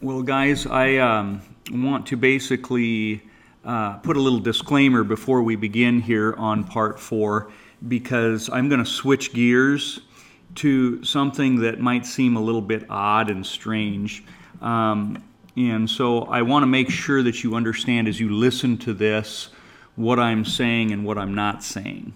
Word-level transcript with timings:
Well, 0.00 0.22
guys, 0.22 0.64
I 0.64 0.98
um, 0.98 1.42
want 1.72 2.06
to 2.06 2.16
basically 2.16 3.20
uh, 3.64 3.94
put 3.94 4.16
a 4.16 4.20
little 4.20 4.38
disclaimer 4.38 5.02
before 5.02 5.42
we 5.42 5.56
begin 5.56 6.00
here 6.00 6.34
on 6.34 6.62
part 6.62 7.00
four 7.00 7.50
because 7.88 8.48
I'm 8.48 8.68
going 8.68 8.78
to 8.78 8.88
switch 8.88 9.32
gears 9.32 9.98
to 10.54 11.02
something 11.02 11.56
that 11.62 11.80
might 11.80 12.06
seem 12.06 12.36
a 12.36 12.40
little 12.40 12.60
bit 12.60 12.86
odd 12.88 13.28
and 13.28 13.44
strange. 13.44 14.22
Um, 14.60 15.20
and 15.56 15.90
so 15.90 16.22
I 16.26 16.42
want 16.42 16.62
to 16.62 16.68
make 16.68 16.90
sure 16.90 17.24
that 17.24 17.42
you 17.42 17.56
understand 17.56 18.06
as 18.06 18.20
you 18.20 18.30
listen 18.32 18.78
to 18.78 18.94
this 18.94 19.48
what 19.96 20.20
I'm 20.20 20.44
saying 20.44 20.92
and 20.92 21.04
what 21.04 21.18
I'm 21.18 21.34
not 21.34 21.64
saying. 21.64 22.14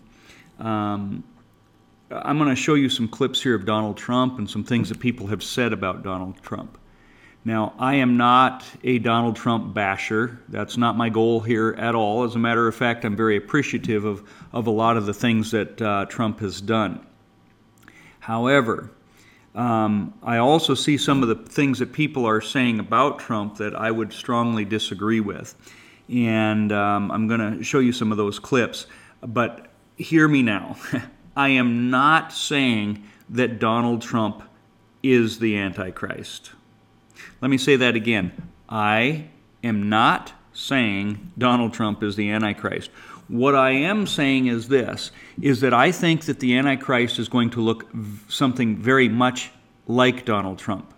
Um, 0.61 1.25
I'm 2.13 2.39
going 2.39 2.49
to 2.49 2.55
show 2.55 2.75
you 2.75 2.89
some 2.89 3.09
clips 3.09 3.43
here 3.43 3.57
of 3.57 3.67
Donald 3.67 3.97
Trump 3.97 4.39
and 4.39 4.49
some 4.49 4.63
things 4.63 4.89
that 4.89 5.01
people 5.01 5.27
have 5.27 5.43
said 5.43 5.73
about 5.73 6.05
Donald 6.05 6.41
Trump. 6.43 6.79
Now, 7.45 7.75
I 7.77 7.97
am 7.97 8.17
not 8.17 8.65
a 8.85 9.01
Donald 9.01 9.35
Trump 9.35 9.75
basher. 9.75 10.41
That's 10.49 10.77
not 10.77 10.97
my 10.97 11.09
goal 11.09 11.41
here 11.41 11.75
at 11.77 11.97
all. 11.97 12.23
As 12.23 12.37
a 12.37 12.39
matter 12.39 12.69
of 12.69 12.75
fact, 12.75 13.05
I'm 13.05 13.17
very 13.17 13.37
appreciative 13.37 14.05
of, 14.05 14.23
of 14.53 14.69
a 14.69 14.71
lot 14.71 14.97
of 14.97 15.07
the 15.07 15.15
things 15.15 15.51
that 15.51 15.83
uh, 15.83 16.07
Trump 16.09 16.39
has 16.39 16.61
done. 16.61 17.05
However, 18.21 18.93
um, 19.57 20.15
I 20.23 20.39
also 20.39 20.75
see 20.75 20.97
some 20.97 21.25
of 21.25 21.29
the 21.29 21.35
things 21.35 21.81
that 21.81 21.93
people 21.93 22.27
are 22.27 22.41
saying 22.41 22.79
about 22.79 23.19
Trump 23.19 23.57
that 23.57 23.75
I 23.75 23.91
would 23.91 24.13
strongly 24.13 24.65
disagree 24.65 25.21
with. 25.21 25.57
And 26.09 26.71
um, 26.71 27.11
I'm 27.11 27.27
going 27.27 27.59
to 27.59 27.65
show 27.65 27.81
you 27.81 27.93
some 27.93 28.13
of 28.13 28.19
those 28.19 28.39
clips. 28.39 28.87
But 29.21 29.67
hear 29.97 30.29
me 30.29 30.43
now. 30.43 30.77
I 31.37 31.49
am 31.49 31.91
not 31.91 32.33
saying 32.33 33.03
that 33.31 33.59
Donald 33.59 34.03
Trump 34.03 34.45
is 35.03 35.41
the 35.41 35.59
Antichrist. 35.59 36.53
Let 37.41 37.51
me 37.51 37.59
say 37.59 37.77
that 37.77 37.97
again. 37.97 38.33
I 38.69 39.27
am 39.63 39.89
not 39.89 40.33
saying 40.53 41.33
Donald 41.39 41.73
Trump 41.73 42.03
is 42.03 42.17
the 42.17 42.31
Antichrist. 42.31 42.91
What 43.29 43.55
I 43.55 43.71
am 43.71 44.07
saying 44.07 44.47
is 44.47 44.69
this 44.69 45.11
is 45.41 45.61
that 45.61 45.73
I 45.73 45.93
think 45.93 46.27
that 46.27 46.41
the 46.41 46.57
Antichrist 46.59 47.19
is 47.19 47.29
going 47.29 47.51
to 47.51 47.61
look 47.61 47.87
something 48.29 48.77
very 48.77 49.09
much 49.09 49.51
like 49.87 50.25
Donald 50.25 50.59
Trump. 50.59 50.93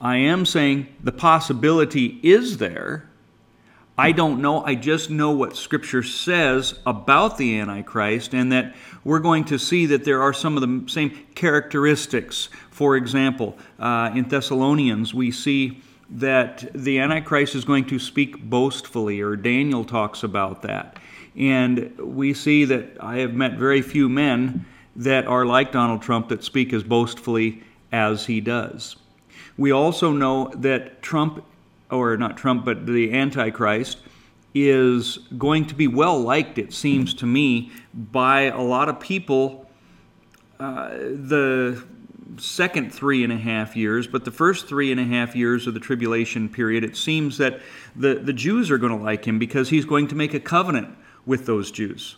I 0.00 0.16
am 0.16 0.46
saying 0.46 0.88
the 1.02 1.12
possibility 1.12 2.18
is 2.22 2.58
there. 2.58 3.08
I 3.98 4.12
don't 4.12 4.40
know. 4.40 4.64
I 4.64 4.76
just 4.76 5.10
know 5.10 5.30
what 5.30 5.56
Scripture 5.56 6.02
says 6.02 6.78
about 6.86 7.36
the 7.36 7.60
Antichrist, 7.60 8.32
and 8.32 8.50
that 8.50 8.74
we're 9.04 9.18
going 9.18 9.44
to 9.44 9.58
see 9.58 9.84
that 9.86 10.04
there 10.04 10.22
are 10.22 10.32
some 10.32 10.56
of 10.56 10.62
the 10.62 10.90
same 10.90 11.10
characteristics. 11.34 12.48
For 12.80 12.96
example, 12.96 13.58
uh, 13.78 14.10
in 14.14 14.26
Thessalonians, 14.26 15.12
we 15.12 15.32
see 15.32 15.82
that 16.08 16.66
the 16.74 16.98
Antichrist 16.98 17.54
is 17.54 17.62
going 17.62 17.84
to 17.88 17.98
speak 17.98 18.42
boastfully, 18.42 19.20
or 19.20 19.36
Daniel 19.36 19.84
talks 19.84 20.22
about 20.22 20.62
that. 20.62 20.96
And 21.36 21.94
we 21.98 22.32
see 22.32 22.64
that 22.64 22.96
I 22.98 23.18
have 23.18 23.34
met 23.34 23.58
very 23.58 23.82
few 23.82 24.08
men 24.08 24.64
that 24.96 25.26
are 25.26 25.44
like 25.44 25.72
Donald 25.72 26.00
Trump 26.00 26.30
that 26.30 26.42
speak 26.42 26.72
as 26.72 26.82
boastfully 26.82 27.62
as 27.92 28.24
he 28.24 28.40
does. 28.40 28.96
We 29.58 29.72
also 29.72 30.10
know 30.10 30.50
that 30.54 31.02
Trump, 31.02 31.44
or 31.90 32.16
not 32.16 32.38
Trump, 32.38 32.64
but 32.64 32.86
the 32.86 33.12
Antichrist, 33.12 33.98
is 34.54 35.18
going 35.36 35.66
to 35.66 35.74
be 35.74 35.86
well 35.86 36.18
liked, 36.18 36.56
it 36.56 36.72
seems 36.72 37.12
to 37.12 37.26
me, 37.26 37.72
by 37.92 38.44
a 38.44 38.62
lot 38.62 38.88
of 38.88 38.98
people. 38.98 39.66
Uh, 40.58 40.88
the 40.88 41.84
second 42.38 42.92
three 42.92 43.24
and 43.24 43.32
a 43.32 43.36
half 43.36 43.76
years, 43.76 44.06
but 44.06 44.24
the 44.24 44.30
first 44.30 44.68
three 44.68 44.92
and 44.92 45.00
a 45.00 45.04
half 45.04 45.34
years 45.34 45.66
of 45.66 45.74
the 45.74 45.80
tribulation 45.80 46.48
period, 46.48 46.84
it 46.84 46.96
seems 46.96 47.38
that 47.38 47.60
the, 47.96 48.14
the 48.14 48.32
Jews 48.32 48.70
are 48.70 48.78
going 48.78 48.96
to 48.96 49.02
like 49.02 49.24
him 49.24 49.38
because 49.38 49.70
he's 49.70 49.84
going 49.84 50.08
to 50.08 50.14
make 50.14 50.34
a 50.34 50.40
covenant 50.40 50.96
with 51.26 51.46
those 51.46 51.70
Jews. 51.70 52.16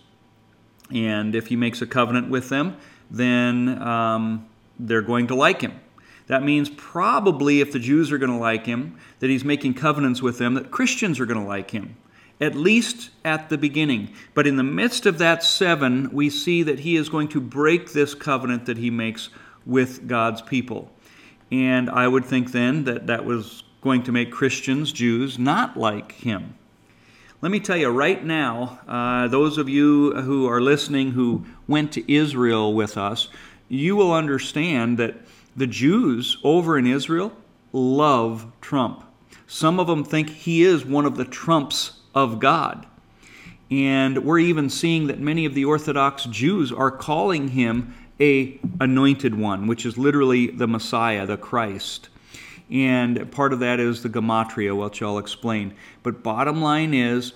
And 0.93 1.34
if 1.34 1.47
he 1.47 1.56
makes 1.56 1.81
a 1.81 1.87
covenant 1.87 2.28
with 2.28 2.49
them, 2.49 2.77
then 3.11 3.81
um, 3.83 4.47
they're 4.78 5.03
going 5.03 5.28
to 5.28 5.34
like 5.34 5.61
him. 5.61 5.81
That 6.27 6.43
means 6.43 6.71
probably 6.71 7.61
if 7.61 7.72
the 7.72 7.78
Jews 7.78 8.12
are 8.12 8.19
going 8.19 8.31
to 8.31 8.39
like 8.39 8.67
him, 8.67 8.99
that 9.21 9.31
he's 9.31 9.45
making 9.45 9.75
covenants 9.75 10.22
with 10.22 10.39
them, 10.39 10.55
that 10.55 10.71
Christians 10.71 11.21
are 11.21 11.27
going 11.27 11.41
to 11.41 11.47
like 11.47 11.71
him, 11.71 11.97
at 12.41 12.55
least 12.55 13.11
at 13.25 13.49
the 13.49 13.59
beginning. 13.59 14.12
But 14.34 14.47
in 14.47 14.56
the 14.56 14.62
midst 14.62 15.05
of 15.06 15.19
that 15.19 15.43
seven, 15.43 16.11
we 16.12 16.31
see 16.31 16.62
that 16.62 16.81
he 16.81 16.97
is 16.97 17.09
going 17.09 17.28
to 17.28 17.41
break 17.41 17.93
this 17.93 18.15
covenant 18.15 18.67
that 18.67 18.78
he 18.78 18.91
makes 18.91 19.31
with 19.67 20.06
God's 20.06 20.43
people. 20.43 20.91
And 21.50 21.91
I 21.91 22.09
would 22.09 22.25
think 22.25 22.53
then 22.53 22.84
that 22.84 23.06
that 23.09 23.25
was 23.25 23.62
going 23.83 24.03
to 24.05 24.12
make 24.12 24.31
Christians, 24.31 24.93
Jews, 24.93 25.39
not 25.39 25.77
like 25.77 26.12
him. 26.12 26.55
Let 27.43 27.50
me 27.50 27.59
tell 27.59 27.77
you 27.77 27.89
right 27.89 28.25
now, 28.25 28.78
uh, 28.87 29.27
those 29.27 29.59
of 29.59 29.69
you 29.69 30.15
who 30.15 30.47
are 30.47 30.61
listening 30.61 31.11
who 31.11 31.45
went 31.67 31.93
to 31.93 32.12
Israel 32.12 32.72
with 32.72 32.97
us, 32.97 33.28
you 33.69 33.97
will 33.97 34.12
understand 34.12 34.99
that 34.99 35.17
the 35.56 35.67
Jews 35.67 36.39
over 36.45 36.78
in 36.78 36.87
Israel 36.87 37.33
love 37.72 38.47
Trump. 38.61 39.05
Some 39.47 39.81
of 39.81 39.89
them 39.89 40.05
think 40.05 40.31
he 40.31 40.62
is 40.62 40.84
one 40.84 41.05
of 41.05 41.17
the 41.17 41.25
trumps 41.25 42.01
of 42.15 42.39
God. 42.39 42.87
And 43.71 44.25
we're 44.25 44.39
even 44.39 44.71
seeing 44.71 45.06
that 45.09 45.19
many 45.19 45.45
of 45.45 45.55
the 45.55 45.65
Orthodox 45.65 46.25
Jews 46.27 46.71
are 46.71 46.91
calling 46.91 47.49
him 47.49 47.95
a 48.21 48.59
anointed 48.81 49.34
one, 49.34 49.67
which 49.67 49.84
is 49.87 49.99
literally 49.99 50.49
the 50.49 50.69
Messiah, 50.69 51.27
the 51.27 51.37
Christ. 51.37 52.09
And 52.71 53.31
part 53.31 53.53
of 53.53 53.61
that 53.61 53.81
is 53.81 54.03
the 54.03 54.09
gematria, 54.09 54.77
which 54.77 55.03
I'll 55.03 55.19
explain. 55.19 55.75
But 56.03 56.22
bottom 56.22 56.62
line 56.62 56.95
is, 56.95 57.33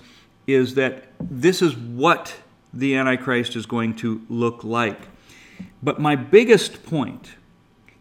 is 0.47 0.75
that 0.75 1.05
this 1.19 1.61
is 1.61 1.75
what 1.75 2.35
the 2.73 2.95
Antichrist 2.95 3.55
is 3.55 3.65
going 3.65 3.95
to 3.97 4.21
look 4.29 4.63
like. 4.63 4.99
But 5.83 5.99
my 5.99 6.15
biggest 6.15 6.83
point 6.85 7.35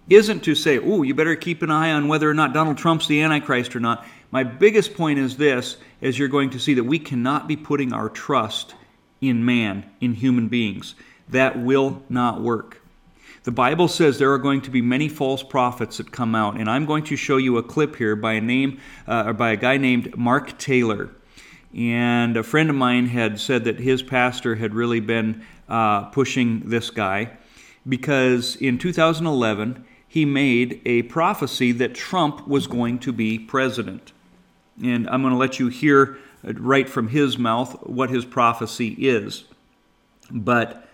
isn't 0.08 0.40
to 0.44 0.54
say, 0.54 0.78
oh, 0.78 1.02
you 1.02 1.14
better 1.14 1.34
keep 1.34 1.62
an 1.62 1.70
eye 1.70 1.90
on 1.90 2.08
whether 2.08 2.30
or 2.30 2.34
not 2.34 2.54
Donald 2.54 2.78
Trump's 2.78 3.08
the 3.08 3.22
Antichrist 3.22 3.74
or 3.74 3.80
not. 3.80 4.06
My 4.30 4.44
biggest 4.44 4.94
point 4.94 5.18
is 5.18 5.36
this, 5.36 5.76
as 6.00 6.18
you're 6.18 6.28
going 6.28 6.50
to 6.50 6.58
see, 6.58 6.74
that 6.74 6.84
we 6.84 6.98
cannot 6.98 7.48
be 7.48 7.56
putting 7.56 7.92
our 7.92 8.08
trust 8.08 8.74
in 9.20 9.44
man, 9.44 9.84
in 10.00 10.14
human 10.14 10.48
beings. 10.48 10.94
That 11.28 11.58
will 11.58 12.02
not 12.08 12.40
work. 12.40 12.82
The 13.44 13.52
Bible 13.52 13.86
says 13.86 14.18
there 14.18 14.32
are 14.32 14.38
going 14.38 14.62
to 14.62 14.70
be 14.70 14.82
many 14.82 15.08
false 15.08 15.42
prophets 15.42 15.98
that 15.98 16.10
come 16.10 16.34
out, 16.34 16.58
and 16.58 16.68
I'm 16.68 16.84
going 16.84 17.04
to 17.04 17.16
show 17.16 17.36
you 17.36 17.58
a 17.58 17.62
clip 17.62 17.94
here 17.96 18.16
by 18.16 18.32
a 18.32 18.40
name 18.40 18.80
uh, 19.06 19.24
or 19.26 19.32
by 19.34 19.52
a 19.52 19.56
guy 19.56 19.76
named 19.76 20.16
Mark 20.16 20.58
Taylor. 20.58 21.10
And 21.72 22.36
a 22.36 22.42
friend 22.42 22.70
of 22.70 22.76
mine 22.76 23.06
had 23.06 23.38
said 23.38 23.64
that 23.64 23.78
his 23.78 24.02
pastor 24.02 24.56
had 24.56 24.74
really 24.74 25.00
been 25.00 25.44
uh, 25.68 26.06
pushing 26.06 26.68
this 26.68 26.90
guy 26.90 27.36
because 27.88 28.56
in 28.56 28.78
2011 28.78 29.84
he 30.08 30.24
made 30.24 30.80
a 30.86 31.02
prophecy 31.02 31.72
that 31.72 31.94
Trump 31.94 32.48
was 32.48 32.66
going 32.66 32.98
to 33.00 33.12
be 33.12 33.38
president. 33.38 34.12
And 34.82 35.08
I'm 35.08 35.22
going 35.22 35.32
to 35.32 35.38
let 35.38 35.58
you 35.58 35.68
hear 35.68 36.18
uh, 36.46 36.54
right 36.54 36.88
from 36.88 37.08
his 37.08 37.38
mouth 37.38 37.86
what 37.86 38.10
his 38.10 38.24
prophecy 38.24 38.96
is. 38.98 39.44
But 40.30 40.85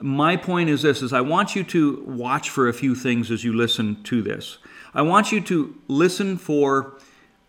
my 0.00 0.36
point 0.36 0.70
is 0.70 0.82
this 0.82 1.02
is 1.02 1.12
I 1.12 1.20
want 1.20 1.56
you 1.56 1.64
to 1.64 2.04
watch 2.06 2.50
for 2.50 2.68
a 2.68 2.72
few 2.72 2.94
things 2.94 3.30
as 3.30 3.44
you 3.44 3.52
listen 3.52 4.02
to 4.04 4.22
this. 4.22 4.58
I 4.94 5.02
want 5.02 5.32
you 5.32 5.40
to 5.42 5.76
listen 5.88 6.38
for 6.38 6.98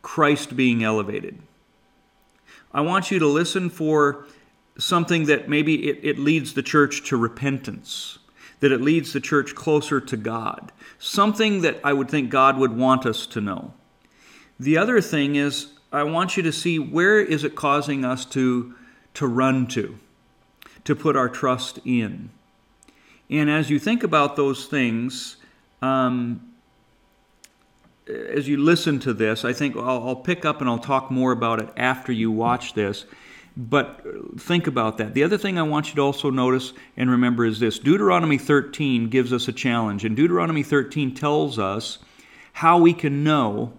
Christ 0.01 0.55
being 0.55 0.83
elevated. 0.83 1.39
I 2.71 2.81
want 2.81 3.11
you 3.11 3.19
to 3.19 3.27
listen 3.27 3.69
for 3.69 4.27
something 4.77 5.25
that 5.25 5.49
maybe 5.49 5.89
it, 5.89 5.99
it 6.03 6.19
leads 6.19 6.53
the 6.53 6.63
church 6.63 7.07
to 7.09 7.17
repentance, 7.17 8.19
that 8.59 8.71
it 8.71 8.81
leads 8.81 9.13
the 9.13 9.19
church 9.19 9.55
closer 9.55 9.99
to 9.99 10.17
God. 10.17 10.71
Something 10.97 11.61
that 11.61 11.79
I 11.83 11.93
would 11.93 12.09
think 12.09 12.29
God 12.29 12.57
would 12.57 12.75
want 12.75 13.05
us 13.05 13.25
to 13.27 13.41
know. 13.41 13.73
The 14.59 14.77
other 14.77 15.01
thing 15.01 15.35
is 15.35 15.73
I 15.91 16.03
want 16.03 16.37
you 16.37 16.43
to 16.43 16.51
see 16.51 16.77
where 16.77 17.19
is 17.19 17.43
it 17.43 17.55
causing 17.55 18.05
us 18.05 18.25
to, 18.25 18.75
to 19.15 19.27
run 19.27 19.67
to, 19.67 19.97
to 20.83 20.95
put 20.95 21.15
our 21.15 21.29
trust 21.29 21.79
in. 21.85 22.29
And 23.29 23.49
as 23.49 23.69
you 23.69 23.79
think 23.79 24.03
about 24.03 24.35
those 24.35 24.65
things, 24.65 25.37
um, 25.81 26.53
as 28.07 28.47
you 28.47 28.57
listen 28.57 28.99
to 28.99 29.13
this, 29.13 29.45
I 29.45 29.53
think 29.53 29.75
I'll, 29.75 30.07
I'll, 30.07 30.15
pick 30.15 30.45
up 30.45 30.61
and 30.61 30.69
I'll 30.69 30.79
talk 30.79 31.11
more 31.11 31.31
about 31.31 31.59
it 31.59 31.69
after 31.77 32.11
you 32.11 32.31
watch 32.31 32.73
this. 32.73 33.05
But 33.55 34.05
think 34.39 34.67
about 34.67 34.97
that. 34.97 35.13
The 35.13 35.23
other 35.23 35.37
thing 35.37 35.59
I 35.59 35.63
want 35.63 35.89
you 35.89 35.95
to 35.95 36.01
also 36.01 36.29
notice 36.29 36.73
and 36.95 37.09
remember 37.09 37.45
is 37.45 37.59
this 37.59 37.77
Deuteronomy 37.77 38.37
13 38.37 39.09
gives 39.09 39.33
us 39.33 39.47
a 39.47 39.53
challenge. 39.53 40.05
And 40.05 40.15
Deuteronomy 40.15 40.63
13 40.63 41.13
tells 41.13 41.59
us 41.59 41.99
how 42.53 42.79
we 42.79 42.93
can 42.93 43.23
know 43.23 43.73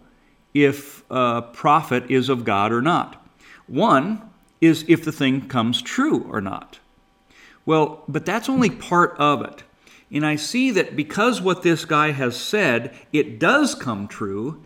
if 0.52 1.02
a 1.10 1.42
prophet 1.42 2.10
is 2.10 2.28
of 2.28 2.44
God 2.44 2.72
or 2.72 2.82
not. 2.82 3.24
One 3.66 4.20
is 4.60 4.84
if 4.88 5.04
the 5.04 5.12
thing 5.12 5.48
comes 5.48 5.80
true 5.80 6.26
or 6.28 6.40
not. 6.40 6.79
Well, 7.66 8.04
but 8.08 8.24
that's 8.24 8.48
only 8.48 8.70
part 8.70 9.14
of 9.18 9.42
it. 9.42 9.62
And 10.10 10.26
I 10.26 10.36
see 10.36 10.70
that 10.72 10.96
because 10.96 11.40
what 11.40 11.62
this 11.62 11.84
guy 11.84 12.10
has 12.10 12.36
said, 12.36 12.96
it 13.12 13.38
does 13.38 13.74
come 13.74 14.08
true, 14.08 14.62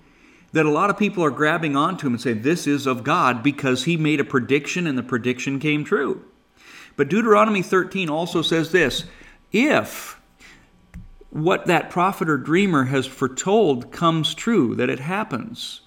that 0.52 0.64
a 0.64 0.70
lot 0.70 0.88
of 0.88 0.96
people 0.96 1.24
are 1.24 1.30
grabbing 1.30 1.76
onto 1.76 2.06
him 2.06 2.14
and 2.14 2.22
saying 2.22 2.42
this 2.42 2.66
is 2.66 2.86
of 2.86 3.04
God 3.04 3.42
because 3.42 3.84
he 3.84 3.96
made 3.96 4.20
a 4.20 4.24
prediction 4.24 4.86
and 4.86 4.96
the 4.96 5.02
prediction 5.02 5.58
came 5.58 5.84
true. 5.84 6.24
But 6.96 7.08
Deuteronomy 7.08 7.62
13 7.62 8.08
also 8.08 8.40
says 8.40 8.70
this 8.70 9.04
if 9.52 10.20
what 11.30 11.66
that 11.66 11.90
prophet 11.90 12.28
or 12.28 12.38
dreamer 12.38 12.84
has 12.84 13.06
foretold 13.06 13.90
comes 13.90 14.34
true, 14.34 14.76
that 14.76 14.88
it 14.88 15.00
happens, 15.00 15.80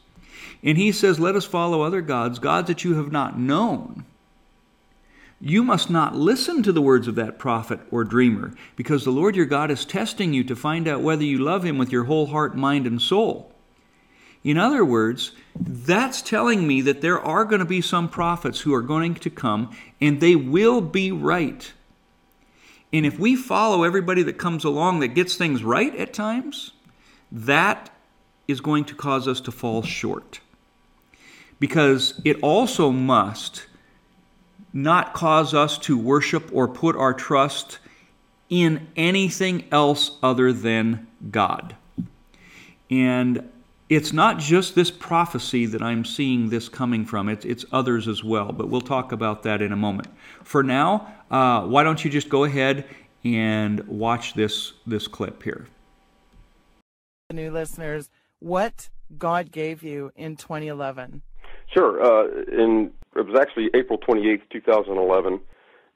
and 0.62 0.78
he 0.78 0.92
says, 0.92 1.20
Let 1.20 1.36
us 1.36 1.46
follow 1.46 1.82
other 1.82 2.02
gods, 2.02 2.40
gods 2.40 2.68
that 2.68 2.84
you 2.84 2.96
have 2.96 3.12
not 3.12 3.40
known, 3.40 4.06
you 5.40 5.64
must 5.64 5.90
not 5.90 6.16
listen 6.16 6.64
to 6.64 6.72
the 6.72 6.82
words 6.82 7.08
of 7.08 7.16
that 7.16 7.38
prophet 7.38 7.80
or 7.92 8.04
dreamer, 8.04 8.54
because 8.76 9.04
the 9.04 9.12
Lord 9.12 9.36
your 9.36 9.46
God 9.46 9.70
is 9.70 9.86
testing 9.86 10.34
you 10.34 10.44
to 10.46 10.56
find 10.56 10.88
out 10.88 11.02
whether 11.02 11.24
you 11.24 11.38
love 11.38 11.64
him 11.64 11.78
with 11.78 11.92
your 11.92 12.06
whole 12.06 12.28
heart, 12.28 12.56
mind, 12.56 12.88
and 12.88 13.02
soul. 13.02 13.54
In 14.44 14.58
other 14.58 14.86
words, 14.86 15.34
that's 15.60 16.22
telling 16.22 16.66
me 16.68 16.82
that 16.82 17.02
there 17.02 17.20
are 17.20 17.44
going 17.44 17.60
to 17.60 17.66
be 17.66 17.82
some 17.82 18.08
prophets 18.08 18.62
who 18.62 18.74
are 18.74 18.82
going 18.82 19.16
to 19.16 19.30
come 19.30 19.76
and 20.00 20.22
they 20.22 20.36
will 20.36 20.80
be 20.80 21.12
right. 21.12 21.74
And 22.94 23.06
if 23.06 23.20
we 23.20 23.36
follow 23.36 23.84
everybody 23.84 24.24
that 24.24 24.38
comes 24.38 24.64
along 24.64 25.02
that 25.02 25.10
gets 25.10 25.36
things 25.36 25.64
right 25.64 25.94
at 25.96 26.14
times, 26.14 26.72
that 27.32 27.90
is 28.48 28.62
going 28.62 28.86
to 28.86 28.96
cause 28.96 29.28
us 29.28 29.42
to 29.42 29.52
fall 29.52 29.82
short. 29.82 30.40
Because 31.60 32.22
it 32.24 32.40
also 32.42 32.92
must 32.92 33.66
not 34.78 35.12
cause 35.16 35.56
us 35.56 35.76
to 35.80 35.98
worship 35.98 36.52
or 36.54 36.68
put 36.68 36.96
our 36.96 37.12
trust 37.12 37.80
in 38.48 38.88
anything 38.96 39.66
else 39.72 40.12
other 40.22 40.54
than 40.54 41.08
God. 41.32 41.76
And 42.92 43.50
it's 43.90 44.14
not 44.14 44.38
just 44.38 44.76
this 44.76 44.92
prophecy 44.92 45.66
that 45.66 45.82
I'm 45.82 46.06
seeing 46.06 46.50
this 46.50 46.70
coming 46.70 47.06
from, 47.06 47.28
it's, 47.28 47.44
it's 47.44 47.66
others 47.72 48.08
as 48.08 48.24
well, 48.24 48.52
but 48.52 48.70
we'll 48.70 48.82
talk 48.82 49.12
about 49.12 49.42
that 49.44 49.64
in 49.64 49.72
a 49.72 49.76
moment. 49.76 50.10
For 50.44 50.62
now, 50.62 51.12
uh, 51.32 51.64
why 51.64 51.82
don't 51.82 52.06
you 52.06 52.12
just 52.12 52.30
go 52.30 52.44
ahead 52.44 52.86
and 53.24 53.86
watch 53.88 54.36
this, 54.36 54.74
this 54.86 55.08
clip 55.08 55.42
here? 55.42 55.66
New 57.34 57.50
listeners, 57.50 58.12
what 58.40 58.90
God 59.18 59.52
gave 59.52 59.82
you 59.82 60.12
in 60.16 60.36
2011? 60.36 61.24
Sure. 61.74 62.02
Uh, 62.02 62.44
in 62.52 62.92
it 63.18 63.26
was 63.26 63.38
actually 63.40 63.70
April 63.74 63.98
28th, 63.98 64.42
2011. 64.52 65.40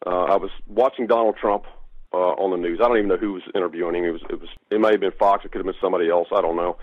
Uh, 0.05 0.09
I 0.09 0.35
was 0.37 0.49
watching 0.67 1.07
Donald 1.07 1.35
Trump 1.39 1.65
uh, 2.13 2.17
on 2.17 2.51
the 2.51 2.57
news. 2.57 2.79
I 2.81 2.87
don't 2.87 2.97
even 2.97 3.09
know 3.09 3.17
who 3.17 3.33
was 3.33 3.43
interviewing 3.55 3.95
him. 3.95 4.05
It 4.05 4.11
was 4.11 4.21
it 4.29 4.39
was 4.39 4.49
it 4.71 4.79
may 4.79 4.91
have 4.91 4.99
been 4.99 5.11
Fox. 5.17 5.45
It 5.45 5.51
could 5.51 5.59
have 5.59 5.65
been 5.65 5.81
somebody 5.81 6.09
else. 6.09 6.27
I 6.35 6.41
don't 6.41 6.55
know. 6.55 6.77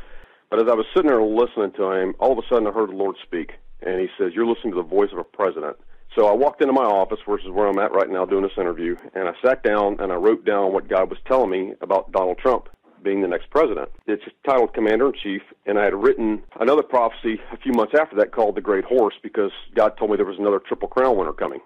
But 0.51 0.61
as 0.61 0.69
I 0.71 0.75
was 0.75 0.87
sitting 0.95 1.11
there 1.11 1.23
listening 1.23 1.73
to 1.77 1.93
him, 1.93 2.15
all 2.21 2.33
of 2.33 2.39
a 2.39 2.47
sudden 2.49 2.67
I 2.67 2.71
heard 2.71 2.91
the 2.91 2.97
Lord 2.97 3.17
speak, 3.23 3.53
and 3.83 4.01
He 4.01 4.09
says, 4.19 4.33
"You're 4.35 4.47
listening 4.47 4.73
to 4.73 4.83
the 4.83 4.89
voice 4.89 5.11
of 5.13 5.19
a 5.19 5.25
president." 5.25 5.77
So 6.17 6.27
I 6.27 6.33
walked 6.33 6.63
into 6.63 6.73
my 6.73 6.85
office, 6.85 7.19
which 7.27 7.45
is 7.45 7.51
where 7.51 7.67
I'm 7.67 7.79
at 7.79 7.93
right 7.93 8.09
now 8.09 8.25
doing 8.25 8.43
this 8.43 8.57
interview, 8.57 8.97
and 9.15 9.29
I 9.29 9.33
sat 9.45 9.63
down 9.63 9.97
and 10.01 10.11
I 10.11 10.17
wrote 10.17 10.45
down 10.45 10.73
what 10.73 10.89
God 10.89 11.11
was 11.11 11.19
telling 11.27 11.51
me 11.51 11.75
about 11.83 12.13
Donald 12.13 12.39
Trump 12.39 12.69
being 13.03 13.23
the 13.23 13.29
next 13.29 13.51
president. 13.51 13.91
It's 14.07 14.23
titled 14.45 14.75
Commander 14.75 15.07
in 15.09 15.13
Chief, 15.23 15.43
and 15.67 15.79
I 15.79 15.85
had 15.85 15.95
written 15.95 16.43
another 16.61 16.83
prophecy 16.83 17.41
a 17.53 17.57
few 17.57 17.73
months 17.73 17.95
after 17.99 18.17
that 18.17 18.33
called 18.33 18.55
The 18.55 18.61
Great 18.61 18.85
Horse 18.85 19.15
because 19.23 19.53
God 19.75 19.97
told 19.97 20.11
me 20.11 20.17
there 20.17 20.27
was 20.27 20.39
another 20.39 20.59
Triple 20.59 20.89
Crown 20.89 21.17
winner 21.17 21.33
coming. 21.33 21.61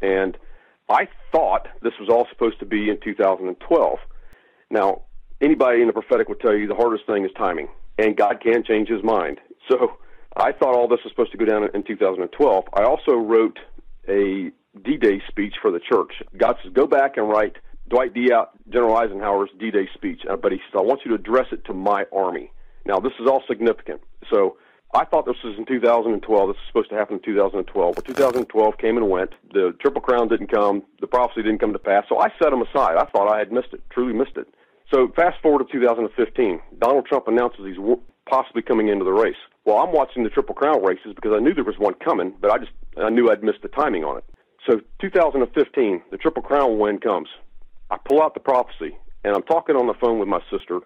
And 0.00 0.36
I 0.88 1.08
thought 1.30 1.68
this 1.82 1.94
was 2.00 2.08
all 2.08 2.26
supposed 2.30 2.58
to 2.60 2.66
be 2.66 2.90
in 2.90 2.98
2012. 3.02 3.98
Now, 4.70 5.02
anybody 5.40 5.80
in 5.80 5.86
the 5.86 5.92
prophetic 5.92 6.28
would 6.28 6.40
tell 6.40 6.54
you 6.54 6.66
the 6.66 6.74
hardest 6.74 7.06
thing 7.06 7.24
is 7.24 7.30
timing, 7.36 7.68
and 7.98 8.16
God 8.16 8.40
can 8.42 8.64
change 8.64 8.88
his 8.88 9.02
mind. 9.02 9.40
So 9.70 9.98
I 10.36 10.52
thought 10.52 10.74
all 10.74 10.88
this 10.88 11.00
was 11.04 11.12
supposed 11.12 11.32
to 11.32 11.38
go 11.38 11.44
down 11.44 11.68
in 11.74 11.82
2012. 11.82 12.64
I 12.74 12.82
also 12.82 13.12
wrote 13.12 13.58
a 14.08 14.50
D 14.84 14.96
Day 14.96 15.22
speech 15.28 15.54
for 15.60 15.70
the 15.70 15.80
church. 15.80 16.12
God 16.36 16.56
says, 16.62 16.72
go 16.72 16.86
back 16.86 17.16
and 17.16 17.28
write 17.28 17.56
Dwight 17.92 18.14
D. 18.14 18.30
General 18.70 18.96
Eisenhower's 18.96 19.50
D-Day 19.60 19.86
speech, 19.92 20.22
uh, 20.28 20.36
but 20.36 20.50
he 20.50 20.58
said, 20.70 20.78
"I 20.78 20.82
want 20.82 21.04
you 21.04 21.10
to 21.10 21.14
address 21.14 21.52
it 21.52 21.62
to 21.66 21.74
my 21.74 22.06
army." 22.10 22.50
Now, 22.86 22.98
this 22.98 23.12
is 23.20 23.26
all 23.26 23.42
significant. 23.46 24.00
So, 24.32 24.56
I 24.94 25.04
thought 25.04 25.26
this 25.26 25.36
was 25.44 25.58
in 25.58 25.66
2012. 25.66 26.48
This 26.48 26.56
was 26.56 26.66
supposed 26.68 26.88
to 26.88 26.96
happen 26.96 27.16
in 27.16 27.22
2012. 27.22 27.94
But 27.94 28.06
2012 28.06 28.78
came 28.78 28.96
and 28.96 29.10
went. 29.10 29.34
The 29.52 29.76
Triple 29.78 30.00
Crown 30.00 30.28
didn't 30.28 30.48
come. 30.50 30.82
The 31.00 31.06
prophecy 31.06 31.42
didn't 31.42 31.58
come 31.58 31.74
to 31.74 31.78
pass. 31.78 32.04
So 32.08 32.18
I 32.18 32.28
set 32.42 32.50
them 32.50 32.62
aside. 32.62 32.96
I 32.96 33.04
thought 33.04 33.28
I 33.30 33.38
had 33.38 33.52
missed 33.52 33.74
it, 33.74 33.82
truly 33.90 34.14
missed 34.14 34.38
it. 34.38 34.48
So 34.92 35.08
fast 35.14 35.40
forward 35.42 35.66
to 35.66 35.72
2015. 35.72 36.60
Donald 36.78 37.04
Trump 37.06 37.28
announces 37.28 37.66
he's 37.66 37.78
possibly 38.26 38.62
coming 38.62 38.88
into 38.88 39.04
the 39.04 39.12
race. 39.12 39.40
Well, 39.66 39.78
I'm 39.78 39.92
watching 39.92 40.24
the 40.24 40.30
Triple 40.30 40.54
Crown 40.54 40.82
races 40.82 41.12
because 41.14 41.32
I 41.34 41.40
knew 41.40 41.52
there 41.52 41.64
was 41.64 41.78
one 41.78 41.94
coming, 41.94 42.34
but 42.40 42.50
I 42.50 42.58
just 42.58 42.72
I 42.96 43.10
knew 43.10 43.30
I'd 43.30 43.44
missed 43.44 43.62
the 43.62 43.68
timing 43.68 44.04
on 44.04 44.16
it. 44.18 44.24
So 44.66 44.80
2015, 45.00 46.02
the 46.10 46.16
Triple 46.16 46.42
Crown 46.42 46.78
win 46.78 46.98
comes. 46.98 47.28
I 47.92 47.98
pull 48.08 48.22
out 48.22 48.32
the 48.32 48.40
prophecy, 48.40 48.96
and 49.22 49.36
I'm 49.36 49.42
talking 49.42 49.76
on 49.76 49.86
the 49.86 49.92
phone 49.92 50.18
with 50.18 50.26
my 50.26 50.40
sister, 50.50 50.80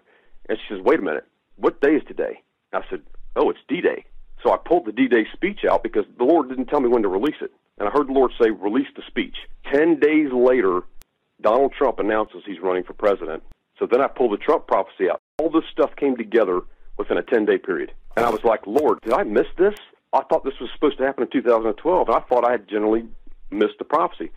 and 0.49 0.57
she 0.59 0.73
says, 0.73 0.83
"Wait 0.83 0.99
a 0.99 1.01
minute, 1.01 1.25
what 1.55 1.79
day 1.79 1.95
is 1.95 2.03
today?" 2.05 2.43
I 2.73 2.81
said, 2.89 3.01
"Oh, 3.37 3.49
it's 3.49 3.59
D-Day." 3.69 4.03
So 4.43 4.51
I 4.51 4.57
pulled 4.57 4.85
the 4.85 4.91
D-Day 4.91 5.25
speech 5.31 5.63
out 5.63 5.83
because 5.83 6.03
the 6.17 6.25
Lord 6.25 6.49
didn't 6.49 6.65
tell 6.65 6.81
me 6.81 6.89
when 6.89 7.03
to 7.03 7.07
release 7.07 7.41
it, 7.41 7.51
and 7.77 7.87
I 7.87 7.91
heard 7.93 8.09
the 8.09 8.11
Lord 8.11 8.33
say, 8.39 8.49
"Release 8.49 8.89
the 8.93 9.03
speech." 9.07 9.37
Ten 9.71 10.01
days 10.01 10.33
later, 10.33 10.81
Donald 11.39 11.71
Trump 11.71 11.99
announces 11.99 12.43
he's 12.45 12.59
running 12.59 12.83
for 12.83 12.91
president. 12.91 13.41
So 13.79 13.85
then 13.85 14.01
I 14.01 14.07
pulled 14.07 14.33
the 14.33 14.37
Trump 14.37 14.67
prophecy 14.67 15.09
out. 15.09 15.21
All 15.39 15.49
this 15.49 15.63
stuff 15.71 15.95
came 15.95 16.17
together 16.17 16.61
within 16.97 17.17
a 17.17 17.23
10-day 17.23 17.59
period, 17.59 17.93
and 18.17 18.25
I 18.25 18.29
was 18.29 18.43
like, 18.43 18.67
"Lord, 18.67 18.99
did 19.01 19.13
I 19.13 19.23
miss 19.23 19.47
this? 19.55 19.75
I 20.11 20.23
thought 20.23 20.43
this 20.43 20.59
was 20.59 20.69
supposed 20.73 20.97
to 20.97 21.05
happen 21.05 21.23
in 21.23 21.29
2012, 21.29 22.09
and 22.09 22.17
I 22.17 22.19
thought 22.27 22.43
I 22.43 22.51
had 22.51 22.67
generally 22.67 23.07
missed 23.49 23.77
the 23.77 23.85
prophecy." 23.85 24.29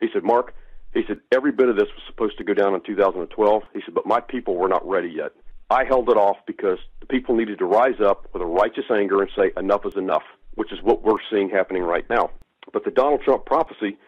He 0.00 0.08
said, 0.12 0.24
"Mark." 0.24 0.52
He 0.94 1.02
said, 1.06 1.20
every 1.32 1.52
bit 1.52 1.68
of 1.68 1.76
this 1.76 1.88
was 1.94 2.02
supposed 2.06 2.38
to 2.38 2.44
go 2.44 2.54
down 2.54 2.74
in 2.74 2.80
2012. 2.80 3.62
He 3.74 3.80
said, 3.84 3.94
but 3.94 4.06
my 4.06 4.20
people 4.20 4.56
were 4.56 4.68
not 4.68 4.86
ready 4.88 5.10
yet. 5.10 5.32
I 5.70 5.84
held 5.84 6.08
it 6.08 6.16
off 6.16 6.38
because 6.46 6.78
the 7.00 7.06
people 7.06 7.36
needed 7.36 7.58
to 7.58 7.66
rise 7.66 8.00
up 8.04 8.26
with 8.32 8.42
a 8.42 8.46
righteous 8.46 8.84
anger 8.90 9.20
and 9.20 9.30
say, 9.36 9.52
enough 9.56 9.84
is 9.84 9.96
enough, 9.96 10.22
which 10.54 10.72
is 10.72 10.78
what 10.82 11.02
we're 11.02 11.20
seeing 11.30 11.50
happening 11.50 11.82
right 11.82 12.08
now. 12.08 12.30
But 12.72 12.84
the 12.84 12.90
Donald 12.90 13.20
Trump 13.22 13.44
prophecy, 13.44 13.98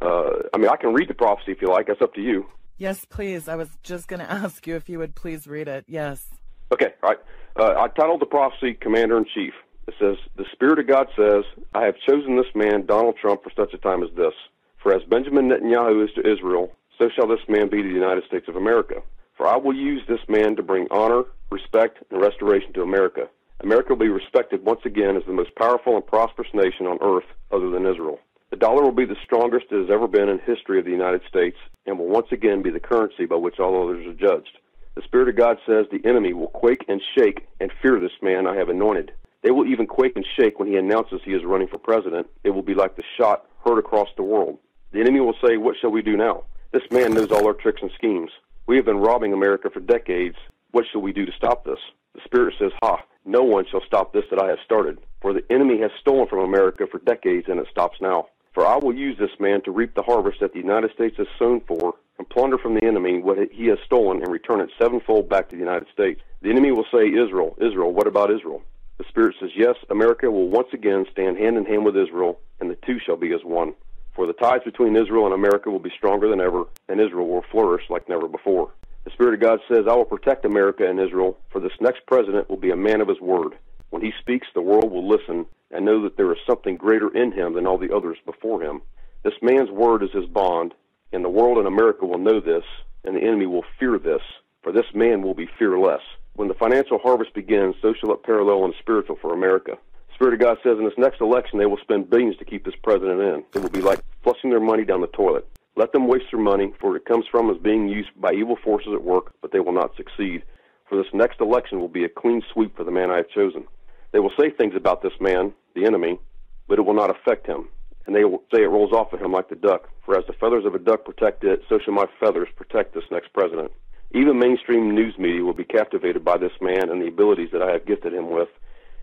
uh, 0.00 0.30
I 0.54 0.58
mean, 0.58 0.68
I 0.68 0.76
can 0.76 0.92
read 0.92 1.08
the 1.08 1.14
prophecy 1.14 1.52
if 1.52 1.60
you 1.60 1.68
like. 1.68 1.88
That's 1.88 2.00
up 2.00 2.14
to 2.14 2.20
you. 2.20 2.46
Yes, 2.76 3.04
please. 3.04 3.48
I 3.48 3.56
was 3.56 3.68
just 3.82 4.06
going 4.06 4.20
to 4.24 4.30
ask 4.30 4.66
you 4.66 4.76
if 4.76 4.88
you 4.88 4.98
would 5.00 5.16
please 5.16 5.46
read 5.46 5.66
it. 5.66 5.84
Yes. 5.88 6.24
Okay, 6.72 6.88
all 7.02 7.10
right. 7.10 7.18
Uh, 7.58 7.80
I 7.80 7.88
titled 7.88 8.20
the 8.20 8.26
prophecy 8.26 8.74
Commander 8.74 9.18
in 9.18 9.24
Chief. 9.34 9.54
It 9.88 9.94
says, 9.98 10.16
The 10.36 10.44
Spirit 10.52 10.78
of 10.78 10.86
God 10.86 11.08
says, 11.16 11.44
I 11.74 11.84
have 11.84 11.94
chosen 12.06 12.36
this 12.36 12.54
man, 12.54 12.86
Donald 12.86 13.16
Trump, 13.20 13.42
for 13.42 13.50
such 13.56 13.72
a 13.74 13.78
time 13.78 14.02
as 14.02 14.10
this. 14.16 14.34
For 14.82 14.94
as 14.94 15.02
Benjamin 15.10 15.48
Netanyahu 15.48 16.04
is 16.04 16.10
to 16.14 16.30
Israel, 16.30 16.72
so 16.98 17.08
shall 17.08 17.26
this 17.26 17.46
man 17.48 17.68
be 17.68 17.82
to 17.82 17.88
the 17.88 17.94
United 17.94 18.24
States 18.24 18.46
of 18.48 18.56
America. 18.56 19.02
For 19.36 19.46
I 19.46 19.56
will 19.56 19.74
use 19.74 20.02
this 20.08 20.20
man 20.28 20.56
to 20.56 20.62
bring 20.62 20.86
honor, 20.90 21.24
respect, 21.50 21.98
and 22.10 22.20
restoration 22.20 22.72
to 22.74 22.82
America. 22.82 23.28
America 23.60 23.90
will 23.90 24.00
be 24.00 24.08
respected 24.08 24.64
once 24.64 24.80
again 24.84 25.16
as 25.16 25.24
the 25.26 25.32
most 25.32 25.54
powerful 25.56 25.96
and 25.96 26.06
prosperous 26.06 26.48
nation 26.54 26.86
on 26.86 26.98
earth 27.02 27.26
other 27.50 27.70
than 27.70 27.86
Israel. 27.86 28.18
The 28.50 28.56
dollar 28.56 28.82
will 28.82 28.92
be 28.92 29.04
the 29.04 29.16
strongest 29.24 29.66
it 29.70 29.80
has 29.80 29.90
ever 29.90 30.08
been 30.08 30.28
in 30.28 30.38
history 30.38 30.78
of 30.78 30.84
the 30.84 30.90
United 30.90 31.22
States 31.28 31.56
and 31.86 31.98
will 31.98 32.06
once 32.08 32.28
again 32.30 32.62
be 32.62 32.70
the 32.70 32.80
currency 32.80 33.26
by 33.26 33.36
which 33.36 33.58
all 33.58 33.82
others 33.82 34.06
are 34.06 34.14
judged. 34.14 34.58
The 34.94 35.02
Spirit 35.02 35.28
of 35.28 35.36
God 35.36 35.58
says 35.66 35.86
the 35.90 36.08
enemy 36.08 36.32
will 36.32 36.48
quake 36.48 36.84
and 36.88 37.00
shake 37.16 37.46
and 37.60 37.70
fear 37.82 38.00
this 38.00 38.22
man 38.22 38.46
I 38.46 38.56
have 38.56 38.68
anointed. 38.68 39.12
They 39.42 39.50
will 39.50 39.66
even 39.66 39.86
quake 39.86 40.16
and 40.16 40.26
shake 40.38 40.58
when 40.58 40.68
he 40.68 40.76
announces 40.76 41.20
he 41.24 41.32
is 41.32 41.44
running 41.44 41.68
for 41.68 41.78
president. 41.78 42.26
It 42.42 42.50
will 42.50 42.62
be 42.62 42.74
like 42.74 42.96
the 42.96 43.04
shot 43.16 43.46
heard 43.64 43.78
across 43.78 44.08
the 44.16 44.22
world. 44.22 44.58
The 44.92 45.00
enemy 45.00 45.20
will 45.20 45.34
say, 45.44 45.56
What 45.56 45.76
shall 45.80 45.90
we 45.90 46.02
do 46.02 46.16
now? 46.16 46.44
This 46.72 46.90
man 46.90 47.12
knows 47.14 47.30
all 47.30 47.46
our 47.46 47.52
tricks 47.52 47.82
and 47.82 47.90
schemes. 47.94 48.30
We 48.66 48.76
have 48.76 48.86
been 48.86 48.98
robbing 48.98 49.32
America 49.32 49.68
for 49.70 49.80
decades. 49.80 50.36
What 50.70 50.84
shall 50.90 51.02
we 51.02 51.12
do 51.12 51.26
to 51.26 51.32
stop 51.32 51.64
this? 51.64 51.78
The 52.14 52.20
Spirit 52.24 52.54
says, 52.58 52.72
Ha, 52.82 53.02
no 53.24 53.42
one 53.42 53.66
shall 53.70 53.82
stop 53.86 54.12
this 54.12 54.24
that 54.30 54.40
I 54.40 54.48
have 54.48 54.58
started. 54.64 54.98
For 55.20 55.32
the 55.32 55.44
enemy 55.50 55.78
has 55.80 55.90
stolen 56.00 56.26
from 56.28 56.40
America 56.40 56.86
for 56.90 57.00
decades, 57.00 57.48
and 57.48 57.60
it 57.60 57.66
stops 57.70 57.98
now. 58.00 58.28
For 58.54 58.66
I 58.66 58.76
will 58.76 58.94
use 58.94 59.18
this 59.18 59.38
man 59.38 59.62
to 59.62 59.70
reap 59.70 59.94
the 59.94 60.02
harvest 60.02 60.40
that 60.40 60.52
the 60.52 60.58
United 60.58 60.92
States 60.92 61.16
has 61.18 61.26
sown 61.38 61.60
for, 61.68 61.94
and 62.18 62.28
plunder 62.28 62.58
from 62.58 62.74
the 62.74 62.84
enemy 62.84 63.20
what 63.20 63.38
he 63.52 63.66
has 63.66 63.78
stolen, 63.84 64.22
and 64.22 64.32
return 64.32 64.60
it 64.60 64.70
sevenfold 64.80 65.28
back 65.28 65.48
to 65.50 65.56
the 65.56 65.62
United 65.62 65.88
States. 65.92 66.20
The 66.42 66.50
enemy 66.50 66.72
will 66.72 66.86
say, 66.92 67.08
Israel, 67.08 67.56
Israel, 67.60 67.92
what 67.92 68.06
about 68.06 68.32
Israel? 68.32 68.62
The 68.96 69.04
Spirit 69.08 69.36
says, 69.38 69.50
Yes, 69.54 69.76
America 69.90 70.30
will 70.30 70.48
once 70.48 70.68
again 70.72 71.04
stand 71.12 71.36
hand 71.36 71.56
in 71.56 71.66
hand 71.66 71.84
with 71.84 71.96
Israel, 71.96 72.40
and 72.60 72.70
the 72.70 72.78
two 72.86 72.98
shall 72.98 73.16
be 73.16 73.32
as 73.32 73.44
one. 73.44 73.74
For 74.18 74.26
the 74.26 74.32
ties 74.32 74.64
between 74.64 74.96
Israel 74.96 75.26
and 75.26 75.32
America 75.32 75.70
will 75.70 75.78
be 75.78 75.92
stronger 75.96 76.28
than 76.28 76.40
ever, 76.40 76.64
and 76.88 77.00
Israel 77.00 77.28
will 77.28 77.44
flourish 77.52 77.84
like 77.88 78.08
never 78.08 78.26
before. 78.26 78.72
The 79.04 79.12
Spirit 79.12 79.34
of 79.34 79.40
God 79.40 79.60
says, 79.68 79.84
I 79.88 79.94
will 79.94 80.04
protect 80.04 80.44
America 80.44 80.84
and 80.84 80.98
Israel, 80.98 81.38
for 81.52 81.60
this 81.60 81.80
next 81.80 82.04
president 82.04 82.50
will 82.50 82.56
be 82.56 82.72
a 82.72 82.76
man 82.76 83.00
of 83.00 83.06
his 83.06 83.20
word. 83.20 83.52
When 83.90 84.02
he 84.02 84.10
speaks, 84.18 84.48
the 84.52 84.60
world 84.60 84.90
will 84.90 85.08
listen 85.08 85.46
and 85.70 85.84
know 85.84 86.02
that 86.02 86.16
there 86.16 86.32
is 86.32 86.38
something 86.48 86.76
greater 86.76 87.16
in 87.16 87.30
him 87.30 87.54
than 87.54 87.64
all 87.64 87.78
the 87.78 87.94
others 87.94 88.18
before 88.26 88.60
him. 88.60 88.82
This 89.22 89.40
man's 89.40 89.70
word 89.70 90.02
is 90.02 90.10
his 90.10 90.26
bond, 90.26 90.74
and 91.12 91.24
the 91.24 91.28
world 91.28 91.58
and 91.58 91.68
America 91.68 92.04
will 92.04 92.18
know 92.18 92.40
this, 92.40 92.64
and 93.04 93.14
the 93.14 93.22
enemy 93.22 93.46
will 93.46 93.64
fear 93.78 94.00
this, 94.00 94.22
for 94.64 94.72
this 94.72 94.92
man 94.94 95.22
will 95.22 95.34
be 95.34 95.48
fearless. 95.60 96.02
When 96.34 96.48
the 96.48 96.54
financial 96.54 96.98
harvest 96.98 97.34
begins, 97.34 97.76
so 97.80 97.94
shall 97.94 98.14
it 98.14 98.24
parallel 98.24 98.64
and 98.64 98.74
spiritual 98.80 99.16
for 99.22 99.32
America. 99.32 99.78
Spirit 100.18 100.34
of 100.34 100.40
God 100.40 100.58
says 100.64 100.78
in 100.78 100.84
this 100.84 100.98
next 100.98 101.20
election, 101.20 101.60
they 101.60 101.66
will 101.66 101.78
spend 101.80 102.10
billions 102.10 102.36
to 102.38 102.44
keep 102.44 102.64
this 102.64 102.74
president 102.82 103.20
in. 103.20 103.44
It 103.54 103.62
will 103.62 103.70
be 103.70 103.80
like 103.80 104.00
flushing 104.24 104.50
their 104.50 104.58
money 104.58 104.84
down 104.84 105.00
the 105.00 105.06
toilet. 105.06 105.46
Let 105.76 105.92
them 105.92 106.08
waste 106.08 106.24
their 106.32 106.40
money, 106.40 106.72
for 106.80 106.96
it 106.96 107.04
comes 107.04 107.26
from 107.30 107.48
is 107.50 107.62
being 107.62 107.88
used 107.88 108.08
by 108.16 108.32
evil 108.32 108.56
forces 108.64 108.92
at 108.92 109.04
work, 109.04 109.32
but 109.40 109.52
they 109.52 109.60
will 109.60 109.70
not 109.70 109.94
succeed. 109.96 110.42
For 110.88 110.98
this 110.98 111.06
next 111.14 111.40
election 111.40 111.78
will 111.78 111.86
be 111.86 112.02
a 112.02 112.08
clean 112.08 112.42
sweep 112.52 112.76
for 112.76 112.82
the 112.82 112.90
man 112.90 113.12
I 113.12 113.18
have 113.18 113.28
chosen. 113.28 113.68
They 114.10 114.18
will 114.18 114.32
say 114.36 114.50
things 114.50 114.74
about 114.74 115.02
this 115.02 115.12
man, 115.20 115.52
the 115.76 115.86
enemy, 115.86 116.18
but 116.66 116.80
it 116.80 116.84
will 116.84 116.94
not 116.94 117.10
affect 117.10 117.46
him. 117.46 117.68
And 118.04 118.16
they 118.16 118.24
will 118.24 118.42
say 118.52 118.64
it 118.64 118.70
rolls 118.70 118.92
off 118.92 119.12
of 119.12 119.20
him 119.20 119.30
like 119.30 119.50
the 119.50 119.54
duck. 119.54 119.88
For 120.04 120.18
as 120.18 120.26
the 120.26 120.32
feathers 120.32 120.64
of 120.66 120.74
a 120.74 120.80
duck 120.80 121.04
protect 121.04 121.44
it, 121.44 121.62
so 121.68 121.78
shall 121.78 121.94
my 121.94 122.06
feathers 122.18 122.48
protect 122.56 122.92
this 122.92 123.04
next 123.12 123.32
president. 123.32 123.70
Even 124.12 124.40
mainstream 124.40 124.92
news 124.92 125.16
media 125.16 125.44
will 125.44 125.54
be 125.54 125.62
captivated 125.62 126.24
by 126.24 126.38
this 126.38 126.58
man 126.60 126.90
and 126.90 127.00
the 127.00 127.06
abilities 127.06 127.50
that 127.52 127.62
I 127.62 127.70
have 127.70 127.86
gifted 127.86 128.14
him 128.14 128.30
with, 128.30 128.48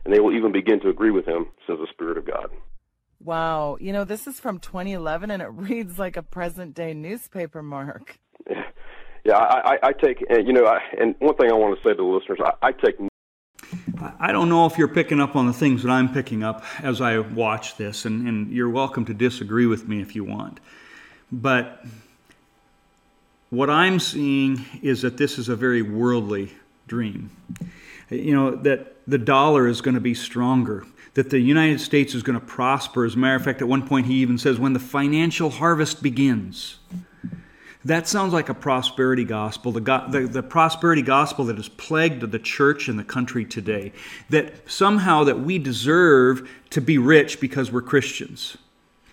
and 0.05 0.13
they 0.13 0.19
will 0.19 0.35
even 0.35 0.51
begin 0.51 0.79
to 0.81 0.89
agree 0.89 1.11
with 1.11 1.27
him, 1.27 1.47
says 1.67 1.77
the 1.79 1.87
Spirit 1.91 2.17
of 2.17 2.25
God. 2.25 2.51
Wow. 3.23 3.77
You 3.81 3.91
know, 3.91 4.03
this 4.03 4.27
is 4.27 4.39
from 4.39 4.59
2011 4.59 5.31
and 5.31 5.41
it 5.41 5.45
reads 5.51 5.99
like 5.99 6.15
a 6.15 6.23
present 6.23 6.73
day 6.73 6.93
newspaper, 6.93 7.61
Mark. 7.61 8.17
Yeah, 9.25 9.37
I, 9.37 9.71
I, 9.71 9.77
I 9.87 9.91
take, 9.91 10.23
you 10.29 10.53
know, 10.53 10.67
I, 10.67 10.79
and 10.99 11.15
one 11.17 11.35
thing 11.35 11.49
I 11.49 11.55
want 11.55 11.75
to 11.75 11.83
say 11.83 11.95
to 11.95 11.97
the 11.97 12.03
listeners, 12.03 12.37
I, 12.45 12.67
I 12.67 12.71
take. 12.73 12.95
I 14.19 14.31
don't 14.31 14.49
know 14.49 14.67
if 14.67 14.77
you're 14.77 14.87
picking 14.87 15.19
up 15.19 15.35
on 15.35 15.47
the 15.47 15.53
things 15.53 15.81
that 15.81 15.89
I'm 15.89 16.13
picking 16.13 16.43
up 16.43 16.63
as 16.83 17.01
I 17.01 17.17
watch 17.17 17.75
this, 17.75 18.05
and, 18.05 18.27
and 18.27 18.51
you're 18.51 18.69
welcome 18.69 19.03
to 19.05 19.15
disagree 19.15 19.65
with 19.65 19.87
me 19.87 19.99
if 19.99 20.15
you 20.15 20.23
want. 20.23 20.59
But 21.31 21.83
what 23.49 23.71
I'm 23.71 23.99
seeing 23.99 24.63
is 24.83 25.01
that 25.01 25.17
this 25.17 25.39
is 25.39 25.49
a 25.49 25.55
very 25.55 25.81
worldly 25.81 26.53
dream. 26.85 27.31
You 28.09 28.33
know, 28.33 28.55
that 28.55 28.95
the 29.07 29.17
dollar 29.17 29.67
is 29.67 29.81
going 29.81 29.95
to 29.95 30.01
be 30.01 30.13
stronger, 30.13 30.85
that 31.15 31.29
the 31.29 31.39
United 31.39 31.79
States 31.79 32.13
is 32.13 32.23
going 32.23 32.39
to 32.39 32.45
prosper. 32.45 33.05
As 33.05 33.15
a 33.15 33.17
matter 33.17 33.35
of 33.35 33.43
fact, 33.43 33.61
at 33.61 33.67
one 33.67 33.87
point 33.87 34.07
he 34.07 34.15
even 34.15 34.37
says, 34.37 34.59
when 34.59 34.73
the 34.73 34.79
financial 34.79 35.49
harvest 35.49 36.03
begins. 36.03 36.79
That 37.85 38.07
sounds 38.07 38.33
like 38.33 38.49
a 38.49 38.55
prosperity 38.55 39.25
gospel, 39.25 39.71
the, 39.71 39.79
go- 39.79 40.07
the, 40.09 40.21
the, 40.21 40.41
prosperity 40.41 41.03
gospel 41.03 41.45
that 41.45 41.57
has 41.57 41.69
plagued 41.69 42.21
the 42.31 42.39
church 42.39 42.87
and 42.87 42.97
the 42.97 43.03
country 43.03 43.45
today. 43.45 43.93
That 44.31 44.69
somehow 44.69 45.23
that 45.25 45.41
we 45.41 45.59
deserve 45.59 46.49
to 46.71 46.81
be 46.81 46.97
rich 46.97 47.39
because 47.39 47.71
we're 47.71 47.83
Christians. 47.83 48.57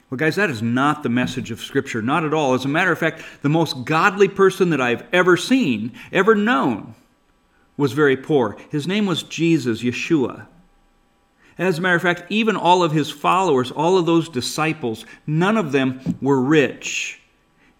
Well, 0.08 0.16
guys, 0.16 0.36
that 0.36 0.48
is 0.48 0.62
not 0.62 1.02
the 1.02 1.10
message 1.10 1.50
of 1.50 1.60
Scripture, 1.60 2.00
not 2.00 2.24
at 2.24 2.32
all. 2.32 2.54
As 2.54 2.64
a 2.64 2.68
matter 2.68 2.92
of 2.92 2.98
fact, 2.98 3.22
the 3.42 3.50
most 3.50 3.84
godly 3.84 4.28
person 4.28 4.70
that 4.70 4.80
I've 4.80 5.04
ever 5.12 5.36
seen, 5.36 5.92
ever 6.10 6.34
known, 6.34 6.94
was 7.76 7.92
very 7.92 8.16
poor. 8.16 8.56
His 8.70 8.86
name 8.86 9.06
was 9.06 9.22
Jesus, 9.22 9.82
Yeshua. 9.82 10.46
As 11.58 11.78
a 11.78 11.80
matter 11.82 11.96
of 11.96 12.02
fact, 12.02 12.24
even 12.30 12.56
all 12.56 12.82
of 12.82 12.92
his 12.92 13.10
followers, 13.10 13.70
all 13.70 13.98
of 13.98 14.06
those 14.06 14.28
disciples, 14.28 15.04
none 15.26 15.56
of 15.56 15.72
them 15.72 16.00
were 16.20 16.40
rich. 16.40 17.20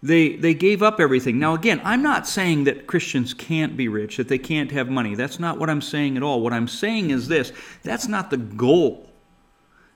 They, 0.03 0.35
they 0.35 0.53
gave 0.53 0.83
up 0.83 0.99
everything. 0.99 1.39
Now, 1.39 1.53
again, 1.53 1.81
I'm 1.83 2.03
not 2.03 2.27
saying 2.27 2.65
that 2.65 2.87
Christians 2.87 3.33
can't 3.33 3.77
be 3.77 3.87
rich, 3.87 4.17
that 4.17 4.27
they 4.27 4.37
can't 4.37 4.71
have 4.71 4.89
money. 4.89 5.15
That's 5.15 5.39
not 5.39 5.57
what 5.57 5.69
I'm 5.69 5.81
saying 5.81 6.17
at 6.17 6.23
all. 6.23 6.41
What 6.41 6.53
I'm 6.53 6.67
saying 6.67 7.09
is 7.09 7.29
this 7.29 7.53
that's 7.83 8.07
not 8.07 8.29
the 8.29 8.37
goal 8.37 9.09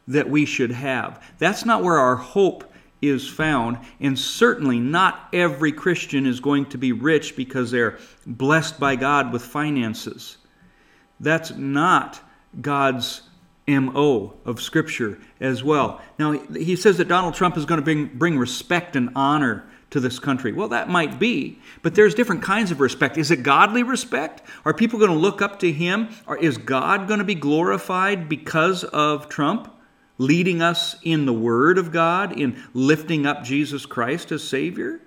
that 0.08 0.30
we 0.30 0.46
should 0.46 0.72
have. 0.72 1.22
That's 1.38 1.66
not 1.66 1.84
where 1.84 1.98
our 1.98 2.16
hope 2.16 2.67
is 3.02 3.28
found. 3.28 3.78
And 4.00 4.18
certainly 4.18 4.80
not 4.80 5.30
every 5.34 5.72
Christian 5.72 6.26
is 6.26 6.40
going 6.40 6.68
to 6.68 6.78
be 6.78 6.92
rich 6.92 7.36
because 7.36 7.72
they're 7.72 8.00
blessed 8.26 8.80
by 8.80 8.96
God 8.96 9.32
with 9.32 9.44
finances. 9.44 10.38
That's 11.20 11.52
not 11.52 12.20
God's 12.62 13.22
MO 13.68 14.34
of 14.46 14.62
Scripture 14.62 15.20
as 15.40 15.64
well. 15.64 16.02
Now, 16.18 16.32
he 16.32 16.76
says 16.76 16.98
that 16.98 17.08
Donald 17.08 17.34
Trump 17.34 17.58
is 17.58 17.66
going 17.66 17.80
to 17.80 17.84
bring, 17.84 18.06
bring 18.06 18.38
respect 18.38 18.96
and 18.96 19.10
honor 19.16 19.66
to 19.90 20.00
this 20.00 20.20
country. 20.20 20.52
Well, 20.52 20.70
that 20.70 20.90
might 20.90 21.18
be, 21.20 21.60
but 21.82 21.96
there's 21.96 22.14
different 22.14 22.42
kinds 22.42 22.72
of 22.72 22.80
respect. 22.80 23.18
Is 23.18 23.32
it 23.32 23.44
godly 23.44 23.84
respect? 23.84 24.42
Are 24.66 24.74
people 24.74 25.00
going 25.00 25.12
to 25.12 25.18
look 25.18 25.42
up 25.42 25.60
to 25.60 25.72
him? 25.72 26.10
Or 26.26 26.38
is 26.38 26.58
God 26.58 27.08
going 27.08 27.20
to 27.20 27.26
be 27.26 27.36
glorified 27.36 28.28
because 28.28 28.84
of 28.84 29.30
Trump 29.30 29.74
leading 30.18 30.62
us 30.62 30.96
in 31.04 31.26
the 31.26 31.34
Word 31.34 31.78
of 31.78 31.92
God, 31.92 32.40
in 32.40 32.62
lifting 32.74 33.26
up 33.26 33.44
Jesus 33.44 33.86
Christ 33.86 34.32
as 34.32 34.44
Savior? 34.44 35.00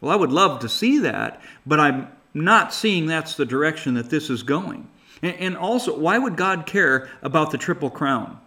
Well, 0.00 0.12
I 0.12 0.16
would 0.16 0.32
love 0.32 0.60
to 0.60 0.68
see 0.68 0.98
that, 1.00 1.40
but 1.66 1.78
I'm 1.78 2.08
not 2.32 2.72
seeing 2.72 3.06
that's 3.06 3.34
the 3.34 3.44
direction 3.44 3.94
that 3.94 4.10
this 4.10 4.30
is 4.30 4.42
going. 4.42 4.88
And 5.22 5.56
also, 5.56 5.98
why 5.98 6.16
would 6.16 6.36
God 6.36 6.64
care 6.64 7.10
about 7.22 7.50
the 7.50 7.58
Triple 7.58 7.90
Crown? 7.90 8.40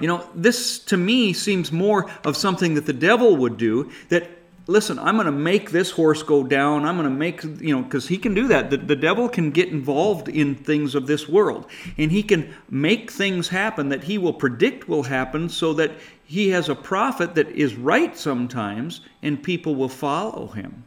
You 0.00 0.08
know, 0.08 0.28
this 0.34 0.78
to 0.80 0.96
me 0.96 1.32
seems 1.32 1.72
more 1.72 2.10
of 2.24 2.36
something 2.36 2.74
that 2.74 2.86
the 2.86 2.92
devil 2.92 3.36
would 3.36 3.56
do 3.56 3.90
that 4.08 4.28
listen, 4.70 4.98
I'm 4.98 5.16
going 5.16 5.26
to 5.26 5.32
make 5.32 5.70
this 5.70 5.90
horse 5.90 6.22
go 6.22 6.44
down. 6.44 6.84
I'm 6.84 6.96
going 6.96 7.08
to 7.08 7.14
make, 7.14 7.42
you 7.60 7.74
know, 7.74 7.82
because 7.82 8.08
he 8.08 8.16
can 8.16 8.34
do 8.34 8.46
that. 8.48 8.70
The, 8.70 8.76
the 8.76 8.96
devil 8.96 9.28
can 9.28 9.50
get 9.50 9.68
involved 9.68 10.28
in 10.28 10.54
things 10.54 10.94
of 10.94 11.06
this 11.06 11.28
world, 11.28 11.66
and 11.98 12.12
he 12.12 12.22
can 12.22 12.54
make 12.70 13.10
things 13.10 13.48
happen 13.48 13.88
that 13.88 14.04
he 14.04 14.16
will 14.16 14.32
predict 14.32 14.88
will 14.88 15.02
happen 15.02 15.48
so 15.48 15.74
that 15.74 15.90
he 16.24 16.50
has 16.50 16.68
a 16.68 16.74
prophet 16.74 17.34
that 17.34 17.48
is 17.48 17.74
right 17.74 18.16
sometimes, 18.16 19.00
and 19.22 19.42
people 19.42 19.74
will 19.74 19.88
follow 19.88 20.46
him. 20.46 20.84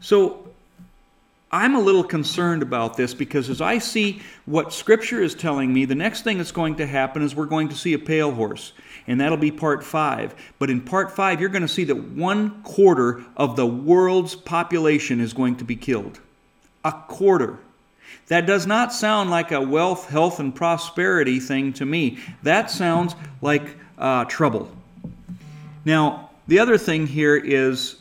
So 0.00 0.51
I'm 1.54 1.74
a 1.74 1.80
little 1.80 2.02
concerned 2.02 2.62
about 2.62 2.96
this 2.96 3.12
because 3.12 3.50
as 3.50 3.60
I 3.60 3.76
see 3.76 4.22
what 4.46 4.72
Scripture 4.72 5.20
is 5.20 5.34
telling 5.34 5.70
me, 5.70 5.84
the 5.84 5.94
next 5.94 6.22
thing 6.22 6.38
that's 6.38 6.50
going 6.50 6.76
to 6.76 6.86
happen 6.86 7.20
is 7.20 7.36
we're 7.36 7.44
going 7.44 7.68
to 7.68 7.74
see 7.74 7.92
a 7.92 7.98
pale 7.98 8.32
horse, 8.32 8.72
and 9.06 9.20
that'll 9.20 9.36
be 9.36 9.50
part 9.50 9.84
five. 9.84 10.34
But 10.58 10.70
in 10.70 10.80
part 10.80 11.12
five, 11.12 11.40
you're 11.40 11.50
going 11.50 11.60
to 11.60 11.68
see 11.68 11.84
that 11.84 11.94
one 11.94 12.62
quarter 12.62 13.22
of 13.36 13.56
the 13.56 13.66
world's 13.66 14.34
population 14.34 15.20
is 15.20 15.34
going 15.34 15.56
to 15.56 15.64
be 15.64 15.76
killed. 15.76 16.20
A 16.86 16.92
quarter. 16.92 17.58
That 18.28 18.46
does 18.46 18.66
not 18.66 18.94
sound 18.94 19.30
like 19.30 19.52
a 19.52 19.60
wealth, 19.60 20.08
health, 20.08 20.40
and 20.40 20.54
prosperity 20.54 21.38
thing 21.38 21.74
to 21.74 21.84
me. 21.84 22.18
That 22.44 22.70
sounds 22.70 23.14
like 23.42 23.76
uh, 23.98 24.24
trouble. 24.24 24.74
Now, 25.84 26.30
the 26.46 26.60
other 26.60 26.78
thing 26.78 27.06
here 27.06 27.36
is. 27.36 27.96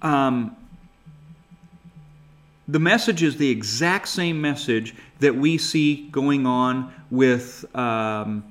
Um, 0.00 0.56
the 2.66 2.78
message 2.78 3.22
is 3.22 3.36
the 3.36 3.50
exact 3.50 4.08
same 4.08 4.40
message 4.40 4.94
that 5.20 5.34
we 5.34 5.58
see 5.58 6.08
going 6.08 6.46
on 6.46 6.92
with 7.10 7.64
um, 7.76 8.44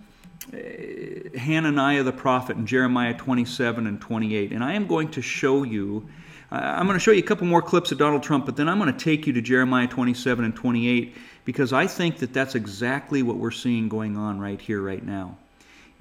Hananiah 0.52 2.04
the 2.04 2.12
prophet 2.12 2.58
in 2.58 2.68
Jeremiah 2.68 3.14
27 3.16 3.88
and 3.88 4.00
28. 4.00 4.52
And 4.52 4.64
I 4.64 4.74
am 4.74 4.86
going 4.86 5.10
to 5.12 5.22
show 5.22 5.64
you, 5.64 6.08
I'm 6.52 6.86
going 6.86 6.98
to 6.98 7.04
show 7.04 7.12
you 7.12 7.24
a 7.24 7.26
couple 7.26 7.48
more 7.48 7.62
clips 7.62 7.92
of 7.92 7.98
Donald 7.98 8.22
Trump, 8.22 8.46
but 8.46 8.56
then 8.56 8.70
I'm 8.70 8.80
going 8.80 8.94
to 8.94 9.04
take 9.04 9.26
you 9.26 9.34
to 9.34 9.42
Jeremiah 9.42 9.88
27 9.88 10.46
and 10.46 10.56
28 10.56 11.16
because 11.46 11.74
I 11.74 11.88
think 11.88 12.18
that 12.18 12.34
that's 12.34 12.56
exactly 12.56 13.24
what 13.24 13.38
we're 13.38 13.52
seeing 13.52 13.90
going 13.90 14.16
on 14.16 14.40
right 14.40 14.62
here, 14.62 14.82
right 14.82 15.04
now. 15.04 15.38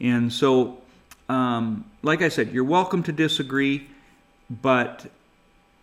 And 0.00 0.30
so, 0.32 0.82
um, 1.28 1.90
like 2.02 2.20
I 2.20 2.28
said, 2.28 2.52
you're 2.52 2.64
welcome 2.64 3.02
to 3.04 3.12
disagree, 3.12 3.88
but 4.50 5.06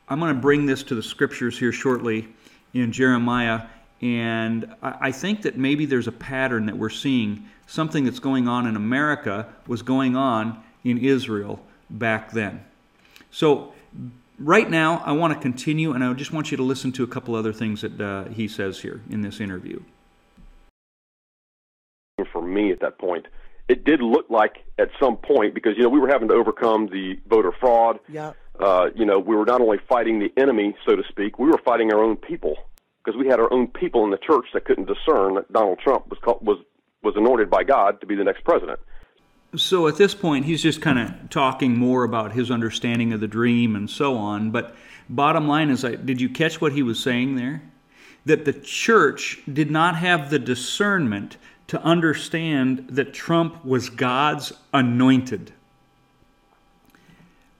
I'm 0.09 0.19
going 0.19 0.33
to 0.33 0.41
bring 0.41 0.65
this 0.65 0.81
to 0.83 0.95
the 0.95 1.03
scriptures 1.03 1.57
here 1.59 1.71
shortly 1.71 2.27
in 2.73 2.91
Jeremiah, 2.91 3.67
and 4.01 4.73
I 4.81 5.11
think 5.11 5.43
that 5.43 5.57
maybe 5.57 5.85
there's 5.85 6.07
a 6.07 6.11
pattern 6.11 6.65
that 6.65 6.77
we're 6.77 6.89
seeing. 6.89 7.45
Something 7.67 8.05
that's 8.05 8.19
going 8.19 8.47
on 8.47 8.65
in 8.65 8.75
America 8.75 9.47
was 9.67 9.83
going 9.83 10.15
on 10.15 10.63
in 10.83 10.97
Israel 10.97 11.61
back 11.91 12.31
then. 12.31 12.65
So, 13.29 13.73
right 14.39 14.67
now, 14.67 15.03
I 15.05 15.11
want 15.11 15.33
to 15.33 15.39
continue, 15.39 15.91
and 15.91 16.03
I 16.03 16.11
just 16.13 16.33
want 16.33 16.49
you 16.49 16.57
to 16.57 16.63
listen 16.63 16.91
to 16.93 17.03
a 17.03 17.07
couple 17.07 17.35
other 17.35 17.53
things 17.53 17.81
that 17.81 18.01
uh, 18.01 18.23
he 18.29 18.47
says 18.47 18.79
here 18.79 19.01
in 19.11 19.21
this 19.21 19.39
interview. 19.39 19.79
For 22.31 22.41
me 22.41 22.71
at 22.71 22.79
that 22.79 22.97
point, 22.97 23.27
it 23.67 23.83
did 23.83 24.01
look 24.01 24.27
like 24.31 24.63
at 24.79 24.89
some 24.99 25.17
point, 25.17 25.53
because, 25.53 25.77
you 25.77 25.83
know, 25.83 25.89
we 25.89 25.99
were 25.99 26.09
having 26.09 26.29
to 26.29 26.33
overcome 26.33 26.87
the 26.87 27.19
voter 27.27 27.51
fraud. 27.51 27.99
Yeah 28.07 28.33
uh, 28.59 28.89
you 28.95 29.05
know, 29.05 29.19
we 29.19 29.35
were 29.35 29.45
not 29.45 29.61
only 29.61 29.79
fighting 29.87 30.19
the 30.19 30.31
enemy, 30.37 30.75
so 30.85 30.95
to 30.95 31.03
speak, 31.09 31.39
we 31.39 31.47
were 31.47 31.59
fighting 31.63 31.93
our 31.93 32.03
own 32.03 32.15
people 32.15 32.55
because 33.03 33.17
we 33.17 33.27
had 33.27 33.39
our 33.39 33.51
own 33.51 33.67
people 33.67 34.03
in 34.03 34.11
the 34.11 34.17
church 34.17 34.45
that 34.53 34.65
couldn't 34.65 34.85
discern 34.85 35.35
that 35.35 35.51
Donald 35.51 35.79
Trump 35.79 36.09
was 36.09 36.19
called, 36.19 36.45
was 36.45 36.57
was 37.01 37.15
anointed 37.15 37.49
by 37.49 37.63
God 37.63 38.01
to 38.01 38.07
be 38.07 38.15
the 38.15 38.25
next 38.25 38.43
president. 38.43 38.79
So 39.55 39.87
at 39.87 39.95
this 39.95 40.13
point, 40.13 40.45
he's 40.45 40.61
just 40.61 40.81
kind 40.81 40.99
of 40.99 41.29
talking 41.29 41.77
more 41.77 42.03
about 42.03 42.33
his 42.33 42.51
understanding 42.51 43.13
of 43.13 43.19
the 43.19 43.27
dream 43.27 43.75
and 43.75 43.89
so 43.89 44.15
on. 44.15 44.51
But 44.51 44.75
bottom 45.09 45.47
line 45.47 45.69
is, 45.69 45.83
I, 45.83 45.95
did 45.95 46.21
you 46.21 46.29
catch 46.29 46.61
what 46.61 46.73
he 46.73 46.83
was 46.83 46.99
saying 47.01 47.35
there? 47.35 47.63
That 48.25 48.45
the 48.45 48.53
church 48.53 49.39
did 49.51 49.71
not 49.71 49.95
have 49.95 50.29
the 50.29 50.39
discernment 50.39 51.37
to 51.67 51.81
understand 51.81 52.85
that 52.89 53.13
Trump 53.13 53.63
was 53.65 53.89
God's 53.89 54.53
anointed. 54.73 55.51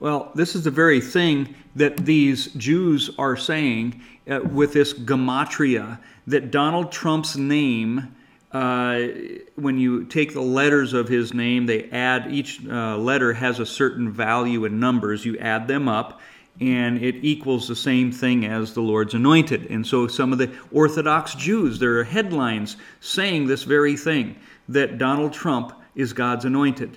Well, 0.00 0.32
this 0.34 0.54
is 0.54 0.64
the 0.64 0.70
very 0.70 1.02
thing 1.02 1.54
that 1.76 1.98
these 1.98 2.46
Jews 2.54 3.10
are 3.18 3.36
saying 3.36 4.00
uh, 4.28 4.40
with 4.40 4.72
this 4.72 4.94
gematria 4.94 5.98
that 6.26 6.50
Donald 6.50 6.90
Trump's 6.90 7.36
name. 7.36 8.16
Uh, 8.50 9.08
when 9.56 9.78
you 9.78 10.04
take 10.06 10.32
the 10.32 10.40
letters 10.40 10.92
of 10.94 11.06
his 11.06 11.32
name, 11.34 11.66
they 11.66 11.84
add 11.90 12.32
each 12.32 12.66
uh, 12.66 12.96
letter 12.96 13.32
has 13.32 13.60
a 13.60 13.66
certain 13.66 14.10
value 14.10 14.64
in 14.64 14.80
numbers. 14.80 15.24
You 15.24 15.38
add 15.38 15.68
them 15.68 15.86
up, 15.86 16.20
and 16.60 17.00
it 17.00 17.16
equals 17.22 17.68
the 17.68 17.76
same 17.76 18.10
thing 18.10 18.46
as 18.46 18.72
the 18.72 18.80
Lord's 18.80 19.14
anointed. 19.14 19.70
And 19.70 19.86
so 19.86 20.08
some 20.08 20.32
of 20.32 20.38
the 20.38 20.50
Orthodox 20.72 21.34
Jews, 21.34 21.78
there 21.78 21.98
are 21.98 22.04
headlines 22.04 22.76
saying 23.00 23.46
this 23.46 23.62
very 23.62 23.96
thing 23.96 24.34
that 24.68 24.98
Donald 24.98 25.32
Trump 25.32 25.72
is 25.94 26.12
God's 26.12 26.46
anointed. 26.46 26.96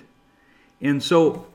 And 0.80 1.00
so 1.00 1.46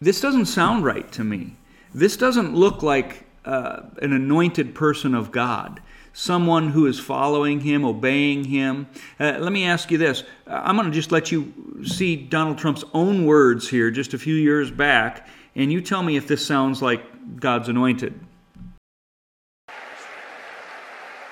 this 0.00 0.20
doesn't 0.20 0.46
sound 0.46 0.84
right 0.84 1.10
to 1.12 1.24
me. 1.24 1.56
This 1.94 2.16
doesn't 2.16 2.54
look 2.54 2.82
like 2.82 3.24
uh, 3.44 3.82
an 4.02 4.12
anointed 4.12 4.74
person 4.74 5.14
of 5.14 5.30
God, 5.30 5.80
someone 6.12 6.70
who 6.70 6.86
is 6.86 6.98
following 6.98 7.60
him, 7.60 7.84
obeying 7.84 8.44
him. 8.44 8.88
Uh, 9.20 9.36
let 9.38 9.52
me 9.52 9.64
ask 9.64 9.90
you 9.90 9.98
this 9.98 10.24
I'm 10.46 10.76
going 10.76 10.88
to 10.88 10.94
just 10.94 11.12
let 11.12 11.30
you 11.30 11.52
see 11.84 12.16
Donald 12.16 12.58
Trump's 12.58 12.84
own 12.92 13.26
words 13.26 13.68
here 13.68 13.90
just 13.90 14.14
a 14.14 14.18
few 14.18 14.34
years 14.34 14.70
back, 14.70 15.28
and 15.54 15.72
you 15.72 15.80
tell 15.80 16.02
me 16.02 16.16
if 16.16 16.26
this 16.26 16.44
sounds 16.44 16.82
like 16.82 17.38
God's 17.38 17.68
anointed. 17.68 18.18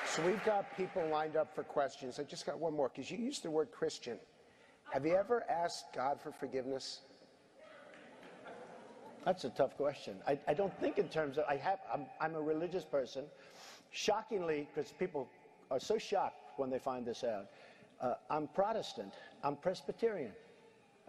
So 0.05 0.21
we've 0.23 0.43
got 0.45 0.77
people 0.77 1.03
lined 1.07 1.35
up 1.35 1.55
for 1.55 1.63
questions. 1.63 2.19
I 2.19 2.23
just 2.23 2.45
got 2.45 2.59
one 2.59 2.75
more 2.75 2.89
because 2.89 3.09
you 3.09 3.17
used 3.17 3.41
the 3.41 3.49
word 3.49 3.71
Christian. 3.71 4.19
Have 4.91 5.07
you 5.07 5.15
ever 5.15 5.43
asked 5.49 5.85
God 5.95 6.21
for 6.21 6.31
forgiveness? 6.31 7.01
That's 9.25 9.45
a 9.45 9.49
tough 9.49 9.77
question. 9.77 10.17
I, 10.27 10.37
I 10.47 10.53
don't 10.53 10.77
think 10.79 10.97
in 10.97 11.07
terms 11.07 11.37
of, 11.37 11.45
I 11.47 11.55
have, 11.55 11.79
I'm, 11.93 12.05
I'm 12.19 12.35
a 12.35 12.41
religious 12.41 12.83
person. 12.83 13.23
Shockingly, 13.91 14.67
because 14.73 14.91
people 14.91 15.29
are 15.71 15.79
so 15.79 15.97
shocked 15.97 16.57
when 16.57 16.69
they 16.69 16.79
find 16.79 17.05
this 17.05 17.23
out, 17.23 17.45
uh, 18.01 18.15
I'm 18.29 18.47
Protestant, 18.47 19.13
I'm 19.43 19.55
Presbyterian. 19.55 20.33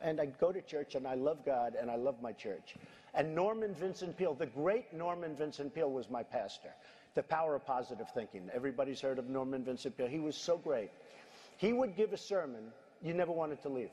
And 0.01 0.21
I 0.21 0.27
go 0.27 0.53
to 0.53 0.61
church 0.61 0.95
and 0.95 1.07
I 1.07 1.15
love 1.15 1.45
God 1.45 1.75
and 1.81 1.91
I 1.91 1.97
love 1.97 2.21
my 2.23 2.33
church. 2.33 2.75
And 3.15 3.35
Norman 3.35 3.75
Vincent 3.75 4.17
Peale, 4.17 4.35
the 4.35 4.47
great 4.47 4.93
Norman 4.93 5.35
Vincent 5.35 5.75
Peale 5.75 5.91
was 5.91 6.11
my 6.11 6.23
pastor. 6.23 6.71
The 7.15 7.23
power 7.23 7.55
of 7.55 7.65
positive 7.65 8.09
thinking. 8.13 8.51
Everybody's 8.53 9.01
heard 9.01 9.19
of 9.19 9.29
Norman 9.29 9.65
Vincent 9.65 9.97
Peale. 9.97 10.09
He 10.09 10.19
was 10.19 10.37
so 10.37 10.59
great. 10.59 10.91
He 11.57 11.73
would 11.73 11.97
give 11.97 12.13
a 12.13 12.17
sermon, 12.17 12.73
you 13.03 13.15
never 13.15 13.33
wanted 13.33 13.63
to 13.63 13.69
leave. 13.69 13.91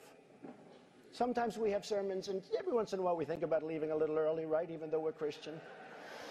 Sometimes 1.13 1.57
we 1.57 1.71
have 1.71 1.85
sermons, 1.85 2.29
and 2.29 2.41
every 2.57 2.71
once 2.71 2.93
in 2.93 2.99
a 2.99 3.01
while 3.01 3.17
we 3.17 3.25
think 3.25 3.43
about 3.43 3.63
leaving 3.63 3.91
a 3.91 3.95
little 3.95 4.17
early, 4.17 4.45
right, 4.45 4.69
even 4.69 4.89
though 4.89 5.01
we're 5.01 5.11
Christian. 5.11 5.59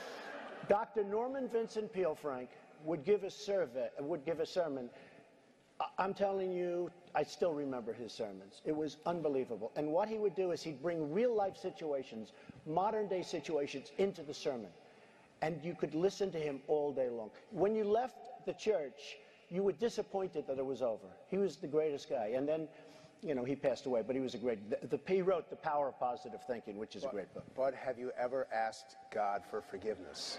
Dr. 0.69 1.05
Norman 1.05 1.49
Vincent 1.49 1.93
Peale, 1.93 2.15
Frank, 2.15 2.49
would 2.85 3.05
give 3.05 3.25
a 3.25 3.31
survey, 3.31 3.89
would 3.99 4.25
give 4.25 4.41
a 4.41 4.47
sermon. 4.47 4.89
I'm 5.99 6.15
telling 6.15 6.53
you, 6.53 6.91
I 7.15 7.23
still 7.25 7.53
remember 7.53 7.93
his 7.93 8.13
sermons. 8.13 8.63
It 8.65 8.75
was 8.75 8.99
unbelievable. 9.05 9.71
And 9.77 9.89
what 9.93 10.09
he 10.09 10.19
would 10.19 10.35
do 10.35 10.53
is 10.53 10.63
he'd 10.63 10.83
bring 10.83 11.13
real 11.13 11.35
life 11.35 11.57
situations, 11.57 12.33
modern 12.67 13.07
day 13.09 13.23
situations, 13.23 13.93
into 13.99 14.23
the 14.23 14.35
sermon. 14.35 14.71
And 15.43 15.63
you 15.63 15.75
could 15.75 15.95
listen 15.95 16.31
to 16.33 16.39
him 16.39 16.61
all 16.69 16.93
day 16.93 17.09
long. 17.09 17.31
When 17.51 17.75
you 17.75 17.85
left 17.85 18.17
the 18.47 18.53
church, 18.53 19.17
you 19.49 19.63
were 19.63 19.73
disappointed 19.73 20.47
that 20.47 20.59
it 20.59 20.65
was 20.65 20.83
over. 20.83 21.09
He 21.29 21.39
was 21.39 21.57
the 21.57 21.67
greatest 21.67 22.09
guy. 22.09 22.33
And 22.35 22.47
then 22.47 22.69
you 23.23 23.35
know, 23.35 23.45
he 23.45 23.55
passed 23.55 23.87
away, 23.87 24.03
but 24.07 24.17
he 24.17 24.21
was 24.21 24.35
a 24.35 24.39
great. 24.39 24.71
The, 24.71 24.97
the, 24.97 25.01
he 25.07 25.23
wrote 25.23 25.51
The 25.51 25.57
Power 25.57 25.89
of 25.89 25.99
Positive 25.99 26.41
Thinking, 26.47 26.79
which 26.79 26.97
is 26.97 27.03
but, 27.03 27.11
a 27.11 27.15
great 27.15 27.35
book. 27.35 27.45
But 27.55 27.75
have 27.75 27.99
you 27.99 28.11
ever 28.19 28.47
asked 28.53 28.97
God 29.13 29.43
for 29.51 29.61
forgiveness? 29.61 30.39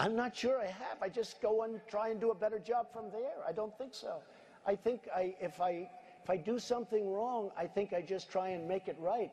I'm 0.00 0.14
not 0.14 0.36
sure 0.36 0.60
I 0.60 0.66
have. 0.66 1.02
I 1.02 1.08
just 1.08 1.42
go 1.42 1.64
and 1.64 1.80
try 1.88 2.10
and 2.10 2.20
do 2.20 2.30
a 2.30 2.34
better 2.34 2.60
job 2.60 2.86
from 2.92 3.10
there. 3.10 3.42
I 3.46 3.52
don't 3.52 3.76
think 3.78 3.94
so. 3.94 4.18
I 4.64 4.76
think 4.76 5.08
I, 5.14 5.34
if 5.40 5.60
I 5.60 5.88
if 6.22 6.30
I 6.30 6.36
do 6.36 6.58
something 6.58 7.10
wrong, 7.10 7.50
I 7.56 7.66
think 7.66 7.92
I 7.92 8.02
just 8.02 8.30
try 8.30 8.50
and 8.50 8.68
make 8.68 8.86
it 8.86 8.96
right. 9.00 9.30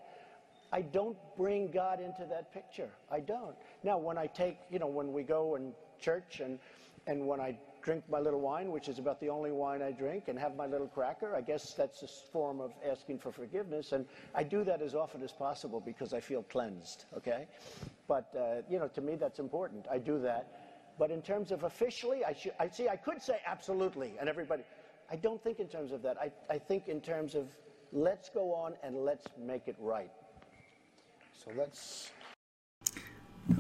I 0.72 0.82
don't 0.82 1.18
bring 1.38 1.70
God 1.72 2.00
into 2.00 2.26
that 2.30 2.54
picture. 2.54 2.90
I 3.12 3.20
don't. 3.20 3.56
Now, 3.84 3.98
when 3.98 4.18
I 4.18 4.28
take, 4.28 4.58
you 4.72 4.80
know, 4.80 4.88
when 4.88 5.14
we 5.14 5.24
go 5.24 5.56
in 5.56 5.74
church 6.00 6.40
and 6.40 6.58
and 7.08 7.28
when 7.28 7.40
I 7.40 7.58
drink 7.86 8.04
my 8.10 8.20
little 8.20 8.42
wine, 8.42 8.72
which 8.72 8.90
is 8.90 8.98
about 8.98 9.22
the 9.22 9.30
only 9.30 9.52
wine 9.52 9.84
I 9.84 9.92
drink, 9.92 10.28
and 10.28 10.40
have 10.40 10.56
my 10.56 10.66
little 10.66 10.88
cracker. 10.88 11.36
I 11.36 11.42
guess 11.42 11.74
that's 11.74 12.02
a 12.02 12.08
form 12.08 12.60
of 12.60 12.72
asking 12.92 13.20
for 13.20 13.32
forgiveness. 13.32 13.92
And 13.92 14.06
I 14.34 14.42
do 14.42 14.64
that 14.64 14.82
as 14.82 14.96
often 14.96 15.22
as 15.22 15.32
possible 15.32 15.80
because 15.80 16.12
I 16.12 16.20
feel 16.20 16.42
cleansed, 16.44 17.06
okay? 17.16 17.48
But, 18.08 18.34
uh, 18.36 18.64
you 18.68 18.80
know, 18.80 18.88
to 18.88 19.02
me, 19.02 19.16
that's 19.16 19.38
important. 19.38 19.86
I 19.90 20.00
do 20.00 20.20
that. 20.22 20.48
But 20.98 21.12
in 21.12 21.22
terms 21.22 21.52
of 21.52 21.64
officially, 21.64 22.26
I, 22.26 22.36
I 22.60 22.68
see, 22.70 22.90
I 22.90 22.96
could 22.96 23.22
say 23.22 23.38
absolutely, 23.46 24.14
and 24.20 24.28
everybody, 24.28 24.64
I 25.12 25.16
don't 25.16 25.42
think 25.44 25.60
in 25.60 25.68
terms 25.68 25.92
of 25.92 26.02
that. 26.02 26.18
I, 26.20 26.32
I 26.50 26.58
think 26.58 26.88
in 26.88 27.02
terms 27.02 27.36
of 27.36 27.50
let's 27.94 28.30
go 28.30 28.52
on 28.54 28.74
and 28.82 28.96
let's 28.96 29.28
make 29.38 29.68
it 29.68 29.76
right. 29.80 30.12
So 31.44 31.52
let's. 31.56 32.10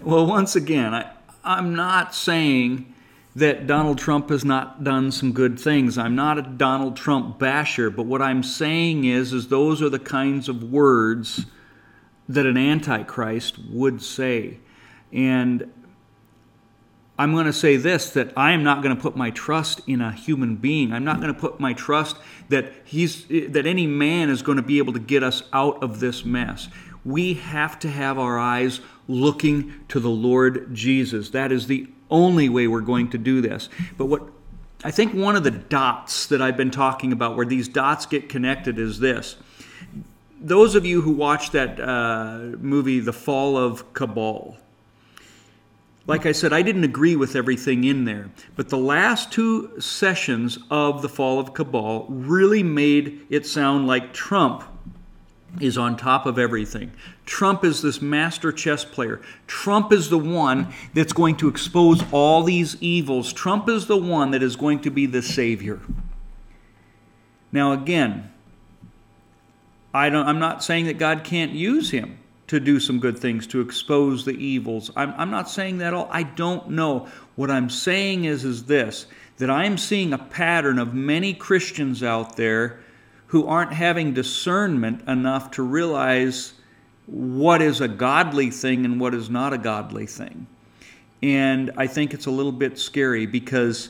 Well, 0.01 0.25
once 0.25 0.55
again, 0.55 0.95
I, 0.95 1.11
I'm 1.43 1.75
not 1.75 2.15
saying 2.15 2.94
that 3.35 3.67
Donald 3.67 3.97
Trump 3.97 4.29
has 4.29 4.45
not 4.45 4.83
done 4.83 5.11
some 5.11 5.33
good 5.33 5.59
things. 5.59 5.97
I'm 5.97 6.15
not 6.15 6.37
a 6.37 6.41
Donald 6.41 6.95
Trump 6.95 7.37
basher, 7.37 7.89
but 7.89 8.05
what 8.05 8.21
I'm 8.21 8.43
saying 8.43 9.03
is 9.03 9.33
is 9.33 9.49
those 9.49 9.81
are 9.81 9.89
the 9.89 9.99
kinds 9.99 10.47
of 10.47 10.63
words 10.63 11.45
that 12.29 12.45
an 12.45 12.57
antichrist 12.57 13.59
would 13.69 14.01
say. 14.01 14.59
And 15.11 15.71
I'm 17.19 17.33
going 17.33 17.45
to 17.45 17.53
say 17.53 17.75
this 17.77 18.09
that 18.11 18.33
I 18.37 18.51
am 18.51 18.63
not 18.63 18.81
going 18.81 18.95
to 18.95 19.01
put 19.01 19.17
my 19.17 19.31
trust 19.31 19.81
in 19.85 20.01
a 20.01 20.11
human 20.11 20.55
being. 20.55 20.93
I'm 20.93 21.03
not 21.03 21.19
going 21.19 21.33
to 21.33 21.39
put 21.39 21.59
my 21.59 21.73
trust 21.73 22.17
that 22.49 22.71
he's 22.85 23.25
that 23.27 23.65
any 23.65 23.85
man 23.85 24.29
is 24.29 24.41
going 24.41 24.57
to 24.57 24.61
be 24.61 24.77
able 24.77 24.93
to 24.93 24.99
get 24.99 25.23
us 25.23 25.43
out 25.51 25.83
of 25.83 25.99
this 25.99 26.23
mess. 26.23 26.69
We 27.03 27.35
have 27.35 27.79
to 27.79 27.89
have 27.89 28.17
our 28.17 28.39
eyes 28.39 28.79
looking 29.07 29.73
to 29.89 29.99
the 29.99 30.09
Lord 30.09 30.73
Jesus. 30.73 31.29
That 31.29 31.51
is 31.51 31.67
the 31.67 31.87
only 32.09 32.49
way 32.49 32.67
we're 32.67 32.81
going 32.81 33.09
to 33.11 33.17
do 33.17 33.41
this. 33.41 33.69
But 33.97 34.05
what 34.05 34.23
I 34.83 34.91
think 34.91 35.13
one 35.13 35.35
of 35.35 35.43
the 35.43 35.51
dots 35.51 36.27
that 36.27 36.41
I've 36.41 36.57
been 36.57 36.71
talking 36.71 37.11
about, 37.11 37.35
where 37.35 37.45
these 37.45 37.67
dots 37.67 38.05
get 38.05 38.29
connected, 38.29 38.77
is 38.77 38.99
this. 38.99 39.35
Those 40.39 40.75
of 40.75 40.85
you 40.85 41.01
who 41.01 41.11
watched 41.11 41.53
that 41.53 41.79
uh, 41.79 42.57
movie, 42.59 42.99
The 42.99 43.13
Fall 43.13 43.57
of 43.57 43.93
Cabal, 43.93 44.57
like 46.07 46.27
I 46.27 46.33
said, 46.33 46.53
I 46.53 46.61
didn't 46.61 46.83
agree 46.83 47.15
with 47.15 47.35
everything 47.35 47.83
in 47.83 48.05
there, 48.05 48.29
but 48.55 48.69
the 48.69 48.77
last 48.77 49.31
two 49.31 49.79
sessions 49.81 50.59
of 50.69 51.01
The 51.01 51.09
Fall 51.09 51.39
of 51.39 51.55
Cabal 51.55 52.05
really 52.07 52.61
made 52.61 53.25
it 53.31 53.47
sound 53.47 53.87
like 53.87 54.13
Trump 54.13 54.63
is 55.59 55.79
on 55.79 55.97
top 55.97 56.27
of 56.27 56.37
everything. 56.37 56.91
Trump 57.25 57.63
is 57.63 57.81
this 57.81 58.01
master 58.01 58.51
chess 58.51 58.85
player. 58.85 59.19
Trump 59.47 59.91
is 59.91 60.09
the 60.09 60.17
one 60.17 60.73
that's 60.93 61.13
going 61.13 61.35
to 61.37 61.47
expose 61.47 62.03
all 62.11 62.43
these 62.43 62.79
evils. 62.81 63.33
Trump 63.33 63.67
is 63.67 63.87
the 63.87 63.97
one 63.97 64.31
that 64.31 64.43
is 64.43 64.55
going 64.55 64.79
to 64.81 64.91
be 64.91 65.05
the 65.05 65.21
savior. 65.21 65.79
Now, 67.51 67.71
again, 67.71 68.31
I 69.93 70.09
don't, 70.09 70.27
I'm 70.27 70.39
not 70.39 70.63
saying 70.63 70.85
that 70.85 70.97
God 70.97 71.23
can't 71.23 71.51
use 71.51 71.91
him 71.91 72.19
to 72.47 72.59
do 72.59 72.79
some 72.79 72.99
good 72.99 73.17
things, 73.17 73.47
to 73.47 73.61
expose 73.61 74.25
the 74.25 74.33
evils. 74.33 74.91
I'm, 74.95 75.13
I'm 75.17 75.31
not 75.31 75.49
saying 75.49 75.79
that 75.79 75.87
at 75.87 75.93
all. 75.93 76.07
I 76.11 76.23
don't 76.23 76.69
know. 76.71 77.07
What 77.35 77.49
I'm 77.49 77.69
saying 77.69 78.25
is, 78.25 78.45
is 78.45 78.65
this 78.65 79.07
that 79.37 79.49
I'm 79.49 79.77
seeing 79.77 80.13
a 80.13 80.17
pattern 80.17 80.79
of 80.79 80.93
many 80.93 81.33
Christians 81.33 82.03
out 82.03 82.37
there 82.37 82.79
who 83.27 83.47
aren't 83.47 83.73
having 83.73 84.13
discernment 84.13 85.07
enough 85.09 85.51
to 85.51 85.63
realize 85.63 86.53
what 87.07 87.61
is 87.61 87.81
a 87.81 87.87
godly 87.87 88.49
thing 88.49 88.85
and 88.85 88.99
what 88.99 89.13
is 89.13 89.29
not 89.29 89.53
a 89.53 89.57
godly 89.57 90.05
thing. 90.05 90.47
And 91.21 91.71
I 91.77 91.87
think 91.87 92.13
it's 92.13 92.25
a 92.25 92.31
little 92.31 92.51
bit 92.51 92.77
scary 92.77 93.25
because 93.25 93.89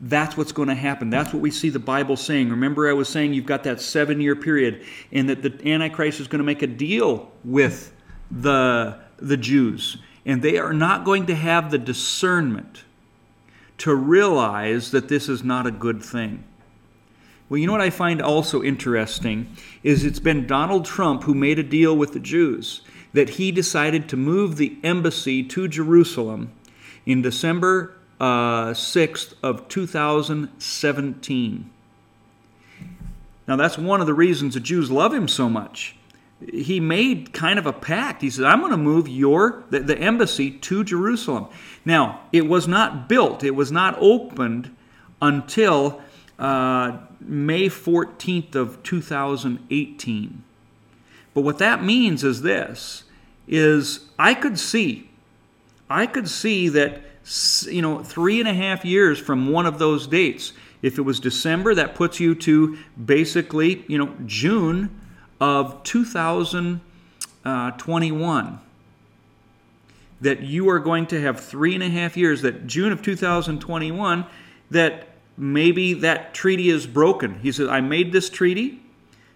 that's 0.00 0.36
what's 0.36 0.52
going 0.52 0.68
to 0.68 0.74
happen. 0.74 1.10
That's 1.10 1.32
what 1.32 1.40
we 1.40 1.50
see 1.50 1.70
the 1.70 1.78
Bible 1.78 2.16
saying. 2.16 2.50
Remember, 2.50 2.88
I 2.88 2.92
was 2.92 3.08
saying 3.08 3.32
you've 3.32 3.46
got 3.46 3.64
that 3.64 3.80
seven 3.80 4.20
year 4.20 4.36
period, 4.36 4.84
and 5.10 5.28
that 5.28 5.42
the 5.42 5.72
Antichrist 5.72 6.20
is 6.20 6.28
going 6.28 6.40
to 6.40 6.44
make 6.44 6.62
a 6.62 6.66
deal 6.66 7.30
with 7.44 7.92
the, 8.30 8.98
the 9.16 9.36
Jews. 9.36 9.96
And 10.24 10.42
they 10.42 10.58
are 10.58 10.72
not 10.72 11.04
going 11.04 11.26
to 11.26 11.34
have 11.34 11.70
the 11.70 11.78
discernment 11.78 12.84
to 13.78 13.94
realize 13.94 14.90
that 14.90 15.08
this 15.08 15.28
is 15.28 15.42
not 15.42 15.66
a 15.66 15.70
good 15.70 16.02
thing. 16.02 16.44
Well, 17.48 17.58
you 17.58 17.66
know 17.66 17.72
what 17.72 17.80
I 17.80 17.90
find 17.90 18.20
also 18.20 18.62
interesting 18.62 19.56
is 19.84 20.04
it's 20.04 20.18
been 20.18 20.48
Donald 20.48 20.84
Trump 20.84 21.22
who 21.24 21.34
made 21.34 21.60
a 21.60 21.62
deal 21.62 21.96
with 21.96 22.12
the 22.12 22.20
Jews 22.20 22.82
that 23.12 23.30
he 23.30 23.52
decided 23.52 24.08
to 24.08 24.16
move 24.16 24.56
the 24.56 24.76
embassy 24.82 25.44
to 25.44 25.68
Jerusalem 25.68 26.50
in 27.06 27.22
December 27.22 27.94
uh, 28.18 28.70
6th 28.70 29.34
of 29.42 29.68
2017. 29.68 31.70
Now, 33.46 33.54
that's 33.54 33.78
one 33.78 34.00
of 34.00 34.08
the 34.08 34.14
reasons 34.14 34.54
the 34.54 34.60
Jews 34.60 34.90
love 34.90 35.14
him 35.14 35.28
so 35.28 35.48
much. 35.48 35.94
He 36.52 36.80
made 36.80 37.32
kind 37.32 37.60
of 37.60 37.66
a 37.66 37.72
pact. 37.72 38.22
He 38.22 38.28
said, 38.28 38.44
I'm 38.44 38.58
going 38.58 38.72
to 38.72 38.76
move 38.76 39.08
your 39.08 39.62
the, 39.70 39.78
the 39.80 39.96
embassy 39.96 40.50
to 40.50 40.82
Jerusalem. 40.82 41.46
Now, 41.84 42.22
it 42.32 42.48
was 42.48 42.66
not 42.66 43.08
built, 43.08 43.44
it 43.44 43.54
was 43.54 43.70
not 43.70 43.96
opened 44.00 44.74
until 45.22 46.02
uh, 46.38 46.98
May 47.20 47.68
14th 47.68 48.54
of 48.54 48.82
2018. 48.82 50.42
But 51.34 51.40
what 51.42 51.58
that 51.58 51.84
means 51.84 52.24
is 52.24 52.42
this 52.42 53.04
is 53.46 54.08
I 54.18 54.34
could 54.34 54.58
see, 54.58 55.10
I 55.88 56.06
could 56.06 56.28
see 56.28 56.68
that 56.70 57.02
you 57.66 57.82
know 57.82 58.02
three 58.02 58.40
and 58.40 58.48
a 58.48 58.54
half 58.54 58.84
years 58.84 59.18
from 59.18 59.50
one 59.50 59.66
of 59.66 59.78
those 59.78 60.06
dates. 60.06 60.52
If 60.82 60.98
it 60.98 61.02
was 61.02 61.20
December, 61.20 61.74
that 61.74 61.94
puts 61.94 62.20
you 62.20 62.34
to 62.36 62.78
basically 63.02 63.84
you 63.88 63.98
know 63.98 64.14
June 64.24 64.98
of 65.40 65.82
2021. 65.82 66.80
Uh, 67.44 68.58
that 70.20 70.40
you 70.40 70.68
are 70.70 70.78
going 70.78 71.06
to 71.06 71.20
have 71.20 71.38
three 71.38 71.74
and 71.74 71.82
a 71.82 71.90
half 71.90 72.16
years. 72.16 72.42
That 72.42 72.66
June 72.66 72.92
of 72.92 73.02
2021, 73.02 74.26
that 74.70 75.08
maybe 75.36 75.94
that 75.94 76.34
treaty 76.34 76.68
is 76.68 76.86
broken. 76.86 77.40
He 77.40 77.52
says, 77.52 77.68
I 77.68 77.80
made 77.80 78.12
this 78.12 78.30
treaty. 78.30 78.80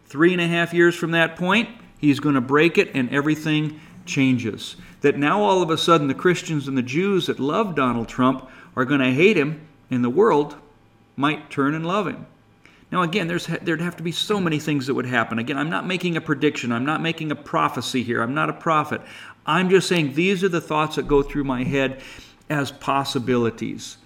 Three 0.06 0.32
and 0.32 0.40
a 0.40 0.48
half 0.48 0.74
years 0.74 0.96
from 0.96 1.12
that 1.12 1.36
point, 1.36 1.68
he's 1.98 2.20
going 2.20 2.34
to 2.34 2.40
break 2.40 2.78
it 2.78 2.90
and 2.94 3.08
everything 3.10 3.80
changes. 4.06 4.76
That 5.02 5.16
now 5.16 5.42
all 5.42 5.62
of 5.62 5.70
a 5.70 5.78
sudden 5.78 6.08
the 6.08 6.14
Christians 6.14 6.66
and 6.66 6.76
the 6.76 6.82
Jews 6.82 7.26
that 7.26 7.38
love 7.38 7.74
Donald 7.74 8.08
Trump 8.08 8.48
are 8.76 8.84
going 8.84 9.00
to 9.00 9.12
hate 9.12 9.36
him, 9.36 9.66
and 9.90 10.04
the 10.04 10.10
world 10.10 10.56
might 11.16 11.50
turn 11.50 11.74
and 11.74 11.86
love 11.86 12.06
him. 12.06 12.26
Now, 12.90 13.02
again, 13.02 13.28
there's, 13.28 13.46
there'd 13.46 13.80
have 13.80 13.96
to 13.96 14.02
be 14.02 14.10
so 14.10 14.40
many 14.40 14.58
things 14.58 14.86
that 14.86 14.94
would 14.94 15.06
happen. 15.06 15.38
Again, 15.38 15.56
I'm 15.56 15.70
not 15.70 15.86
making 15.86 16.16
a 16.16 16.20
prediction. 16.20 16.72
I'm 16.72 16.84
not 16.84 17.00
making 17.00 17.30
a 17.30 17.36
prophecy 17.36 18.02
here. 18.02 18.20
I'm 18.20 18.34
not 18.34 18.50
a 18.50 18.52
prophet. 18.52 19.00
I'm 19.46 19.70
just 19.70 19.88
saying 19.88 20.14
these 20.14 20.42
are 20.42 20.48
the 20.48 20.60
thoughts 20.60 20.96
that 20.96 21.06
go 21.06 21.22
through 21.22 21.44
my 21.44 21.62
head 21.62 22.00
as 22.48 22.72
possibilities. 22.72 23.96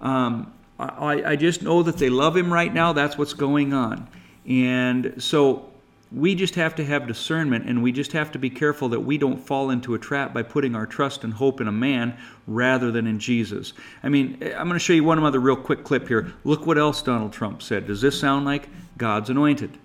Um, 0.00 0.52
I, 0.80 1.32
I 1.32 1.36
just 1.36 1.62
know 1.62 1.82
that 1.82 1.98
they 1.98 2.10
love 2.10 2.36
him 2.36 2.52
right 2.52 2.72
now. 2.72 2.92
That's 2.92 3.18
what's 3.18 3.34
going 3.34 3.72
on. 3.72 4.08
And 4.46 5.14
so 5.22 5.70
we 6.12 6.34
just 6.34 6.56
have 6.56 6.74
to 6.74 6.84
have 6.84 7.06
discernment 7.06 7.68
and 7.68 7.82
we 7.82 7.92
just 7.92 8.12
have 8.12 8.32
to 8.32 8.38
be 8.38 8.50
careful 8.50 8.88
that 8.88 9.00
we 9.00 9.16
don't 9.16 9.38
fall 9.38 9.70
into 9.70 9.94
a 9.94 9.98
trap 9.98 10.34
by 10.34 10.42
putting 10.42 10.74
our 10.74 10.86
trust 10.86 11.22
and 11.22 11.32
hope 11.32 11.60
in 11.60 11.68
a 11.68 11.72
man 11.72 12.16
rather 12.46 12.90
than 12.90 13.06
in 13.06 13.18
Jesus. 13.18 13.72
I 14.02 14.08
mean, 14.08 14.38
I'm 14.42 14.66
going 14.66 14.72
to 14.72 14.78
show 14.78 14.92
you 14.92 15.04
one 15.04 15.22
other 15.22 15.38
real 15.38 15.56
quick 15.56 15.84
clip 15.84 16.08
here. 16.08 16.32
Look 16.44 16.66
what 16.66 16.78
else 16.78 17.02
Donald 17.02 17.32
Trump 17.32 17.62
said. 17.62 17.86
Does 17.86 18.00
this 18.00 18.18
sound 18.18 18.44
like 18.44 18.68
God's 18.98 19.30
anointed? 19.30 19.78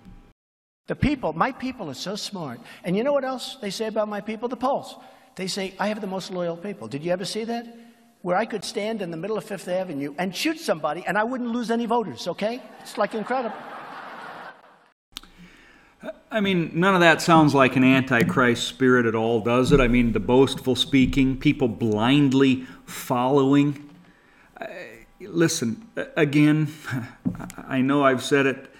The 0.88 0.96
people, 0.96 1.32
my 1.32 1.52
people 1.52 1.90
are 1.90 1.94
so 1.94 2.16
smart. 2.16 2.60
And 2.84 2.96
you 2.96 3.04
know 3.04 3.12
what 3.12 3.24
else 3.24 3.56
they 3.60 3.70
say 3.70 3.86
about 3.86 4.08
my 4.08 4.20
people? 4.20 4.48
The 4.48 4.56
polls. 4.56 4.96
They 5.36 5.46
say, 5.46 5.74
I 5.78 5.88
have 5.88 6.00
the 6.00 6.06
most 6.06 6.30
loyal 6.30 6.56
people. 6.56 6.88
Did 6.88 7.04
you 7.04 7.12
ever 7.12 7.24
see 7.24 7.44
that? 7.44 7.66
Where 8.26 8.36
I 8.36 8.44
could 8.44 8.64
stand 8.64 9.02
in 9.02 9.12
the 9.12 9.16
middle 9.16 9.38
of 9.38 9.44
Fifth 9.44 9.68
Avenue 9.68 10.12
and 10.18 10.34
shoot 10.34 10.58
somebody 10.58 11.04
and 11.06 11.16
I 11.16 11.22
wouldn't 11.22 11.50
lose 11.50 11.70
any 11.70 11.86
voters, 11.86 12.26
okay? 12.26 12.60
It's 12.80 12.98
like 12.98 13.14
incredible. 13.14 13.56
I 16.28 16.40
mean, 16.40 16.72
none 16.74 16.96
of 16.96 17.02
that 17.02 17.22
sounds 17.22 17.54
like 17.54 17.76
an 17.76 17.84
antichrist 17.84 18.66
spirit 18.66 19.06
at 19.06 19.14
all, 19.14 19.42
does 19.42 19.70
it? 19.70 19.78
I 19.78 19.86
mean, 19.86 20.10
the 20.10 20.18
boastful 20.18 20.74
speaking, 20.74 21.36
people 21.36 21.68
blindly 21.68 22.66
following. 22.84 23.88
Listen, 25.20 25.88
again, 26.16 26.66
I 27.68 27.80
know 27.80 28.02
I've 28.02 28.24
said 28.24 28.46
it. 28.46 28.74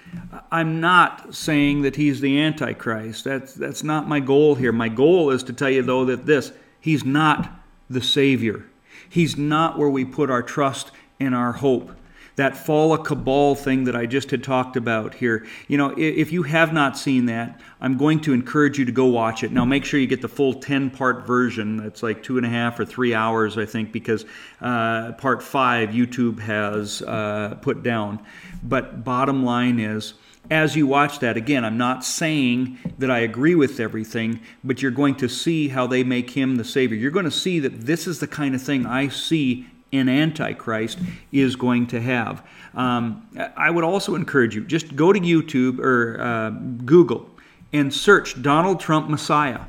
I'm 0.50 0.80
not 0.80 1.36
saying 1.36 1.82
that 1.82 1.94
he's 1.94 2.20
the 2.20 2.40
antichrist. 2.40 3.22
That's 3.22 3.54
that's 3.54 3.84
not 3.84 4.08
my 4.08 4.18
goal 4.18 4.56
here. 4.56 4.72
My 4.72 4.88
goal 4.88 5.30
is 5.30 5.44
to 5.44 5.52
tell 5.52 5.70
you 5.70 5.82
though 5.82 6.04
that 6.06 6.26
this, 6.26 6.50
he's 6.80 7.04
not 7.04 7.48
the 7.88 8.02
savior. 8.02 8.66
He's 9.08 9.36
not 9.36 9.78
where 9.78 9.88
we 9.88 10.04
put 10.04 10.30
our 10.30 10.42
trust 10.42 10.90
and 11.20 11.34
our 11.34 11.52
hope 11.52 11.92
that 12.36 12.54
fall 12.54 12.92
a 12.92 13.02
cabal 13.02 13.54
thing 13.54 13.84
that 13.84 13.96
I 13.96 14.04
just 14.04 14.30
had 14.30 14.44
talked 14.44 14.76
about 14.76 15.14
here. 15.14 15.46
You 15.68 15.78
know, 15.78 15.94
if 15.96 16.32
you 16.32 16.42
have 16.42 16.72
not 16.72 16.96
seen 16.98 17.26
that, 17.26 17.60
I'm 17.80 17.96
going 17.96 18.20
to 18.20 18.34
encourage 18.34 18.78
you 18.78 18.84
to 18.84 18.92
go 18.92 19.06
watch 19.06 19.42
it. 19.42 19.52
Now, 19.52 19.64
make 19.64 19.86
sure 19.86 19.98
you 19.98 20.06
get 20.06 20.20
the 20.20 20.28
full 20.28 20.52
10 20.52 20.90
part 20.90 21.26
version. 21.26 21.80
It's 21.80 22.02
like 22.02 22.22
two 22.22 22.36
and 22.36 22.46
a 22.46 22.50
half 22.50 22.78
or 22.78 22.84
three 22.84 23.14
hours, 23.14 23.56
I 23.56 23.64
think, 23.64 23.90
because 23.90 24.26
uh, 24.60 25.12
part 25.12 25.42
five 25.42 25.90
YouTube 25.90 26.38
has 26.40 27.00
uh, 27.02 27.56
put 27.62 27.82
down. 27.82 28.22
But 28.62 29.02
bottom 29.02 29.42
line 29.42 29.80
is, 29.80 30.12
as 30.50 30.76
you 30.76 30.86
watch 30.86 31.18
that, 31.20 31.36
again, 31.36 31.64
I'm 31.64 31.78
not 31.78 32.04
saying 32.04 32.78
that 32.98 33.10
I 33.10 33.20
agree 33.20 33.54
with 33.54 33.80
everything, 33.80 34.40
but 34.62 34.82
you're 34.82 34.90
going 34.90 35.16
to 35.16 35.28
see 35.28 35.68
how 35.68 35.86
they 35.86 36.04
make 36.04 36.30
him 36.30 36.56
the 36.56 36.64
Savior. 36.64 36.96
You're 36.96 37.10
going 37.10 37.24
to 37.24 37.30
see 37.30 37.58
that 37.60 37.80
this 37.82 38.06
is 38.06 38.20
the 38.20 38.26
kind 38.26 38.54
of 38.54 38.62
thing 38.62 38.86
I 38.86 39.08
see 39.08 39.66
an 39.92 40.08
Antichrist 40.08 40.98
is 41.32 41.56
going 41.56 41.86
to 41.88 42.00
have. 42.00 42.46
Um, 42.74 43.26
I 43.56 43.70
would 43.70 43.84
also 43.84 44.14
encourage 44.14 44.54
you 44.54 44.64
just 44.64 44.94
go 44.96 45.12
to 45.12 45.20
YouTube 45.20 45.78
or 45.78 46.20
uh, 46.20 46.50
Google 46.84 47.30
and 47.72 47.92
search 47.92 48.40
Donald 48.42 48.80
Trump 48.80 49.08
Messiah. 49.08 49.60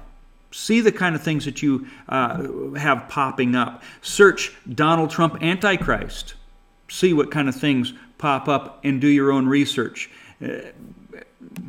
See 0.52 0.82
the 0.82 0.92
kind 0.92 1.16
of 1.16 1.22
things 1.22 1.46
that 1.46 1.62
you 1.62 1.88
uh, 2.10 2.72
have 2.74 3.08
popping 3.10 3.56
up. 3.56 3.84
Search 4.02 4.56
Donald 4.74 5.10
Trump 5.10 5.42
Antichrist. 5.42 6.36
See 6.90 7.14
what 7.14 7.32
kind 7.32 7.50
of 7.50 7.56
things 7.56 7.94
pop 8.18 8.48
up 8.48 8.80
and 8.84 9.00
do 9.00 9.08
your 9.08 9.32
own 9.32 9.48
research. 9.48 10.10
Uh, 10.42 10.60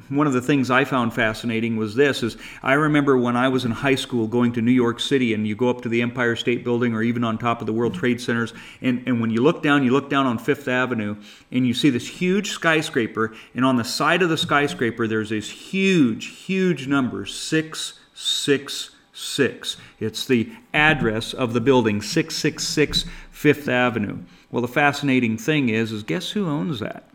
one 0.09 0.27
of 0.27 0.33
the 0.33 0.41
things 0.41 0.71
I 0.71 0.85
found 0.85 1.15
fascinating 1.15 1.77
was 1.77 1.95
this 1.95 2.23
is 2.23 2.37
I 2.63 2.75
remember 2.75 3.17
when 3.17 3.37
I 3.37 3.49
was 3.49 3.65
in 3.65 3.71
high 3.71 3.95
school 3.95 4.27
going 4.27 4.53
to 4.55 4.63
New 4.63 4.73
York 4.73 5.01
City 5.01 5.35
and 5.35 5.47
you 5.47 5.55
go 5.55 5.71
up 5.71 5.83
to 5.83 5.89
the 5.89 6.03
Empire 6.03 6.37
State 6.37 6.65
Building 6.65 6.95
or 6.95 7.03
even 7.03 7.25
on 7.25 7.39
top 7.39 7.61
of 7.61 7.67
the 7.67 7.73
World 7.73 7.95
Trade 7.95 8.21
Centers 8.21 8.53
and, 8.83 9.03
and 9.07 9.21
when 9.21 9.31
you 9.31 9.43
look 9.43 9.63
down, 9.63 9.85
you 9.85 9.91
look 9.91 10.11
down 10.11 10.27
on 10.27 10.39
Fifth 10.39 10.69
Avenue 10.69 11.17
and 11.51 11.67
you 11.67 11.75
see 11.75 11.91
this 11.91 12.09
huge 12.09 12.51
skyscraper 12.51 13.35
and 13.55 13.65
on 13.65 13.77
the 13.77 13.85
side 13.85 14.23
of 14.23 14.29
the 14.29 14.37
skyscraper 14.37 15.07
there's 15.07 15.31
this 15.31 15.51
huge, 15.51 16.27
huge 16.27 16.87
number, 16.87 17.25
666. 17.25 19.77
It's 20.01 20.27
the 20.27 20.53
address 20.75 21.33
of 21.33 21.53
the 21.53 21.61
building, 21.61 22.03
666 22.03 23.05
Fifth 23.31 23.69
Avenue. 23.69 24.19
Well, 24.51 24.63
the 24.63 24.69
fascinating 24.69 25.39
thing 25.39 25.69
is, 25.69 25.93
is 25.93 26.03
guess 26.03 26.31
who 26.31 26.49
owns 26.49 26.81
that? 26.81 27.08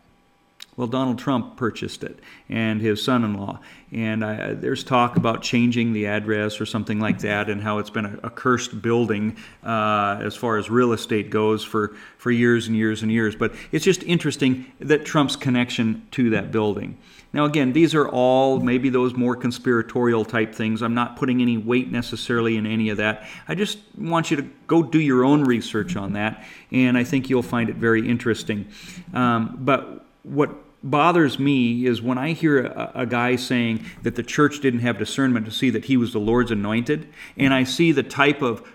Well, 0.76 0.86
Donald 0.88 1.18
Trump 1.18 1.56
purchased 1.56 2.02
it 2.02 2.18
and 2.48 2.80
his 2.80 3.02
son 3.02 3.24
in 3.24 3.34
law. 3.34 3.60
And 3.92 4.24
I, 4.24 4.54
there's 4.54 4.82
talk 4.82 5.16
about 5.16 5.42
changing 5.42 5.92
the 5.92 6.06
address 6.06 6.60
or 6.60 6.66
something 6.66 6.98
like 6.98 7.20
that, 7.20 7.48
and 7.48 7.62
how 7.62 7.78
it's 7.78 7.90
been 7.90 8.06
a, 8.06 8.18
a 8.24 8.30
cursed 8.30 8.82
building 8.82 9.36
uh, 9.62 10.18
as 10.20 10.34
far 10.34 10.56
as 10.56 10.68
real 10.68 10.92
estate 10.92 11.30
goes 11.30 11.62
for, 11.62 11.94
for 12.18 12.32
years 12.32 12.66
and 12.66 12.76
years 12.76 13.02
and 13.02 13.12
years. 13.12 13.36
But 13.36 13.54
it's 13.70 13.84
just 13.84 14.02
interesting 14.02 14.66
that 14.80 15.04
Trump's 15.04 15.36
connection 15.36 16.06
to 16.12 16.30
that 16.30 16.50
building. 16.50 16.98
Now, 17.32 17.44
again, 17.44 17.72
these 17.72 17.94
are 17.94 18.08
all 18.08 18.60
maybe 18.60 18.88
those 18.88 19.14
more 19.14 19.36
conspiratorial 19.36 20.24
type 20.24 20.54
things. 20.54 20.82
I'm 20.82 20.94
not 20.94 21.16
putting 21.16 21.42
any 21.42 21.56
weight 21.56 21.90
necessarily 21.90 22.56
in 22.56 22.66
any 22.66 22.90
of 22.90 22.96
that. 22.98 23.28
I 23.48 23.54
just 23.54 23.78
want 23.96 24.30
you 24.30 24.36
to 24.38 24.48
go 24.66 24.82
do 24.82 25.00
your 25.00 25.24
own 25.24 25.44
research 25.44 25.96
on 25.96 26.12
that, 26.12 26.44
and 26.70 26.96
I 26.96 27.04
think 27.04 27.30
you'll 27.30 27.42
find 27.42 27.70
it 27.70 27.76
very 27.76 28.08
interesting. 28.08 28.66
Um, 29.12 29.56
but 29.60 30.06
what 30.22 30.63
bothers 30.84 31.38
me 31.38 31.86
is 31.86 32.02
when 32.02 32.18
I 32.18 32.32
hear 32.32 32.66
a, 32.66 32.92
a, 32.94 33.06
guy 33.06 33.36
saying 33.36 33.86
that 34.02 34.16
the 34.16 34.22
church 34.22 34.60
didn't 34.60 34.80
have 34.80 34.98
discernment 34.98 35.46
to 35.46 35.50
see 35.50 35.70
that 35.70 35.86
he 35.86 35.96
was 35.96 36.12
the 36.12 36.20
Lord's 36.20 36.50
anointed, 36.50 37.08
and 37.38 37.54
I 37.54 37.64
see 37.64 37.90
the 37.90 38.02
type 38.02 38.42
of, 38.42 38.70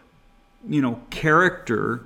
you 0.67 0.81
know, 0.81 0.99
character 1.11 2.01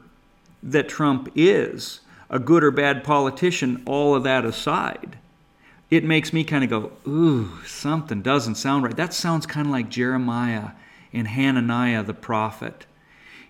that 0.62 0.90
Trump 0.90 1.32
is, 1.36 2.02
a 2.30 2.38
good 2.38 2.64
or 2.64 2.72
bad 2.72 3.04
politician, 3.04 3.82
all 3.86 4.14
of 4.14 4.24
that 4.24 4.44
aside, 4.44 5.18
it 5.90 6.04
makes 6.04 6.34
me 6.34 6.44
kind 6.44 6.64
of 6.64 6.70
go, 6.70 6.92
ooh, 7.10 7.60
something 7.66 8.22
doesn't 8.22 8.56
sound 8.56 8.84
right. 8.84 8.96
That 8.96 9.14
sounds 9.14 9.46
kind 9.46 9.68
of 9.68 9.72
like 9.72 9.90
Jeremiah 9.90 10.72
and 11.14 11.28
Hananiah 11.28 12.04
the 12.04 12.14
prophet. 12.14 12.86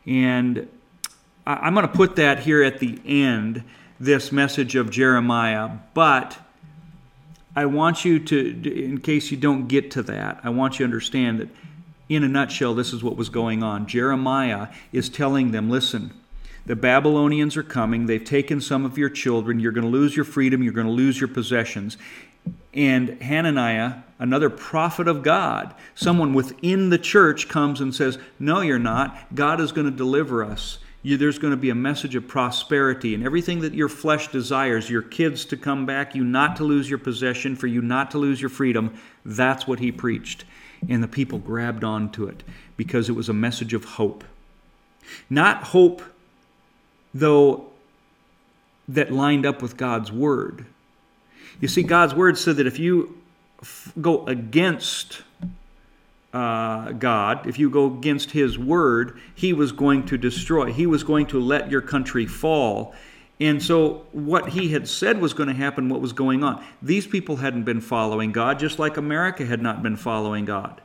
And 0.05 0.67
I'm 1.47 1.73
going 1.73 1.87
to 1.87 1.93
put 1.93 2.17
that 2.17 2.39
here 2.39 2.61
at 2.61 2.79
the 2.79 2.99
end 3.05 3.63
this 4.03 4.31
message 4.31 4.75
of 4.75 4.89
Jeremiah, 4.89 5.71
but 5.93 6.37
I 7.55 7.65
want 7.65 8.03
you 8.03 8.19
to, 8.19 8.83
in 8.83 8.99
case 8.99 9.31
you 9.31 9.37
don't 9.37 9.67
get 9.67 9.91
to 9.91 10.03
that, 10.03 10.39
I 10.43 10.49
want 10.49 10.73
you 10.73 10.79
to 10.79 10.83
understand 10.85 11.39
that 11.39 11.49
in 12.09 12.23
a 12.23 12.27
nutshell, 12.27 12.73
this 12.73 12.91
is 12.93 13.03
what 13.03 13.15
was 13.15 13.29
going 13.29 13.63
on. 13.63 13.87
Jeremiah 13.87 14.67
is 14.91 15.09
telling 15.09 15.51
them, 15.51 15.69
listen, 15.69 16.13
the 16.65 16.75
Babylonians 16.75 17.55
are 17.57 17.63
coming. 17.63 18.05
They've 18.05 18.23
taken 18.23 18.61
some 18.61 18.85
of 18.85 18.97
your 18.97 19.09
children. 19.09 19.59
You're 19.59 19.71
going 19.71 19.85
to 19.85 19.89
lose 19.89 20.15
your 20.15 20.25
freedom. 20.25 20.63
You're 20.63 20.73
going 20.73 20.87
to 20.87 20.93
lose 20.93 21.19
your 21.19 21.27
possessions. 21.27 21.97
And 22.73 23.21
Hananiah, 23.21 23.95
another 24.19 24.49
prophet 24.49 25.07
of 25.07 25.23
God, 25.23 25.73
someone 25.95 26.33
within 26.33 26.89
the 26.89 26.97
church, 26.97 27.47
comes 27.47 27.79
and 27.79 27.93
says, 27.93 28.17
No, 28.39 28.61
you're 28.61 28.79
not. 28.79 29.35
God 29.35 29.61
is 29.61 29.71
going 29.71 29.89
to 29.89 29.95
deliver 29.95 30.43
us 30.43 30.79
You, 31.03 31.17
there's 31.17 31.37
going 31.37 31.51
to 31.51 31.57
be 31.57 31.69
a 31.69 31.75
message 31.75 32.15
of 32.15 32.27
prosperity 32.27 33.13
and 33.13 33.25
everything 33.25 33.59
that 33.59 33.73
your 33.73 33.89
flesh 33.89 34.29
desires, 34.29 34.89
your 34.89 35.01
kids 35.01 35.43
to 35.45 35.57
come 35.57 35.85
back, 35.85 36.15
you 36.15 36.23
not 36.23 36.55
to 36.55 36.63
lose 36.63 36.89
your 36.89 36.97
possession, 36.97 37.57
for 37.57 37.67
you 37.67 37.81
not 37.81 38.11
to 38.11 38.17
lose 38.17 38.39
your 38.39 38.49
freedom. 38.49 38.97
That's 39.25 39.67
what 39.67 39.79
he 39.79 39.91
preached. 39.91 40.45
And 40.87 41.03
the 41.03 41.07
people 41.07 41.39
grabbed 41.39 41.83
onto 41.83 42.25
it 42.25 42.43
because 42.77 43.09
it 43.09 43.13
was 43.13 43.27
a 43.27 43.33
message 43.33 43.73
of 43.73 43.83
hope. 43.83 44.23
Not 45.29 45.63
hope, 45.65 46.01
though, 47.13 47.67
that 48.87 49.11
lined 49.11 49.45
up 49.45 49.61
with 49.61 49.75
God's 49.75 50.11
word. 50.11 50.65
You 51.59 51.67
see, 51.67 51.83
God's 51.83 52.15
word 52.15 52.37
said 52.37 52.57
that 52.57 52.67
if 52.67 52.79
you 52.79 53.21
f- 53.61 53.91
go 54.01 54.25
against 54.25 55.21
uh, 56.33 56.91
God, 56.93 57.45
if 57.47 57.59
you 57.59 57.69
go 57.69 57.85
against 57.85 58.31
His 58.31 58.57
word, 58.57 59.19
He 59.35 59.53
was 59.53 59.71
going 59.71 60.05
to 60.07 60.17
destroy. 60.17 60.73
He 60.73 60.87
was 60.87 61.03
going 61.03 61.27
to 61.27 61.39
let 61.39 61.69
your 61.69 61.81
country 61.81 62.25
fall. 62.25 62.95
And 63.39 63.61
so, 63.61 64.05
what 64.11 64.49
He 64.49 64.69
had 64.69 64.87
said 64.87 65.21
was 65.21 65.33
going 65.33 65.49
to 65.49 65.55
happen, 65.55 65.89
what 65.89 66.01
was 66.01 66.13
going 66.13 66.43
on. 66.43 66.63
These 66.81 67.05
people 67.05 67.37
hadn't 67.37 67.63
been 67.63 67.81
following 67.81 68.31
God, 68.31 68.57
just 68.57 68.79
like 68.79 68.97
America 68.97 69.45
had 69.45 69.61
not 69.61 69.83
been 69.83 69.95
following 69.95 70.45
God. 70.45 70.81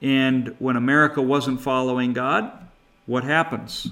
And 0.00 0.56
when 0.58 0.76
America 0.76 1.20
wasn't 1.20 1.60
following 1.60 2.12
God, 2.12 2.50
what 3.06 3.24
happens? 3.24 3.88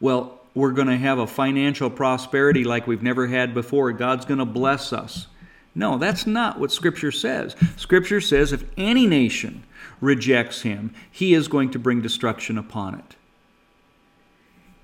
Well, 0.00 0.40
we're 0.54 0.72
going 0.72 0.88
to 0.88 0.96
have 0.96 1.18
a 1.18 1.26
financial 1.26 1.88
prosperity 1.90 2.64
like 2.64 2.86
we've 2.86 3.02
never 3.02 3.26
had 3.26 3.54
before. 3.54 3.92
God's 3.92 4.24
going 4.24 4.38
to 4.38 4.44
bless 4.44 4.92
us. 4.92 5.28
No, 5.74 5.96
that's 5.96 6.26
not 6.26 6.60
what 6.60 6.72
Scripture 6.72 7.12
says. 7.12 7.56
Scripture 7.76 8.20
says 8.20 8.52
if 8.52 8.64
any 8.76 9.06
nation 9.06 9.64
rejects 10.00 10.62
him, 10.62 10.94
he 11.10 11.32
is 11.32 11.48
going 11.48 11.70
to 11.70 11.78
bring 11.78 12.02
destruction 12.02 12.58
upon 12.58 12.96
it. 12.96 13.16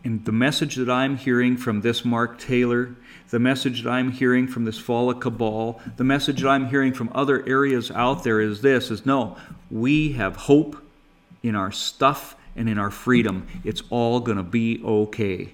And 0.04 0.24
the 0.24 0.32
message 0.32 0.76
that 0.76 0.88
I'm 0.88 1.16
hearing 1.16 1.56
from 1.56 1.80
this 1.80 2.04
Mark 2.04 2.38
Taylor, 2.38 2.94
the 3.30 3.38
message 3.38 3.82
that 3.82 3.90
I'm 3.90 4.12
hearing 4.12 4.46
from 4.46 4.64
this 4.64 4.78
Fall 4.78 5.10
of 5.10 5.20
Cabal, 5.20 5.80
the 5.96 6.04
message 6.04 6.42
that 6.42 6.48
I'm 6.48 6.68
hearing 6.68 6.94
from 6.94 7.10
other 7.14 7.46
areas 7.46 7.90
out 7.90 8.24
there 8.24 8.40
is 8.40 8.62
this 8.62 8.90
is 8.90 9.04
no, 9.04 9.36
we 9.70 10.12
have 10.12 10.36
hope 10.36 10.82
in 11.42 11.54
our 11.54 11.72
stuff 11.72 12.36
and 12.56 12.68
in 12.68 12.78
our 12.78 12.90
freedom. 12.90 13.46
It's 13.64 13.82
all 13.90 14.20
going 14.20 14.38
to 14.38 14.44
be 14.44 14.80
okay. 14.84 15.52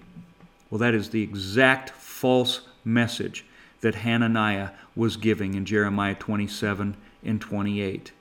Well, 0.71 0.79
that 0.79 0.95
is 0.95 1.11
the 1.11 1.23
exact 1.23 1.91
false 1.91 2.61
message 2.85 3.45
that 3.85 3.97
Hananiah 3.97 4.71
was 4.97 5.19
giving 5.19 5.55
in 5.55 5.67
Jeremiah 5.67 6.15
27 6.15 6.97
and 7.23 7.39
28. 7.39 8.13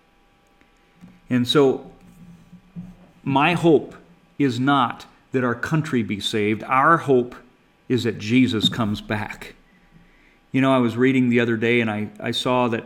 And 1.29 1.47
so, 1.47 1.89
my 3.23 3.53
hope 3.53 3.95
is 4.37 4.59
not 4.59 5.05
that 5.31 5.45
our 5.45 5.55
country 5.55 6.03
be 6.03 6.19
saved. 6.19 6.63
Our 6.63 6.97
hope 6.97 7.33
is 7.87 8.03
that 8.03 8.19
Jesus 8.19 8.67
comes 8.67 8.99
back. 8.99 9.55
You 10.51 10.59
know, 10.59 10.73
I 10.73 10.79
was 10.79 10.97
reading 10.97 11.29
the 11.29 11.39
other 11.39 11.55
day 11.55 11.79
and 11.79 11.89
I, 11.89 12.09
I 12.19 12.31
saw 12.31 12.67
that 12.67 12.85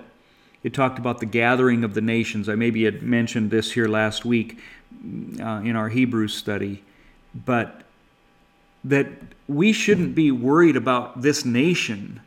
it 0.61 0.71
talked 0.75 0.99
about 0.99 1.19
the 1.19 1.25
gathering 1.25 1.83
of 1.83 1.95
the 1.95 2.01
nations. 2.01 2.47
I 2.47 2.53
maybe 2.53 2.83
had 2.83 3.01
mentioned 3.01 3.49
this 3.49 3.71
here 3.71 3.87
last 3.87 4.23
week 4.23 4.59
uh, 5.41 5.61
in 5.63 5.75
our 5.75 5.89
Hebrews 5.89 6.35
study, 6.35 6.83
but 7.33 7.81
that 8.83 9.07
we 9.47 9.73
shouldn't 9.73 10.13
be 10.13 10.29
worried 10.31 10.75
about 10.75 11.23
this 11.23 11.43
nation 11.43 12.21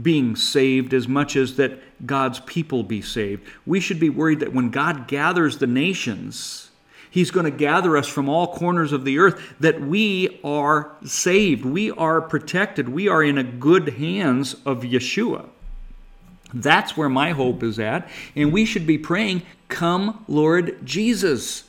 being 0.00 0.36
saved 0.36 0.92
as 0.92 1.08
much 1.08 1.36
as 1.36 1.56
that 1.56 2.06
God's 2.06 2.40
people 2.40 2.82
be 2.82 3.02
saved. 3.02 3.46
We 3.66 3.80
should 3.80 3.98
be 3.98 4.10
worried 4.10 4.40
that 4.40 4.52
when 4.52 4.70
God 4.70 5.08
gathers 5.08 5.58
the 5.58 5.66
nations, 5.66 6.70
He's 7.10 7.30
going 7.30 7.44
to 7.44 7.50
gather 7.50 7.96
us 7.96 8.06
from 8.06 8.28
all 8.28 8.54
corners 8.54 8.92
of 8.92 9.04
the 9.04 9.18
earth, 9.18 9.54
that 9.60 9.80
we 9.80 10.40
are 10.44 10.92
saved, 11.04 11.64
we 11.64 11.90
are 11.90 12.20
protected, 12.20 12.88
we 12.88 13.08
are 13.08 13.22
in 13.22 13.38
a 13.38 13.44
good 13.44 13.94
hands 13.94 14.54
of 14.66 14.82
Yeshua. 14.82 15.48
That's 16.52 16.96
where 16.96 17.08
my 17.08 17.32
hope 17.32 17.62
is 17.62 17.78
at. 17.78 18.08
And 18.36 18.52
we 18.52 18.64
should 18.64 18.86
be 18.86 18.98
praying, 18.98 19.42
Come, 19.68 20.24
Lord 20.28 20.84
Jesus. 20.84 21.64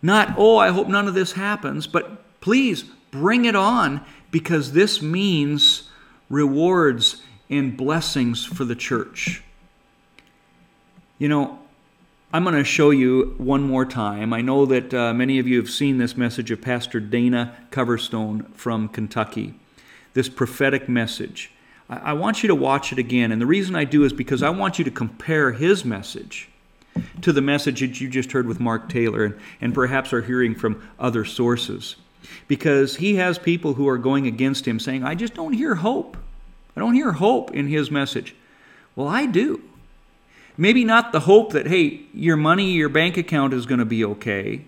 Not, 0.00 0.34
oh, 0.36 0.56
I 0.56 0.70
hope 0.70 0.88
none 0.88 1.06
of 1.06 1.14
this 1.14 1.32
happens, 1.32 1.86
but 1.86 2.40
please 2.40 2.82
bring 3.12 3.44
it 3.44 3.54
on 3.54 4.04
because 4.32 4.72
this 4.72 5.00
means 5.00 5.88
rewards 6.28 7.22
and 7.52 7.76
blessings 7.76 8.44
for 8.44 8.64
the 8.64 8.74
church. 8.74 9.42
You 11.18 11.28
know, 11.28 11.58
I'm 12.32 12.44
going 12.44 12.56
to 12.56 12.64
show 12.64 12.88
you 12.88 13.34
one 13.36 13.62
more 13.62 13.84
time. 13.84 14.32
I 14.32 14.40
know 14.40 14.64
that 14.64 14.94
uh, 14.94 15.12
many 15.12 15.38
of 15.38 15.46
you 15.46 15.58
have 15.58 15.68
seen 15.68 15.98
this 15.98 16.16
message 16.16 16.50
of 16.50 16.62
Pastor 16.62 16.98
Dana 16.98 17.54
Coverstone 17.70 18.50
from 18.54 18.88
Kentucky, 18.88 19.54
this 20.14 20.30
prophetic 20.30 20.88
message. 20.88 21.52
I, 21.90 21.96
I 21.98 22.12
want 22.14 22.42
you 22.42 22.46
to 22.48 22.54
watch 22.54 22.90
it 22.90 22.98
again. 22.98 23.30
And 23.30 23.40
the 23.40 23.46
reason 23.46 23.76
I 23.76 23.84
do 23.84 24.04
is 24.04 24.14
because 24.14 24.42
I 24.42 24.48
want 24.48 24.78
you 24.78 24.84
to 24.86 24.90
compare 24.90 25.52
his 25.52 25.84
message 25.84 26.48
to 27.20 27.32
the 27.34 27.42
message 27.42 27.80
that 27.80 28.00
you 28.00 28.08
just 28.08 28.32
heard 28.32 28.46
with 28.46 28.60
Mark 28.60 28.88
Taylor 28.88 29.24
and, 29.24 29.38
and 29.60 29.74
perhaps 29.74 30.14
are 30.14 30.22
hearing 30.22 30.54
from 30.54 30.88
other 30.98 31.26
sources. 31.26 31.96
Because 32.48 32.96
he 32.96 33.16
has 33.16 33.38
people 33.38 33.74
who 33.74 33.86
are 33.88 33.98
going 33.98 34.26
against 34.26 34.66
him 34.66 34.80
saying, 34.80 35.04
I 35.04 35.14
just 35.14 35.34
don't 35.34 35.52
hear 35.52 35.74
hope. 35.74 36.16
I 36.76 36.80
don't 36.80 36.94
hear 36.94 37.12
hope 37.12 37.52
in 37.52 37.68
his 37.68 37.90
message. 37.90 38.34
Well, 38.96 39.08
I 39.08 39.26
do. 39.26 39.62
Maybe 40.56 40.84
not 40.84 41.12
the 41.12 41.20
hope 41.20 41.52
that, 41.52 41.66
hey, 41.66 42.02
your 42.12 42.36
money, 42.36 42.72
your 42.72 42.88
bank 42.88 43.16
account 43.16 43.54
is 43.54 43.66
going 43.66 43.78
to 43.78 43.84
be 43.86 44.04
okay, 44.04 44.64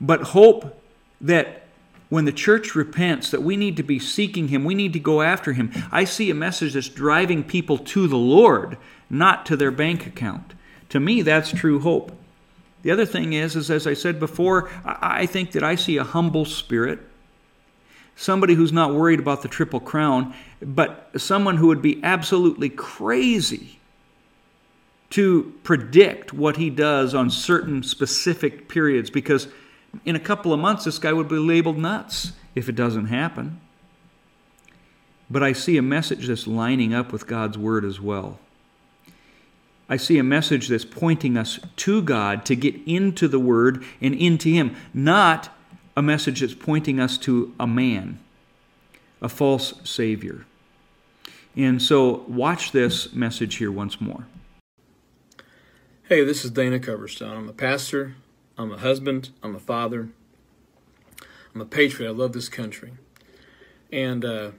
but 0.00 0.22
hope 0.22 0.80
that 1.20 1.62
when 2.08 2.24
the 2.24 2.32
church 2.32 2.74
repents 2.74 3.30
that 3.30 3.42
we 3.42 3.56
need 3.56 3.76
to 3.76 3.82
be 3.82 3.98
seeking 3.98 4.48
him 4.48 4.64
we 4.64 4.74
need 4.74 4.92
to 4.92 5.00
go 5.00 5.22
after 5.22 5.52
him 5.54 5.72
i 5.90 6.04
see 6.04 6.30
a 6.30 6.34
message 6.34 6.74
that's 6.74 6.88
driving 6.88 7.42
people 7.42 7.78
to 7.78 8.06
the 8.06 8.16
lord 8.16 8.76
not 9.10 9.44
to 9.46 9.56
their 9.56 9.70
bank 9.70 10.06
account 10.06 10.54
to 10.88 11.00
me 11.00 11.22
that's 11.22 11.50
true 11.50 11.80
hope 11.80 12.12
the 12.82 12.90
other 12.90 13.06
thing 13.06 13.32
is 13.32 13.56
is 13.56 13.70
as 13.70 13.86
i 13.86 13.94
said 13.94 14.20
before 14.20 14.70
i 14.84 15.26
think 15.26 15.52
that 15.52 15.64
i 15.64 15.74
see 15.74 15.96
a 15.96 16.04
humble 16.04 16.44
spirit 16.44 17.00
somebody 18.16 18.54
who's 18.54 18.72
not 18.72 18.94
worried 18.94 19.18
about 19.18 19.42
the 19.42 19.48
triple 19.48 19.80
crown 19.80 20.34
but 20.60 21.10
someone 21.16 21.56
who 21.56 21.66
would 21.66 21.82
be 21.82 22.02
absolutely 22.02 22.68
crazy 22.68 23.78
to 25.10 25.52
predict 25.62 26.32
what 26.32 26.56
he 26.56 26.70
does 26.70 27.14
on 27.14 27.30
certain 27.30 27.82
specific 27.82 28.68
periods 28.68 29.10
because 29.10 29.46
in 30.04 30.16
a 30.16 30.20
couple 30.20 30.52
of 30.52 30.58
months 30.58 30.84
this 30.84 30.98
guy 30.98 31.12
would 31.12 31.28
be 31.28 31.36
labeled 31.36 31.78
nuts 31.78 32.32
if 32.54 32.68
it 32.68 32.74
doesn't 32.74 33.06
happen. 33.06 33.60
But 35.30 35.42
I 35.42 35.52
see 35.52 35.76
a 35.76 35.82
message 35.82 36.26
that's 36.26 36.46
lining 36.46 36.92
up 36.92 37.12
with 37.12 37.26
God's 37.26 37.56
word 37.56 37.84
as 37.84 38.00
well. 38.00 38.38
I 39.88 39.96
see 39.96 40.18
a 40.18 40.24
message 40.24 40.68
that's 40.68 40.84
pointing 40.84 41.36
us 41.36 41.60
to 41.76 42.02
God 42.02 42.44
to 42.46 42.56
get 42.56 42.74
into 42.86 43.28
the 43.28 43.38
word 43.38 43.84
and 44.00 44.14
into 44.14 44.48
him, 44.48 44.74
not 44.92 45.53
a 45.96 46.02
message 46.02 46.40
that's 46.40 46.54
pointing 46.54 46.98
us 46.98 47.16
to 47.18 47.54
a 47.58 47.66
man, 47.66 48.18
a 49.22 49.28
false 49.28 49.74
savior. 49.84 50.46
And 51.56 51.80
so 51.80 52.24
watch 52.28 52.72
this 52.72 53.12
message 53.12 53.56
here 53.56 53.70
once 53.70 54.00
more. 54.00 54.26
Hey, 56.08 56.24
this 56.24 56.44
is 56.44 56.50
Dana 56.50 56.78
Coverstone. 56.78 57.36
I'm 57.36 57.48
a 57.48 57.52
pastor, 57.52 58.16
I'm 58.58 58.72
a 58.72 58.78
husband, 58.78 59.30
I'm 59.42 59.54
a 59.54 59.60
father, 59.60 60.08
I'm 61.54 61.60
a 61.60 61.64
patriot. 61.64 62.08
I 62.08 62.12
love 62.12 62.32
this 62.32 62.48
country. 62.48 62.94
And 63.92 64.24
uh, 64.24 64.50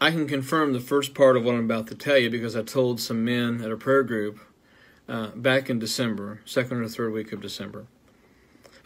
I 0.00 0.10
can 0.10 0.26
confirm 0.26 0.72
the 0.72 0.80
first 0.80 1.14
part 1.14 1.36
of 1.36 1.44
what 1.44 1.54
I'm 1.54 1.64
about 1.64 1.86
to 1.88 1.94
tell 1.94 2.16
you 2.16 2.30
because 2.30 2.56
I 2.56 2.62
told 2.62 2.98
some 2.98 3.24
men 3.24 3.60
at 3.62 3.70
a 3.70 3.76
prayer 3.76 4.02
group 4.02 4.40
uh, 5.06 5.28
back 5.28 5.68
in 5.68 5.78
December, 5.78 6.40
second 6.46 6.78
or 6.78 6.88
third 6.88 7.12
week 7.12 7.32
of 7.32 7.42
December. 7.42 7.86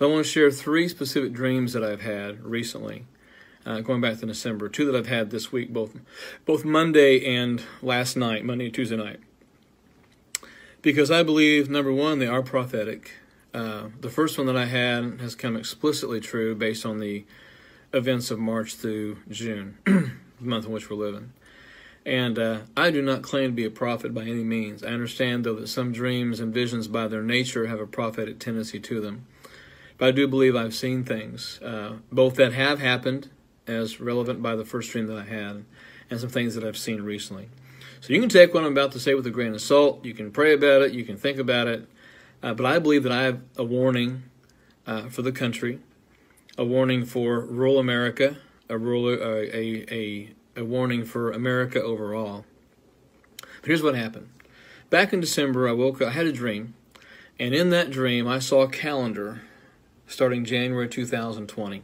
I 0.01 0.07
want 0.07 0.25
to 0.25 0.31
share 0.31 0.51
three 0.51 0.89
specific 0.89 1.33
dreams 1.33 1.73
that 1.73 1.85
I've 1.85 2.03
had 2.03 2.45
recently, 2.45 3.07
uh, 3.65 3.81
going 3.81 4.01
back 4.01 4.19
to 4.19 4.27
December. 4.27 4.69
Two 4.69 4.85
that 4.91 4.97
I've 4.97 5.07
had 5.07 5.31
this 5.31 5.53
week, 5.53 5.73
both 5.73 5.97
both 6.45 6.65
Monday 6.65 7.25
and 7.25 7.63
last 7.81 8.17
night, 8.17 8.45
Monday 8.45 8.67
and 8.67 8.75
Tuesday 8.75 8.97
night 8.97 9.21
because 10.85 11.11
I 11.11 11.23
believe, 11.23 11.71
number 11.71 11.91
one, 11.91 12.19
they 12.19 12.27
are 12.27 12.43
prophetic. 12.43 13.13
Uh, 13.55 13.85
the 14.03 14.11
first 14.11 14.37
one 14.37 14.47
that 14.49 14.57
I 14.57 14.67
had 14.67 15.19
has 15.23 15.35
come 15.35 15.57
explicitly 15.57 16.21
true 16.21 16.55
based 16.55 16.85
on 16.85 16.99
the 16.99 17.25
events 17.95 18.31
of 18.31 18.39
March 18.39 18.75
through 18.75 19.17
June, 19.31 19.79
the 19.87 20.13
month 20.41 20.67
in 20.67 20.73
which 20.73 20.91
we're 20.91 20.97
living. 20.97 21.33
And 22.05 22.39
uh, 22.39 22.59
I 22.77 22.91
do 22.91 23.01
not 23.01 23.23
claim 23.23 23.51
to 23.51 23.57
be 23.57 23.65
a 23.65 23.71
prophet 23.71 24.13
by 24.13 24.23
any 24.23 24.45
means. 24.45 24.85
I 24.85 24.89
understand, 24.89 25.45
though, 25.45 25.55
that 25.55 25.69
some 25.69 25.91
dreams 25.91 26.39
and 26.39 26.53
visions 26.53 26.87
by 26.87 27.09
their 27.09 27.23
nature 27.23 27.67
have 27.67 27.81
a 27.81 27.87
prophetic 27.87 28.39
tendency 28.39 28.79
to 28.79 29.01
them. 29.01 29.25
But 29.97 30.09
I 30.09 30.11
do 30.11 30.27
believe 30.27 30.57
I've 30.57 30.75
seen 30.75 31.05
things, 31.05 31.61
uh, 31.63 31.99
both 32.11 32.35
that 32.37 32.53
have 32.53 32.81
happened, 32.81 33.31
as 33.67 34.01
relevant 34.01 34.43
by 34.43 34.57
the 34.57 34.65
first 34.65 34.91
dream 34.91 35.07
that 35.07 35.17
I 35.17 35.25
had, 35.25 35.65
and 36.11 36.21
some 36.21 36.29
things 36.31 36.55
that 36.55 36.65
I've 36.65 36.77
seen 36.77 37.03
recently. 37.03 37.49
So 38.01 38.13
you 38.13 38.21
can 38.21 38.29
take 38.29 38.53
what 38.53 38.65
I'm 38.65 38.73
about 38.73 38.93
to 38.93 39.01
say 39.01 39.15
with 39.15 39.27
a 39.27 39.31
grain 39.31 39.55
of 39.55 39.61
salt. 39.63 40.05
You 40.05 40.13
can 40.13 40.31
pray 40.31 40.53
about 40.53 40.83
it. 40.83 40.93
You 40.93 41.05
can 41.05 41.17
think 41.17 41.39
about 41.39 41.69
it. 41.69 41.89
Uh, 42.43 42.53
but 42.53 42.67
I 42.67 42.79
believe 42.79 43.03
that 43.05 43.13
I 43.13 43.23
have 43.23 43.41
a 43.57 43.65
warning 43.65 44.25
uh, 44.87 45.09
for 45.09 45.23
the 45.23 45.33
country. 45.33 45.79
a 46.57 46.65
warning 46.65 47.05
for 47.05 47.41
rural 47.41 47.79
America, 47.79 48.37
a, 48.69 48.79
rural, 48.79 49.07
uh, 49.07 49.37
a, 49.37 49.85
a, 49.91 50.31
a 50.57 50.65
warning 50.65 51.05
for 51.05 51.31
America 51.33 51.83
overall. 51.83 52.45
But 53.41 53.67
here's 53.67 53.83
what 53.83 53.95
happened. 53.95 54.29
Back 54.91 55.13
in 55.13 55.21
December, 55.21 55.69
I 55.69 55.73
woke 55.73 56.01
up, 56.01 56.09
I 56.09 56.13
had 56.13 56.27
a 56.27 56.33
dream, 56.33 56.75
and 57.39 57.55
in 57.55 57.71
that 57.71 57.91
dream, 57.91 58.29
I 58.29 58.39
saw 58.39 58.63
a 58.63 58.69
calendar 58.69 59.43
starting 60.15 60.45
January 60.45 60.89
2020. 60.89 61.83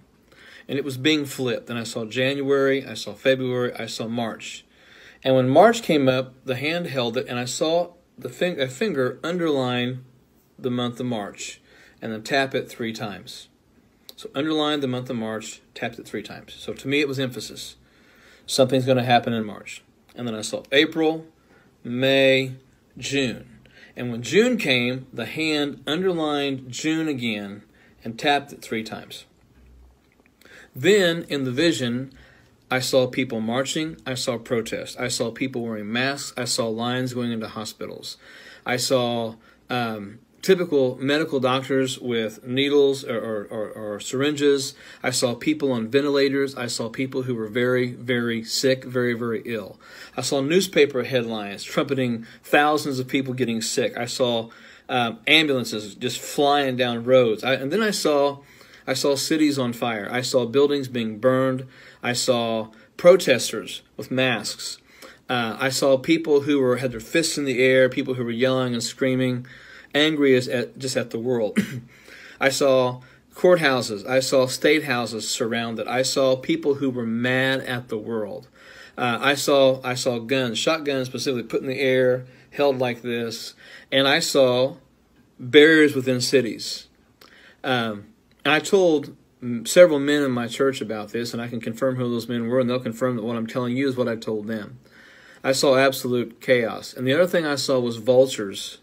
And 0.69 0.79
it 0.79 0.85
was 0.85 0.97
being 0.97 1.27
flipped. 1.27 1.69
And 1.69 1.79
I 1.79 1.83
saw 1.83 2.05
January, 2.07 2.87
I 2.87 2.95
saw 2.95 3.13
February, 3.13 3.75
I 3.75 3.87
saw 3.87 4.09
March. 4.09 4.65
And 5.23 5.35
when 5.35 5.49
March 5.49 5.83
came 5.83 6.09
up, 6.09 6.33
the 6.45 6.57
hand 6.57 6.87
held 6.87 7.17
it, 7.17 7.27
and 7.29 7.39
I 7.39 7.45
saw 7.45 7.93
the 8.17 8.29
a 8.63 8.69
finger 8.69 9.19
underline 9.23 10.05
the 10.59 10.71
month 10.71 11.01
of 11.01 11.07
March 11.07 11.61
and 12.01 12.13
then 12.13 12.23
tap 12.23 12.55
it 12.55 12.69
three 12.71 12.93
times. 12.93 13.49
So 14.17 14.31
underline 14.35 14.81
the 14.81 14.87
month 14.87 15.09
of 15.11 15.17
March, 15.17 15.63
tapped 15.75 15.99
it 15.99 16.07
three 16.07 16.23
times. 16.23 16.55
So 16.55 16.73
to 16.75 16.89
me, 16.89 17.01
it 17.01 17.09
was 17.09 17.19
emphasis. 17.19 17.77
Something's 18.47 18.85
going 18.85 18.99
to 18.99 19.05
happen 19.05 19.33
in 19.33 19.45
March. 19.45 19.83
And 20.15 20.27
then 20.27 20.35
I 20.35 20.43
saw 20.43 20.63
April, 20.73 21.27
May, 21.83 22.57
June. 22.99 23.61
And 23.97 24.11
when 24.11 24.23
June 24.23 24.57
came, 24.57 25.07
the 25.13 25.27
hand 25.27 25.83
underlined 25.87 26.71
June 26.71 27.09
again 27.09 27.63
and 28.05 28.19
tapped 28.19 28.53
it 28.53 28.63
three 28.63 28.83
times. 28.83 29.25
Then 30.75 31.25
in 31.29 31.45
the 31.45 31.51
vision, 31.51 32.13
I 32.71 32.81
saw 32.81 33.07
people 33.09 33.41
marching. 33.41 33.97
I 34.07 34.15
saw 34.15 34.39
protests. 34.39 34.97
I 34.97 35.09
saw 35.09 35.31
people 35.31 35.63
wearing 35.63 35.93
masks. 35.93 36.33
I 36.37 36.45
saw 36.45 36.69
lines 36.69 37.15
going 37.15 37.33
into 37.33 37.49
hospitals. 37.49 38.17
I 38.65 38.77
saw 38.77 39.35
um, 39.69 40.21
typical 40.43 40.97
medical 41.01 41.41
doctors 41.41 41.99
with 41.99 42.45
needles 42.47 43.05
or, 43.05 43.19
or, 43.19 43.45
or, 43.51 43.71
or, 43.73 44.01
syringes. 44.01 44.75
I 45.03 45.11
saw 45.11 45.35
people 45.35 45.73
on 45.73 45.89
ventilators. 45.89 46.55
I 46.55 46.67
saw 46.67 46.89
people 46.89 47.23
who 47.23 47.35
were 47.35 47.49
very, 47.49 47.93
very 47.93 48.45
sick, 48.45 48.85
very, 48.85 49.15
very 49.15 49.43
ill. 49.45 49.79
I 50.17 50.23
saw 50.23 50.41
newspaper 50.41 51.05
headlines 51.05 51.65
trumpeting 51.65 52.27
thousands 52.43 52.99
of 52.99 53.09
people 53.09 53.35
getting 53.35 53.61
sick. 53.61 53.97
I 53.97 54.07
saw 54.07 54.51
um, 54.91 55.21
ambulances 55.29 55.95
just 55.95 56.19
flying 56.21 56.77
down 56.77 57.05
roads. 57.05 57.45
I, 57.45 57.55
and 57.55 57.73
then 57.73 57.81
I 57.81 57.93
saw, 57.93 58.41
I 58.87 58.93
saw 58.93 59.15
cities 59.15 59.59
on 59.59 59.73
fire. 59.73 60.09
I 60.11 60.21
saw 60.21 60.45
buildings 60.45 60.89
being 60.89 61.19
burned. 61.19 61.67
I 62.03 62.13
saw 62.13 62.71
protesters 62.97 63.83
with 63.97 64.11
masks. 64.11 64.79
Uh, 65.29 65.57
I 65.61 65.69
saw 65.69 65.97
people 65.97 66.41
who 66.41 66.59
were 66.59 66.79
had 66.79 66.91
their 66.91 66.99
fists 66.99 67.39
in 67.39 67.45
the 67.45 67.63
air, 67.63 67.89
people 67.89 68.15
who 68.15 68.25
were 68.25 68.33
yelling 68.33 68.75
and 68.75 68.83
screaming 68.83 69.47
angry 69.95 70.35
as 70.35 70.49
at, 70.49 70.77
just 70.77 70.97
at 70.97 71.11
the 71.11 71.21
world. 71.21 71.57
I 72.41 72.49
saw 72.49 73.01
courthouses, 73.33 74.05
I 74.09 74.19
saw 74.19 74.47
state 74.47 74.85
houses 74.85 75.31
surrounded. 75.31 75.87
I 75.87 76.03
saw 76.03 76.35
people 76.35 76.75
who 76.75 76.91
were 76.91 77.07
mad 77.07 77.61
at 77.61 77.89
the 77.89 77.97
world. 77.97 78.49
Uh, 78.99 79.19
I 79.23 79.35
saw 79.35 79.81
I 79.85 79.95
saw 79.95 80.19
guns, 80.19 80.59
shotguns 80.59 81.07
specifically 81.07 81.45
put 81.45 81.63
in 81.63 81.69
the 81.69 81.79
air, 81.79 82.27
held 82.51 82.79
like 82.79 83.03
this, 83.03 83.55
and 83.91 84.07
I 84.07 84.19
saw 84.19 84.77
barriers 85.39 85.95
within 85.95 86.21
cities. 86.21 86.89
Um, 87.63 88.07
and 88.45 88.55
I 88.55 88.61
told 88.61 89.17
several 89.65 89.99
men 89.99 90.23
in 90.23 90.31
my 90.31 90.47
church 90.47 90.81
about 90.81 91.11
this, 91.11 91.33
and 91.33 91.41
I 91.41 91.49
can 91.49 91.61
confirm 91.61 91.97
who 91.97 92.11
those 92.11 92.29
men 92.29 92.49
were, 92.49 92.61
and 92.61 92.69
they'll 92.69 92.81
confirm 92.81 93.17
that 93.17 93.23
what 93.23 93.37
I'm 93.37 93.47
telling 93.47 93.77
you 93.77 93.89
is 93.89 93.97
what 93.97 94.09
I 94.09 94.17
told 94.17 94.47
them. 94.47 94.79
I 95.43 95.53
saw 95.53 95.77
absolute 95.77 96.41
chaos. 96.41 96.93
And 96.93 97.07
the 97.07 97.15
other 97.15 97.27
thing 97.27 97.47
I 97.47 97.55
saw 97.55 97.79
was 97.81 97.97
vultures 97.97 98.79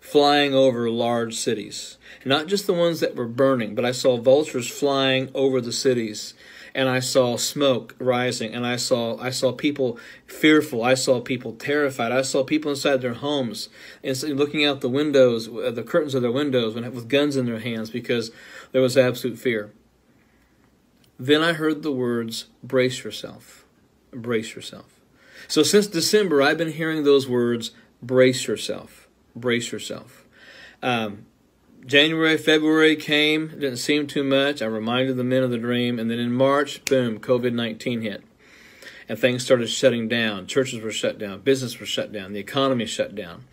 flying 0.00 0.54
over 0.54 0.88
large 0.88 1.34
cities. 1.34 1.98
Not 2.24 2.46
just 2.46 2.66
the 2.66 2.72
ones 2.72 3.00
that 3.00 3.16
were 3.16 3.26
burning, 3.26 3.74
but 3.74 3.84
I 3.84 3.92
saw 3.92 4.16
vultures 4.16 4.68
flying 4.68 5.30
over 5.34 5.60
the 5.60 5.72
cities. 5.72 6.34
And 6.78 6.88
I 6.88 7.00
saw 7.00 7.36
smoke 7.36 7.96
rising, 7.98 8.54
and 8.54 8.64
I 8.64 8.76
saw 8.76 9.18
I 9.18 9.30
saw 9.30 9.50
people 9.50 9.98
fearful. 10.26 10.84
I 10.84 10.94
saw 10.94 11.20
people 11.20 11.54
terrified. 11.54 12.12
I 12.12 12.22
saw 12.22 12.44
people 12.44 12.70
inside 12.70 13.00
their 13.02 13.14
homes, 13.14 13.68
and 14.04 14.16
looking 14.22 14.64
out 14.64 14.80
the 14.80 14.88
windows, 14.88 15.48
uh, 15.48 15.72
the 15.72 15.82
curtains 15.82 16.14
of 16.14 16.22
their 16.22 16.30
windows, 16.30 16.74
with 16.74 17.08
guns 17.08 17.36
in 17.36 17.46
their 17.46 17.58
hands 17.58 17.90
because 17.90 18.30
there 18.70 18.80
was 18.80 18.96
absolute 18.96 19.38
fear. 19.38 19.72
Then 21.18 21.42
I 21.42 21.52
heard 21.54 21.82
the 21.82 21.90
words, 21.90 22.46
"Brace 22.62 23.02
yourself, 23.02 23.64
brace 24.12 24.54
yourself." 24.54 25.00
So 25.48 25.64
since 25.64 25.88
December, 25.88 26.40
I've 26.40 26.58
been 26.58 26.72
hearing 26.72 27.02
those 27.02 27.28
words, 27.28 27.72
"Brace 28.00 28.46
yourself." 28.46 29.08
brace 29.40 29.72
yourself. 29.72 30.24
Um, 30.82 31.26
January, 31.86 32.36
February 32.36 32.96
came, 32.96 33.48
didn't 33.48 33.78
seem 33.78 34.06
too 34.06 34.24
much. 34.24 34.60
I 34.60 34.66
reminded 34.66 35.16
the 35.16 35.24
men 35.24 35.42
of 35.42 35.50
the 35.50 35.58
dream. 35.58 35.98
And 35.98 36.10
then 36.10 36.18
in 36.18 36.32
March, 36.32 36.84
boom, 36.84 37.18
COVID 37.18 37.52
19 37.52 38.02
hit. 38.02 38.24
And 39.08 39.18
things 39.18 39.42
started 39.42 39.68
shutting 39.68 40.06
down. 40.06 40.46
Churches 40.46 40.82
were 40.82 40.90
shut 40.90 41.18
down. 41.18 41.40
Business 41.40 41.80
was 41.80 41.88
shut 41.88 42.12
down. 42.12 42.32
The 42.32 42.40
economy 42.40 42.84
shut 42.84 43.14
down. 43.14 43.44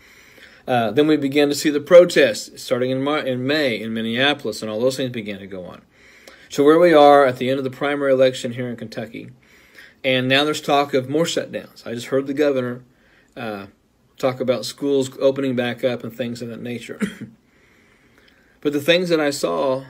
Uh, 0.68 0.92
then 0.92 1.08
we 1.08 1.16
began 1.16 1.48
to 1.48 1.56
see 1.56 1.70
the 1.70 1.80
protests 1.80 2.62
starting 2.62 2.92
in, 2.92 3.04
Mar- 3.04 3.20
in 3.20 3.46
May 3.46 3.80
in 3.80 3.94
Minneapolis, 3.94 4.62
and 4.62 4.72
all 4.72 4.82
those 4.82 4.98
things 4.98 5.12
began 5.12 5.40
to 5.40 5.48
go 5.48 5.66
on. 5.66 5.84
So, 6.50 6.64
where 6.64 6.80
we 6.80 6.94
are 6.94 7.26
at 7.26 7.38
the 7.38 7.50
end 7.50 7.60
of 7.60 7.64
the 7.64 7.70
primary 7.70 8.12
election 8.12 8.54
here 8.54 8.68
in 8.68 8.76
Kentucky, 8.76 9.30
and 10.04 10.28
now 10.28 10.44
there's 10.44 10.62
talk 10.62 10.94
of 10.94 11.10
more 11.10 11.26
shutdowns. 11.26 11.86
I 11.86 11.94
just 11.94 12.08
heard 12.08 12.26
the 12.26 12.34
governor 12.34 12.84
uh, 13.38 13.68
talk 14.18 14.40
about 14.40 14.66
schools 14.66 15.12
opening 15.20 15.56
back 15.56 15.84
up 15.84 16.04
and 16.04 16.12
things 16.12 16.42
of 16.42 16.50
that 16.50 16.62
nature. 16.62 17.00
but 18.66 18.74
the 18.74 18.82
things 18.82 19.10
that 19.10 19.20
I 19.20 19.30
saw 19.30 19.84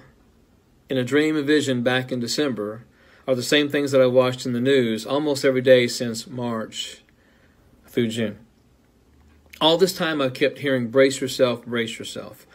in 0.89 0.97
a 0.97 1.03
dream 1.05 1.37
and 1.37 1.47
vision 1.47 1.81
back 1.81 2.11
in 2.11 2.19
December 2.19 2.83
are 3.25 3.33
the 3.33 3.41
same 3.41 3.69
things 3.69 3.93
that 3.93 4.01
I 4.01 4.05
watched 4.05 4.45
in 4.45 4.51
the 4.51 4.59
news 4.59 5.05
almost 5.05 5.45
every 5.45 5.61
day 5.61 5.87
since 5.87 6.27
March 6.27 7.01
through 7.87 8.09
June. 8.09 8.37
All 9.61 9.77
this 9.77 9.95
time 9.95 10.21
I 10.21 10.27
kept 10.27 10.59
hearing, 10.59 10.89
brace 10.89 11.21
yourself, 11.21 11.65
brace 11.65 11.97
yourself. 11.97 12.45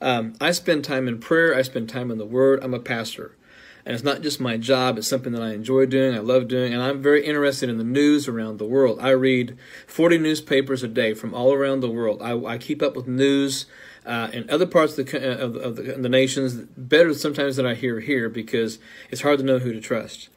Um, 0.00 0.32
I 0.40 0.52
spend 0.52 0.82
time 0.82 1.08
in 1.08 1.18
prayer, 1.20 1.54
I 1.54 1.60
spend 1.60 1.90
time 1.90 2.10
in 2.10 2.16
the 2.16 2.24
Word. 2.24 2.64
I'm 2.64 2.72
a 2.72 2.78
pastor. 2.78 3.36
And 3.84 3.94
it's 3.94 4.02
not 4.02 4.22
just 4.22 4.40
my 4.40 4.56
job, 4.56 4.96
it's 4.96 5.06
something 5.06 5.34
that 5.34 5.42
I 5.42 5.52
enjoy 5.52 5.84
doing, 5.84 6.14
I 6.14 6.20
love 6.20 6.48
doing, 6.48 6.72
and 6.72 6.82
I'm 6.82 7.02
very 7.02 7.24
interested 7.24 7.68
in 7.68 7.76
the 7.76 7.84
news 7.84 8.26
around 8.28 8.58
the 8.58 8.64
world. 8.64 8.98
I 9.00 9.10
read 9.10 9.58
40 9.86 10.16
newspapers 10.16 10.82
a 10.82 10.88
day 10.88 11.12
from 11.12 11.34
all 11.34 11.52
around 11.52 11.80
the 11.80 11.90
world. 11.90 12.22
I, 12.22 12.36
I 12.36 12.56
keep 12.56 12.82
up 12.82 12.96
with 12.96 13.06
news 13.06 13.66
uh, 14.06 14.30
in 14.32 14.48
other 14.48 14.66
parts 14.66 14.96
of 14.96 15.06
the, 15.06 15.42
of, 15.42 15.56
of 15.56 15.76
the, 15.76 15.82
the 15.82 16.08
nations 16.08 16.54
better 16.54 17.12
sometimes 17.12 17.56
than 17.56 17.66
I 17.66 17.74
hear 17.74 18.00
here 18.00 18.28
because 18.28 18.78
it's 19.10 19.22
hard 19.22 19.38
to 19.38 19.44
know 19.44 19.58
who 19.58 19.72
to 19.72 19.80
trust. 19.80 20.28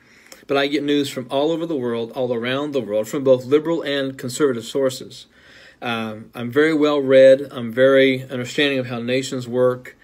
But 0.47 0.57
I 0.57 0.65
get 0.65 0.83
news 0.83 1.09
from 1.09 1.27
all 1.29 1.51
over 1.51 1.67
the 1.67 1.75
world, 1.75 2.11
all 2.13 2.33
around 2.33 2.71
the 2.71 2.81
world, 2.81 3.07
from 3.07 3.23
both 3.23 3.45
liberal 3.45 3.83
and 3.83 4.17
conservative 4.17 4.65
sources. 4.65 5.27
Um, 5.81 6.31
I'm 6.33 6.51
very 6.51 6.73
well 6.73 6.99
read. 6.99 7.47
I'm 7.51 7.71
very 7.71 8.23
understanding 8.23 8.79
of 8.79 8.87
how 8.87 8.99
nations 8.99 9.47
work. 9.47 9.95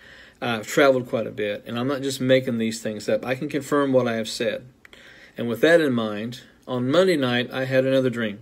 I've 0.41 0.67
traveled 0.67 1.09
quite 1.09 1.25
a 1.25 1.31
bit, 1.31 1.63
and 1.65 1.79
I'm 1.79 1.87
not 1.87 2.03
just 2.03 2.21
making 2.21 2.59
these 2.59 2.81
things 2.81 3.09
up. 3.09 3.25
I 3.25 3.33
can 3.33 3.49
confirm 3.49 3.91
what 3.91 4.07
I 4.07 4.15
have 4.15 4.29
said. 4.29 4.67
And 5.37 5.49
with 5.49 5.61
that 5.61 5.81
in 5.81 5.93
mind, 5.93 6.41
on 6.67 6.91
Monday 6.91 7.17
night, 7.17 7.49
I 7.51 7.65
had 7.65 7.85
another 7.85 8.11
dream. 8.11 8.39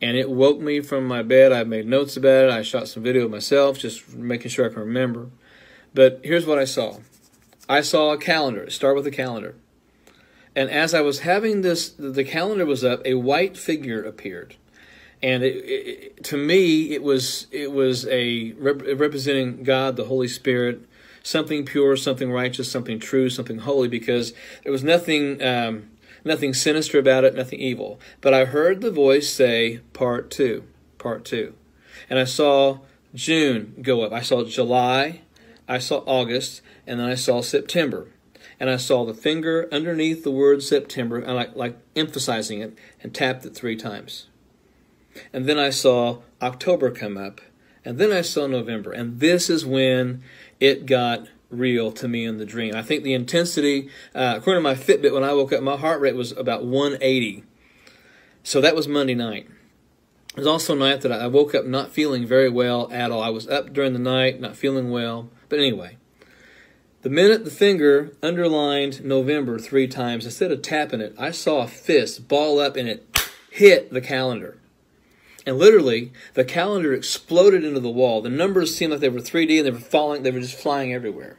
And 0.00 0.16
it 0.16 0.30
woke 0.30 0.60
me 0.60 0.80
from 0.80 1.06
my 1.06 1.22
bed. 1.22 1.52
I 1.52 1.64
made 1.64 1.86
notes 1.86 2.16
about 2.16 2.44
it. 2.44 2.50
I 2.50 2.62
shot 2.62 2.88
some 2.88 3.02
video 3.02 3.28
myself, 3.28 3.78
just 3.78 4.14
making 4.14 4.50
sure 4.50 4.66
I 4.66 4.72
can 4.72 4.80
remember. 4.80 5.28
But 5.92 6.20
here's 6.22 6.46
what 6.46 6.58
I 6.58 6.64
saw 6.64 6.98
I 7.68 7.80
saw 7.80 8.12
a 8.12 8.18
calendar. 8.18 8.70
Start 8.70 8.96
with 8.96 9.06
a 9.06 9.10
calendar. 9.10 9.56
And 10.54 10.70
as 10.70 10.94
I 10.94 11.00
was 11.00 11.20
having 11.20 11.62
this, 11.62 11.90
the 11.90 12.24
calendar 12.24 12.66
was 12.66 12.82
up, 12.84 13.00
a 13.04 13.14
white 13.14 13.56
figure 13.56 14.02
appeared 14.02 14.56
and 15.22 15.42
it, 15.42 15.56
it, 15.56 16.24
to 16.24 16.36
me 16.36 16.92
it 16.92 17.02
was 17.02 17.46
it 17.50 17.72
was 17.72 18.06
a 18.06 18.52
rep- 18.52 18.82
representing 18.82 19.62
God, 19.62 19.96
the 19.96 20.04
Holy 20.04 20.28
Spirit, 20.28 20.86
something 21.22 21.64
pure, 21.64 21.96
something 21.96 22.30
righteous, 22.30 22.70
something 22.70 22.98
true, 22.98 23.28
something 23.28 23.58
holy, 23.58 23.88
because 23.88 24.32
there 24.62 24.72
was 24.72 24.84
nothing 24.84 25.42
um, 25.42 25.90
nothing 26.24 26.54
sinister 26.54 26.98
about 26.98 27.24
it, 27.24 27.34
nothing 27.34 27.60
evil. 27.60 28.00
But 28.20 28.34
I 28.34 28.44
heard 28.44 28.80
the 28.80 28.90
voice 28.90 29.28
say, 29.28 29.80
"Part 29.92 30.30
two, 30.30 30.64
part 30.98 31.24
two," 31.24 31.54
and 32.08 32.18
I 32.18 32.24
saw 32.24 32.80
June 33.14 33.74
go 33.82 34.02
up. 34.02 34.12
I 34.12 34.20
saw 34.20 34.44
July, 34.44 35.20
I 35.66 35.78
saw 35.78 35.98
August, 36.06 36.62
and 36.86 37.00
then 37.00 37.08
I 37.08 37.14
saw 37.14 37.40
September. 37.40 38.08
And 38.60 38.68
I 38.68 38.76
saw 38.76 39.04
the 39.04 39.14
finger 39.14 39.68
underneath 39.70 40.24
the 40.24 40.32
word 40.32 40.64
September, 40.64 41.18
and 41.18 41.36
like, 41.36 41.54
like 41.54 41.76
emphasizing 41.94 42.60
it, 42.60 42.76
and 43.02 43.14
tapped 43.14 43.46
it 43.46 43.54
three 43.54 43.76
times. 43.76 44.26
And 45.32 45.46
then 45.46 45.58
I 45.58 45.70
saw 45.70 46.18
October 46.42 46.90
come 46.90 47.16
up. 47.16 47.40
And 47.84 47.98
then 47.98 48.12
I 48.12 48.22
saw 48.22 48.46
November. 48.46 48.92
And 48.92 49.20
this 49.20 49.48
is 49.48 49.64
when 49.64 50.22
it 50.60 50.86
got 50.86 51.28
real 51.50 51.92
to 51.92 52.08
me 52.08 52.24
in 52.24 52.38
the 52.38 52.44
dream. 52.44 52.74
I 52.74 52.82
think 52.82 53.02
the 53.02 53.14
intensity, 53.14 53.88
uh, 54.14 54.34
according 54.36 54.62
to 54.62 54.68
my 54.68 54.74
Fitbit, 54.74 55.12
when 55.12 55.24
I 55.24 55.32
woke 55.32 55.52
up, 55.52 55.62
my 55.62 55.76
heart 55.76 56.00
rate 56.00 56.14
was 56.14 56.32
about 56.32 56.64
180. 56.64 57.44
So 58.42 58.60
that 58.60 58.74
was 58.74 58.86
Monday 58.88 59.14
night. 59.14 59.48
It 60.30 60.36
was 60.38 60.46
also 60.46 60.74
a 60.74 60.78
night 60.78 61.00
that 61.00 61.12
I 61.12 61.26
woke 61.26 61.54
up 61.54 61.64
not 61.64 61.90
feeling 61.90 62.26
very 62.26 62.48
well 62.48 62.88
at 62.92 63.10
all. 63.10 63.22
I 63.22 63.30
was 63.30 63.48
up 63.48 63.72
during 63.72 63.92
the 63.92 63.98
night, 63.98 64.40
not 64.40 64.56
feeling 64.56 64.90
well. 64.90 65.30
But 65.48 65.58
anyway, 65.58 65.96
The 67.02 67.10
minute 67.10 67.44
the 67.44 67.50
finger 67.50 68.12
underlined 68.22 69.04
November 69.04 69.58
three 69.58 69.86
times, 69.88 70.24
instead 70.24 70.52
of 70.52 70.62
tapping 70.62 71.00
it, 71.00 71.14
I 71.16 71.30
saw 71.30 71.62
a 71.62 71.68
fist 71.68 72.28
ball 72.28 72.58
up 72.58 72.76
and 72.76 72.88
it 72.88 73.06
hit 73.50 73.92
the 73.92 74.00
calendar. 74.00 74.57
And 75.48 75.58
literally, 75.58 76.12
the 76.34 76.44
calendar 76.44 76.92
exploded 76.92 77.64
into 77.64 77.80
the 77.80 77.88
wall. 77.88 78.20
The 78.20 78.28
numbers 78.28 78.76
seemed 78.76 78.92
like 78.92 79.00
they 79.00 79.08
were 79.08 79.18
3D 79.18 79.56
and 79.56 79.66
they 79.66 79.70
were 79.70 79.78
falling, 79.78 80.22
they 80.22 80.30
were 80.30 80.40
just 80.40 80.58
flying 80.58 80.92
everywhere. 80.92 81.38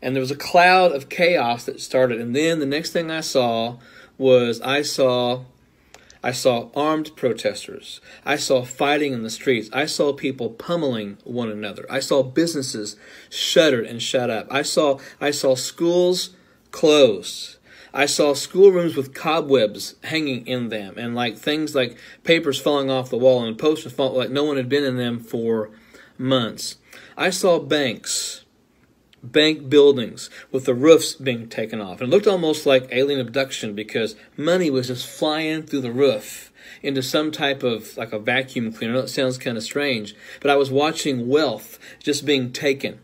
And 0.00 0.16
there 0.16 0.22
was 0.22 0.30
a 0.30 0.36
cloud 0.36 0.92
of 0.92 1.10
chaos 1.10 1.64
that 1.64 1.82
started. 1.82 2.18
And 2.18 2.34
then 2.34 2.60
the 2.60 2.66
next 2.66 2.92
thing 2.92 3.10
I 3.10 3.20
saw 3.20 3.76
was 4.16 4.62
I 4.62 4.80
saw 4.80 5.44
I 6.24 6.32
saw 6.32 6.70
armed 6.74 7.14
protesters. 7.14 8.00
I 8.24 8.36
saw 8.36 8.64
fighting 8.64 9.12
in 9.12 9.22
the 9.22 9.28
streets. 9.28 9.68
I 9.70 9.84
saw 9.84 10.14
people 10.14 10.48
pummeling 10.48 11.18
one 11.24 11.50
another. 11.50 11.84
I 11.90 12.00
saw 12.00 12.22
businesses 12.22 12.96
shuttered 13.28 13.84
and 13.84 14.02
shut 14.02 14.30
up. 14.30 14.46
I 14.50 14.62
saw 14.62 14.98
I 15.20 15.30
saw 15.30 15.56
schools 15.56 16.30
closed. 16.70 17.55
I 17.96 18.04
saw 18.04 18.34
schoolrooms 18.34 18.94
with 18.94 19.14
cobwebs 19.14 19.94
hanging 20.04 20.46
in 20.46 20.68
them 20.68 20.96
and 20.98 21.14
like 21.14 21.38
things 21.38 21.74
like 21.74 21.96
papers 22.24 22.60
falling 22.60 22.90
off 22.90 23.08
the 23.08 23.16
wall 23.16 23.42
and 23.42 23.56
posters 23.56 23.94
falling 23.94 24.18
like 24.18 24.30
no 24.30 24.44
one 24.44 24.58
had 24.58 24.68
been 24.68 24.84
in 24.84 24.98
them 24.98 25.18
for 25.18 25.70
months. 26.18 26.76
I 27.16 27.30
saw 27.30 27.58
banks 27.58 28.44
bank 29.22 29.70
buildings 29.70 30.28
with 30.52 30.66
the 30.66 30.74
roofs 30.74 31.14
being 31.14 31.48
taken 31.48 31.80
off. 31.80 32.02
And 32.02 32.12
it 32.12 32.14
looked 32.14 32.26
almost 32.26 32.66
like 32.66 32.86
alien 32.92 33.18
abduction 33.18 33.74
because 33.74 34.14
money 34.36 34.68
was 34.68 34.88
just 34.88 35.08
flying 35.08 35.62
through 35.62 35.80
the 35.80 35.90
roof 35.90 36.52
into 36.82 37.02
some 37.02 37.32
type 37.32 37.62
of 37.62 37.96
like 37.96 38.12
a 38.12 38.18
vacuum 38.18 38.74
cleaner. 38.74 38.96
It 38.96 39.08
sounds 39.08 39.38
kind 39.38 39.56
of 39.56 39.62
strange, 39.62 40.14
but 40.42 40.50
I 40.50 40.56
was 40.56 40.70
watching 40.70 41.28
wealth 41.28 41.78
just 41.98 42.26
being 42.26 42.52
taken. 42.52 43.00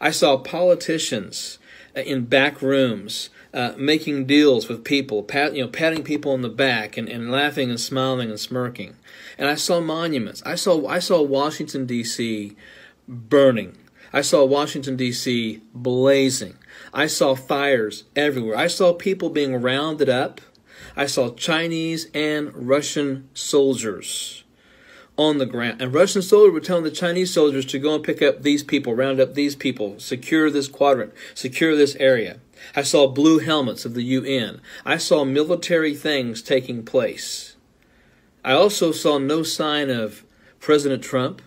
I 0.00 0.12
saw 0.12 0.36
politicians 0.36 1.58
in 1.96 2.26
back 2.26 2.62
rooms 2.62 3.28
uh, 3.52 3.72
making 3.76 4.26
deals 4.26 4.68
with 4.68 4.84
people, 4.84 5.22
pat, 5.22 5.54
you 5.54 5.62
know, 5.62 5.68
patting 5.68 6.02
people 6.02 6.32
on 6.32 6.42
the 6.42 6.48
back 6.48 6.96
and, 6.96 7.08
and 7.08 7.30
laughing 7.30 7.70
and 7.70 7.80
smiling 7.80 8.30
and 8.30 8.38
smirking. 8.38 8.96
And 9.38 9.48
I 9.48 9.54
saw 9.54 9.80
monuments. 9.80 10.42
I 10.46 10.54
saw 10.54 10.86
I 10.86 10.98
saw 10.98 11.22
Washington 11.22 11.86
D.C. 11.86 12.56
burning 13.08 13.76
I 14.12 14.22
saw 14.22 14.44
Washington, 14.44 14.96
D.C. 14.96 15.60
blazing. 15.72 16.56
I 16.92 17.06
saw 17.06 17.36
fires 17.36 18.04
everywhere. 18.16 18.56
I 18.56 18.66
saw 18.66 18.92
people 18.92 19.30
being 19.30 19.62
rounded 19.62 20.08
up. 20.08 20.40
I 20.96 21.06
saw 21.06 21.30
Chinese 21.30 22.08
and 22.12 22.52
Russian 22.68 23.28
soldiers 23.34 24.42
on 25.16 25.38
the 25.38 25.46
ground. 25.46 25.80
And 25.80 25.94
Russian 25.94 26.22
soldiers 26.22 26.52
were 26.52 26.60
telling 26.60 26.82
the 26.82 26.90
Chinese 26.90 27.32
soldiers 27.32 27.64
to 27.66 27.78
go 27.78 27.94
and 27.94 28.02
pick 28.02 28.20
up 28.20 28.42
these 28.42 28.64
people, 28.64 28.94
round 28.94 29.20
up 29.20 29.34
these 29.34 29.54
people, 29.54 30.00
secure 30.00 30.50
this 30.50 30.66
quadrant, 30.66 31.12
secure 31.34 31.76
this 31.76 31.94
area. 31.96 32.40
I 32.74 32.82
saw 32.82 33.06
blue 33.06 33.38
helmets 33.38 33.84
of 33.84 33.94
the 33.94 34.02
UN. 34.02 34.60
I 34.84 34.96
saw 34.96 35.24
military 35.24 35.94
things 35.94 36.42
taking 36.42 36.84
place. 36.84 37.56
I 38.44 38.52
also 38.52 38.92
saw 38.92 39.18
no 39.18 39.42
sign 39.42 39.90
of 39.90 40.24
President 40.60 41.02
Trump. 41.02 41.42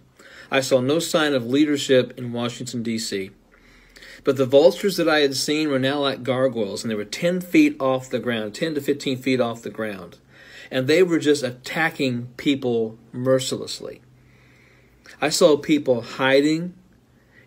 I 0.51 0.61
saw 0.61 0.81
no 0.81 0.99
sign 0.99 1.33
of 1.33 1.47
leadership 1.47 2.17
in 2.17 2.33
Washington, 2.33 2.83
D.C. 2.83 3.31
But 4.23 4.37
the 4.37 4.45
vultures 4.45 4.97
that 4.97 5.09
I 5.09 5.19
had 5.19 5.35
seen 5.35 5.69
were 5.69 5.79
now 5.79 5.99
like 5.99 6.23
gargoyles, 6.23 6.83
and 6.83 6.91
they 6.91 6.95
were 6.95 7.05
10 7.05 7.41
feet 7.41 7.75
off 7.79 8.09
the 8.09 8.19
ground, 8.19 8.55
10 8.55 8.75
to 8.75 8.81
15 8.81 9.17
feet 9.17 9.41
off 9.41 9.61
the 9.61 9.69
ground. 9.69 10.19
And 10.71 10.87
they 10.87 11.03
were 11.03 11.19
just 11.19 11.43
attacking 11.43 12.27
people 12.37 12.97
mercilessly. 13.11 14.01
I 15.21 15.29
saw 15.29 15.57
people 15.57 16.01
hiding 16.01 16.73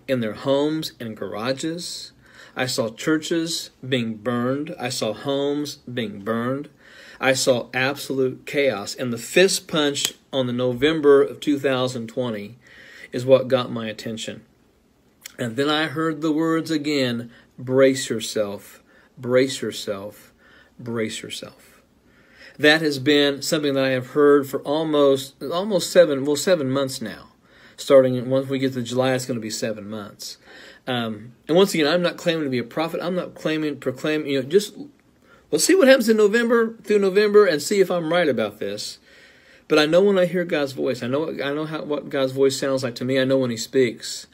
in 0.06 0.20
their 0.20 0.34
homes 0.34 0.92
and 1.00 1.16
garages. 1.16 2.12
I 2.57 2.66
saw 2.66 2.88
churches 2.88 3.70
being 3.86 4.14
burned. 4.14 4.74
I 4.78 4.88
saw 4.88 5.12
homes 5.12 5.76
being 5.76 6.20
burned. 6.20 6.70
I 7.20 7.34
saw 7.34 7.68
absolute 7.74 8.46
chaos. 8.46 8.94
And 8.94 9.12
the 9.12 9.18
fist 9.18 9.68
punch 9.68 10.14
on 10.32 10.46
the 10.46 10.52
November 10.54 11.22
of 11.22 11.40
2020 11.40 12.57
is 13.12 13.26
what 13.26 13.48
got 13.48 13.70
my 13.70 13.88
attention. 13.88 14.42
And 15.38 15.57
then 15.57 15.68
I 15.68 15.86
heard 15.86 16.22
the 16.22 16.32
words 16.32 16.70
again 16.70 17.30
brace 17.59 18.09
yourself, 18.09 18.82
brace 19.18 19.61
yourself, 19.61 20.32
brace 20.78 21.22
yourself. 21.22 21.82
That 22.59 22.80
has 22.80 22.98
been 22.98 23.42
something 23.42 23.74
that 23.74 23.84
I 23.84 23.90
have 23.90 24.09
heard 24.09 24.48
for 24.48 24.61
almost 24.62 25.42
almost 25.42 25.92
seven 25.92 26.24
well 26.24 26.36
seven 26.36 26.70
months 26.70 27.02
now. 27.02 27.28
Starting 27.76 28.30
once 28.30 28.48
we 28.48 28.59
get 28.59 28.72
to 28.72 28.82
July, 28.82 29.12
it's 29.12 29.26
going 29.26 29.38
to 29.38 29.42
be 29.42 29.50
seven 29.50 29.88
months. 29.90 30.38
Um, 30.87 31.32
and 31.49 31.57
once 31.57 31.74
again, 31.74 31.87
I'm 31.87 32.03
not 32.03 32.16
claiming 32.16 32.45
to 32.45 32.51
be 32.51 32.59
a 32.59 32.64
prophet. 32.64 33.01
I'm 33.03 33.14
not 33.14 33.34
claiming 33.34 33.78
proclaim. 33.78 34.26
You 34.26 34.43
know, 34.43 34.49
just 34.49 34.76
let's 35.51 35.64
see 35.64 35.74
what 35.74 35.89
happens 35.89 36.09
in 36.09 36.16
November 36.16 36.76
through 36.82 37.01
November 37.01 37.47
and 37.47 37.61
see 37.61 37.80
if 37.80 37.91
I'm 37.91 38.12
right 38.12 38.28
about 38.28 38.59
this. 38.59 38.99
But 39.68 39.78
I 39.80 39.87
know 39.87 40.03
when 40.03 40.18
I 40.18 40.26
hear 40.26 40.45
God's 40.45 40.72
voice. 40.72 41.03
I 41.03 41.09
know 41.09 41.30
I 41.30 41.53
know 41.53 41.66
how 41.66 41.82
what 41.82 42.09
God's 42.09 42.32
voice 42.32 42.59
sounds 42.59 42.84
like 42.84 42.95
to 42.97 43.05
me. 43.05 43.18
I 43.18 43.24
know 43.24 43.39
when 43.39 43.51
He 43.51 43.57
speaks. 43.57 44.26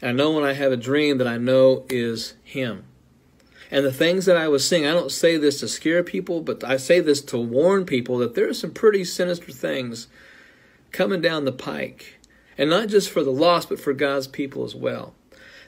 And 0.00 0.10
I 0.10 0.12
know 0.12 0.30
when 0.30 0.44
I 0.44 0.52
have 0.52 0.72
a 0.72 0.76
dream 0.76 1.18
that 1.18 1.26
I 1.26 1.36
know 1.36 1.84
is 1.88 2.34
Him. 2.42 2.84
And 3.70 3.84
the 3.84 3.92
things 3.92 4.24
that 4.24 4.36
I 4.36 4.48
was 4.48 4.66
seeing, 4.66 4.86
I 4.86 4.92
don't 4.92 5.12
say 5.12 5.36
this 5.36 5.60
to 5.60 5.68
scare 5.68 6.02
people, 6.02 6.40
but 6.40 6.64
I 6.64 6.78
say 6.78 7.00
this 7.00 7.20
to 7.22 7.38
warn 7.38 7.84
people 7.84 8.16
that 8.18 8.34
there 8.34 8.48
are 8.48 8.54
some 8.54 8.70
pretty 8.70 9.04
sinister 9.04 9.52
things 9.52 10.06
coming 10.90 11.20
down 11.20 11.44
the 11.44 11.52
pike. 11.52 12.18
And 12.56 12.70
not 12.70 12.88
just 12.88 13.10
for 13.10 13.22
the 13.22 13.30
lost, 13.30 13.68
but 13.68 13.78
for 13.78 13.92
God's 13.92 14.26
people 14.26 14.64
as 14.64 14.74
well. 14.74 15.14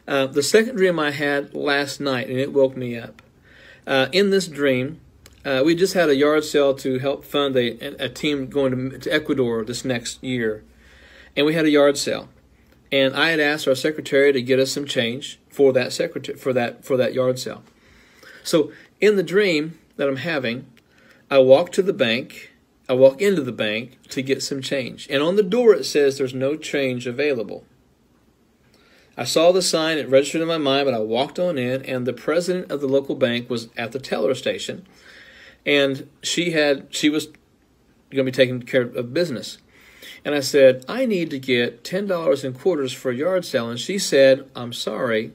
Uh, 0.07 0.27
the 0.27 0.43
second 0.43 0.77
dream 0.77 0.99
I 0.99 1.11
had 1.11 1.55
last 1.55 2.01
night, 2.01 2.29
and 2.29 2.39
it 2.39 2.53
woke 2.53 2.77
me 2.77 2.99
up. 2.99 3.23
Uh, 3.87 4.09
in 4.13 4.31
this 4.31 4.49
dream, 4.49 5.01
uh, 5.45 5.63
we 5.65 5.75
just 5.75 5.95
had 5.95 6.09
a 6.09 6.17
yard 6.17 6.45
sale 6.45 6.75
to 6.75 6.99
help 6.99 7.25
fund 7.25 7.57
a, 7.57 8.05
a 8.05 8.09
team 8.09 8.49
going 8.49 8.91
to, 8.91 8.99
to 8.99 9.13
Ecuador 9.13 9.65
this 9.65 9.85
next 9.85 10.23
year, 10.23 10.63
and 11.37 11.47
we 11.47 11.55
had 11.55 11.65
a 11.65 11.71
yard 11.71 11.97
sale. 11.97 12.29
And 12.93 13.15
I 13.15 13.31
had 13.31 13.41
asked 13.41 13.69
our 13.69 13.75
secretary 13.75 14.33
to 14.33 14.43
get 14.43 14.59
us 14.59 14.73
some 14.73 14.85
change 14.85 15.39
for 15.49 15.73
that 15.73 15.93
secretary 15.93 16.37
for 16.37 16.53
that 16.53 16.85
for 16.85 16.97
that 16.97 17.15
yard 17.15 17.39
sale. 17.39 17.63
So 18.43 18.73
in 19.01 19.17
the 19.17 19.23
dream 19.23 19.79
that 19.97 20.09
I'm 20.09 20.17
having, 20.17 20.67
I 21.31 21.39
walk 21.39 21.73
to 21.73 21.83
the 21.83 21.93
bank. 21.93 22.51
I 22.89 22.95
walk 22.95 23.21
into 23.21 23.43
the 23.43 23.53
bank 23.53 24.03
to 24.09 24.23
get 24.23 24.43
some 24.43 24.61
change, 24.61 25.07
and 25.09 25.23
on 25.23 25.37
the 25.37 25.45
door 25.45 25.73
it 25.73 25.85
says 25.85 26.19
there's 26.19 26.35
no 26.35 26.57
change 26.57 27.07
available. 27.07 27.65
I 29.21 29.25
saw 29.25 29.53
the 29.53 29.63
sign, 29.63 29.99
it 29.99 30.09
registered 30.09 30.41
in 30.41 30.49
my 30.49 30.59
mind, 30.59 30.87
but 30.87 30.95
I 30.95 30.99
walked 30.99 31.39
on 31.39 31.59
in, 31.59 31.85
and 31.85 32.07
the 32.07 32.13
president 32.13 32.73
of 32.73 32.81
the 32.81 32.89
local 32.89 33.15
bank 33.15 33.49
was 33.49 33.69
at 33.77 33.93
the 33.93 34.01
teller 34.01 34.35
station 34.35 34.87
and 35.67 36.09
she 36.23 36.53
had 36.53 36.87
she 36.91 37.09
was 37.09 37.27
going 38.11 38.25
to 38.25 38.25
be 38.25 38.31
taking 38.31 38.63
care 38.63 38.83
of 38.83 39.15
business. 39.15 39.59
And 40.25 40.35
I 40.35 40.41
said, 40.41 40.85
I 40.89 41.07
need 41.07 41.31
to 41.31 41.39
get 41.39 41.85
ten 41.85 42.07
dollars 42.07 42.45
in 42.45 42.53
quarters 42.53 42.93
for 42.93 43.11
a 43.11 43.17
yard 43.17 43.45
sale. 43.45 43.71
And 43.71 43.79
she 43.79 43.99
said, 43.99 44.49
I'm 44.55 44.73
sorry, 44.73 45.33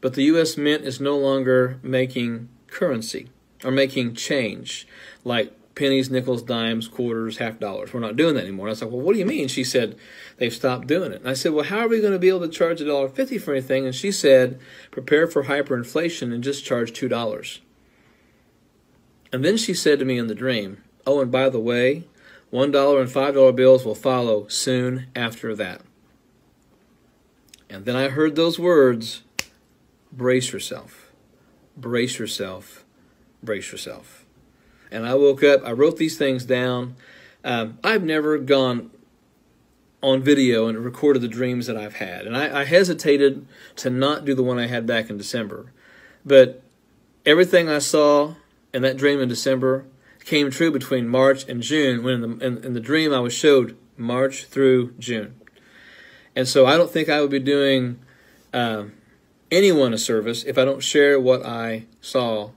but 0.00 0.14
the 0.14 0.24
U.S. 0.24 0.56
Mint 0.56 0.84
is 0.84 1.00
no 1.00 1.16
longer 1.16 1.78
making 1.82 2.48
currency 2.66 3.30
or 3.64 3.70
making 3.70 4.14
change 4.14 4.86
like 5.24 5.52
pennies, 5.74 6.10
nickels, 6.10 6.42
dimes, 6.42 6.88
quarters, 6.88 7.38
half 7.38 7.58
dollars. 7.58 7.92
We're 7.92 8.00
not 8.00 8.16
doing 8.16 8.34
that 8.34 8.42
anymore. 8.42 8.66
And 8.66 8.70
I 8.70 8.72
was 8.72 8.82
like, 8.82 8.90
well, 8.90 9.00
what 9.00 9.14
do 9.14 9.18
you 9.18 9.26
mean? 9.26 9.48
She 9.48 9.64
said, 9.64 9.96
they've 10.36 10.52
stopped 10.52 10.86
doing 10.86 11.12
it. 11.12 11.20
And 11.20 11.28
I 11.28 11.34
said, 11.34 11.52
well, 11.52 11.64
how 11.64 11.78
are 11.78 11.88
we 11.88 12.00
going 12.00 12.12
to 12.12 12.18
be 12.18 12.28
able 12.28 12.40
to 12.40 12.48
charge 12.48 12.80
a 12.80 12.84
dollar 12.84 13.08
fifty 13.08 13.38
for 13.38 13.52
anything? 13.52 13.86
And 13.86 13.94
she 13.94 14.12
said, 14.12 14.60
prepare 14.90 15.26
for 15.26 15.44
hyperinflation 15.44 16.32
and 16.32 16.44
just 16.44 16.64
charge 16.64 16.92
two 16.92 17.08
dollars. 17.08 17.60
And 19.32 19.44
then 19.44 19.56
she 19.56 19.72
said 19.72 19.98
to 19.98 20.04
me 20.04 20.18
in 20.18 20.26
the 20.26 20.34
dream, 20.34 20.82
Oh, 21.06 21.20
and 21.20 21.32
by 21.32 21.48
the 21.48 21.58
way, 21.58 22.04
$1 22.52 22.64
and 23.00 23.10
$5 23.10 23.56
bills 23.56 23.84
will 23.84 23.94
follow 23.94 24.46
soon 24.48 25.06
after 25.16 25.54
that. 25.56 25.80
And 27.70 27.86
then 27.86 27.96
I 27.96 28.08
heard 28.08 28.36
those 28.36 28.58
words 28.58 29.22
brace 30.12 30.52
yourself, 30.52 31.10
brace 31.76 32.18
yourself, 32.18 32.84
brace 33.42 33.72
yourself. 33.72 34.21
And 34.92 35.06
I 35.06 35.14
woke 35.14 35.42
up, 35.42 35.62
I 35.64 35.72
wrote 35.72 35.96
these 35.96 36.16
things 36.16 36.44
down. 36.44 36.96
Um, 37.44 37.78
I've 37.82 38.04
never 38.04 38.38
gone 38.38 38.90
on 40.02 40.22
video 40.22 40.66
and 40.66 40.78
recorded 40.78 41.22
the 41.22 41.28
dreams 41.28 41.66
that 41.66 41.76
I've 41.76 41.96
had. 41.96 42.26
And 42.26 42.36
I, 42.36 42.60
I 42.60 42.64
hesitated 42.64 43.46
to 43.76 43.90
not 43.90 44.24
do 44.24 44.34
the 44.34 44.42
one 44.42 44.58
I 44.58 44.66
had 44.66 44.86
back 44.86 45.08
in 45.08 45.16
December. 45.16 45.72
But 46.24 46.62
everything 47.24 47.68
I 47.68 47.78
saw 47.78 48.34
in 48.74 48.82
that 48.82 48.96
dream 48.96 49.20
in 49.20 49.28
December 49.28 49.86
came 50.24 50.50
true 50.50 50.70
between 50.70 51.08
March 51.08 51.48
and 51.48 51.62
June 51.62 52.02
when 52.02 52.14
in 52.14 52.38
the, 52.38 52.46
in, 52.46 52.64
in 52.64 52.72
the 52.74 52.80
dream 52.80 53.12
I 53.12 53.20
was 53.20 53.32
showed 53.32 53.76
March 53.96 54.44
through 54.44 54.92
June. 54.98 55.34
And 56.34 56.48
so 56.48 56.66
I 56.66 56.76
don't 56.76 56.90
think 56.90 57.08
I 57.08 57.20
would 57.20 57.30
be 57.30 57.38
doing 57.38 57.98
um, 58.52 58.92
anyone 59.50 59.92
a 59.92 59.98
service 59.98 60.44
if 60.44 60.58
I 60.58 60.64
don't 60.64 60.82
share 60.82 61.20
what 61.20 61.44
I 61.44 61.84
saw 62.00 62.50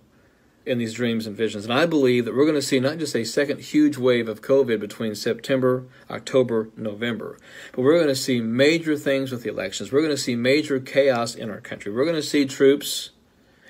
in 0.65 0.77
these 0.77 0.93
dreams 0.93 1.27
and 1.27 1.35
visions. 1.35 1.65
And 1.65 1.73
I 1.73 1.85
believe 1.85 2.25
that 2.25 2.35
we're 2.35 2.45
going 2.45 2.55
to 2.55 2.61
see 2.61 2.79
not 2.79 2.97
just 2.97 3.15
a 3.15 3.23
second 3.23 3.61
huge 3.61 3.97
wave 3.97 4.27
of 4.27 4.41
COVID 4.41 4.79
between 4.79 5.15
September, 5.15 5.85
October, 6.09 6.69
November, 6.75 7.37
but 7.71 7.83
we're 7.83 7.97
going 7.97 8.07
to 8.07 8.15
see 8.15 8.41
major 8.41 8.97
things 8.97 9.31
with 9.31 9.43
the 9.43 9.49
elections. 9.49 9.91
We're 9.91 10.01
going 10.01 10.15
to 10.15 10.21
see 10.21 10.35
major 10.35 10.79
chaos 10.79 11.35
in 11.35 11.49
our 11.49 11.61
country. 11.61 11.93
We're 11.93 12.05
going 12.05 12.15
to 12.15 12.23
see 12.23 12.45
troops 12.45 13.11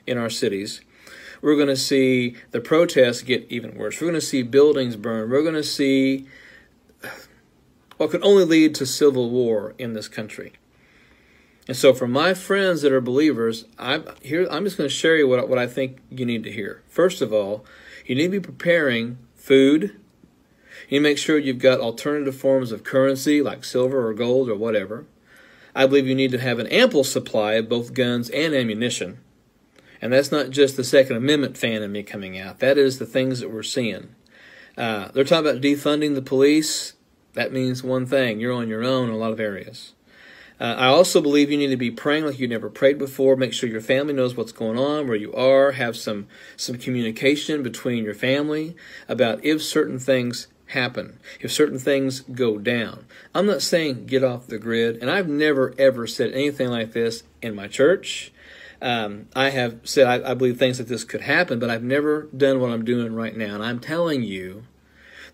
in 0.07 0.17
our 0.17 0.29
cities. 0.29 0.81
We're 1.41 1.55
going 1.55 1.67
to 1.67 1.75
see 1.75 2.35
the 2.51 2.61
protests 2.61 3.21
get 3.21 3.45
even 3.49 3.75
worse. 3.75 3.99
We're 3.99 4.07
going 4.07 4.19
to 4.19 4.25
see 4.25 4.41
buildings 4.41 4.95
burn. 4.95 5.29
We're 5.29 5.43
going 5.43 5.55
to 5.55 5.63
see 5.63 6.27
what 7.97 8.09
could 8.09 8.23
only 8.23 8.45
lead 8.45 8.75
to 8.75 8.85
civil 8.85 9.29
war 9.29 9.75
in 9.77 9.93
this 9.93 10.07
country. 10.07 10.53
And 11.67 11.75
so, 11.75 11.93
for 11.93 12.07
my 12.07 12.33
friends 12.33 12.83
that 12.83 12.91
are 12.91 13.01
believers, 13.01 13.65
I'm 13.79 14.05
here. 14.21 14.47
I'm 14.51 14.65
just 14.65 14.77
going 14.77 14.89
to 14.89 14.95
share 14.95 15.17
you 15.17 15.27
what 15.27 15.49
what 15.49 15.57
I 15.57 15.67
think 15.67 15.99
you 16.09 16.25
need 16.25 16.43
to 16.43 16.51
hear. 16.51 16.83
First 16.87 17.21
of 17.21 17.33
all, 17.33 17.65
you 18.05 18.15
need 18.15 18.31
to 18.31 18.39
be 18.39 18.39
preparing 18.39 19.17
food. 19.33 19.99
You 20.89 21.01
make 21.01 21.17
sure 21.17 21.39
you've 21.39 21.57
got 21.57 21.79
alternative 21.79 22.35
forms 22.35 22.71
of 22.71 22.83
currency 22.83 23.41
like 23.41 23.63
silver 23.63 24.07
or 24.07 24.13
gold 24.13 24.49
or 24.49 24.55
whatever. 24.55 25.05
I 25.73 25.87
believe 25.87 26.07
you 26.07 26.15
need 26.15 26.31
to 26.31 26.39
have 26.39 26.59
an 26.59 26.67
ample 26.67 27.03
supply 27.03 27.53
of 27.53 27.67
both 27.67 27.93
guns 27.93 28.29
and 28.29 28.53
ammunition. 28.53 29.19
And 30.01 30.13
that's 30.13 30.31
not 30.31 30.51
just 30.51 30.77
the 30.77 30.83
Second 30.83 31.17
Amendment 31.17 31.57
fan 31.57 31.81
in 31.81 31.91
me 31.91 32.03
coming 32.03 32.39
out. 32.39 32.59
That 32.59 32.77
is 32.77 32.99
the 32.99 33.05
things 33.07 33.39
that 33.39 33.49
we're 33.49 33.63
seeing. 33.63 34.13
Uh, 34.77 35.09
they're 35.13 35.23
talking 35.23 35.49
about 35.49 35.61
defunding 35.61 36.13
the 36.13 36.21
police. 36.21 36.93
That 37.33 37.51
means 37.51 37.83
one 37.83 38.05
thing: 38.05 38.39
you're 38.39 38.53
on 38.53 38.67
your 38.67 38.83
own 38.83 39.09
in 39.09 39.15
a 39.15 39.17
lot 39.17 39.31
of 39.31 39.39
areas. 39.39 39.94
Uh, 40.59 40.75
I 40.77 40.87
also 40.87 41.21
believe 41.21 41.51
you 41.51 41.57
need 41.57 41.67
to 41.67 41.77
be 41.77 41.91
praying 41.91 42.25
like 42.25 42.39
you 42.39 42.47
never 42.47 42.69
prayed 42.69 42.97
before. 42.97 43.35
Make 43.35 43.53
sure 43.53 43.69
your 43.69 43.81
family 43.81 44.13
knows 44.13 44.35
what's 44.35 44.51
going 44.51 44.79
on, 44.79 45.07
where 45.07 45.17
you 45.17 45.33
are. 45.33 45.73
Have 45.73 45.97
some 45.97 46.27
some 46.55 46.77
communication 46.77 47.61
between 47.61 48.03
your 48.03 48.13
family 48.13 48.75
about 49.09 49.43
if 49.43 49.61
certain 49.61 49.99
things 49.99 50.47
happen, 50.67 51.19
if 51.41 51.51
certain 51.51 51.79
things 51.79 52.21
go 52.21 52.57
down. 52.57 53.05
I'm 53.33 53.45
not 53.45 53.61
saying 53.61 54.05
get 54.05 54.23
off 54.23 54.47
the 54.47 54.57
grid, 54.57 54.97
and 55.01 55.11
I've 55.11 55.27
never 55.27 55.73
ever 55.77 56.07
said 56.07 56.31
anything 56.31 56.69
like 56.69 56.93
this 56.93 57.23
in 57.41 57.53
my 57.55 57.67
church. 57.67 58.31
Um, 58.81 59.27
I 59.35 59.49
have 59.49 59.79
said 59.83 60.07
I, 60.07 60.31
I 60.31 60.33
believe 60.33 60.57
things 60.57 60.79
like 60.79 60.87
this 60.87 61.03
could 61.03 61.21
happen, 61.21 61.59
but 61.59 61.69
I've 61.69 61.83
never 61.83 62.23
done 62.35 62.59
what 62.59 62.71
I'm 62.71 62.85
doing 62.85 63.13
right 63.13 63.35
now, 63.35 63.55
and 63.55 63.63
I'm 63.63 63.79
telling 63.79 64.23
you 64.23 64.63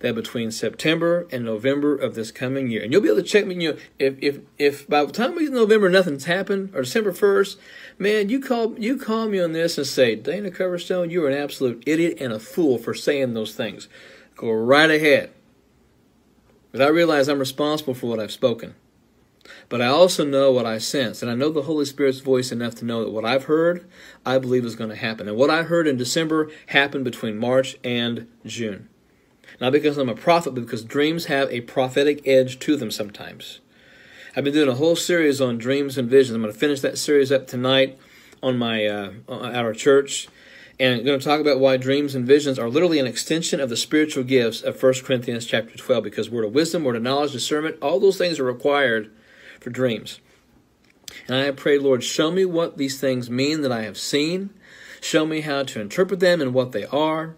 that 0.01 0.15
between 0.15 0.51
September 0.51 1.27
and 1.31 1.45
November 1.45 1.95
of 1.95 2.15
this 2.15 2.31
coming 2.31 2.69
year, 2.69 2.83
and 2.83 2.91
you'll 2.91 3.01
be 3.01 3.09
able 3.09 3.21
to 3.21 3.23
check 3.23 3.45
me. 3.45 3.55
You 3.55 3.73
know, 3.73 3.79
if 3.99 4.15
if 4.21 4.39
if 4.57 4.87
by 4.87 5.03
the 5.05 5.11
time 5.11 5.35
we 5.35 5.45
get 5.45 5.53
November 5.53 5.89
nothing's 5.89 6.25
happened 6.25 6.71
or 6.75 6.81
December 6.81 7.11
first, 7.11 7.59
man, 7.97 8.29
you 8.29 8.39
call 8.39 8.77
you 8.79 8.97
call 8.97 9.27
me 9.27 9.39
on 9.39 9.53
this 9.53 9.77
and 9.77 9.87
say, 9.87 10.15
Dana 10.15 10.51
Coverstone, 10.51 11.11
you're 11.11 11.29
an 11.29 11.37
absolute 11.37 11.83
idiot 11.85 12.17
and 12.19 12.33
a 12.33 12.39
fool 12.39 12.77
for 12.77 12.93
saying 12.93 13.33
those 13.33 13.53
things. 13.53 13.87
Go 14.35 14.51
right 14.51 14.89
ahead. 14.89 15.31
But 16.71 16.81
I 16.81 16.87
realize 16.87 17.27
I'm 17.27 17.39
responsible 17.39 17.93
for 17.93 18.07
what 18.07 18.19
I've 18.19 18.31
spoken. 18.31 18.75
But 19.69 19.81
I 19.81 19.87
also 19.87 20.25
know 20.25 20.51
what 20.51 20.65
I 20.65 20.77
sense, 20.77 21.21
and 21.21 21.31
I 21.31 21.35
know 21.35 21.49
the 21.49 21.63
Holy 21.63 21.85
Spirit's 21.85 22.19
voice 22.19 22.51
enough 22.51 22.75
to 22.75 22.85
know 22.85 23.03
that 23.03 23.11
what 23.11 23.25
I've 23.25 23.45
heard, 23.45 23.89
I 24.25 24.37
believe 24.37 24.65
is 24.65 24.75
going 24.75 24.89
to 24.89 24.95
happen. 24.95 25.27
And 25.27 25.37
what 25.37 25.49
I 25.49 25.63
heard 25.63 25.87
in 25.87 25.97
December 25.97 26.49
happened 26.67 27.03
between 27.03 27.37
March 27.37 27.77
and 27.83 28.27
June. 28.45 28.89
Not 29.59 29.73
because 29.73 29.97
I'm 29.97 30.09
a 30.09 30.15
prophet, 30.15 30.55
but 30.55 30.61
because 30.61 30.83
dreams 30.83 31.25
have 31.25 31.51
a 31.51 31.61
prophetic 31.61 32.27
edge 32.27 32.59
to 32.59 32.75
them 32.75 32.91
sometimes. 32.91 33.59
I've 34.35 34.43
been 34.43 34.53
doing 34.53 34.69
a 34.69 34.75
whole 34.75 34.95
series 34.95 35.41
on 35.41 35.57
dreams 35.57 35.97
and 35.97 36.09
visions. 36.09 36.35
I'm 36.35 36.41
going 36.41 36.53
to 36.53 36.59
finish 36.59 36.79
that 36.81 36.97
series 36.97 37.31
up 37.31 37.47
tonight 37.47 37.99
on 38.41 38.57
my 38.57 38.85
uh, 38.85 39.11
at 39.29 39.65
our 39.65 39.73
church, 39.73 40.29
and 40.79 40.99
I'm 40.99 41.05
going 41.05 41.19
to 41.19 41.25
talk 41.25 41.41
about 41.41 41.59
why 41.59 41.77
dreams 41.77 42.15
and 42.15 42.25
visions 42.25 42.57
are 42.57 42.69
literally 42.69 42.97
an 42.97 43.05
extension 43.05 43.59
of 43.59 43.69
the 43.69 43.77
spiritual 43.77 44.23
gifts 44.23 44.61
of 44.61 44.81
1 44.81 44.93
Corinthians 45.03 45.45
chapter 45.45 45.77
12. 45.77 46.03
Because 46.03 46.29
word 46.29 46.45
of 46.45 46.53
wisdom, 46.53 46.83
word 46.83 46.95
of 46.95 47.03
knowledge, 47.03 47.33
discernment, 47.33 47.77
all 47.81 47.99
those 47.99 48.17
things 48.17 48.39
are 48.39 48.45
required 48.45 49.11
for 49.59 49.69
dreams. 49.69 50.19
And 51.27 51.37
I 51.37 51.51
pray, 51.51 51.77
Lord, 51.77 52.03
show 52.03 52.31
me 52.31 52.45
what 52.45 52.77
these 52.77 52.99
things 52.99 53.29
mean 53.29 53.61
that 53.61 53.71
I 53.71 53.83
have 53.83 53.97
seen. 53.97 54.51
Show 55.01 55.25
me 55.25 55.41
how 55.41 55.63
to 55.63 55.81
interpret 55.81 56.19
them 56.19 56.41
and 56.41 56.53
what 56.53 56.71
they 56.71 56.85
are. 56.85 57.35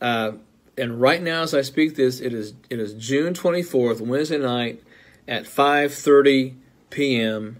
Uh, 0.00 0.32
and 0.76 1.00
right 1.00 1.22
now, 1.22 1.42
as 1.42 1.54
I 1.54 1.62
speak 1.62 1.96
this, 1.96 2.20
it 2.20 2.32
is 2.32 2.54
it 2.70 2.78
is 2.78 2.94
June 2.94 3.34
24th, 3.34 4.00
Wednesday 4.00 4.38
night 4.38 4.82
at 5.28 5.44
5:30 5.44 6.56
p.m. 6.90 7.58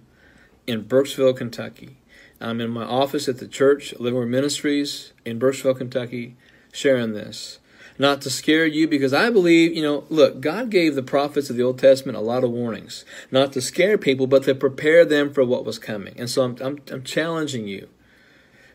in 0.67 0.85
Burkesville, 0.85 1.37
Kentucky. 1.37 1.97
I'm 2.41 2.61
in 2.61 2.71
my 2.71 2.85
office 2.85 3.29
at 3.29 3.39
the 3.39 3.47
church, 3.47 3.95
Living 4.01 4.31
Ministries 4.31 5.13
in 5.25 5.39
Burkesville, 5.39 5.79
Kentucky, 5.79 6.37
sharing 6.73 7.13
this. 7.13 7.61
Not 7.99 8.21
to 8.23 8.31
scare 8.31 8.67
you, 8.67 8.89
because 8.89 9.13
I 9.13 9.31
believe, 9.31 9.77
you 9.77 9.83
know, 9.83 10.05
look, 10.09 10.41
God 10.41 10.71
gave 10.71 10.95
the 10.95 11.03
prophets 11.03 11.51
of 11.51 11.57
the 11.57 11.63
Old 11.63 11.79
Testament 11.79 12.17
a 12.17 12.23
lot 12.23 12.43
of 12.43 12.51
warnings. 12.51 13.05
Not 13.31 13.53
to 13.53 13.61
scare 13.61 13.97
people, 13.97 14.27
but 14.27 14.43
to 14.45 14.55
prepare 14.55 15.05
them 15.05 15.33
for 15.33 15.45
what 15.45 15.65
was 15.65 15.79
coming. 15.79 16.15
And 16.19 16.29
so 16.29 16.43
I'm, 16.43 16.57
I'm, 16.61 16.81
I'm 16.91 17.05
challenging 17.05 17.69
you. 17.69 17.89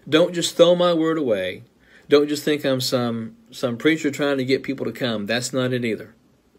Don't 0.07 0.33
just 0.33 0.55
throw 0.55 0.75
my 0.75 0.93
word 0.93 1.17
away. 1.17 1.63
Don't 2.09 2.29
just 2.29 2.43
think 2.43 2.65
I'm 2.65 2.81
some 2.81 3.35
some 3.51 3.77
preacher 3.77 4.11
trying 4.11 4.37
to 4.37 4.45
get 4.45 4.63
people 4.63 4.85
to 4.85 4.91
come. 4.91 5.25
That's 5.25 5.51
not 5.51 5.73
it 5.73 5.83
either. 5.83 6.13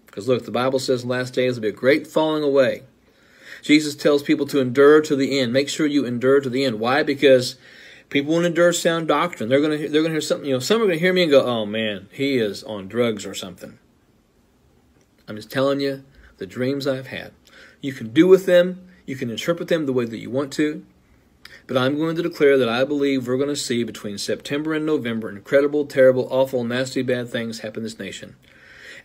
Because 0.06 0.28
look, 0.28 0.44
the 0.44 0.50
Bible 0.50 0.78
says 0.78 1.02
the 1.02 1.08
last 1.08 1.34
days 1.34 1.56
there'll 1.56 1.62
be 1.62 1.76
a 1.76 1.80
great 1.80 2.06
falling 2.06 2.42
away. 2.42 2.82
Jesus 3.62 3.94
tells 3.94 4.22
people 4.22 4.46
to 4.46 4.60
endure 4.60 5.00
to 5.00 5.16
the 5.16 5.38
end. 5.38 5.52
Make 5.52 5.68
sure 5.68 5.86
you 5.86 6.04
endure 6.04 6.40
to 6.40 6.50
the 6.50 6.64
end. 6.64 6.80
Why? 6.80 7.02
Because 7.02 7.56
people 8.10 8.32
won't 8.32 8.46
endure 8.46 8.72
sound 8.72 9.08
doctrine. 9.08 9.48
They're 9.48 9.60
gonna 9.60 9.88
they're 9.88 10.02
gonna 10.02 10.14
hear 10.14 10.20
something. 10.20 10.48
You 10.48 10.54
know, 10.54 10.60
some 10.60 10.82
are 10.82 10.86
gonna 10.86 10.98
hear 10.98 11.12
me 11.12 11.22
and 11.22 11.30
go, 11.30 11.44
"Oh 11.44 11.66
man, 11.66 12.08
he 12.12 12.38
is 12.38 12.62
on 12.64 12.88
drugs 12.88 13.26
or 13.26 13.34
something." 13.34 13.78
I'm 15.26 15.36
just 15.36 15.50
telling 15.50 15.80
you 15.80 16.04
the 16.38 16.46
dreams 16.46 16.86
I've 16.86 17.08
had. 17.08 17.32
You 17.80 17.92
can 17.92 18.12
do 18.12 18.26
with 18.26 18.46
them. 18.46 18.88
You 19.06 19.16
can 19.16 19.30
interpret 19.30 19.68
them 19.68 19.86
the 19.86 19.92
way 19.92 20.04
that 20.04 20.18
you 20.18 20.30
want 20.30 20.52
to. 20.54 20.84
But 21.68 21.76
I'm 21.76 21.98
going 21.98 22.16
to 22.16 22.22
declare 22.22 22.56
that 22.56 22.68
I 22.68 22.82
believe 22.84 23.28
we're 23.28 23.36
going 23.36 23.50
to 23.50 23.54
see 23.54 23.84
between 23.84 24.16
September 24.16 24.72
and 24.72 24.86
November 24.86 25.28
incredible, 25.28 25.84
terrible, 25.84 26.26
awful, 26.30 26.64
nasty, 26.64 27.02
bad 27.02 27.28
things 27.28 27.60
happen 27.60 27.80
in 27.80 27.84
this 27.84 27.98
nation. 27.98 28.36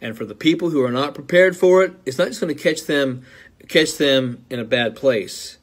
And 0.01 0.18
for 0.18 0.26
the 0.26 0.34
people 0.34 0.70
who 0.70 0.84
are 0.84 0.91
not 0.91 1.14
prepared 1.14 1.57
for 1.57 1.84
it, 1.84 1.93
it's 2.05 2.18
not 2.18 2.30
just 2.30 2.39
going 2.41 2.55
to 2.55 2.61
catch 2.61 2.86
them 2.86 3.24
catch 3.68 3.97
them 3.97 4.45
in 4.49 4.59
a 4.59 4.66
bad 4.66 4.95
place. 4.95 5.57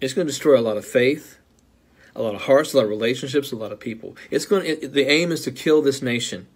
It's 0.00 0.14
going 0.14 0.26
to 0.26 0.32
destroy 0.32 0.58
a 0.58 0.60
lot 0.60 0.76
of 0.76 0.84
faith, 0.84 1.38
a 2.14 2.22
lot 2.22 2.34
of 2.34 2.42
hearts, 2.42 2.72
a 2.72 2.78
lot 2.78 2.84
of 2.84 2.90
relationships, 2.90 3.52
a 3.52 3.56
lot 3.56 3.72
of 3.72 3.80
people. 3.80 4.16
It's 4.30 4.46
going 4.46 4.66
it, 4.66 4.92
the 4.92 5.06
aim 5.06 5.32
is 5.32 5.42
to 5.42 5.50
kill 5.50 5.82
this 5.82 6.02
nation. 6.02 6.48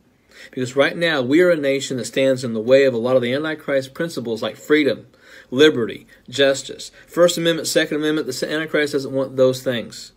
Because 0.50 0.74
right 0.74 0.96
now 0.96 1.20
we 1.20 1.42
are 1.42 1.50
a 1.50 1.56
nation 1.56 1.98
that 1.98 2.06
stands 2.06 2.44
in 2.44 2.54
the 2.54 2.60
way 2.60 2.84
of 2.84 2.94
a 2.94 2.98
lot 2.98 3.16
of 3.16 3.20
the 3.20 3.34
antichrist 3.34 3.92
principles 3.92 4.42
like 4.42 4.56
freedom, 4.56 5.06
liberty, 5.50 6.06
justice. 6.28 6.90
First 7.06 7.38
Amendment, 7.38 7.68
Second 7.68 7.98
Amendment, 7.98 8.26
the 8.26 8.52
Antichrist 8.52 8.92
doesn't 8.92 9.12
want 9.12 9.36
those 9.36 9.62
things. 9.62 10.12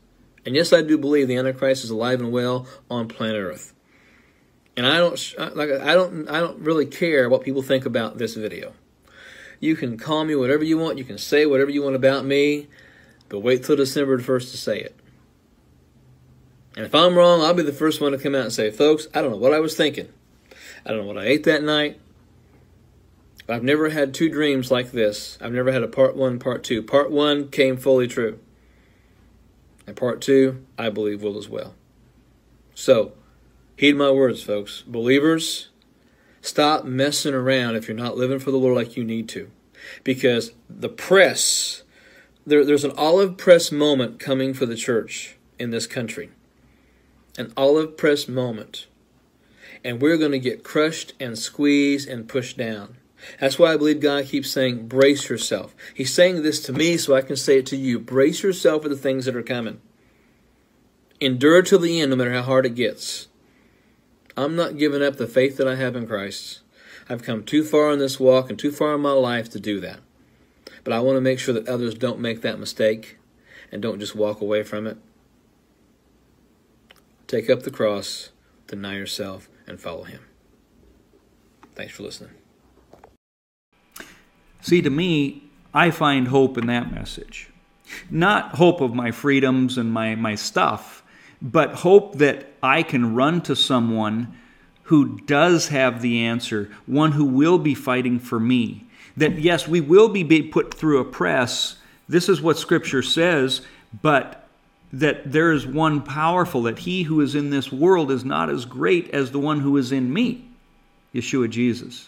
And 0.45 0.55
yes, 0.55 0.73
I 0.73 0.81
do 0.81 0.97
believe 0.97 1.27
the 1.27 1.37
Antichrist 1.37 1.83
is 1.83 1.89
alive 1.89 2.19
and 2.19 2.31
well 2.31 2.67
on 2.89 3.07
planet 3.07 3.41
Earth. 3.41 3.73
And 4.75 4.87
I 4.87 4.97
don't 4.97 5.35
like 5.55 5.69
I 5.69 5.93
don't 5.93 6.27
I 6.27 6.39
don't 6.39 6.59
really 6.59 6.85
care 6.85 7.29
what 7.29 7.43
people 7.43 7.61
think 7.61 7.85
about 7.85 8.17
this 8.17 8.35
video. 8.35 8.73
You 9.59 9.75
can 9.75 9.97
call 9.97 10.25
me 10.25 10.35
whatever 10.35 10.63
you 10.63 10.77
want, 10.77 10.97
you 10.97 11.03
can 11.03 11.17
say 11.17 11.45
whatever 11.45 11.69
you 11.69 11.83
want 11.83 11.95
about 11.95 12.25
me, 12.25 12.67
but 13.29 13.39
wait 13.39 13.63
till 13.63 13.75
December 13.75 14.17
the 14.17 14.23
1st 14.23 14.51
to 14.51 14.57
say 14.57 14.79
it. 14.79 14.95
And 16.75 16.85
if 16.85 16.93
I'm 16.95 17.15
wrong, 17.15 17.41
I'll 17.41 17.53
be 17.53 17.63
the 17.63 17.71
first 17.71 18.01
one 18.01 18.11
to 18.11 18.17
come 18.17 18.35
out 18.35 18.45
and 18.45 18.51
say, 18.51 18.71
folks, 18.71 19.07
I 19.13 19.21
don't 19.21 19.31
know 19.31 19.37
what 19.37 19.53
I 19.53 19.59
was 19.59 19.77
thinking. 19.77 20.09
I 20.85 20.89
don't 20.89 21.01
know 21.01 21.05
what 21.05 21.19
I 21.19 21.27
ate 21.27 21.43
that 21.43 21.63
night. 21.63 21.99
I've 23.49 23.63
never 23.63 23.89
had 23.89 24.13
two 24.13 24.29
dreams 24.29 24.71
like 24.71 24.91
this. 24.91 25.37
I've 25.41 25.51
never 25.51 25.71
had 25.71 25.83
a 25.83 25.87
part 25.87 26.15
one, 26.15 26.39
part 26.39 26.63
two. 26.63 26.81
Part 26.81 27.11
one 27.11 27.49
came 27.49 27.75
fully 27.75 28.07
true. 28.07 28.39
And 29.85 29.97
part 29.97 30.21
two, 30.21 30.65
I 30.77 30.89
believe, 30.89 31.21
will 31.21 31.37
as 31.37 31.49
well. 31.49 31.75
So, 32.73 33.13
heed 33.77 33.97
my 33.97 34.11
words, 34.11 34.41
folks. 34.41 34.81
Believers, 34.87 35.69
stop 36.41 36.85
messing 36.85 37.33
around 37.33 37.75
if 37.75 37.87
you're 37.87 37.97
not 37.97 38.15
living 38.15 38.39
for 38.39 38.51
the 38.51 38.57
Lord 38.57 38.75
like 38.75 38.95
you 38.95 39.03
need 39.03 39.27
to. 39.29 39.51
Because 40.05 40.53
the 40.69 40.87
press, 40.89 41.83
there, 42.45 42.63
there's 42.63 42.85
an 42.85 42.93
olive 42.97 43.35
press 43.35 43.73
moment 43.73 44.19
coming 44.19 44.53
for 44.53 44.65
the 44.65 44.77
church 44.77 45.35
in 45.59 45.71
this 45.71 45.85
country. 45.85 46.29
An 47.37 47.51
olive 47.57 47.97
press 47.97 48.29
moment. 48.29 48.87
And 49.83 50.01
we're 50.01 50.17
going 50.17 50.31
to 50.31 50.39
get 50.39 50.63
crushed 50.63 51.11
and 51.19 51.37
squeezed 51.37 52.07
and 52.07 52.29
pushed 52.29 52.57
down. 52.57 52.95
That's 53.39 53.57
why 53.57 53.73
I 53.73 53.77
believe 53.77 53.99
God 53.99 54.25
keeps 54.25 54.49
saying, 54.49 54.87
brace 54.87 55.29
yourself. 55.29 55.75
He's 55.93 56.13
saying 56.13 56.43
this 56.43 56.61
to 56.63 56.73
me 56.73 56.97
so 56.97 57.15
I 57.15 57.21
can 57.21 57.35
say 57.35 57.59
it 57.59 57.65
to 57.67 57.77
you. 57.77 57.99
Brace 57.99 58.43
yourself 58.43 58.83
for 58.83 58.89
the 58.89 58.95
things 58.95 59.25
that 59.25 59.35
are 59.35 59.43
coming. 59.43 59.81
Endure 61.19 61.61
till 61.61 61.79
the 61.79 62.01
end, 62.01 62.11
no 62.11 62.17
matter 62.17 62.33
how 62.33 62.41
hard 62.41 62.65
it 62.65 62.75
gets. 62.75 63.27
I'm 64.35 64.55
not 64.55 64.77
giving 64.77 65.03
up 65.03 65.17
the 65.17 65.27
faith 65.27 65.57
that 65.57 65.67
I 65.67 65.75
have 65.75 65.95
in 65.95 66.07
Christ. 66.07 66.61
I've 67.09 67.23
come 67.23 67.43
too 67.43 67.63
far 67.63 67.91
in 67.91 67.99
this 67.99 68.19
walk 68.19 68.49
and 68.49 68.57
too 68.57 68.71
far 68.71 68.95
in 68.95 69.01
my 69.01 69.11
life 69.11 69.49
to 69.51 69.59
do 69.59 69.79
that. 69.81 69.99
But 70.83 70.93
I 70.93 70.99
want 70.99 71.17
to 71.17 71.21
make 71.21 71.39
sure 71.39 71.53
that 71.53 71.67
others 71.67 71.93
don't 71.93 72.19
make 72.19 72.41
that 72.41 72.59
mistake 72.59 73.17
and 73.71 73.81
don't 73.81 73.99
just 73.99 74.15
walk 74.15 74.41
away 74.41 74.63
from 74.63 74.87
it. 74.87 74.97
Take 77.27 77.49
up 77.49 77.63
the 77.63 77.71
cross, 77.71 78.29
deny 78.67 78.95
yourself, 78.95 79.49
and 79.65 79.79
follow 79.79 80.03
him. 80.03 80.21
Thanks 81.75 81.93
for 81.93 82.03
listening. 82.03 82.42
See, 84.63 84.81
to 84.81 84.89
me, 84.89 85.43
I 85.73 85.91
find 85.91 86.29
hope 86.29 86.57
in 86.57 86.67
that 86.67 86.89
message. 86.91 87.49
Not 88.09 88.55
hope 88.55 88.79
of 88.79 88.95
my 88.95 89.11
freedoms 89.11 89.77
and 89.77 89.91
my, 89.91 90.15
my 90.15 90.35
stuff, 90.35 91.03
but 91.41 91.73
hope 91.73 92.17
that 92.19 92.47
I 92.63 92.81
can 92.81 93.13
run 93.13 93.41
to 93.41 93.57
someone 93.57 94.37
who 94.83 95.19
does 95.19 95.67
have 95.67 96.01
the 96.01 96.23
answer, 96.23 96.71
one 96.85 97.11
who 97.11 97.25
will 97.25 97.57
be 97.57 97.75
fighting 97.75 98.19
for 98.19 98.39
me. 98.39 98.85
That, 99.17 99.37
yes, 99.37 99.67
we 99.67 99.81
will 99.81 100.07
be 100.07 100.43
put 100.43 100.73
through 100.73 101.01
a 101.01 101.05
press. 101.05 101.75
This 102.07 102.29
is 102.29 102.41
what 102.41 102.57
Scripture 102.57 103.03
says, 103.03 103.61
but 104.01 104.47
that 104.93 105.29
there 105.29 105.51
is 105.51 105.67
one 105.67 106.01
powerful, 106.01 106.63
that 106.63 106.79
he 106.79 107.03
who 107.03 107.19
is 107.19 107.35
in 107.35 107.49
this 107.49 107.69
world 107.69 108.11
is 108.11 108.23
not 108.23 108.49
as 108.49 108.63
great 108.63 109.09
as 109.09 109.31
the 109.31 109.39
one 109.39 109.59
who 109.59 109.75
is 109.75 109.91
in 109.91 110.13
me, 110.13 110.45
Yeshua 111.13 111.49
Jesus. 111.49 112.07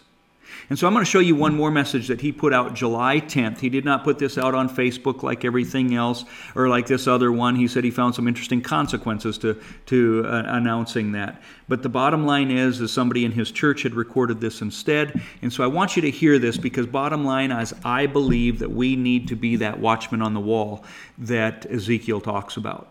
And 0.68 0.78
so 0.78 0.86
I'm 0.86 0.92
going 0.92 1.04
to 1.04 1.10
show 1.10 1.20
you 1.20 1.36
one 1.36 1.54
more 1.54 1.70
message 1.70 2.08
that 2.08 2.20
he 2.20 2.32
put 2.32 2.52
out 2.52 2.74
July 2.74 3.20
10th. 3.20 3.60
He 3.60 3.68
did 3.68 3.84
not 3.84 4.04
put 4.04 4.18
this 4.18 4.36
out 4.36 4.54
on 4.54 4.68
Facebook 4.68 5.22
like 5.22 5.44
everything 5.44 5.94
else 5.94 6.24
or 6.54 6.68
like 6.68 6.86
this 6.86 7.06
other 7.06 7.30
one. 7.30 7.56
He 7.56 7.68
said 7.68 7.84
he 7.84 7.90
found 7.90 8.14
some 8.14 8.26
interesting 8.26 8.62
consequences 8.62 9.38
to, 9.38 9.60
to 9.86 10.24
uh, 10.26 10.42
announcing 10.46 11.12
that. 11.12 11.40
But 11.68 11.82
the 11.82 11.88
bottom 11.88 12.26
line 12.26 12.50
is, 12.50 12.80
is 12.80 12.92
somebody 12.92 13.24
in 13.24 13.32
his 13.32 13.50
church 13.50 13.82
had 13.82 13.94
recorded 13.94 14.40
this 14.40 14.60
instead. 14.60 15.20
And 15.42 15.52
so 15.52 15.62
I 15.62 15.68
want 15.68 15.96
you 15.96 16.02
to 16.02 16.10
hear 16.10 16.38
this 16.38 16.56
because 16.56 16.86
bottom 16.86 17.24
line 17.24 17.52
is 17.52 17.74
I 17.84 18.06
believe 18.06 18.58
that 18.58 18.70
we 18.70 18.96
need 18.96 19.28
to 19.28 19.36
be 19.36 19.56
that 19.56 19.78
watchman 19.78 20.22
on 20.22 20.34
the 20.34 20.40
wall 20.40 20.84
that 21.18 21.66
Ezekiel 21.70 22.20
talks 22.20 22.56
about. 22.56 22.88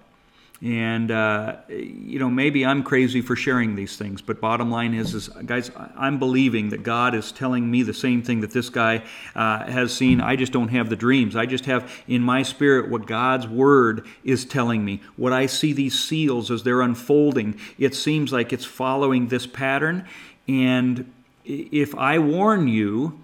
And 0.61 1.11
uh, 1.11 1.57
you 1.67 2.17
know, 2.17 2.29
maybe 2.29 2.65
I'm 2.65 2.81
crazy 2.81 3.21
for 3.21 3.35
sharing 3.35 3.75
these 3.75 3.97
things, 3.97 4.21
but 4.21 4.39
bottom 4.39 4.71
line 4.71 4.93
is, 4.93 5.13
is 5.13 5.27
guys, 5.27 5.69
I'm 5.97 6.17
believing 6.17 6.69
that 6.69 6.81
God 6.81 7.13
is 7.13 7.31
telling 7.31 7.69
me 7.69 7.83
the 7.83 7.93
same 7.93 8.21
thing 8.21 8.39
that 8.41 8.51
this 8.51 8.69
guy 8.69 9.03
uh, 9.35 9.65
has 9.65 9.93
seen. 9.93 10.21
I 10.21 10.37
just 10.37 10.53
don't 10.53 10.69
have 10.69 10.89
the 10.89 10.95
dreams. 10.95 11.35
I 11.35 11.45
just 11.45 11.65
have 11.65 11.91
in 12.07 12.21
my 12.21 12.41
spirit 12.41 12.89
what 12.89 13.05
God's 13.05 13.47
word 13.47 14.07
is 14.23 14.45
telling 14.45 14.85
me. 14.85 15.01
What 15.17 15.33
I 15.33 15.45
see 15.45 15.73
these 15.73 15.99
seals 15.99 16.49
as 16.49 16.63
they're 16.63 16.81
unfolding, 16.81 17.59
it 17.77 17.93
seems 17.93 18.31
like 18.31 18.53
it's 18.53 18.65
following 18.65 19.27
this 19.27 19.45
pattern. 19.45 20.07
And 20.47 21.11
if 21.43 21.93
I 21.95 22.17
warn 22.19 22.67
you, 22.67 23.19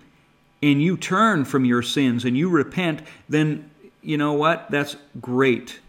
and 0.64 0.80
you 0.80 0.96
turn 0.96 1.44
from 1.44 1.66
your 1.66 1.82
sins 1.82 2.24
and 2.24 2.38
you 2.38 2.48
repent, 2.48 3.02
then 3.28 3.68
you 4.04 4.16
know 4.16 4.34
what? 4.34 4.70
That's 4.70 4.96
great 5.20 5.80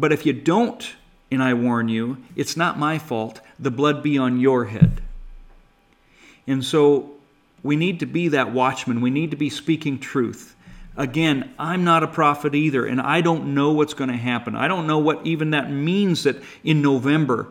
but 0.00 0.12
if 0.12 0.26
you 0.26 0.32
don't, 0.32 0.94
and 1.30 1.42
I 1.42 1.54
warn 1.54 1.88
you, 1.88 2.18
it's 2.36 2.56
not 2.56 2.78
my 2.78 2.98
fault. 2.98 3.40
The 3.58 3.70
blood 3.70 4.02
be 4.02 4.18
on 4.18 4.40
your 4.40 4.66
head. 4.66 5.00
And 6.46 6.64
so 6.64 7.10
we 7.62 7.76
need 7.76 8.00
to 8.00 8.06
be 8.06 8.28
that 8.28 8.52
watchman. 8.52 9.00
We 9.00 9.10
need 9.10 9.32
to 9.32 9.36
be 9.36 9.50
speaking 9.50 9.98
truth. 9.98 10.54
Again, 10.96 11.52
I'm 11.58 11.84
not 11.84 12.02
a 12.02 12.06
prophet 12.06 12.54
either, 12.54 12.86
and 12.86 13.00
I 13.00 13.20
don't 13.20 13.54
know 13.54 13.72
what's 13.72 13.94
going 13.94 14.10
to 14.10 14.16
happen. 14.16 14.54
I 14.54 14.68
don't 14.68 14.86
know 14.86 14.98
what 14.98 15.26
even 15.26 15.50
that 15.50 15.70
means 15.70 16.22
that 16.22 16.36
in 16.64 16.80
November, 16.80 17.48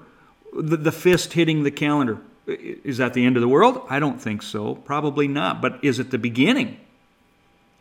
the, 0.54 0.78
the 0.78 0.91
fist 0.91 1.34
hitting 1.34 1.64
the 1.64 1.72
calendar. 1.72 2.18
Is 2.48 2.98
that 2.98 3.14
the 3.14 3.26
end 3.26 3.38
of 3.38 3.41
the 3.41 3.48
world? 3.48 3.86
I 3.89 4.00
don't 4.00 4.22
think 4.22 4.41
so. 4.41 4.76
Probably 4.76 5.28
not. 5.28 5.62
But 5.62 5.84
is 5.84 6.00
it 6.00 6.12
the 6.12 6.18
beginning 6.18 6.80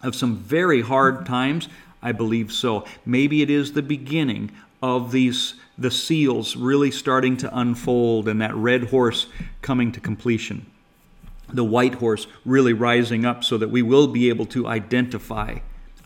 of 0.02 0.14
some 0.14 0.36
very 0.36 0.80
hard 0.82 1.24
times? 1.26 1.68
I 2.04 2.12
believe 2.12 2.52
so. 2.52 2.84
Maybe 3.04 3.42
it 3.42 3.50
is 3.50 3.72
the 3.72 3.82
beginning 3.82 4.52
of 4.82 5.10
these 5.10 5.54
the 5.76 5.90
seals 5.90 6.54
really 6.54 6.90
starting 6.90 7.36
to 7.38 7.58
unfold 7.58 8.28
and 8.28 8.40
that 8.40 8.54
red 8.54 8.84
horse 8.84 9.26
coming 9.60 9.90
to 9.90 10.00
completion. 10.00 10.66
The 11.48 11.64
white 11.64 11.94
horse 11.94 12.26
really 12.44 12.72
rising 12.72 13.24
up 13.24 13.42
so 13.42 13.58
that 13.58 13.70
we 13.70 13.82
will 13.82 14.06
be 14.06 14.28
able 14.28 14.46
to 14.46 14.66
identify. 14.66 15.58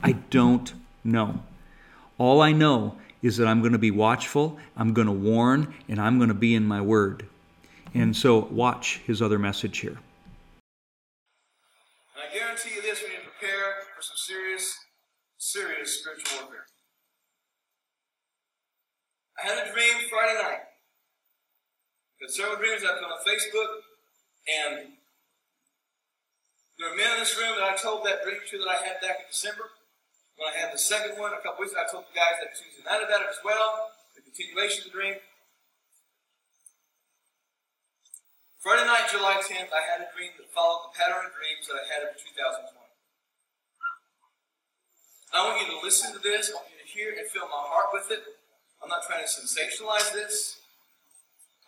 I 0.02 0.12
don't 0.12 0.72
know. 1.04 1.42
All 2.16 2.40
I 2.40 2.52
know 2.52 2.96
is 3.20 3.36
that 3.36 3.46
I'm 3.46 3.60
going 3.60 3.72
to 3.72 3.78
be 3.78 3.90
watchful, 3.90 4.58
I'm 4.76 4.94
going 4.94 5.06
to 5.06 5.12
warn, 5.12 5.74
and 5.88 6.00
I'm 6.00 6.18
going 6.18 6.28
to 6.28 6.34
be 6.34 6.54
in 6.54 6.64
my 6.64 6.80
word. 6.80 7.26
And 7.94 8.16
so 8.16 8.46
watch 8.50 9.00
his 9.06 9.20
other 9.20 9.38
message 9.38 9.78
here. 9.78 9.98
And 12.14 12.22
I 12.30 12.32
guarantee 12.32 12.74
you 12.74 12.82
this, 12.82 13.02
we 13.02 13.08
need 13.08 13.16
to 13.16 13.30
prepare 13.38 13.74
for 13.96 14.02
some 14.02 14.16
serious 14.16 14.78
serious 15.48 16.04
spiritual 16.04 16.44
warfare. 16.44 16.68
I 19.40 19.48
had 19.48 19.64
a 19.64 19.72
dream 19.72 19.96
Friday 20.12 20.36
night. 20.36 20.68
Got 22.20 22.36
several 22.36 22.60
dreams 22.60 22.84
I 22.84 23.00
put 23.00 23.08
on 23.08 23.24
Facebook, 23.24 23.72
and 24.44 24.92
there 26.76 26.92
are 26.92 26.98
men 27.00 27.16
in 27.16 27.24
this 27.24 27.32
room 27.40 27.56
that 27.56 27.64
I 27.64 27.80
told 27.80 28.04
that 28.04 28.20
dream 28.28 28.44
to 28.44 28.58
that 28.60 28.68
I 28.68 28.78
had 28.84 29.00
back 29.00 29.24
in 29.24 29.28
December. 29.32 29.72
When 30.36 30.52
I 30.52 30.54
had 30.58 30.68
the 30.68 30.82
second 30.82 31.16
one 31.16 31.32
a 31.32 31.40
couple 31.40 31.64
weeks 31.64 31.72
ago, 31.72 31.80
I 31.80 31.88
told 31.88 32.04
the 32.12 32.18
guys 32.18 32.36
that 32.44 32.52
Tuesday 32.52 32.84
night 32.84 33.00
about 33.00 33.24
it 33.24 33.32
as 33.32 33.40
well, 33.40 33.96
the 34.12 34.20
continuation 34.20 34.84
of 34.84 34.92
the 34.92 34.96
dream. 35.00 35.16
Friday 38.60 38.84
night, 38.84 39.08
July 39.08 39.40
10th, 39.40 39.72
I 39.72 39.80
had 39.80 40.04
a 40.04 40.12
dream 40.12 40.34
that 40.36 40.52
followed 40.52 40.92
the 40.92 40.98
pattern 40.98 41.24
of 41.24 41.32
dreams 41.32 41.64
that 41.72 41.80
I 41.80 41.84
had 41.88 42.04
in 42.04 42.12
2020. 42.20 42.78
I 45.32 45.44
want 45.44 45.60
you 45.60 45.67
to 45.78 45.84
listen 45.84 46.12
to 46.12 46.18
this. 46.18 46.50
I 46.50 46.58
want 46.58 46.68
you 46.74 46.78
to 46.82 46.88
hear 46.90 47.14
and 47.14 47.24
feel 47.30 47.46
my 47.46 47.62
heart 47.70 47.94
with 47.94 48.10
it. 48.10 48.22
I'm 48.82 48.90
not 48.90 49.06
trying 49.06 49.22
to 49.22 49.30
sensationalize 49.30 50.12
this. 50.12 50.58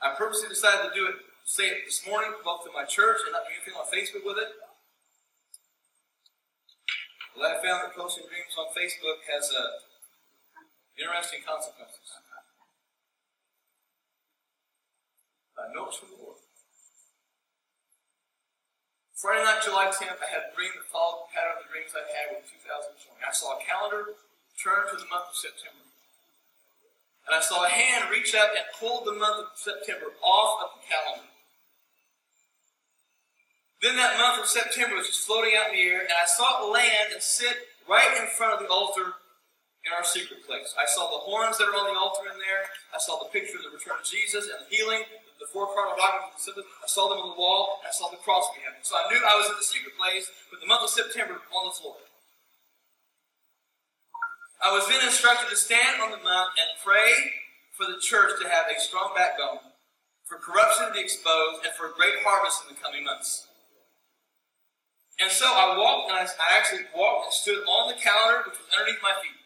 I 0.02 0.14
purposely 0.18 0.48
decided 0.48 0.90
to 0.90 0.92
do 0.94 1.06
it, 1.06 1.16
say 1.44 1.68
it 1.70 1.86
this 1.86 2.02
morning, 2.06 2.32
both 2.44 2.64
to 2.64 2.70
my 2.72 2.84
church 2.84 3.20
and 3.26 3.32
not 3.32 3.44
do 3.44 3.52
anything 3.54 3.76
on 3.76 3.86
Facebook 3.90 4.24
with 4.24 4.38
it. 4.38 4.50
Well, 7.36 7.46
I 7.46 7.62
found 7.62 7.84
that 7.84 7.94
posting 7.94 8.26
dreams 8.26 8.54
on 8.58 8.72
Facebook 8.74 9.22
has 9.30 9.50
uh, 9.52 9.84
interesting 10.98 11.40
consequences. 11.46 12.20
Know 15.74 15.86
it's 15.86 15.98
from 15.98 16.08
the 16.10 16.22
Lord. 16.24 16.29
Friday 19.20 19.44
night, 19.44 19.60
July 19.60 19.92
10th, 19.92 20.16
I 20.16 20.32
had 20.32 20.48
a 20.48 20.52
dream 20.56 20.72
that 20.80 20.88
followed 20.88 21.28
the 21.28 21.36
pattern 21.36 21.60
of 21.60 21.68
the 21.68 21.68
dreams 21.68 21.92
I 21.92 22.08
had 22.08 22.32
with 22.32 22.48
2020. 22.56 23.20
I 23.20 23.28
saw 23.36 23.52
a 23.52 23.60
calendar 23.60 24.16
turn 24.56 24.88
to 24.88 24.96
the 24.96 25.04
month 25.12 25.28
of 25.28 25.36
September. 25.36 25.84
And 27.28 27.36
I 27.36 27.44
saw 27.44 27.60
a 27.60 27.68
hand 27.68 28.08
reach 28.08 28.32
up 28.32 28.56
and 28.56 28.64
pull 28.80 29.04
the 29.04 29.12
month 29.12 29.44
of 29.44 29.60
September 29.60 30.16
off 30.24 30.64
of 30.64 30.80
the 30.80 30.88
calendar. 30.88 31.28
Then 33.84 34.00
that 34.00 34.16
month 34.16 34.40
of 34.40 34.48
September 34.48 34.96
was 34.96 35.12
just 35.12 35.28
floating 35.28 35.52
out 35.52 35.68
in 35.68 35.76
the 35.76 35.84
air, 35.84 36.00
and 36.00 36.16
I 36.16 36.24
saw 36.24 36.64
it 36.64 36.72
land 36.72 37.12
and 37.12 37.20
sit 37.20 37.76
right 37.84 38.16
in 38.16 38.24
front 38.40 38.56
of 38.56 38.64
the 38.64 38.72
altar 38.72 39.20
in 39.84 39.92
our 39.92 40.04
secret 40.04 40.48
place. 40.48 40.72
I 40.80 40.88
saw 40.88 41.12
the 41.12 41.28
horns 41.28 41.60
that 41.60 41.68
are 41.68 41.76
on 41.76 41.92
the 41.92 42.00
altar 42.00 42.24
in 42.24 42.40
there. 42.40 42.72
I 42.88 42.96
saw 42.96 43.20
the 43.20 43.28
picture 43.28 43.60
of 43.60 43.68
the 43.68 43.76
return 43.76 44.00
of 44.00 44.08
Jesus 44.08 44.48
and 44.48 44.64
the 44.64 44.72
healing 44.72 45.04
the 45.40 45.48
documents 45.96 46.44
of 46.46 46.54
the 46.54 46.62
I 46.62 46.86
saw 46.86 47.08
them 47.08 47.18
on 47.18 47.32
the 47.32 47.40
wall, 47.40 47.80
I 47.80 47.90
saw 47.90 48.12
the 48.12 48.20
cross 48.20 48.44
behind 48.52 48.76
them. 48.76 48.84
So 48.84 49.00
I 49.00 49.08
knew 49.08 49.18
I 49.24 49.40
was 49.40 49.48
in 49.48 49.56
the 49.56 49.64
secret 49.64 49.96
place 49.96 50.28
with 50.52 50.60
the 50.60 50.68
month 50.68 50.84
of 50.84 50.92
September 50.92 51.40
on 51.40 51.62
the 51.72 51.74
floor. 51.74 51.96
I 54.60 54.68
was 54.76 54.84
then 54.92 55.00
instructed 55.00 55.48
to 55.48 55.56
stand 55.56 56.04
on 56.04 56.12
the 56.12 56.20
mount 56.20 56.52
and 56.60 56.68
pray 56.84 57.40
for 57.72 57.88
the 57.88 57.96
church 57.96 58.36
to 58.36 58.48
have 58.48 58.68
a 58.68 58.76
strong 58.76 59.16
backbone, 59.16 59.72
for 60.28 60.36
corruption 60.36 60.88
to 60.88 60.92
be 60.92 61.00
exposed, 61.00 61.64
and 61.64 61.72
for 61.72 61.88
a 61.88 61.96
great 61.96 62.20
harvest 62.20 62.68
in 62.68 62.76
the 62.76 62.80
coming 62.80 63.04
months. 63.04 63.48
And 65.20 65.32
so 65.32 65.48
I 65.48 65.76
walked, 65.76 66.12
and 66.12 66.16
I, 66.20 66.24
I 66.24 66.56
actually 66.56 66.84
walked 66.92 67.32
and 67.32 67.32
stood 67.32 67.60
on 67.64 67.88
the 67.88 67.96
calendar, 67.96 68.44
which 68.44 68.60
was 68.60 68.68
underneath 68.72 69.00
my 69.00 69.16
feet, 69.24 69.36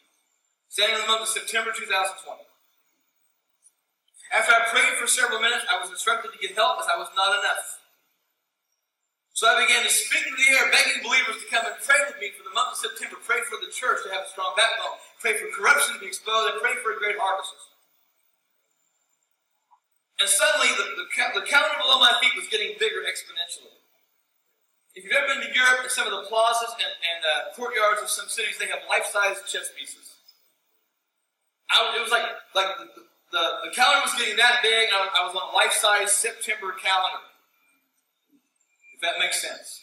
standing 0.67 0.99
in 0.99 1.03
the 1.03 1.11
month 1.11 1.23
of 1.23 1.31
September 1.31 1.71
2020. 1.71 2.44
After 4.35 4.51
I 4.51 4.67
prayed 4.75 4.99
for 4.99 5.07
several 5.07 5.39
minutes, 5.39 5.63
I 5.71 5.79
was 5.79 5.95
instructed 5.95 6.35
to 6.35 6.39
get 6.43 6.59
help 6.59 6.83
as 6.83 6.91
I 6.91 6.99
was 6.99 7.07
not 7.15 7.39
enough. 7.39 7.79
So 9.31 9.47
I 9.47 9.63
began 9.63 9.87
to 9.87 9.91
speak 9.91 10.27
in 10.27 10.35
the 10.35 10.49
air, 10.59 10.71
begging 10.75 11.07
believers 11.07 11.39
to 11.39 11.47
come 11.51 11.63
and 11.67 11.79
pray 11.79 11.99
with 12.07 12.19
me 12.19 12.35
for 12.35 12.43
the 12.43 12.55
month 12.55 12.75
of 12.75 12.79
September. 12.83 13.19
Pray 13.23 13.43
for 13.47 13.63
the 13.63 13.71
church 13.71 14.03
to 14.07 14.11
have 14.11 14.27
a 14.27 14.31
strong 14.31 14.55
backbone. 14.59 14.99
Pray 15.23 15.39
for 15.39 15.47
corruption 15.55 15.95
to 15.95 16.01
be 16.03 16.11
exposed, 16.11 16.55
and 16.55 16.59
pray 16.59 16.75
for 16.83 16.95
a 16.95 16.99
great 16.99 17.19
harvest. 17.19 17.55
And 20.23 20.31
suddenly, 20.31 20.71
the, 20.79 20.87
the, 21.03 21.07
the 21.43 21.47
calendar 21.47 21.79
below 21.83 21.99
my 21.99 22.15
feet 22.23 22.35
was 22.39 22.47
getting 22.51 22.79
bigger 22.79 23.03
exponentially. 23.07 23.75
If 24.95 25.03
you've 25.03 25.15
ever 25.15 25.27
been 25.31 25.43
to 25.43 25.51
Europe, 25.51 25.83
in 25.83 25.91
some 25.91 26.07
of 26.07 26.15
the 26.15 26.27
plazas 26.31 26.71
and, 26.79 26.95
and 26.95 27.21
uh, 27.27 27.51
courtyards 27.59 28.03
of 28.03 28.11
some 28.11 28.31
cities, 28.31 28.55
they 28.63 28.71
have 28.71 28.87
life-size 28.87 29.43
chess 29.51 29.75
pieces. 29.75 30.15
I, 31.75 31.99
it 31.99 32.03
was 32.03 32.15
like 32.15 32.31
like 32.55 32.71
the, 32.79 33.04
the, 33.35 33.67
the 33.67 33.73
calendar 33.75 34.07
was 34.07 34.15
getting 34.15 34.39
that 34.39 34.63
big, 34.63 34.95
and 34.95 34.95
I, 34.95 35.11
I 35.11 35.21
was 35.27 35.35
on 35.35 35.51
a 35.51 35.53
life-size 35.53 36.15
September 36.15 36.71
calendar. 36.79 37.27
If 38.95 39.03
that 39.03 39.19
makes 39.19 39.43
sense. 39.43 39.83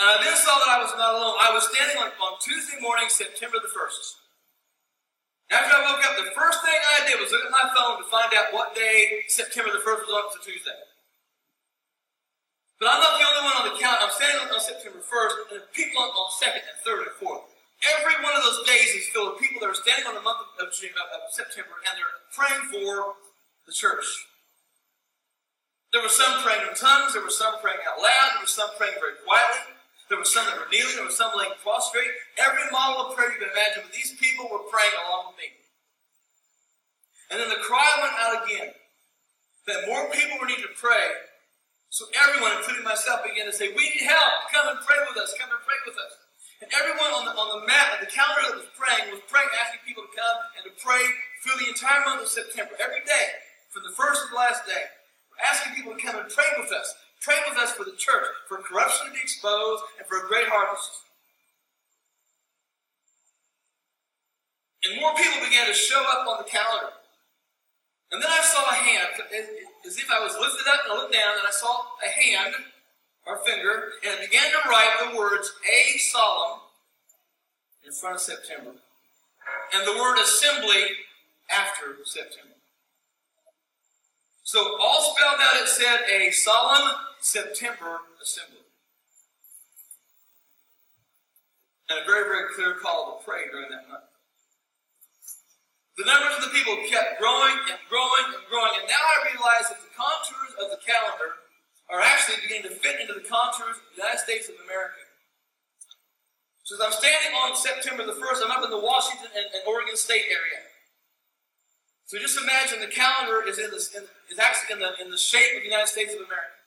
And 0.00 0.08
I 0.08 0.16
then 0.24 0.36
saw 0.40 0.56
that 0.56 0.72
I 0.72 0.80
was 0.80 0.92
not 0.96 1.20
alone. 1.20 1.36
I 1.36 1.52
was 1.52 1.68
standing 1.68 2.00
on, 2.00 2.08
on 2.16 2.40
Tuesday 2.40 2.80
morning, 2.80 3.12
September 3.12 3.60
the 3.60 3.68
1st. 3.68 4.04
After 5.52 5.72
I 5.72 5.80
woke 5.84 6.02
up, 6.04 6.16
the 6.16 6.32
first 6.32 6.64
thing 6.64 6.74
I 6.74 7.06
did 7.06 7.20
was 7.20 7.30
look 7.30 7.44
at 7.44 7.52
my 7.52 7.68
phone 7.76 8.00
to 8.00 8.06
find 8.08 8.32
out 8.34 8.50
what 8.56 8.74
day 8.74 9.24
September 9.28 9.70
the 9.70 9.84
1st 9.84 10.08
was 10.08 10.12
on. 10.12 10.24
A 10.32 10.40
Tuesday. 10.42 10.80
But 12.80 12.92
I'm 12.92 13.00
not 13.00 13.16
the 13.16 13.24
only 13.24 13.42
one 13.46 13.56
on 13.56 13.66
the 13.72 13.76
count. 13.80 14.04
I'm 14.04 14.12
standing 14.12 14.52
on 14.52 14.60
September 14.60 15.00
1st, 15.00 15.34
and 15.48 15.48
the 15.60 15.62
people 15.72 16.02
on, 16.02 16.12
on 16.12 16.28
2nd 16.40 16.60
and 16.60 16.78
3rd 16.84 17.00
and 17.08 17.16
4th. 17.20 17.55
Every 17.84 18.16
one 18.24 18.32
of 18.32 18.42
those 18.42 18.64
days 18.64 18.88
is 18.96 19.08
filled 19.12 19.36
with 19.36 19.42
people 19.44 19.60
that 19.60 19.68
are 19.68 19.76
standing 19.76 20.08
on 20.08 20.16
the 20.16 20.24
month 20.24 20.40
of, 20.60 20.72
September, 20.72 21.76
and 21.84 21.92
they're 21.92 22.16
praying 22.32 22.64
for 22.72 23.18
the 23.68 23.72
church. 23.72 24.06
There 25.92 26.00
were 26.00 26.12
some 26.12 26.40
praying 26.40 26.64
in 26.64 26.74
tongues, 26.74 27.12
there 27.12 27.22
were 27.22 27.32
some 27.32 27.60
praying 27.60 27.80
out 27.84 28.00
loud, 28.00 28.30
there 28.36 28.44
were 28.44 28.50
some 28.50 28.70
praying 28.80 28.96
very 29.00 29.20
quietly. 29.24 29.76
There 30.08 30.18
were 30.18 30.28
some 30.28 30.46
that 30.46 30.54
were 30.54 30.70
kneeling, 30.70 30.94
there 30.94 31.04
were 31.04 31.14
some 31.14 31.34
laying 31.34 31.58
prostrate. 31.62 32.08
Every 32.38 32.62
model 32.70 33.10
of 33.10 33.18
prayer 33.18 33.32
you 33.34 33.42
can 33.42 33.50
imagine, 33.50 33.82
but 33.82 33.92
these 33.92 34.14
people 34.16 34.46
were 34.46 34.62
praying 34.70 34.94
along 35.02 35.34
with 35.34 35.38
me. 35.42 35.50
And 37.30 37.42
then 37.42 37.50
the 37.50 37.58
cry 37.66 37.90
went 37.98 38.14
out 38.22 38.46
again 38.46 38.70
that 39.66 39.88
more 39.90 40.06
people 40.14 40.38
would 40.38 40.48
need 40.48 40.62
to 40.62 40.70
pray. 40.78 41.10
So 41.90 42.06
everyone, 42.22 42.54
including 42.58 42.84
myself, 42.84 43.26
began 43.26 43.46
to 43.46 43.52
say, 43.52 43.74
We 43.74 43.82
need 43.90 44.06
help. 44.06 44.46
Come 44.54 44.68
and 44.68 44.78
pray 44.86 44.98
with 45.10 45.18
us. 45.18 45.34
Come 45.38 45.50
and 45.50 45.58
pray 45.66 45.80
with 45.86 45.98
us. 45.98 46.12
And 46.64 46.72
everyone 46.72 47.12
on 47.12 47.28
the, 47.28 47.32
on 47.36 47.60
the 47.60 47.68
map, 47.68 47.92
on 47.92 48.00
the 48.00 48.08
calendar 48.08 48.48
that 48.48 48.56
was 48.56 48.72
praying, 48.72 49.12
was 49.12 49.20
praying, 49.28 49.52
asking 49.60 49.84
people 49.84 50.08
to 50.08 50.12
come 50.16 50.38
and 50.56 50.62
to 50.64 50.72
pray 50.80 51.04
through 51.44 51.60
the 51.60 51.68
entire 51.68 52.00
month 52.08 52.24
of 52.24 52.30
September. 52.32 52.72
Every 52.80 53.04
day, 53.04 53.26
from 53.68 53.84
the 53.84 53.92
first 53.92 54.24
to 54.24 54.32
the 54.32 54.40
last 54.40 54.64
day, 54.64 54.88
asking 55.44 55.76
people 55.76 55.92
to 55.92 56.00
come 56.00 56.16
and 56.16 56.32
pray 56.32 56.48
with 56.56 56.72
us. 56.72 56.88
Pray 57.20 57.36
with 57.48 57.60
us 57.60 57.72
for 57.76 57.84
the 57.84 57.96
church, 58.00 58.24
for 58.48 58.64
corruption 58.64 59.08
to 59.08 59.12
be 59.12 59.20
exposed, 59.20 59.84
and 60.00 60.08
for 60.08 60.24
a 60.24 60.28
great 60.28 60.48
harvest. 60.48 61.04
And 64.84 65.00
more 65.00 65.12
people 65.12 65.44
began 65.44 65.66
to 65.66 65.74
show 65.74 66.00
up 66.00 66.24
on 66.28 66.40
the 66.40 66.48
calendar. 66.48 66.96
And 68.12 68.22
then 68.22 68.30
I 68.30 68.40
saw 68.40 68.64
a 68.70 68.78
hand, 68.80 69.12
as 69.84 69.98
if 69.98 70.08
I 70.08 70.22
was 70.22 70.32
lifted 70.38 70.64
up 70.70 70.80
and 70.84 70.92
I 70.92 70.96
looked 70.96 71.12
down, 71.12 71.36
and 71.36 71.46
I 71.46 71.50
saw 71.50 71.84
a 72.00 72.08
hand, 72.08 72.54
or 73.26 73.38
finger, 73.44 73.90
and 74.06 74.20
began 74.20 74.50
to 74.52 74.68
write 74.68 75.10
the 75.10 75.18
words 75.18 75.52
A 75.66 75.98
solemn 75.98 76.60
in 77.84 77.92
front 77.92 78.16
of 78.16 78.22
September, 78.22 78.70
and 79.74 79.86
the 79.86 79.98
word 79.98 80.18
assembly 80.18 80.84
after 81.50 81.96
September. 82.04 82.54
So 84.42 84.78
all 84.80 85.14
spelled 85.14 85.40
out, 85.42 85.60
it 85.60 85.68
said 85.68 86.06
a 86.08 86.30
solemn 86.30 86.92
September 87.20 87.98
assembly. 88.22 88.62
And 91.90 91.98
a 91.98 92.04
very, 92.06 92.24
very 92.30 92.54
clear 92.54 92.74
call 92.82 93.18
to 93.18 93.24
pray 93.24 93.46
during 93.50 93.70
that 93.70 93.88
month. 93.88 94.06
The 95.98 96.04
numbers 96.04 96.38
of 96.38 96.44
the 96.44 96.54
people 96.54 96.76
kept 96.90 97.18
growing 97.18 97.56
and 97.70 97.78
growing 97.88 98.26
and 98.34 98.44
growing, 98.50 98.72
and 98.78 98.86
now 98.86 99.00
I 99.00 99.32
realize 99.32 99.70
that 99.70 99.80
the 99.80 99.94
contours 99.96 100.52
of 100.60 100.70
the 100.70 100.82
calendar 100.84 101.45
are 101.90 102.00
actually 102.00 102.42
beginning 102.42 102.66
to 102.70 102.74
fit 102.82 102.98
into 103.00 103.14
the 103.14 103.22
contours 103.26 103.78
of 103.78 103.86
the 103.94 104.02
United 104.02 104.18
States 104.18 104.48
of 104.48 104.58
America. 104.66 104.98
So 106.66 106.74
as 106.74 106.82
I'm 106.82 106.90
standing 106.90 107.30
on 107.46 107.54
September 107.54 108.02
the 108.02 108.18
1st, 108.18 108.42
I'm 108.42 108.50
up 108.50 108.64
in 108.66 108.74
the 108.74 108.82
Washington 108.82 109.30
and, 109.30 109.46
and 109.54 109.62
Oregon 109.70 109.94
State 109.94 110.26
area. 110.26 110.66
So 112.06 112.18
just 112.18 112.38
imagine 112.38 112.82
the 112.82 112.90
calendar 112.90 113.46
is 113.46 113.58
in 113.58 113.70
this 113.70 113.94
in, 113.94 114.02
is 114.30 114.38
actually 114.38 114.74
in 114.74 114.80
the 114.82 114.90
in 115.02 115.10
the 115.10 115.18
shape 115.18 115.58
of 115.58 115.62
the 115.62 115.70
United 115.70 115.90
States 115.90 116.14
of 116.14 116.22
America. 116.22 116.58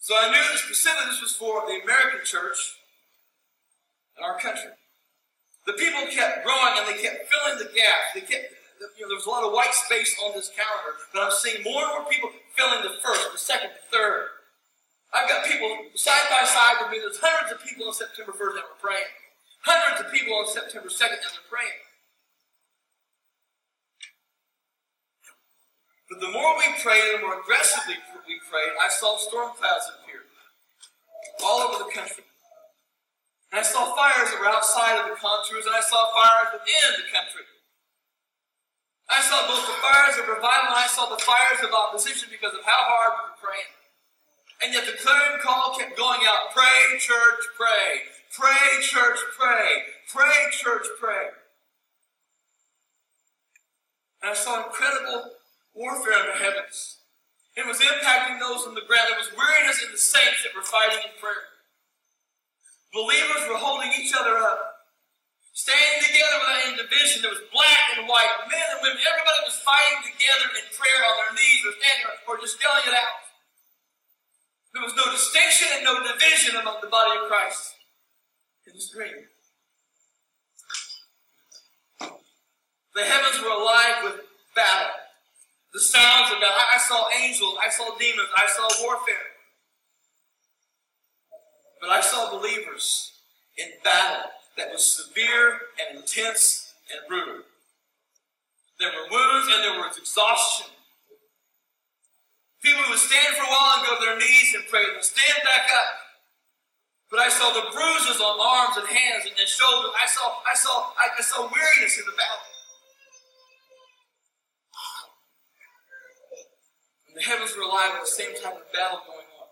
So 0.00 0.12
I 0.16 0.28
knew 0.28 0.36
that 0.36 0.60
specifically 0.60 1.08
this 1.08 1.24
was 1.24 1.32
for 1.32 1.64
the 1.64 1.80
American 1.80 2.20
church 2.24 2.76
and 4.16 4.24
our 4.24 4.36
country. 4.36 4.76
The 5.64 5.72
people 5.72 6.04
kept 6.12 6.44
growing 6.44 6.76
and 6.76 6.84
they 6.84 7.00
kept 7.00 7.24
filling 7.32 7.56
the 7.56 7.72
gaps. 7.72 8.12
They 8.12 8.20
kept 8.20 8.52
you 8.96 9.04
know, 9.04 9.08
there 9.12 9.20
was 9.20 9.26
a 9.26 9.32
lot 9.32 9.44
of 9.44 9.52
white 9.52 9.72
space 9.72 10.14
on 10.24 10.32
this 10.36 10.50
calendar, 10.52 10.98
but 11.12 11.24
I'm 11.24 11.32
seeing 11.32 11.62
more 11.64 11.82
and 11.84 11.92
more 11.96 12.06
people 12.10 12.30
filling 12.56 12.82
the 12.84 13.00
first, 13.00 13.24
the 13.32 13.38
second, 13.38 13.70
the 13.72 13.84
third. 13.88 14.28
I've 15.14 15.28
got 15.30 15.46
people 15.46 15.70
side 15.94 16.26
by 16.28 16.42
side 16.42 16.82
with 16.82 16.90
me. 16.90 16.98
There's 16.98 17.22
hundreds 17.22 17.54
of 17.54 17.62
people 17.62 17.86
on 17.86 17.94
September 17.94 18.34
1st 18.34 18.54
that 18.58 18.66
were 18.66 18.82
praying. 18.82 19.12
Hundreds 19.62 20.02
of 20.02 20.10
people 20.10 20.34
on 20.34 20.46
September 20.50 20.90
2nd 20.90 21.18
that 21.22 21.32
were 21.38 21.48
praying. 21.48 21.80
But 26.10 26.18
the 26.18 26.30
more 26.34 26.58
we 26.58 26.68
prayed, 26.82 27.16
the 27.16 27.22
more 27.22 27.40
aggressively 27.40 27.96
we 28.26 28.36
prayed, 28.50 28.74
I 28.76 28.90
saw 28.90 29.16
storm 29.16 29.54
clouds 29.54 29.86
appear 29.94 30.26
all 31.42 31.62
over 31.62 31.78
the 31.78 31.90
country. 31.90 32.24
And 33.50 33.62
I 33.62 33.62
saw 33.62 33.94
fires 33.94 34.34
that 34.34 34.38
were 34.42 34.50
outside 34.50 34.98
of 34.98 35.10
the 35.10 35.16
contours, 35.16 35.66
and 35.66 35.74
I 35.74 35.80
saw 35.80 36.10
fires 36.10 36.58
within 36.58 36.90
the 36.98 37.08
country. 37.14 37.46
I 39.10 39.20
saw 39.20 39.46
both 39.46 39.66
the 39.66 39.78
fires 39.84 40.16
of 40.16 40.28
revival 40.28 40.72
and 40.72 40.80
I 40.80 40.88
saw 40.88 41.08
the 41.08 41.20
fires 41.20 41.60
of 41.62 41.70
opposition 41.72 42.28
because 42.32 42.54
of 42.56 42.64
how 42.64 42.80
hard 42.88 43.12
we 43.16 43.22
were 43.30 43.40
praying. 43.40 43.72
And 44.64 44.72
yet 44.72 44.86
the 44.86 44.96
clarion 44.96 45.40
call 45.42 45.76
kept 45.76 45.96
going 45.96 46.20
out 46.24 46.54
pray, 46.54 46.98
church, 46.98 47.42
pray. 47.56 48.08
Pray, 48.32 48.82
church, 48.82 49.18
pray. 49.38 49.84
Pray, 50.08 50.50
church, 50.50 50.86
pray. 50.98 51.36
And 54.22 54.32
I 54.32 54.34
saw 54.34 54.64
incredible 54.64 55.36
warfare 55.74 56.18
in 56.24 56.26
the 56.32 56.44
heavens. 56.44 56.96
It 57.56 57.66
was 57.66 57.78
impacting 57.78 58.40
those 58.40 58.66
on 58.66 58.74
the 58.74 58.82
ground. 58.88 59.06
There 59.10 59.18
was 59.18 59.30
weariness 59.36 59.84
in 59.84 59.92
the 59.92 59.98
saints 59.98 60.42
that 60.42 60.56
were 60.56 60.66
fighting 60.66 60.98
in 61.04 61.14
prayer. 61.20 61.54
Believers 62.92 63.46
were 63.48 63.58
holding 63.58 63.90
each 63.98 64.14
other 64.18 64.38
up, 64.38 64.73
standing 65.54 66.02
together 66.02 66.36
without 66.42 66.60
any 66.66 66.74
division. 66.76 67.22
There 67.22 67.30
was 67.30 67.46
black 67.54 67.94
and 67.96 68.10
white, 68.10 68.28
men 68.50 68.66
and 68.74 68.82
women. 68.82 68.98
Everybody 68.98 69.40
was 69.46 69.56
fighting 69.62 70.02
together 70.02 70.50
in 70.58 70.66
prayer 70.74 71.00
on 71.06 71.14
their 71.14 71.32
knees 71.38 71.62
or 71.62 71.72
standing 71.78 72.04
or 72.26 72.36
just 72.42 72.58
yelling 72.58 72.90
it 72.90 72.98
out. 72.98 73.22
There 74.74 74.82
was 74.82 74.98
no 74.98 75.06
distinction 75.14 75.70
and 75.78 75.86
no 75.86 76.02
division 76.02 76.58
among 76.58 76.82
the 76.82 76.90
body 76.90 77.14
of 77.14 77.30
Christ 77.30 77.78
in 78.66 78.74
this 78.74 78.90
dream. 78.90 79.30
The 82.02 83.06
heavens 83.06 83.38
were 83.38 83.54
alive 83.54 84.02
with 84.02 84.26
battle. 84.58 84.98
The 85.72 85.80
sounds 85.80 86.30
of 86.34 86.42
God. 86.42 86.50
I 86.50 86.78
saw 86.78 87.06
angels. 87.10 87.58
I 87.62 87.70
saw 87.70 87.96
demons. 87.98 88.28
I 88.36 88.46
saw 88.46 88.66
warfare. 88.82 89.30
But 91.80 91.90
I 91.90 92.00
saw 92.00 92.30
believers 92.30 93.12
in 93.58 93.70
battle 93.82 94.30
that 94.56 94.70
was 94.70 94.84
severe 94.84 95.58
and 95.80 95.98
intense 95.98 96.74
and 96.90 97.00
brutal. 97.08 97.42
There 98.78 98.90
were 98.90 99.10
wounds 99.10 99.48
and 99.50 99.62
there 99.64 99.78
was 99.78 99.98
exhaustion. 99.98 100.66
People 102.62 102.82
would 102.88 102.98
stand 102.98 103.36
for 103.36 103.44
a 103.44 103.50
while 103.50 103.78
and 103.78 103.86
go 103.86 103.94
to 103.98 104.04
their 104.04 104.18
knees 104.18 104.54
and 104.56 104.64
pray 104.70 104.84
and 104.94 105.04
stand 105.04 105.44
back 105.44 105.68
up. 105.68 106.04
But 107.10 107.20
I 107.20 107.28
saw 107.28 107.52
the 107.52 107.70
bruises 107.70 108.20
on 108.20 108.34
arms 108.40 108.76
and 108.80 108.88
hands 108.88 109.28
and, 109.28 109.36
shoulders. 109.46 109.92
I 110.00 110.06
saw, 110.08 110.34
I 110.48 110.54
saw, 110.56 110.90
I, 110.98 111.22
saw 111.22 111.46
weariness 111.46 111.98
in 111.98 112.06
the 112.06 112.16
battle. 112.16 112.48
And 117.06 117.14
the 117.14 117.22
heavens 117.22 117.54
were 117.54 117.62
alive 117.62 118.00
with 118.00 118.10
the 118.10 118.16
same 118.18 118.34
type 118.42 118.58
of 118.58 118.66
battle 118.72 118.98
going 119.06 119.28
on. 119.38 119.48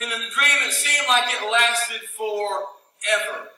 And 0.00 0.08
in 0.14 0.20
the 0.22 0.32
dream, 0.32 0.58
it 0.64 0.72
seemed 0.72 1.04
like 1.10 1.28
it 1.28 1.44
lasted 1.50 2.08
forever. 2.98 3.48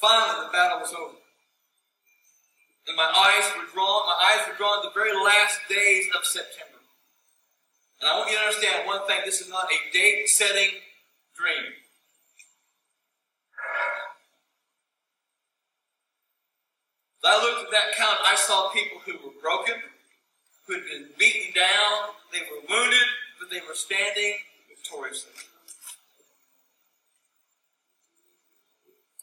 Finally, 0.00 0.46
the 0.46 0.52
battle 0.52 0.80
was 0.80 0.94
over. 0.94 1.16
And 2.88 2.96
my 2.96 3.04
eyes 3.04 3.44
were 3.56 3.68
drawn, 3.72 4.06
my 4.06 4.16
eyes 4.32 4.48
were 4.48 4.56
drawn 4.56 4.82
the 4.82 4.90
very 4.94 5.12
last 5.12 5.60
days 5.68 6.06
of 6.16 6.24
September. 6.24 6.80
And 8.00 8.08
I 8.08 8.16
want 8.16 8.30
you 8.30 8.36
to 8.36 8.42
understand 8.42 8.86
one 8.86 9.06
thing 9.06 9.18
this 9.24 9.40
is 9.40 9.50
not 9.50 9.68
a 9.70 9.92
date 9.92 10.28
setting 10.28 10.80
dream. 11.36 11.76
As 17.22 17.28
I 17.28 17.42
looked 17.44 17.66
at 17.66 17.70
that 17.70 17.94
count, 17.96 18.18
I 18.24 18.34
saw 18.34 18.70
people 18.70 18.98
who 19.04 19.12
were 19.20 19.36
broken, 19.42 19.74
who 20.66 20.74
had 20.74 20.84
been 20.84 21.08
beaten 21.18 21.52
down, 21.54 22.16
they 22.32 22.40
were 22.40 22.64
wounded, 22.66 23.06
but 23.38 23.50
they 23.50 23.60
were 23.60 23.74
standing 23.74 24.36
victoriously. 24.90 25.32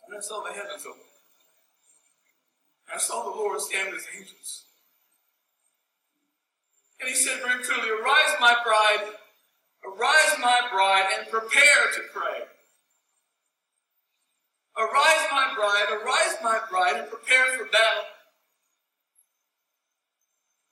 And 0.07 0.17
I 0.17 0.21
saw 0.21 0.41
the 0.43 0.53
heavens 0.53 0.85
open. 0.85 1.01
I 2.93 2.97
saw 2.97 3.23
the 3.23 3.35
Lord 3.35 3.59
stand 3.59 3.91
with 3.91 4.05
his 4.05 4.15
angels. 4.15 4.63
And 6.99 7.09
he 7.09 7.15
said 7.15 7.39
very 7.45 7.63
clearly, 7.63 7.89
Arise, 7.89 8.35
my 8.39 8.55
bride, 8.63 9.11
arise, 9.85 10.39
my 10.41 10.61
bride, 10.71 11.05
and 11.19 11.29
prepare 11.29 11.91
to 11.95 12.01
pray. 12.13 12.47
Arise, 14.77 15.27
my 15.31 15.53
bride, 15.55 15.87
arise, 15.91 16.37
my 16.41 16.59
bride, 16.69 16.95
and 16.97 17.09
prepare 17.09 17.45
for 17.57 17.65
battle. 17.65 18.03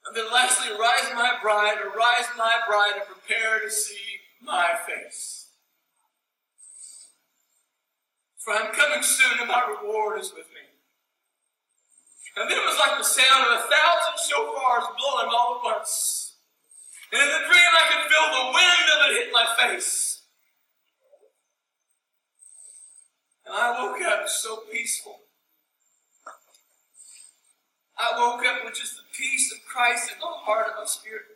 And 0.07 0.15
then 0.15 0.31
lastly, 0.31 0.69
arise, 0.71 1.11
my 1.15 1.37
bride, 1.41 1.77
arise, 1.83 2.27
my 2.37 2.59
bride, 2.67 2.93
and 2.95 3.05
prepare 3.07 3.59
to 3.59 3.69
see 3.69 4.14
my 4.45 4.73
face. 4.87 5.47
For 8.37 8.53
I'm 8.53 8.71
coming 8.73 9.01
soon, 9.01 9.39
and 9.39 9.47
my 9.47 9.63
reward 9.67 10.19
is 10.19 10.31
with 10.31 10.45
me. 10.53 10.61
And 12.37 12.51
then 12.51 12.57
it 12.57 12.65
was 12.65 12.77
like 12.77 12.97
the 12.97 13.03
sound 13.03 13.47
of 13.47 13.59
a 13.59 13.63
thousand 13.63 14.15
shofars 14.21 14.87
blowing 14.97 15.29
all 15.31 15.57
at 15.57 15.63
once. 15.63 16.35
And 17.11 17.21
in 17.21 17.27
the 17.27 17.47
dream, 17.47 17.71
I 17.73 17.83
could 17.89 18.11
feel 18.11 18.27
the 18.29 18.51
wind 18.53 18.85
of 18.93 19.09
it 19.09 19.23
hit 19.23 19.33
my 19.33 19.47
face. 19.57 20.21
And 23.45 23.55
I 23.55 23.81
woke 23.81 24.01
up 24.01 24.27
so 24.27 24.57
peaceful. 24.71 25.19
I 27.97 28.11
woke 28.19 28.45
up 28.45 28.65
with 28.65 28.75
just 28.75 28.97
the 28.97 29.03
peace 29.17 29.53
of 29.53 29.65
Christ 29.65 30.11
in 30.11 30.19
the 30.19 30.25
heart 30.25 30.67
of 30.67 30.73
my 30.79 30.85
spirit. 30.85 31.34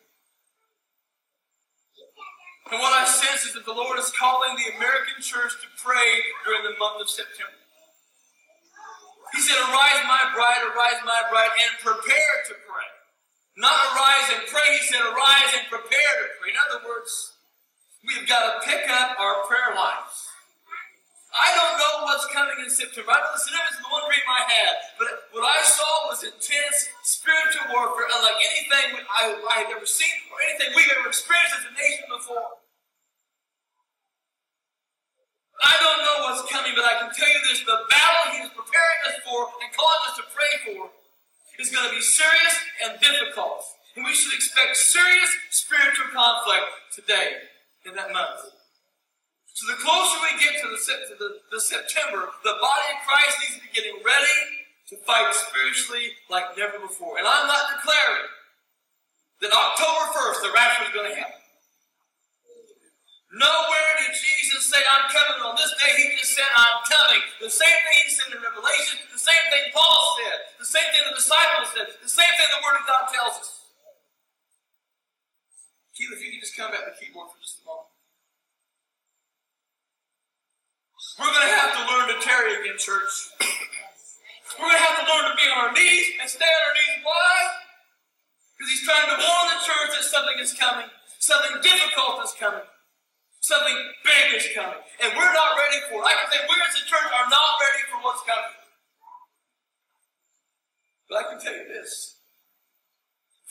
And 2.69 2.77
what 2.77 2.93
I 2.93 3.01
sense 3.09 3.49
is 3.49 3.53
that 3.57 3.65
the 3.65 3.73
Lord 3.73 3.97
is 3.97 4.13
calling 4.13 4.53
the 4.53 4.77
American 4.77 5.17
church 5.25 5.57
to 5.57 5.67
pray 5.81 6.21
during 6.45 6.61
the 6.61 6.77
month 6.77 7.01
of 7.01 7.09
September. 7.09 7.57
He 9.33 9.41
said, 9.41 9.57
Arise, 9.57 10.01
my 10.05 10.21
bride, 10.37 10.61
arise, 10.69 11.01
my 11.01 11.21
bride, 11.33 11.53
and 11.65 11.73
prepare 11.81 12.35
to 12.49 12.53
pray. 12.69 12.89
Not 13.57 13.73
arise 13.73 14.37
and 14.37 14.41
pray. 14.45 14.69
He 14.77 14.85
said, 14.85 15.01
Arise 15.01 15.51
and 15.57 15.65
prepare 15.69 16.15
to 16.21 16.29
pray. 16.37 16.53
In 16.53 16.61
other 16.61 16.85
words, 16.85 17.33
we've 18.05 18.29
got 18.29 18.45
to 18.45 18.53
pick 18.65 18.85
up 18.85 19.17
our 19.17 19.45
prayer 19.49 19.73
lives. 19.73 20.29
I 21.29 21.49
don't 21.53 21.77
know 21.77 21.93
what's 22.09 22.25
coming 22.33 22.57
in 22.61 22.69
September. 22.69 23.13
I 23.13 23.21
know 23.21 23.33
the 23.33 23.41
significance 23.41 23.77
of 23.77 23.85
the 23.85 23.93
one 23.93 24.05
dream 24.09 24.25
I 24.29 24.43
had, 24.49 24.73
but 24.97 25.09
what 25.29 25.45
I 25.45 25.61
saw 25.61 26.09
was 26.09 26.25
intense 26.25 26.89
spiritual 27.05 27.69
warfare, 27.69 28.09
unlike 28.09 28.41
anything 28.41 29.05
I, 29.13 29.37
I 29.45 29.55
had 29.65 29.69
ever 29.77 29.85
seen 29.85 30.09
or 30.39 30.41
anything 30.47 30.71
we've 30.71 30.87
ever 30.95 31.11
experienced 31.11 31.59
as 31.59 31.67
a 31.67 31.73
nation 31.75 32.07
before. 32.07 32.63
I 35.59 35.75
don't 35.83 35.99
know 35.99 36.17
what's 36.23 36.47
coming, 36.47 36.71
but 36.71 36.87
I 36.87 37.03
can 37.03 37.11
tell 37.11 37.27
you 37.27 37.41
this 37.51 37.59
the 37.67 37.83
battle 37.91 38.23
He 38.31 38.47
is 38.47 38.51
preparing 38.55 38.99
us 39.11 39.19
for 39.27 39.51
and 39.59 39.67
calling 39.75 40.03
us 40.07 40.15
to 40.15 40.25
pray 40.31 40.53
for 40.63 40.87
is 41.59 41.67
going 41.67 41.83
to 41.83 41.91
be 41.91 41.99
serious 41.99 42.55
and 42.87 42.95
difficult. 43.03 43.67
And 43.99 44.07
we 44.07 44.15
should 44.15 44.31
expect 44.31 44.79
serious 44.79 45.27
spiritual 45.51 46.07
conflict 46.15 46.71
today 46.95 47.43
in 47.83 47.91
that 47.99 48.15
month. 48.15 48.47
So 49.51 49.67
the 49.67 49.83
closer 49.83 50.15
we 50.23 50.39
get 50.39 50.55
to 50.63 50.71
the, 50.71 50.79
to 50.79 51.15
the, 51.19 51.29
the 51.51 51.59
September, 51.59 52.31
the 52.47 52.55
body 52.63 52.87
of 52.95 53.03
Christ 53.03 53.35
needs 53.43 53.55
to 53.59 53.63
be 53.67 53.71
getting 53.75 53.99
ready 53.99 54.39
to 54.87 54.95
fight 55.03 55.35
spiritually 55.35 56.15
like 56.31 56.55
never 56.55 56.79
before. 56.79 57.19
And 57.19 57.27
I'm 57.27 57.51
not 57.51 57.75
declaring 57.75 58.31
that 59.41 59.51
October 59.51 60.03
1st 60.13 60.37
the 60.43 60.51
rapture 60.51 60.85
is 60.87 60.93
going 60.93 61.09
to 61.11 61.17
happen. 61.17 61.39
Nowhere 63.29 63.91
did 64.01 64.17
Jesus 64.17 64.65
say, 64.65 64.81
I'm 64.81 65.05
coming 65.13 65.45
on 65.45 65.53
this 65.53 65.69
day. 65.77 65.93
He 66.01 66.17
just 66.17 66.33
said, 66.33 66.49
I'm 66.49 66.81
coming. 66.89 67.21
The 67.37 67.53
same 67.53 67.77
thing 67.85 67.97
he 68.01 68.09
said 68.09 68.33
in 68.33 68.41
Revelation, 68.41 69.05
the 69.13 69.21
same 69.21 69.45
thing 69.53 69.69
Paul 69.69 70.01
said, 70.17 70.37
the 70.57 70.65
same 70.65 70.89
thing 70.89 71.05
the 71.05 71.13
disciples 71.13 71.69
said, 71.77 71.87
the 72.01 72.09
same 72.09 72.33
thing 72.41 72.49
the 72.57 72.63
Word 72.65 72.81
of 72.81 72.89
God 72.89 73.05
tells 73.13 73.37
us. 73.37 73.49
Keith, 75.93 76.09
if 76.09 76.25
you 76.25 76.33
could 76.33 76.41
just 76.41 76.57
come 76.57 76.73
back 76.73 76.89
to 76.89 76.95
the 76.95 76.97
keyboard 76.97 77.29
for 77.29 77.37
just 77.37 77.61
a 77.61 77.69
moment. 77.69 77.93
We're 81.21 81.29
going 81.29 81.47
to 81.51 81.55
have 81.59 81.71
to 81.77 81.81
learn 81.85 82.05
to 82.09 82.17
tarry 82.23 82.65
again, 82.65 82.79
church. 82.81 83.13
We're 84.57 84.71
going 84.71 84.79
to 84.79 84.85
have 84.89 84.97
to 85.03 85.05
learn 85.05 85.29
to 85.29 85.35
be 85.37 85.45
on 85.53 85.69
our 85.69 85.73
knees 85.75 86.17
and 86.17 86.25
stay 86.25 86.49
on 86.49 86.61
our 86.65 86.73
knees. 86.73 86.97
Why? 87.05 87.58
He's 88.79 88.87
trying 88.87 89.11
to 89.11 89.19
warn 89.19 89.47
the 89.51 89.59
church 89.59 89.91
that 89.91 90.07
something 90.07 90.39
is 90.39 90.55
coming. 90.55 90.87
Something 91.19 91.59
difficult 91.59 92.23
is 92.23 92.31
coming. 92.39 92.63
Something 93.43 93.75
big 94.07 94.39
is 94.39 94.47
coming. 94.55 94.79
And 95.03 95.11
we're 95.19 95.35
not 95.35 95.59
ready 95.59 95.83
for 95.91 95.99
it. 95.99 96.07
I 96.07 96.15
can 96.15 96.31
say 96.31 96.39
we 96.47 96.55
as 96.63 96.79
a 96.79 96.87
church 96.87 97.11
are 97.11 97.27
not 97.27 97.59
ready 97.59 97.83
for 97.91 97.99
what's 97.99 98.23
coming. 98.23 98.55
But 101.11 101.15
I 101.19 101.23
can 101.27 101.43
tell 101.43 101.51
you 101.59 101.67
this. 101.67 102.23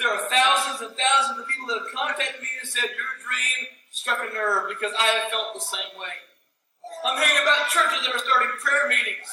There 0.01 0.09
are 0.09 0.33
thousands 0.33 0.89
and 0.89 0.97
thousands 0.97 1.45
of 1.45 1.45
people 1.45 1.77
that 1.77 1.85
have 1.85 1.93
contacted 1.93 2.41
me 2.41 2.49
and 2.57 2.65
said, 2.65 2.89
Your 2.97 3.13
dream 3.21 3.69
struck 3.93 4.25
a 4.25 4.33
nerve 4.33 4.73
because 4.73 4.97
I 4.97 5.13
have 5.13 5.29
felt 5.29 5.53
the 5.53 5.61
same 5.61 5.93
way. 6.01 6.17
I'm 7.05 7.21
hearing 7.21 7.45
about 7.45 7.69
churches 7.69 8.01
that 8.01 8.17
are 8.17 8.25
starting 8.25 8.49
prayer 8.65 8.89
meetings. 8.89 9.29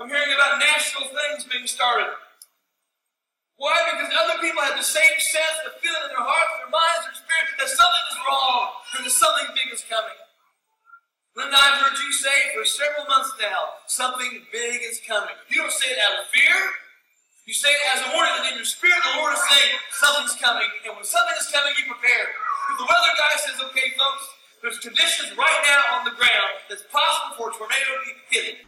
I'm 0.00 0.08
hearing 0.08 0.32
about 0.32 0.56
national 0.56 1.12
things 1.12 1.44
being 1.44 1.68
started. 1.68 2.16
Why? 3.56 3.78
Because 3.94 4.10
other 4.10 4.42
people 4.42 4.62
have 4.66 4.74
the 4.74 4.86
same 4.86 5.16
sense, 5.22 5.56
the 5.62 5.78
feeling 5.78 6.10
in 6.10 6.10
their 6.10 6.26
hearts, 6.26 6.52
their 6.58 6.72
minds, 6.74 7.02
their 7.06 7.18
spirit 7.22 7.46
that 7.62 7.70
something 7.70 8.04
is 8.10 8.18
wrong 8.26 8.62
and 8.98 9.00
that 9.06 9.14
something 9.14 9.48
big 9.54 9.70
is 9.70 9.86
coming. 9.86 10.18
Linda, 11.38 11.54
I've 11.58 11.82
heard 11.82 11.98
you 11.98 12.10
say 12.14 12.54
for 12.54 12.62
several 12.66 13.06
months 13.10 13.34
now, 13.42 13.82
something 13.90 14.42
big 14.54 14.82
is 14.86 15.02
coming. 15.02 15.34
You 15.50 15.66
don't 15.66 15.74
say 15.74 15.90
it 15.90 15.98
out 15.98 16.22
of 16.22 16.30
fear. 16.30 16.58
You 17.46 17.54
say 17.54 17.70
it 17.70 17.84
as 17.94 18.06
a 18.06 18.08
warning 18.14 18.34
that 18.38 18.54
in 18.54 18.58
your 18.58 18.66
spirit 18.66 18.98
the 19.02 19.18
Lord 19.18 19.34
is 19.34 19.42
saying 19.50 19.74
something's 19.98 20.38
coming. 20.38 20.70
And 20.86 20.94
when 20.94 21.06
something 21.06 21.34
is 21.38 21.50
coming, 21.50 21.74
you 21.78 21.90
prepare. 21.90 22.26
If 22.70 22.76
the 22.78 22.86
weather 22.86 23.12
guy 23.18 23.34
says, 23.38 23.58
okay, 23.70 23.92
folks, 23.98 24.24
there's 24.62 24.80
conditions 24.80 25.34
right 25.36 25.60
now 25.68 26.00
on 26.00 26.08
the 26.08 26.14
ground 26.16 26.54
that's 26.72 26.86
possible 26.88 27.36
for 27.36 27.50
a 27.50 27.54
tornado 27.54 27.90
to 27.98 28.02
be 28.06 28.14
hitting. 28.32 28.58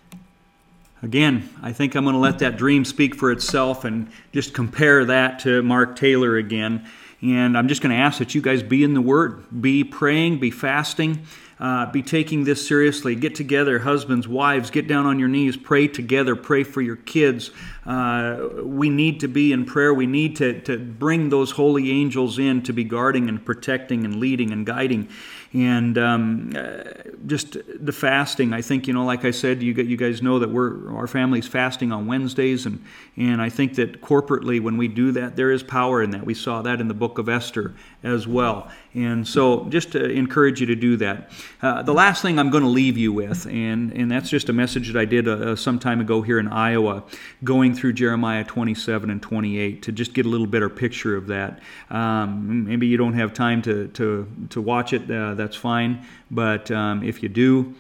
Again, 1.03 1.49
I 1.63 1.73
think 1.73 1.95
I'm 1.95 2.05
going 2.05 2.15
to 2.15 2.21
let 2.21 2.39
that 2.39 2.57
dream 2.57 2.85
speak 2.87 3.15
for 3.15 3.31
itself 3.31 3.85
and 3.85 4.11
just 4.33 4.55
compare 4.55 5.05
that 5.05 5.41
to 5.41 5.63
Mark 5.63 5.97
Taylor 5.97 6.37
again. 6.37 6.87
And 7.21 7.57
I'm 7.57 7.69
just 7.69 7.83
going 7.83 7.95
to 7.95 8.01
ask 8.01 8.19
that 8.19 8.35
you 8.35 8.41
guys 8.41 8.63
be 8.63 8.83
in 8.83 8.95
the 8.95 9.03
Word, 9.03 9.45
be 9.61 9.85
praying, 9.85 10.41
be 10.41 10.51
fasting, 10.51 11.27
uh, 11.61 11.91
be 11.91 12.03
taking 12.03 12.45
this 12.45 12.67
seriously. 12.67 13.15
Get 13.15 13.35
together, 13.35 13.79
husbands, 13.79 14.27
wives, 14.27 14.71
get 14.71 14.89
down 14.89 15.05
on 15.05 15.19
your 15.19 15.29
knees, 15.29 15.57
pray 15.57 15.87
together, 15.87 16.35
pray 16.35 16.63
for 16.63 16.81
your 16.81 16.97
kids. 16.97 17.51
Uh, 17.85 18.49
we 18.63 18.89
need 18.89 19.21
to 19.21 19.29
be 19.29 19.53
in 19.53 19.67
prayer. 19.67 19.93
We 19.93 20.07
need 20.07 20.37
to, 20.37 20.61
to 20.63 20.79
bring 20.79 21.29
those 21.29 21.51
holy 21.51 21.91
angels 21.91 22.39
in 22.39 22.63
to 22.63 22.73
be 22.73 22.85
guarding 22.85 23.29
and 23.29 23.45
protecting 23.45 24.05
and 24.05 24.17
leading 24.17 24.51
and 24.51 24.65
guiding 24.65 25.09
and 25.57 25.97
um, 25.97 26.53
uh, 26.55 26.83
just 27.27 27.57
the 27.83 27.93
fasting. 27.93 28.53
I 28.53 28.61
think 28.61 28.87
you 28.87 28.93
know, 28.93 29.07
like 29.07 29.25
I 29.25 29.31
said, 29.31 29.63
you 29.63 29.73
you 29.73 29.97
guys 29.97 30.21
know 30.21 30.39
that 30.39 30.51
we're 30.51 30.95
our 30.95 31.07
family's 31.07 31.47
fasting 31.47 31.93
on 31.93 32.07
Wednesdays, 32.07 32.67
and 32.67 32.85
and 33.17 33.41
I 33.41 33.49
think 33.49 33.77
that 33.77 34.03
corporately 34.03 34.61
when 34.61 34.77
we 34.77 34.87
do 34.87 35.13
that, 35.13 35.35
there 35.35 35.51
is 35.51 35.63
power 35.63 36.03
in 36.03 36.11
that. 36.11 36.27
We 36.27 36.35
saw 36.35 36.61
that 36.63 36.81
in 36.81 36.89
the 36.89 36.95
book 36.95 37.17
of 37.17 37.31
Esther 37.31 37.75
as 38.07 38.27
well, 38.27 38.71
and 38.95 39.27
so 39.27 39.65
just 39.65 39.93
to 39.93 40.05
encourage 40.05 40.61
you 40.61 40.67
to 40.67 40.77
do 40.77 40.97
that. 40.97 41.31
Uh, 41.61 41.83
the 41.83 41.93
last 41.93 42.23
thing 42.23 42.39
I'm 42.39 42.51
going 42.51 42.63
to 42.63 42.71
leave 42.71 42.97
you 42.97 43.13
with, 43.13 43.47
and 43.47 43.93
and 43.93 44.11
that's 44.11 44.31
just 44.31 44.49
a 44.49 44.53
message 44.53 44.93
that 44.93 44.99
I 44.99 45.05
did 45.05 45.29
uh, 45.29 45.57
some 45.57 45.79
time 45.79 46.01
ago 46.01 46.23
here 46.23 46.39
in 46.39 46.49
Iowa, 46.49 47.05
going 47.45 47.75
through 47.75 47.95
Jeremiah 47.95 48.45
27 48.45 49.11
and 49.11 49.21
28 49.21 49.83
to 49.83 49.93
just 49.93 50.15
get 50.15 50.25
a 50.25 50.29
little 50.29 50.47
better 50.47 50.69
picture 50.69 51.17
of 51.17 51.27
that. 51.27 51.61
Um, 51.91 52.67
maybe 52.67 52.87
you 52.87 52.97
don't 52.97 53.15
have 53.15 53.35
time 53.35 53.61
to 53.63 53.89
to 53.89 54.27
to 54.51 54.63
watch 54.63 54.93
it. 54.93 55.11
Uh, 55.11 55.35
that's 55.35 55.57
fine. 55.57 56.07
But 56.31 56.71
um, 56.71 57.03
if 57.03 57.23
you 57.23 57.29
do, 57.29 57.75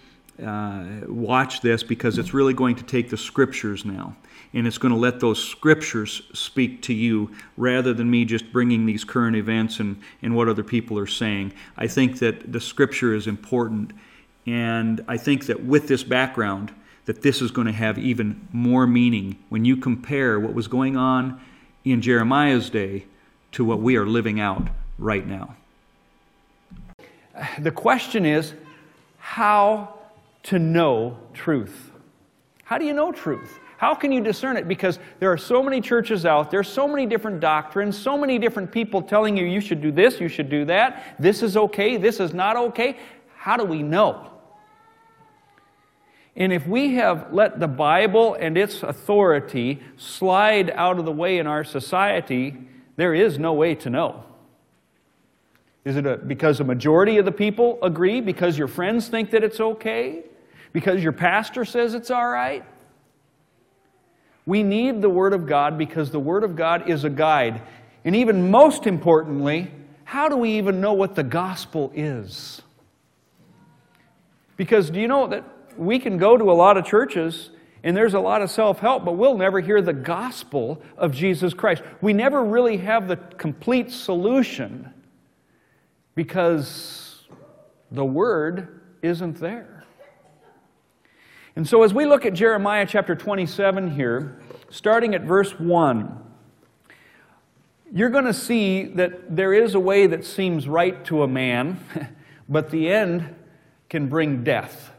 uh, 0.44 0.84
watch 1.06 1.60
this 1.60 1.82
because 1.82 2.18
it's 2.18 2.34
really 2.34 2.54
going 2.54 2.76
to 2.76 2.84
take 2.84 3.10
the 3.10 3.16
scriptures 3.16 3.84
now 3.84 4.16
and 4.56 4.66
it's 4.66 4.78
going 4.78 4.92
to 4.92 4.98
let 4.98 5.20
those 5.20 5.42
scriptures 5.42 6.22
speak 6.32 6.82
to 6.82 6.92
you 6.92 7.30
rather 7.56 7.94
than 7.94 8.10
me 8.10 8.24
just 8.24 8.52
bringing 8.52 8.86
these 8.86 9.04
current 9.04 9.36
events 9.36 9.78
and, 9.78 10.00
and 10.22 10.34
what 10.34 10.48
other 10.48 10.64
people 10.64 10.98
are 10.98 11.06
saying. 11.06 11.52
I 11.76 11.86
think 11.86 12.18
that 12.18 12.52
the 12.52 12.60
scripture 12.60 13.14
is 13.14 13.28
important, 13.28 13.92
and 14.46 15.04
I 15.06 15.16
think 15.16 15.46
that 15.46 15.64
with 15.64 15.86
this 15.86 16.02
background, 16.02 16.72
that 17.04 17.22
this 17.22 17.40
is 17.40 17.52
going 17.52 17.68
to 17.68 17.72
have 17.72 17.98
even 17.98 18.48
more 18.52 18.84
meaning 18.88 19.38
when 19.48 19.64
you 19.64 19.76
compare 19.76 20.40
what 20.40 20.54
was 20.54 20.66
going 20.66 20.96
on 20.96 21.40
in 21.84 22.02
Jeremiah's 22.02 22.68
day 22.68 23.04
to 23.52 23.64
what 23.64 23.80
we 23.80 23.96
are 23.96 24.06
living 24.06 24.40
out 24.40 24.66
right 24.98 25.24
now 25.24 25.54
the 27.58 27.70
question 27.70 28.24
is 28.24 28.54
how 29.18 29.94
to 30.44 30.58
know 30.58 31.18
truth. 31.34 31.90
How 32.64 32.78
do 32.78 32.84
you 32.84 32.92
know 32.92 33.12
truth? 33.12 33.58
How 33.78 33.94
can 33.94 34.10
you 34.10 34.22
discern 34.22 34.56
it? 34.56 34.66
Because 34.66 34.98
there 35.20 35.30
are 35.30 35.36
so 35.36 35.62
many 35.62 35.80
churches 35.80 36.24
out 36.24 36.50
there, 36.50 36.62
so 36.62 36.88
many 36.88 37.04
different 37.04 37.40
doctrines, 37.40 37.96
so 37.96 38.16
many 38.16 38.38
different 38.38 38.72
people 38.72 39.02
telling 39.02 39.36
you 39.36 39.44
you 39.44 39.60
should 39.60 39.82
do 39.82 39.92
this, 39.92 40.20
you 40.20 40.28
should 40.28 40.48
do 40.48 40.64
that, 40.64 41.16
this 41.18 41.42
is 41.42 41.56
okay, 41.56 41.96
this 41.96 42.18
is 42.18 42.32
not 42.32 42.56
okay. 42.56 42.96
How 43.36 43.56
do 43.56 43.64
we 43.64 43.82
know? 43.82 44.30
And 46.36 46.52
if 46.52 46.66
we 46.66 46.94
have 46.94 47.32
let 47.32 47.60
the 47.60 47.68
Bible 47.68 48.34
and 48.34 48.58
its 48.58 48.82
authority 48.82 49.80
slide 49.96 50.70
out 50.70 50.98
of 50.98 51.04
the 51.04 51.12
way 51.12 51.38
in 51.38 51.46
our 51.46 51.64
society, 51.64 52.56
there 52.96 53.14
is 53.14 53.38
no 53.38 53.54
way 53.54 53.74
to 53.76 53.90
know. 53.90 54.24
Is 55.84 55.96
it 55.96 56.04
a, 56.04 56.16
because 56.16 56.60
a 56.60 56.64
majority 56.64 57.18
of 57.18 57.24
the 57.24 57.32
people 57.32 57.78
agree? 57.82 58.20
Because 58.20 58.58
your 58.58 58.68
friends 58.68 59.08
think 59.08 59.30
that 59.30 59.44
it's 59.44 59.60
okay? 59.60 60.24
Because 60.72 61.02
your 61.02 61.12
pastor 61.12 61.64
says 61.64 61.94
it's 61.94 62.10
all 62.10 62.28
right? 62.28 62.64
We 64.46 64.62
need 64.62 65.02
the 65.02 65.10
Word 65.10 65.32
of 65.32 65.46
God 65.46 65.76
because 65.76 66.10
the 66.10 66.20
Word 66.20 66.44
of 66.44 66.56
God 66.56 66.88
is 66.88 67.04
a 67.04 67.10
guide. 67.10 67.60
And 68.04 68.14
even 68.14 68.50
most 68.50 68.86
importantly, 68.86 69.70
how 70.04 70.28
do 70.28 70.36
we 70.36 70.58
even 70.58 70.80
know 70.80 70.92
what 70.92 71.16
the 71.16 71.24
gospel 71.24 71.90
is? 71.94 72.62
Because 74.56 74.88
do 74.88 75.00
you 75.00 75.08
know 75.08 75.26
that 75.26 75.44
we 75.76 75.98
can 75.98 76.16
go 76.16 76.36
to 76.36 76.50
a 76.50 76.54
lot 76.54 76.76
of 76.76 76.86
churches 76.86 77.50
and 77.82 77.96
there's 77.96 78.14
a 78.14 78.20
lot 78.20 78.42
of 78.42 78.50
self 78.50 78.78
help, 78.78 79.04
but 79.04 79.12
we'll 79.12 79.36
never 79.36 79.60
hear 79.60 79.82
the 79.82 79.92
gospel 79.92 80.80
of 80.96 81.12
Jesus 81.12 81.54
Christ. 81.54 81.82
We 82.00 82.12
never 82.12 82.44
really 82.44 82.78
have 82.78 83.08
the 83.08 83.16
complete 83.16 83.92
solution 83.92 84.92
because 86.14 87.24
the 87.90 88.04
word 88.04 88.80
isn't 89.02 89.38
there. 89.38 89.75
And 91.56 91.66
so, 91.66 91.82
as 91.82 91.94
we 91.94 92.04
look 92.04 92.26
at 92.26 92.34
Jeremiah 92.34 92.84
chapter 92.86 93.16
27 93.16 93.90
here, 93.90 94.38
starting 94.68 95.14
at 95.14 95.22
verse 95.22 95.58
1, 95.58 96.22
you're 97.90 98.10
going 98.10 98.26
to 98.26 98.34
see 98.34 98.84
that 98.84 99.34
there 99.34 99.54
is 99.54 99.74
a 99.74 99.80
way 99.80 100.06
that 100.06 100.22
seems 100.22 100.68
right 100.68 101.02
to 101.06 101.22
a 101.22 101.26
man, 101.26 101.80
but 102.48 102.70
the 102.70 102.90
end 102.90 103.34
can 103.88 104.06
bring 104.06 104.44
death. 104.44 104.90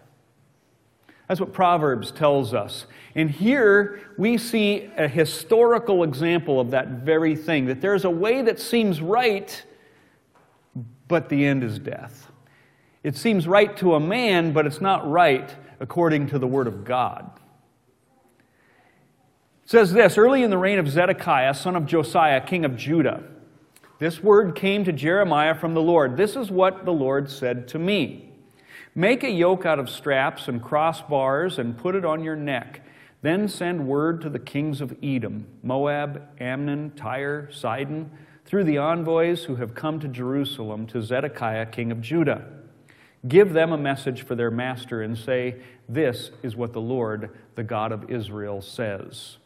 That's 1.28 1.40
what 1.40 1.54
Proverbs 1.54 2.10
tells 2.10 2.56
us. 2.56 2.88
And 3.14 3.30
here 3.30 4.00
we 4.18 4.40
see 4.40 4.90
a 4.98 5.08
historical 5.08 6.04
example 6.04 6.60
of 6.60 6.72
that 6.72 6.88
very 6.88 7.36
thing 7.36 7.68
that 7.68 7.82
there's 7.82 8.04
a 8.04 8.10
way 8.10 8.42
that 8.42 8.60
seems 8.60 9.00
right, 9.00 9.64
but 11.08 11.30
the 11.30 11.46
end 11.46 11.64
is 11.64 11.78
death. 11.78 12.32
It 13.04 13.16
seems 13.16 13.48
right 13.48 13.78
to 13.78 13.94
a 13.94 14.00
man, 14.00 14.54
but 14.54 14.66
it's 14.66 14.82
not 14.82 15.08
right 15.08 15.54
according 15.80 16.28
to 16.28 16.40
the 16.40 16.48
Word 16.48 16.68
of 16.68 16.84
God. 16.84 17.30
It 19.64 19.70
says 19.70 19.92
this 19.92 20.18
early 20.18 20.44
in 20.44 20.50
the 20.50 20.58
reign 20.58 20.80
of 20.80 20.90
Zedekiah, 20.90 21.54
son 21.54 21.76
of 21.76 21.86
Josiah, 21.86 22.42
king 22.42 22.66
of 22.66 22.78
Judah, 22.78 23.24
this 24.00 24.22
word 24.22 24.56
came 24.56 24.84
to 24.84 24.92
Jeremiah 24.92 25.56
from 25.56 25.74
the 25.74 25.82
Lord. 25.82 26.18
This 26.18 26.36
is 26.36 26.52
what 26.52 26.86
the 26.86 26.94
Lord 26.94 27.30
said 27.30 27.68
to 27.70 27.80
me 27.80 28.32
Make 28.94 29.24
a 29.24 29.30
yoke 29.30 29.66
out 29.66 29.80
of 29.80 29.90
straps 29.90 30.48
and 30.48 30.62
crossbars 30.62 31.58
and 31.58 31.78
put 31.78 31.96
it 31.96 32.06
on 32.06 32.24
your 32.24 32.36
neck. 32.36 32.82
Then 33.22 33.48
send 33.48 33.88
word 33.88 34.22
to 34.22 34.30
the 34.30 34.40
kings 34.40 34.82
of 34.82 34.96
Edom, 35.02 35.48
Moab, 35.64 36.22
Ammon, 36.40 36.92
Tyre, 36.96 37.50
Sidon, 37.52 38.12
through 38.46 38.64
the 38.64 38.78
envoys 38.78 39.46
who 39.46 39.56
have 39.56 39.74
come 39.74 40.00
to 40.00 40.08
Jerusalem 40.08 40.86
to 40.88 41.02
Zedekiah, 41.02 41.66
king 41.66 41.92
of 41.92 42.00
Judah. 42.00 42.46
Give 43.28 43.54
them 43.54 43.72
a 43.72 43.78
message 43.78 44.24
for 44.24 44.36
their 44.36 44.52
master 44.52 45.02
and 45.02 45.18
say, 45.18 45.56
This 45.90 46.32
is 46.44 46.56
what 46.56 46.74
the 46.74 46.82
Lord, 46.82 47.32
the 47.56 47.64
God 47.64 47.92
of 47.92 48.10
Israel, 48.12 48.62
says. 48.62 49.38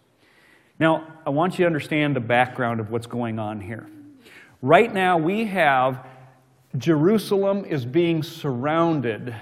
Now, 0.80 1.08
I 1.26 1.30
want 1.30 1.54
you 1.54 1.64
to 1.64 1.68
understand 1.68 2.16
the 2.16 2.22
background 2.22 2.80
of 2.80 2.90
what's 2.90 3.08
going 3.08 3.38
on 3.38 3.62
here. 3.62 3.88
Right 4.62 4.92
now, 4.94 5.18
we 5.18 5.46
have 5.46 6.06
Jerusalem 6.78 7.66
is 7.66 7.86
being 7.86 8.24
surrounded 8.24 9.36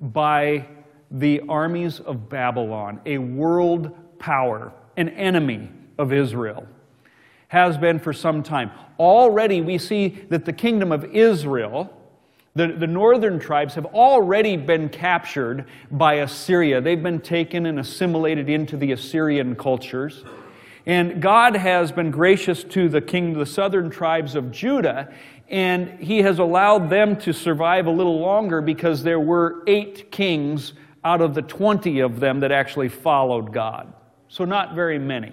by 0.00 0.66
the 1.10 1.42
armies 1.48 2.00
of 2.00 2.28
Babylon, 2.28 3.00
a 3.06 3.18
world 3.18 3.96
power, 4.18 4.72
an 4.96 5.10
enemy 5.10 5.70
of 5.98 6.12
Israel. 6.12 6.66
Has 7.48 7.78
been 7.78 8.00
for 8.00 8.12
some 8.12 8.42
time. 8.42 8.70
Already, 8.98 9.60
we 9.60 9.78
see 9.78 10.08
that 10.30 10.44
the 10.44 10.52
kingdom 10.52 10.90
of 10.90 11.04
Israel, 11.04 11.90
the, 12.54 12.68
the 12.68 12.86
northern 12.86 13.40
tribes, 13.40 13.74
have 13.74 13.86
already 13.86 14.56
been 14.56 14.88
captured 14.88 15.66
by 15.90 16.14
Assyria. 16.14 16.80
They've 16.80 17.02
been 17.02 17.20
taken 17.20 17.66
and 17.66 17.80
assimilated 17.80 18.48
into 18.48 18.76
the 18.76 18.92
Assyrian 18.92 19.56
cultures. 19.56 20.24
And 20.86 21.20
God 21.20 21.56
has 21.56 21.90
been 21.90 22.10
gracious 22.10 22.62
to 22.64 22.88
the 22.88 23.00
king, 23.00 23.32
of 23.32 23.38
the 23.38 23.46
southern 23.46 23.90
tribes 23.90 24.34
of 24.36 24.52
Judah, 24.52 25.12
and 25.48 25.98
he 25.98 26.18
has 26.22 26.38
allowed 26.38 26.90
them 26.90 27.16
to 27.20 27.32
survive 27.32 27.86
a 27.86 27.90
little 27.90 28.20
longer 28.20 28.60
because 28.60 29.02
there 29.02 29.20
were 29.20 29.62
eight 29.66 30.12
kings 30.12 30.74
out 31.02 31.20
of 31.20 31.34
the 31.34 31.42
20 31.42 32.00
of 32.00 32.20
them 32.20 32.40
that 32.40 32.52
actually 32.52 32.88
followed 32.88 33.52
God. 33.52 33.92
So, 34.28 34.44
not 34.44 34.74
very 34.74 34.98
many. 34.98 35.32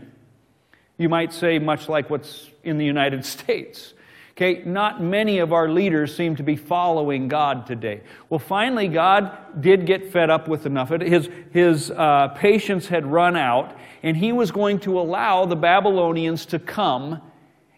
You 0.98 1.10
might 1.10 1.34
say, 1.34 1.60
much 1.60 1.88
like 1.88 2.10
what's 2.10 2.50
in 2.64 2.78
the 2.78 2.86
United 2.86 3.26
States. 3.26 3.94
Okay, 4.42 4.64
not 4.66 5.04
many 5.04 5.38
of 5.38 5.54
our 5.54 5.70
leaders 5.70 6.18
seem 6.18 6.36
to 6.36 6.42
be 6.42 6.56
following 6.56 7.28
God 7.28 7.68
today. 7.68 8.02
Well, 8.28 8.40
finally, 8.40 8.88
God 8.88 9.62
did 9.62 9.86
get 9.86 10.12
fed 10.12 10.32
up 10.32 10.48
with 10.48 10.66
enough. 10.66 10.90
His, 10.90 11.30
his 11.52 11.92
uh, 11.92 12.30
patience 12.30 12.88
had 12.88 13.06
run 13.06 13.38
out, 13.38 13.78
and 14.02 14.18
he 14.18 14.32
was 14.32 14.50
going 14.50 14.80
to 14.80 15.00
allow 15.00 15.46
the 15.46 15.56
Babylonians 15.56 16.48
to 16.48 16.58
come 16.58 17.22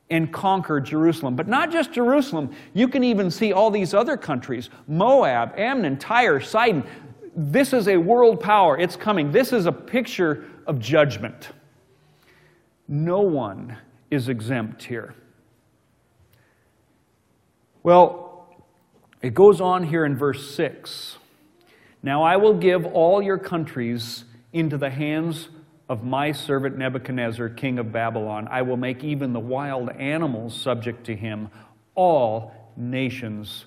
and 0.10 0.32
conquer 0.32 0.80
Jerusalem. 0.80 1.36
But 1.36 1.50
not 1.50 1.70
just 1.70 1.92
Jerusalem, 1.92 2.56
you 2.74 2.88
can 2.88 3.04
even 3.04 3.30
see 3.30 3.52
all 3.52 3.70
these 3.70 3.94
other 3.94 4.16
countries 4.16 4.70
Moab, 4.88 5.56
Ammon, 5.58 5.98
Tyre, 5.98 6.40
Sidon. 6.40 6.86
This 7.36 7.74
is 7.74 7.90
a 7.90 7.98
world 7.98 8.40
power. 8.40 8.78
It's 8.78 8.96
coming. 8.96 9.34
This 9.34 9.52
is 9.52 9.66
a 9.66 9.72
picture 9.74 10.46
of 10.66 10.80
judgment. 10.80 11.50
No 12.88 13.20
one 13.20 13.76
is 14.10 14.30
exempt 14.30 14.82
here. 14.82 15.14
Well, 17.84 18.48
it 19.22 19.34
goes 19.34 19.60
on 19.60 19.84
here 19.84 20.06
in 20.06 20.18
verse 20.18 20.56
6. 20.56 21.18
Now 22.02 22.24
I 22.24 22.38
will 22.38 22.54
give 22.54 22.86
all 22.86 23.22
your 23.22 23.38
countries 23.38 24.24
into 24.52 24.78
the 24.78 24.90
hands 24.90 25.50
of 25.90 26.04
my 26.04 26.32
servant 26.32 26.78
Nebuchadnezzar, 26.78 27.50
king 27.50 27.80
of 27.80 27.92
Babylon. 27.92 28.48
I 28.50 28.62
will 28.62 28.78
make 28.78 29.04
even 29.04 29.34
the 29.34 29.40
wild 29.40 29.90
animals 29.90 30.56
subject 30.56 31.06
to 31.06 31.16
him. 31.16 31.50
All 31.94 32.54
nations 32.78 33.66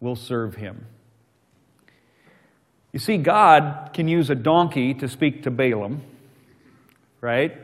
will 0.00 0.16
serve 0.16 0.54
him. 0.54 0.86
You 2.92 2.98
see, 2.98 3.18
God 3.18 3.90
can 3.92 4.08
use 4.08 4.30
a 4.30 4.34
donkey 4.34 4.94
to 4.94 5.08
speak 5.08 5.42
to 5.42 5.50
Balaam, 5.50 6.02
right? 7.20 7.56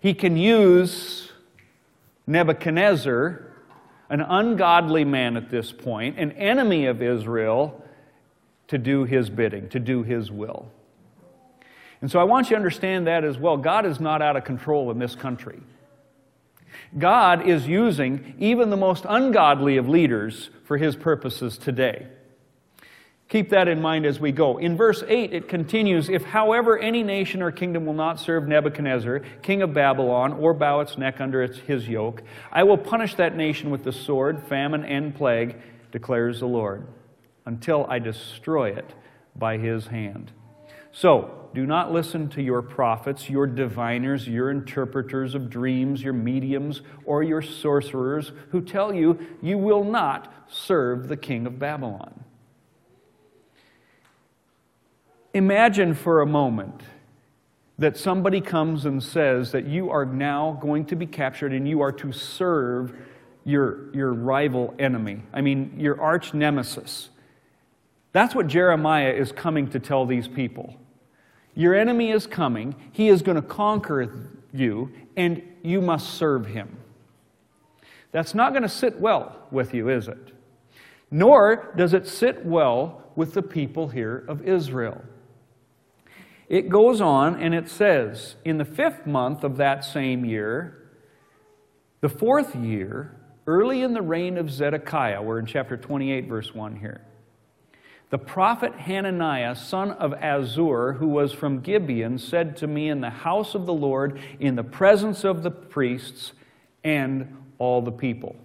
He 0.00 0.12
can 0.12 0.36
use 0.36 1.30
Nebuchadnezzar, 2.26 3.51
an 4.12 4.20
ungodly 4.20 5.06
man 5.06 5.38
at 5.38 5.48
this 5.48 5.72
point, 5.72 6.18
an 6.18 6.32
enemy 6.32 6.84
of 6.84 7.00
Israel, 7.00 7.82
to 8.68 8.76
do 8.76 9.04
his 9.04 9.30
bidding, 9.30 9.70
to 9.70 9.80
do 9.80 10.02
his 10.02 10.30
will. 10.30 10.70
And 12.02 12.10
so 12.10 12.20
I 12.20 12.24
want 12.24 12.46
you 12.46 12.50
to 12.50 12.56
understand 12.56 13.06
that 13.06 13.24
as 13.24 13.38
well. 13.38 13.56
God 13.56 13.86
is 13.86 14.00
not 14.00 14.20
out 14.20 14.36
of 14.36 14.44
control 14.44 14.90
in 14.90 14.98
this 14.98 15.14
country. 15.14 15.60
God 16.98 17.48
is 17.48 17.66
using 17.66 18.34
even 18.38 18.68
the 18.68 18.76
most 18.76 19.06
ungodly 19.08 19.78
of 19.78 19.88
leaders 19.88 20.50
for 20.64 20.76
his 20.76 20.94
purposes 20.94 21.56
today. 21.56 22.06
Keep 23.32 23.48
that 23.48 23.66
in 23.66 23.80
mind 23.80 24.04
as 24.04 24.20
we 24.20 24.30
go. 24.30 24.58
In 24.58 24.76
verse 24.76 25.02
8, 25.08 25.32
it 25.32 25.48
continues 25.48 26.10
If, 26.10 26.22
however, 26.22 26.78
any 26.78 27.02
nation 27.02 27.40
or 27.40 27.50
kingdom 27.50 27.86
will 27.86 27.94
not 27.94 28.20
serve 28.20 28.46
Nebuchadnezzar, 28.46 29.20
king 29.40 29.62
of 29.62 29.72
Babylon, 29.72 30.34
or 30.34 30.52
bow 30.52 30.80
its 30.80 30.98
neck 30.98 31.18
under 31.18 31.42
its, 31.42 31.56
his 31.60 31.88
yoke, 31.88 32.22
I 32.52 32.64
will 32.64 32.76
punish 32.76 33.14
that 33.14 33.34
nation 33.34 33.70
with 33.70 33.84
the 33.84 33.92
sword, 33.92 34.42
famine, 34.48 34.84
and 34.84 35.14
plague, 35.14 35.56
declares 35.92 36.40
the 36.40 36.46
Lord, 36.46 36.86
until 37.46 37.86
I 37.88 38.00
destroy 38.00 38.72
it 38.76 38.92
by 39.34 39.56
his 39.56 39.86
hand. 39.86 40.30
So, 40.90 41.48
do 41.54 41.64
not 41.64 41.90
listen 41.90 42.28
to 42.30 42.42
your 42.42 42.60
prophets, 42.60 43.30
your 43.30 43.46
diviners, 43.46 44.28
your 44.28 44.50
interpreters 44.50 45.34
of 45.34 45.48
dreams, 45.48 46.02
your 46.02 46.12
mediums, 46.12 46.82
or 47.06 47.22
your 47.22 47.40
sorcerers 47.40 48.30
who 48.50 48.60
tell 48.60 48.92
you 48.92 49.18
you 49.40 49.56
will 49.56 49.84
not 49.84 50.30
serve 50.50 51.08
the 51.08 51.16
king 51.16 51.46
of 51.46 51.58
Babylon. 51.58 52.22
Imagine 55.34 55.94
for 55.94 56.20
a 56.20 56.26
moment 56.26 56.82
that 57.78 57.96
somebody 57.96 58.40
comes 58.40 58.84
and 58.84 59.02
says 59.02 59.52
that 59.52 59.66
you 59.66 59.90
are 59.90 60.04
now 60.04 60.58
going 60.60 60.84
to 60.86 60.96
be 60.96 61.06
captured 61.06 61.52
and 61.52 61.66
you 61.66 61.80
are 61.80 61.92
to 61.92 62.12
serve 62.12 62.94
your, 63.44 63.92
your 63.94 64.12
rival 64.12 64.74
enemy. 64.78 65.22
I 65.32 65.40
mean, 65.40 65.74
your 65.78 66.00
arch 66.00 66.34
nemesis. 66.34 67.08
That's 68.12 68.34
what 68.34 68.46
Jeremiah 68.46 69.12
is 69.12 69.32
coming 69.32 69.68
to 69.70 69.80
tell 69.80 70.04
these 70.04 70.28
people. 70.28 70.76
Your 71.54 71.74
enemy 71.74 72.10
is 72.10 72.26
coming, 72.26 72.74
he 72.92 73.08
is 73.08 73.22
going 73.22 73.36
to 73.36 73.42
conquer 73.42 74.30
you, 74.52 74.92
and 75.16 75.42
you 75.62 75.80
must 75.80 76.14
serve 76.14 76.46
him. 76.46 76.76
That's 78.10 78.34
not 78.34 78.52
going 78.52 78.62
to 78.62 78.68
sit 78.68 79.00
well 79.00 79.46
with 79.50 79.72
you, 79.72 79.88
is 79.88 80.08
it? 80.08 80.32
Nor 81.10 81.72
does 81.76 81.94
it 81.94 82.06
sit 82.06 82.44
well 82.44 83.02
with 83.16 83.34
the 83.34 83.42
people 83.42 83.88
here 83.88 84.24
of 84.28 84.46
Israel. 84.46 85.02
It 86.48 86.68
goes 86.68 87.00
on 87.00 87.40
and 87.40 87.54
it 87.54 87.68
says, 87.68 88.36
In 88.44 88.58
the 88.58 88.64
fifth 88.64 89.06
month 89.06 89.44
of 89.44 89.56
that 89.56 89.84
same 89.84 90.24
year, 90.24 90.78
the 92.00 92.08
fourth 92.08 92.54
year, 92.54 93.16
early 93.46 93.82
in 93.82 93.94
the 93.94 94.02
reign 94.02 94.36
of 94.36 94.50
Zedekiah, 94.50 95.22
we're 95.22 95.38
in 95.38 95.46
chapter 95.46 95.76
28, 95.76 96.28
verse 96.28 96.54
1 96.54 96.76
here, 96.76 97.00
the 98.10 98.18
prophet 98.18 98.74
Hananiah, 98.74 99.56
son 99.56 99.92
of 99.92 100.12
Azur, 100.12 100.98
who 100.98 101.08
was 101.08 101.32
from 101.32 101.60
Gibeon, 101.60 102.18
said 102.18 102.56
to 102.58 102.66
me 102.66 102.90
in 102.90 103.00
the 103.00 103.08
house 103.08 103.54
of 103.54 103.64
the 103.64 103.72
Lord, 103.72 104.20
in 104.38 104.54
the 104.54 104.64
presence 104.64 105.24
of 105.24 105.42
the 105.42 105.50
priests 105.50 106.32
and 106.84 107.36
all 107.58 107.80
the 107.80 107.92
people. 107.92 108.36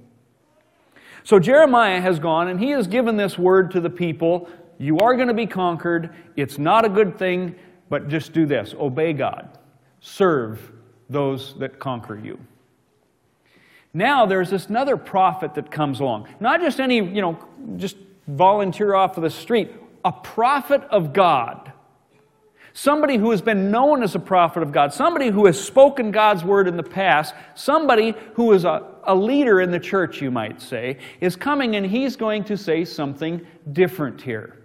So 1.23 1.39
Jeremiah 1.39 1.99
has 1.99 2.19
gone 2.19 2.47
and 2.47 2.59
he 2.59 2.69
has 2.69 2.87
given 2.87 3.17
this 3.17 3.37
word 3.37 3.71
to 3.71 3.81
the 3.81 3.89
people 3.89 4.49
You 4.77 4.99
are 4.99 5.15
going 5.15 5.27
to 5.27 5.33
be 5.33 5.47
conquered. 5.47 6.15
It's 6.37 6.57
not 6.57 6.85
a 6.85 6.89
good 6.89 7.17
thing, 7.17 7.55
but 7.89 8.09
just 8.09 8.33
do 8.33 8.45
this 8.45 8.73
obey 8.79 9.13
God, 9.13 9.57
serve 9.99 10.71
those 11.09 11.57
that 11.59 11.79
conquer 11.79 12.17
you. 12.17 12.39
Now 13.93 14.25
there's 14.25 14.49
this 14.49 14.67
another 14.67 14.97
prophet 14.97 15.55
that 15.55 15.71
comes 15.71 15.99
along. 15.99 16.27
Not 16.39 16.61
just 16.61 16.79
any, 16.79 16.97
you 16.97 17.21
know, 17.21 17.37
just 17.77 17.97
volunteer 18.27 18.93
off 18.93 19.17
of 19.17 19.23
the 19.23 19.29
street, 19.29 19.71
a 20.03 20.11
prophet 20.11 20.83
of 20.89 21.13
God. 21.13 21.71
Somebody 22.73 23.17
who 23.17 23.31
has 23.31 23.41
been 23.41 23.71
known 23.71 24.03
as 24.03 24.13
a 24.13 24.19
prophet 24.19 24.61
of 24.61 24.71
God, 24.71 24.93
somebody 24.93 25.29
who 25.29 25.47
has 25.47 25.59
spoken 25.59 26.11
God's 26.11 26.43
word 26.43 26.67
in 26.67 26.77
the 26.77 26.83
past, 26.83 27.33
somebody 27.55 28.13
who 28.35 28.53
is 28.53 28.65
a, 28.65 28.85
a 29.03 29.15
leader 29.15 29.61
in 29.61 29.71
the 29.71 29.79
church, 29.79 30.21
you 30.21 30.29
might 30.29 30.61
say, 30.61 30.99
is 31.19 31.35
coming 31.35 31.75
and 31.75 31.85
he's 31.85 32.15
going 32.15 32.43
to 32.43 32.55
say 32.55 32.85
something 32.85 33.45
different 33.73 34.21
here. 34.21 34.56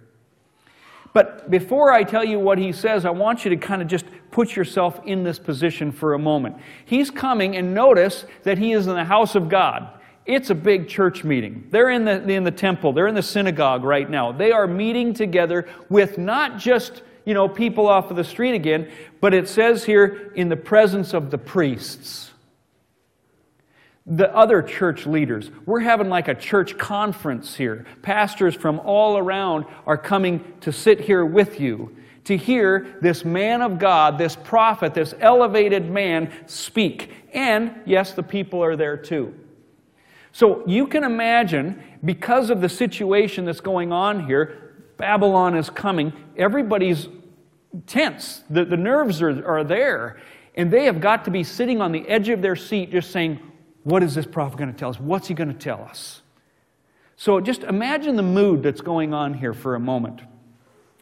But 1.13 1.49
before 1.51 1.91
I 1.91 2.03
tell 2.03 2.23
you 2.23 2.39
what 2.39 2.57
he 2.57 2.71
says, 2.71 3.05
I 3.05 3.11
want 3.11 3.45
you 3.45 3.49
to 3.51 3.57
kind 3.57 3.81
of 3.81 3.87
just 3.87 4.05
put 4.31 4.55
yourself 4.55 4.99
in 5.05 5.23
this 5.23 5.37
position 5.37 5.91
for 5.91 6.15
a 6.15 6.19
moment. 6.19 6.57
He's 6.85 7.11
coming, 7.11 7.55
and 7.55 7.73
notice 7.73 8.25
that 8.43 8.57
he 8.57 8.73
is 8.73 8.87
in 8.87 8.95
the 8.95 9.03
house 9.03 9.35
of 9.35 9.47
God. 9.47 9.87
It's 10.25 10.49
a 10.49 10.55
big 10.55 10.87
church 10.87 11.23
meeting. 11.23 11.67
They're 11.69 11.91
in 11.91 12.05
the, 12.05 12.27
in 12.27 12.43
the 12.43 12.51
temple, 12.51 12.93
they're 12.93 13.07
in 13.07 13.15
the 13.15 13.21
synagogue 13.21 13.83
right 13.83 14.09
now. 14.09 14.31
They 14.31 14.51
are 14.51 14.67
meeting 14.67 15.13
together 15.13 15.67
with 15.89 16.17
not 16.17 16.57
just 16.57 17.03
you 17.25 17.33
know, 17.33 17.47
people 17.47 17.87
off 17.87 18.09
of 18.11 18.17
the 18.17 18.23
street 18.23 18.53
again, 18.53 18.89
but 19.21 19.33
it 19.33 19.47
says 19.47 19.85
here 19.85 20.33
in 20.35 20.49
the 20.49 20.57
presence 20.57 21.13
of 21.13 21.31
the 21.31 21.37
priests 21.37 22.32
the 24.05 24.33
other 24.35 24.61
church 24.61 25.05
leaders. 25.05 25.49
We're 25.65 25.79
having 25.79 26.09
like 26.09 26.27
a 26.27 26.35
church 26.35 26.77
conference 26.77 27.55
here. 27.55 27.85
Pastors 28.01 28.53
from 28.53 28.79
all 28.81 29.17
around 29.17 29.65
are 29.85 29.97
coming 29.97 30.43
to 30.61 30.71
sit 30.73 30.99
here 30.99 31.25
with 31.25 31.59
you 31.59 31.95
to 32.25 32.37
hear 32.37 32.97
this 33.01 33.25
man 33.25 33.61
of 33.61 33.79
God, 33.79 34.17
this 34.17 34.35
prophet, 34.35 34.93
this 34.93 35.13
elevated 35.19 35.89
man 35.89 36.31
speak. 36.47 37.11
And 37.33 37.81
yes, 37.85 38.13
the 38.13 38.23
people 38.23 38.63
are 38.63 38.75
there 38.75 38.97
too. 38.97 39.33
So 40.31 40.65
you 40.65 40.87
can 40.87 41.03
imagine, 41.03 41.81
because 42.03 42.49
of 42.49 42.59
the 42.59 42.69
situation 42.69 43.45
that's 43.45 43.61
going 43.61 43.91
on 43.91 44.25
here, 44.25 44.85
Babylon 44.97 45.55
is 45.55 45.69
coming. 45.69 46.13
Everybody's 46.37 47.07
tense. 47.87 48.43
The, 48.49 48.65
the 48.65 48.77
nerves 48.77 49.21
are, 49.21 49.45
are 49.45 49.63
there. 49.63 50.19
And 50.55 50.71
they 50.71 50.85
have 50.85 51.01
got 51.01 51.25
to 51.25 51.31
be 51.31 51.43
sitting 51.43 51.81
on 51.81 51.91
the 51.91 52.07
edge 52.07 52.29
of 52.29 52.41
their 52.41 52.55
seat 52.55 52.91
just 52.91 53.11
saying, 53.11 53.39
what 53.83 54.03
is 54.03 54.15
this 54.15 54.25
prophet 54.25 54.57
going 54.57 54.71
to 54.71 54.77
tell 54.77 54.89
us? 54.89 54.99
What's 54.99 55.27
he 55.27 55.33
going 55.33 55.51
to 55.51 55.57
tell 55.57 55.81
us? 55.81 56.21
So 57.15 57.39
just 57.39 57.63
imagine 57.63 58.15
the 58.15 58.23
mood 58.23 58.63
that's 58.63 58.81
going 58.81 59.13
on 59.13 59.33
here 59.33 59.53
for 59.53 59.75
a 59.75 59.79
moment. 59.79 60.21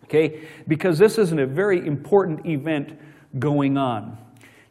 Okay? 0.05 0.47
Because 0.67 0.97
this 0.99 1.17
isn't 1.17 1.39
a 1.39 1.47
very 1.47 1.85
important 1.85 2.45
event 2.45 2.99
going 3.39 3.77
on. 3.77 4.17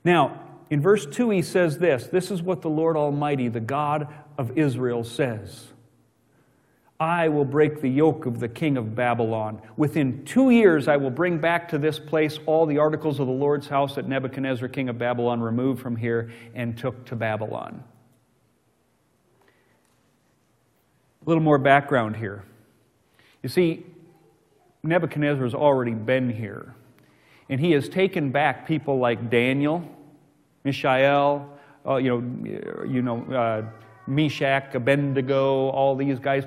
Now, 0.04 0.40
in 0.70 0.80
verse 0.80 1.06
2, 1.06 1.30
he 1.30 1.42
says 1.42 1.78
this 1.78 2.06
This 2.06 2.30
is 2.30 2.42
what 2.42 2.62
the 2.62 2.70
Lord 2.70 2.96
Almighty, 2.96 3.48
the 3.48 3.60
God 3.60 4.08
of 4.38 4.56
Israel, 4.56 5.04
says. 5.04 5.68
I 7.00 7.28
will 7.28 7.46
break 7.46 7.80
the 7.80 7.88
yoke 7.88 8.26
of 8.26 8.40
the 8.40 8.48
king 8.48 8.76
of 8.76 8.94
Babylon. 8.94 9.62
Within 9.78 10.22
two 10.26 10.50
years, 10.50 10.86
I 10.86 10.98
will 10.98 11.10
bring 11.10 11.38
back 11.38 11.70
to 11.70 11.78
this 11.78 11.98
place 11.98 12.38
all 12.44 12.66
the 12.66 12.76
articles 12.76 13.18
of 13.18 13.26
the 13.26 13.32
Lord's 13.32 13.66
house 13.66 13.94
that 13.94 14.06
Nebuchadnezzar, 14.06 14.68
king 14.68 14.90
of 14.90 14.98
Babylon, 14.98 15.40
removed 15.40 15.80
from 15.80 15.96
here 15.96 16.30
and 16.54 16.76
took 16.76 17.06
to 17.06 17.16
Babylon. 17.16 17.82
A 21.19 21.19
little 21.30 21.42
more 21.42 21.58
background 21.58 22.16
here. 22.16 22.44
You 23.42 23.48
see, 23.48 23.86
Nebuchadnezzar 24.82 25.44
has 25.44 25.54
already 25.54 25.92
been 25.92 26.28
here, 26.28 26.74
and 27.48 27.60
he 27.60 27.70
has 27.72 27.88
taken 27.88 28.30
back 28.30 28.66
people 28.66 28.98
like 28.98 29.30
Daniel, 29.30 29.82
Mishael, 30.64 31.48
uh, 31.86 31.96
you 31.96 32.10
know, 32.10 32.84
you 32.84 33.02
know, 33.02 33.22
uh, 33.32 33.62
Meshach, 34.06 34.74
Abednego, 34.74 35.68
all 35.70 35.94
these 35.94 36.18
guys, 36.18 36.44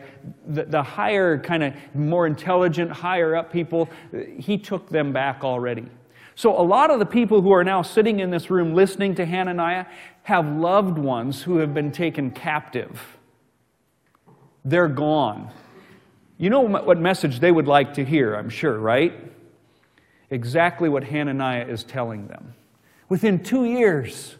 the, 0.48 0.66
the 0.66 0.84
higher, 0.84 1.40
kind 1.40 1.64
of 1.64 1.74
more 1.96 2.28
intelligent, 2.28 2.92
higher 2.92 3.36
up 3.36 3.52
people, 3.52 3.90
he 4.38 4.58
took 4.58 4.90
them 4.90 5.14
back 5.14 5.44
already. 5.46 5.86
So, 6.36 6.60
a 6.60 6.62
lot 6.62 6.92
of 6.92 7.00
the 7.00 7.06
people 7.06 7.42
who 7.42 7.52
are 7.52 7.64
now 7.64 7.84
sitting 7.84 8.20
in 8.20 8.32
this 8.32 8.50
room 8.50 8.74
listening 8.76 9.16
to 9.16 9.26
Hananiah 9.26 9.86
have 10.24 10.46
loved 10.46 10.98
ones 10.98 11.44
who 11.44 11.58
have 11.58 11.74
been 11.74 11.92
taken 11.92 12.32
captive. 12.32 13.13
They're 14.66 14.88
gone. 14.88 15.52
You 16.38 16.50
know 16.50 16.62
what 16.62 17.00
message 17.00 17.40
they 17.40 17.52
would 17.52 17.68
like 17.68 17.94
to 17.96 18.06
hear, 18.06 18.36
I'm 18.36 18.50
sure, 18.50 18.78
right? 18.78 19.14
Exactly 20.30 20.90
what 20.90 21.04
Hananiah 21.04 21.66
is 21.66 21.84
telling 21.84 22.28
them. 22.28 22.54
Within 23.10 23.44
two 23.44 23.66
years, 23.66 24.36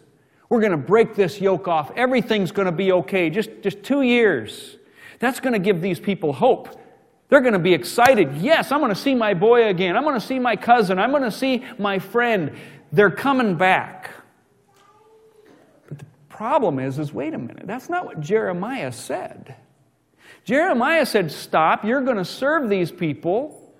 we're 0.48 0.60
going 0.60 0.72
to 0.72 0.76
break 0.76 1.14
this 1.14 1.40
yoke 1.40 1.68
off. 1.68 1.90
Everything's 1.96 2.52
going 2.52 2.66
to 2.66 2.72
be 2.72 2.92
okay. 2.92 3.30
Just, 3.30 3.50
just 3.62 3.82
two 3.82 4.02
years. 4.02 4.76
That's 5.20 5.40
going 5.40 5.52
to 5.52 5.58
give 5.58 5.80
these 5.80 6.00
people 6.00 6.32
hope. 6.32 6.80
They're 7.28 7.40
going 7.40 7.54
to 7.54 7.58
be 7.58 7.72
excited. 7.72 8.36
Yes, 8.36 8.70
I'm 8.70 8.80
going 8.80 8.94
to 8.94 9.00
see 9.00 9.14
my 9.14 9.34
boy 9.34 9.68
again. 9.68 9.96
I'm 9.96 10.02
going 10.02 10.18
to 10.18 10.26
see 10.26 10.38
my 10.38 10.56
cousin. 10.56 10.98
I'm 10.98 11.10
going 11.10 11.22
to 11.22 11.30
see 11.30 11.64
my 11.78 11.98
friend. 11.98 12.52
They're 12.92 13.10
coming 13.10 13.54
back. 13.54 14.10
But 15.88 15.98
the 15.98 16.04
problem 16.28 16.78
is, 16.78 16.98
is 16.98 17.12
wait 17.12 17.34
a 17.34 17.38
minute. 17.38 17.66
That's 17.66 17.88
not 17.88 18.04
what 18.04 18.20
Jeremiah 18.20 18.92
said. 18.92 19.56
Jeremiah 20.44 21.06
said, 21.06 21.32
Stop, 21.32 21.84
you're 21.84 22.02
going 22.02 22.18
to 22.18 22.24
serve 22.24 22.68
these 22.68 22.92
people, 22.92 23.72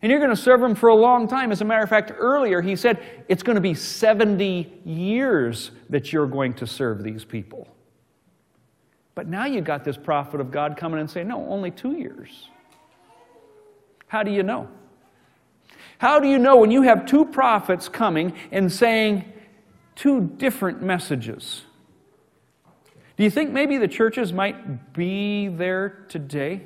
and 0.00 0.10
you're 0.10 0.20
going 0.20 0.30
to 0.30 0.36
serve 0.36 0.60
them 0.60 0.74
for 0.74 0.88
a 0.88 0.94
long 0.94 1.28
time. 1.28 1.52
As 1.52 1.60
a 1.60 1.64
matter 1.64 1.82
of 1.82 1.88
fact, 1.88 2.12
earlier 2.16 2.62
he 2.62 2.76
said, 2.76 3.02
It's 3.28 3.42
going 3.42 3.56
to 3.56 3.60
be 3.60 3.74
70 3.74 4.80
years 4.84 5.72
that 5.90 6.12
you're 6.12 6.26
going 6.26 6.54
to 6.54 6.66
serve 6.66 7.02
these 7.02 7.24
people. 7.24 7.68
But 9.14 9.28
now 9.28 9.44
you 9.44 9.60
got 9.60 9.84
this 9.84 9.96
prophet 9.96 10.40
of 10.40 10.50
God 10.50 10.76
coming 10.76 11.00
and 11.00 11.10
saying, 11.10 11.28
No, 11.28 11.46
only 11.48 11.70
two 11.70 11.92
years. 11.92 12.48
How 14.06 14.22
do 14.22 14.30
you 14.30 14.42
know? 14.42 14.68
How 15.98 16.20
do 16.20 16.28
you 16.28 16.38
know 16.38 16.56
when 16.56 16.70
you 16.70 16.82
have 16.82 17.06
two 17.06 17.24
prophets 17.24 17.88
coming 17.88 18.34
and 18.50 18.70
saying 18.70 19.24
two 19.94 20.20
different 20.20 20.82
messages? 20.82 21.62
Do 23.16 23.24
you 23.24 23.30
think 23.30 23.50
maybe 23.50 23.76
the 23.76 23.88
churches 23.88 24.32
might 24.32 24.92
be 24.92 25.48
there 25.48 26.06
today? 26.08 26.62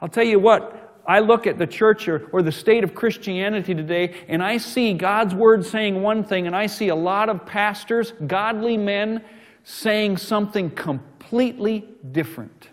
I'll 0.00 0.08
tell 0.08 0.24
you 0.24 0.38
what, 0.38 1.00
I 1.06 1.20
look 1.20 1.46
at 1.46 1.58
the 1.58 1.66
church 1.66 2.08
or, 2.08 2.28
or, 2.32 2.42
the 2.42 2.52
state 2.52 2.84
of 2.84 2.94
Christianity 2.94 3.74
today, 3.74 4.14
and 4.28 4.42
I 4.42 4.56
see 4.56 4.94
God's 4.94 5.34
word 5.34 5.64
saying 5.64 6.00
one 6.00 6.22
thing, 6.24 6.46
and 6.46 6.54
I 6.54 6.66
see 6.66 6.88
a 6.88 6.94
lot 6.94 7.28
of 7.28 7.44
pastors, 7.44 8.12
godly 8.26 8.76
men, 8.76 9.24
saying 9.64 10.16
something 10.16 10.70
completely 10.70 11.88
different. 12.10 12.68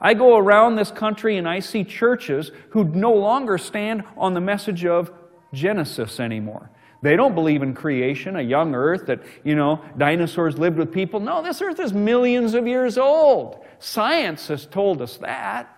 I 0.00 0.14
go 0.14 0.36
around 0.36 0.76
this 0.76 0.90
country 0.90 1.36
and 1.36 1.46
I 1.46 1.60
see 1.60 1.84
churches 1.84 2.50
who 2.70 2.84
no 2.84 3.12
longer 3.12 3.58
stand 3.58 4.02
on 4.16 4.32
the 4.32 4.40
message 4.40 4.86
of 4.86 5.12
Genesis 5.52 6.18
anymore. 6.20 6.70
They 7.02 7.16
don't 7.16 7.34
believe 7.34 7.62
in 7.62 7.74
creation, 7.74 8.36
a 8.36 8.42
young 8.42 8.74
earth 8.74 9.06
that, 9.06 9.22
you 9.42 9.54
know, 9.54 9.82
dinosaurs 9.96 10.58
lived 10.58 10.76
with 10.76 10.92
people. 10.92 11.18
No, 11.18 11.42
this 11.42 11.62
earth 11.62 11.80
is 11.80 11.94
millions 11.94 12.54
of 12.54 12.66
years 12.66 12.98
old. 12.98 13.64
Science 13.78 14.48
has 14.48 14.66
told 14.66 15.00
us 15.00 15.16
that. 15.18 15.76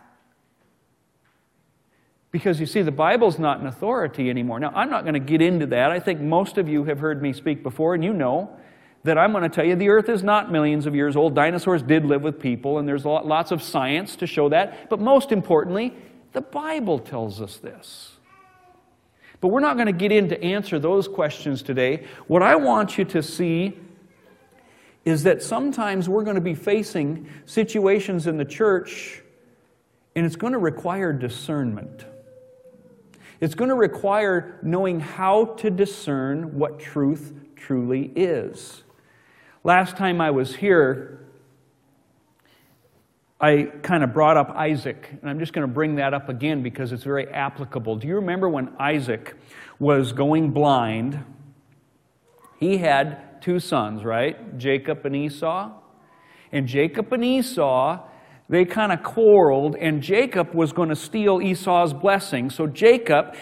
Because 2.33 2.59
you 2.59 2.67
see, 2.67 2.83
the 2.83 2.91
Bible's 2.91 3.39
not 3.39 3.61
an 3.61 3.67
authority 3.67 4.31
anymore. 4.31 4.59
Now, 4.59 4.73
I'm 4.75 4.91
not 4.91 5.05
going 5.05 5.15
to 5.15 5.21
get 5.21 5.41
into 5.41 5.67
that. 5.67 5.91
I 5.91 6.01
think 6.01 6.21
most 6.21 6.59
of 6.59 6.69
you 6.69 6.85
have 6.85 6.99
heard 6.99 7.23
me 7.23 7.33
speak 7.33 7.63
before, 7.63 7.95
and 7.95 8.03
you 8.03 8.13
know 8.13 8.57
that 9.05 9.19
I'm 9.19 9.33
going 9.33 9.43
to 9.43 9.49
tell 9.49 9.65
you 9.65 9.77
the 9.77 9.91
earth 9.91 10.09
is 10.09 10.23
not 10.23 10.51
millions 10.51 10.87
of 10.87 10.95
years 10.95 11.15
old. 11.15 11.35
Dinosaurs 11.35 11.83
did 11.83 12.05
live 12.05 12.23
with 12.23 12.41
people, 12.41 12.79
and 12.79 12.89
there's 12.89 13.05
lots 13.05 13.51
of 13.51 13.63
science 13.63 14.17
to 14.17 14.27
show 14.27 14.49
that. 14.49 14.89
But 14.89 14.99
most 14.99 15.31
importantly, 15.31 15.95
the 16.33 16.41
Bible 16.41 16.99
tells 16.99 17.41
us 17.41 17.59
this. 17.59 18.13
But 19.43 19.49
we're 19.49 19.61
not 19.61 19.75
going 19.75 19.87
to 19.87 19.93
get 19.93 20.13
in 20.13 20.29
to 20.29 20.43
answer 20.43 20.79
those 20.79 21.09
questions 21.09 21.63
today. 21.63 22.07
What 22.29 22.43
I 22.43 22.55
want 22.55 22.97
you 22.97 23.05
to 23.07 23.23
see 23.25 23.77
is 25.05 25.25
that 25.25 25.43
sometimes 25.43 26.09
we're 26.09 26.23
going 26.23 26.37
to 26.37 26.41
be 26.41 26.55
facing 26.55 27.29
situations 27.45 28.29
in 28.29 28.37
the 28.37 28.45
church, 28.45 29.21
and 30.15 30.25
it's 30.25 30.37
going 30.37 30.53
to 30.53 30.61
require 30.61 31.13
discernment. 31.13 32.07
It's 33.41 33.57
going 33.57 33.71
to 33.71 33.75
require 33.75 34.61
knowing 34.63 35.01
how 35.01 35.47
to 35.57 35.71
discern 35.71 36.57
what 36.57 36.79
truth 36.79 37.35
truly 37.57 38.13
is. 38.15 38.85
Last 39.65 39.97
time 39.97 40.21
I 40.21 40.31
was 40.31 40.55
here, 40.55 41.22
I 43.43 43.65
kind 43.83 44.05
of 44.05 44.13
brought 44.13 44.37
up 44.37 44.51
Isaac, 44.51 45.09
and 45.21 45.29
I'm 45.29 45.41
just 45.41 45.53
going 45.53 45.67
to 45.67 45.73
bring 45.73 45.97
that 45.97 46.15
up 46.15 46.29
again 46.29 46.63
because 46.63 46.93
it's 46.93 47.03
very 47.03 47.27
applicable. 47.27 47.97
Do 47.97 48.07
you 48.07 48.15
remember 48.15 48.49
when 48.49 48.73
Isaac 48.79 49.35
was 49.81 50.13
going 50.13 50.53
blind? 50.53 51.25
He 52.61 52.77
had 52.79 53.43
two 53.43 53.59
sons, 53.59 54.05
right? 54.05 54.57
Jacob 54.59 55.05
and 55.05 55.17
Esau. 55.17 55.73
And 56.53 56.69
Jacob 56.69 57.13
and 57.13 57.25
Esau, 57.25 57.99
they 58.49 58.65
kind 58.65 58.93
of 58.93 59.03
quarreled, 59.03 59.75
and 59.75 60.01
Jacob 60.01 60.55
was 60.55 60.73
going 60.73 60.91
to 60.91 60.97
steal 60.97 61.43
Esau's 61.43 61.93
blessing. 61.93 62.49
So 62.49 62.69
Jacob 62.69 63.35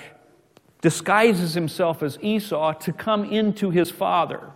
disguises 0.81 1.52
himself 1.52 2.02
as 2.02 2.18
Esau 2.22 2.72
to 2.72 2.93
come 2.94 3.24
into 3.24 3.68
his 3.68 3.90
father. 3.90 4.52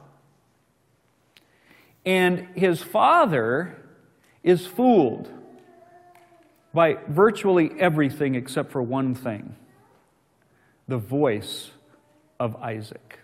And 2.06 2.48
his 2.54 2.82
father 2.82 3.83
is 4.44 4.66
fooled 4.66 5.28
by 6.72 6.98
virtually 7.08 7.72
everything 7.78 8.36
except 8.36 8.70
for 8.70 8.82
one 8.82 9.14
thing 9.14 9.56
the 10.86 10.98
voice 10.98 11.70
of 12.38 12.54
Isaac. 12.56 13.18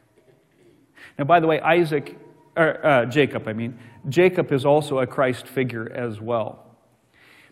Now, 1.19 1.25
by 1.25 1.41
the 1.41 1.47
way, 1.47 1.61
Isaac, 1.61 2.17
or, 2.57 2.87
uh, 2.87 3.05
Jacob, 3.05 3.47
I 3.47 3.53
mean, 3.53 3.79
Jacob 4.09 4.51
is 4.51 4.65
also 4.65 5.01
a 5.01 5.07
Christ 5.07 5.47
figure 5.47 5.93
as 5.93 6.23
well. 6.23 6.65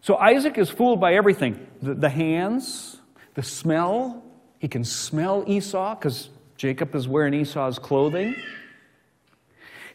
So 0.00 0.16
Isaac 0.16 0.56
is 0.56 0.70
fooled 0.70 0.98
by 0.98 1.14
everything 1.14 1.66
the, 1.82 1.92
the 1.94 2.08
hands, 2.08 2.96
the 3.34 3.42
smell. 3.42 4.24
He 4.58 4.68
can 4.68 4.84
smell 4.84 5.44
Esau 5.46 5.94
because 5.96 6.30
Jacob 6.56 6.94
is 6.94 7.06
wearing 7.06 7.34
Esau's 7.34 7.78
clothing. 7.78 8.34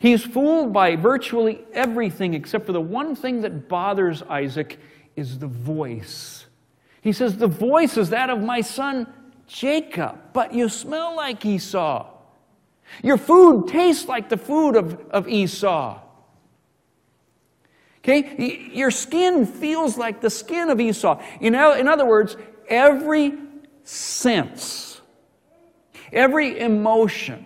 He's 0.03 0.21
fooled 0.21 0.73
by 0.73 0.97
virtually 0.97 1.63
everything 1.71 2.33
except 2.33 2.65
for 2.65 2.73
the 2.73 2.81
one 2.81 3.15
thing 3.15 3.39
that 3.43 3.69
bothers 3.69 4.21
Isaac 4.23 4.77
is 5.15 5.39
the 5.39 5.47
voice. 5.47 6.45
He 6.99 7.13
says, 7.13 7.37
The 7.37 7.47
voice 7.47 7.95
is 7.95 8.09
that 8.09 8.29
of 8.29 8.41
my 8.41 8.59
son 8.59 9.07
Jacob, 9.47 10.19
but 10.33 10.53
you 10.53 10.67
smell 10.67 11.15
like 11.15 11.45
Esau. 11.45 12.05
Your 13.01 13.17
food 13.17 13.69
tastes 13.69 14.09
like 14.09 14.27
the 14.27 14.35
food 14.35 14.75
of, 14.75 14.99
of 15.09 15.29
Esau. 15.29 16.01
Okay? 17.99 18.71
Your 18.73 18.91
skin 18.91 19.45
feels 19.45 19.97
like 19.97 20.19
the 20.19 20.29
skin 20.29 20.69
of 20.69 20.81
Esau. 20.81 21.23
In, 21.39 21.55
in 21.55 21.87
other 21.87 22.05
words, 22.05 22.35
every 22.67 23.37
sense, 23.85 24.99
every 26.11 26.59
emotion, 26.59 27.45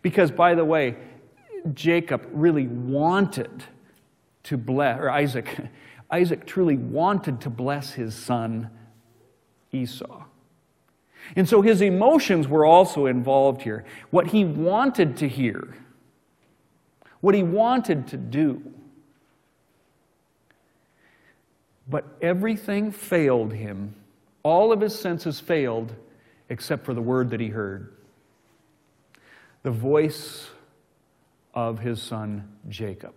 because 0.00 0.30
by 0.30 0.54
the 0.54 0.64
way, 0.64 0.96
Jacob 1.74 2.26
really 2.32 2.66
wanted 2.66 3.64
to 4.44 4.56
bless, 4.56 5.00
or 5.00 5.10
Isaac, 5.10 5.58
Isaac 6.10 6.46
truly 6.46 6.76
wanted 6.76 7.40
to 7.42 7.50
bless 7.50 7.92
his 7.92 8.14
son 8.14 8.70
Esau. 9.72 10.24
And 11.34 11.48
so 11.48 11.60
his 11.60 11.80
emotions 11.82 12.46
were 12.46 12.64
also 12.64 13.06
involved 13.06 13.62
here. 13.62 13.84
What 14.10 14.28
he 14.28 14.44
wanted 14.44 15.16
to 15.18 15.28
hear, 15.28 15.76
what 17.20 17.34
he 17.34 17.42
wanted 17.42 18.06
to 18.08 18.16
do. 18.16 18.62
But 21.88 22.04
everything 22.22 22.92
failed 22.92 23.52
him. 23.52 23.94
All 24.44 24.72
of 24.72 24.80
his 24.80 24.96
senses 24.96 25.40
failed 25.40 25.94
except 26.48 26.84
for 26.84 26.94
the 26.94 27.02
word 27.02 27.30
that 27.30 27.40
he 27.40 27.48
heard 27.48 27.92
the 29.66 29.70
voice 29.72 30.46
of 31.56 31.80
his 31.80 32.00
son 32.00 32.46
Jacob. 32.68 33.14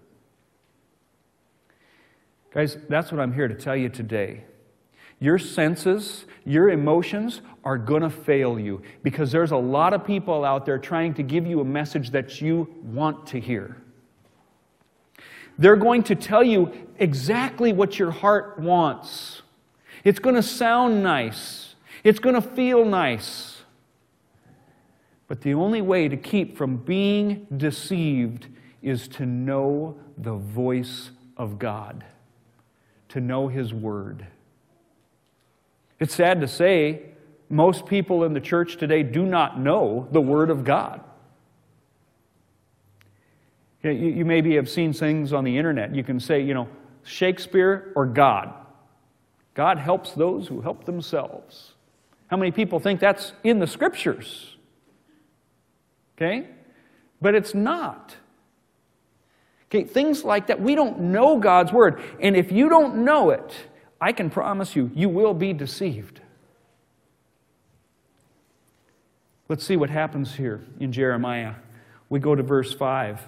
Guys, 2.51 2.77
that's 2.87 3.11
what 3.11 3.21
I'm 3.21 3.33
here 3.33 3.47
to 3.47 3.53
tell 3.53 3.75
you 3.75 3.89
today. 3.89 4.45
Your 5.19 5.37
senses, 5.37 6.25
your 6.45 6.69
emotions 6.69 7.41
are 7.65 7.77
going 7.77 8.01
to 8.01 8.09
fail 8.09 8.57
you 8.57 8.81
because 9.03 9.31
there's 9.31 9.51
a 9.51 9.57
lot 9.57 9.93
of 9.93 10.05
people 10.05 10.45
out 10.45 10.65
there 10.65 10.79
trying 10.79 11.13
to 11.15 11.23
give 11.23 11.45
you 11.45 11.59
a 11.59 11.65
message 11.65 12.11
that 12.11 12.41
you 12.41 12.73
want 12.81 13.27
to 13.27 13.39
hear. 13.39 13.77
They're 15.57 15.75
going 15.75 16.03
to 16.03 16.15
tell 16.15 16.43
you 16.43 16.71
exactly 16.97 17.73
what 17.73 17.99
your 17.99 18.11
heart 18.11 18.57
wants. 18.59 19.41
It's 20.05 20.19
going 20.19 20.35
to 20.35 20.43
sound 20.43 21.03
nice, 21.03 21.75
it's 22.05 22.19
going 22.19 22.35
to 22.35 22.41
feel 22.41 22.85
nice. 22.85 23.57
But 25.29 25.41
the 25.41 25.53
only 25.53 25.81
way 25.81 26.09
to 26.09 26.17
keep 26.17 26.57
from 26.57 26.77
being 26.77 27.45
deceived 27.55 28.47
is 28.81 29.07
to 29.09 29.25
know 29.25 29.95
the 30.17 30.33
voice 30.33 31.11
of 31.37 31.59
God, 31.59 32.03
to 33.09 33.21
know 33.21 33.47
His 33.47 33.73
Word. 33.73 34.25
It's 35.99 36.15
sad 36.15 36.41
to 36.41 36.47
say, 36.47 37.03
most 37.47 37.85
people 37.85 38.23
in 38.23 38.33
the 38.33 38.41
church 38.41 38.77
today 38.77 39.03
do 39.03 39.23
not 39.25 39.59
know 39.59 40.07
the 40.11 40.19
Word 40.19 40.49
of 40.49 40.63
God. 40.63 41.01
You, 43.83 44.25
maybe 44.25 44.55
have 44.55 44.69
seen 44.69 44.93
things 44.93 45.31
on 45.31 45.43
the 45.43 45.57
internet. 45.57 45.95
You 45.95 46.03
can 46.03 46.19
say, 46.19 46.41
you 46.41 46.53
know, 46.53 46.67
Shakespeare 47.03 47.93
or 47.95 48.07
God. 48.07 48.53
God 49.53 49.77
helps 49.77 50.11
those 50.13 50.47
who 50.47 50.61
help 50.61 50.85
themselves. 50.85 51.73
How 52.27 52.37
many 52.37 52.51
people 52.51 52.79
think 52.79 52.99
that's 52.99 53.33
in 53.43 53.59
the 53.59 53.67
scriptures? 53.67 54.48
Okay? 56.19 56.47
But 57.21 57.33
it's 57.33 57.53
not. 57.53 58.15
Okay, 59.67 59.85
things 59.85 60.23
like 60.23 60.47
that. 60.47 60.59
We 60.59 60.75
don't 60.75 60.99
know 60.99 61.37
God's 61.37 61.71
word. 61.71 62.01
And 62.19 62.35
if 62.35 62.51
you 62.51 62.67
don't 62.69 63.05
know 63.05 63.29
it, 63.29 63.55
I 64.01 64.11
can 64.11 64.29
promise 64.29 64.75
you, 64.75 64.91
you 64.93 65.07
will 65.07 65.33
be 65.33 65.53
deceived. 65.53 66.19
Let's 69.47 69.63
see 69.63 69.77
what 69.77 69.89
happens 69.89 70.35
here 70.35 70.61
in 70.79 70.91
Jeremiah. 70.91 71.55
We 72.09 72.19
go 72.19 72.35
to 72.35 72.43
verse 72.43 72.73
5 72.73 73.21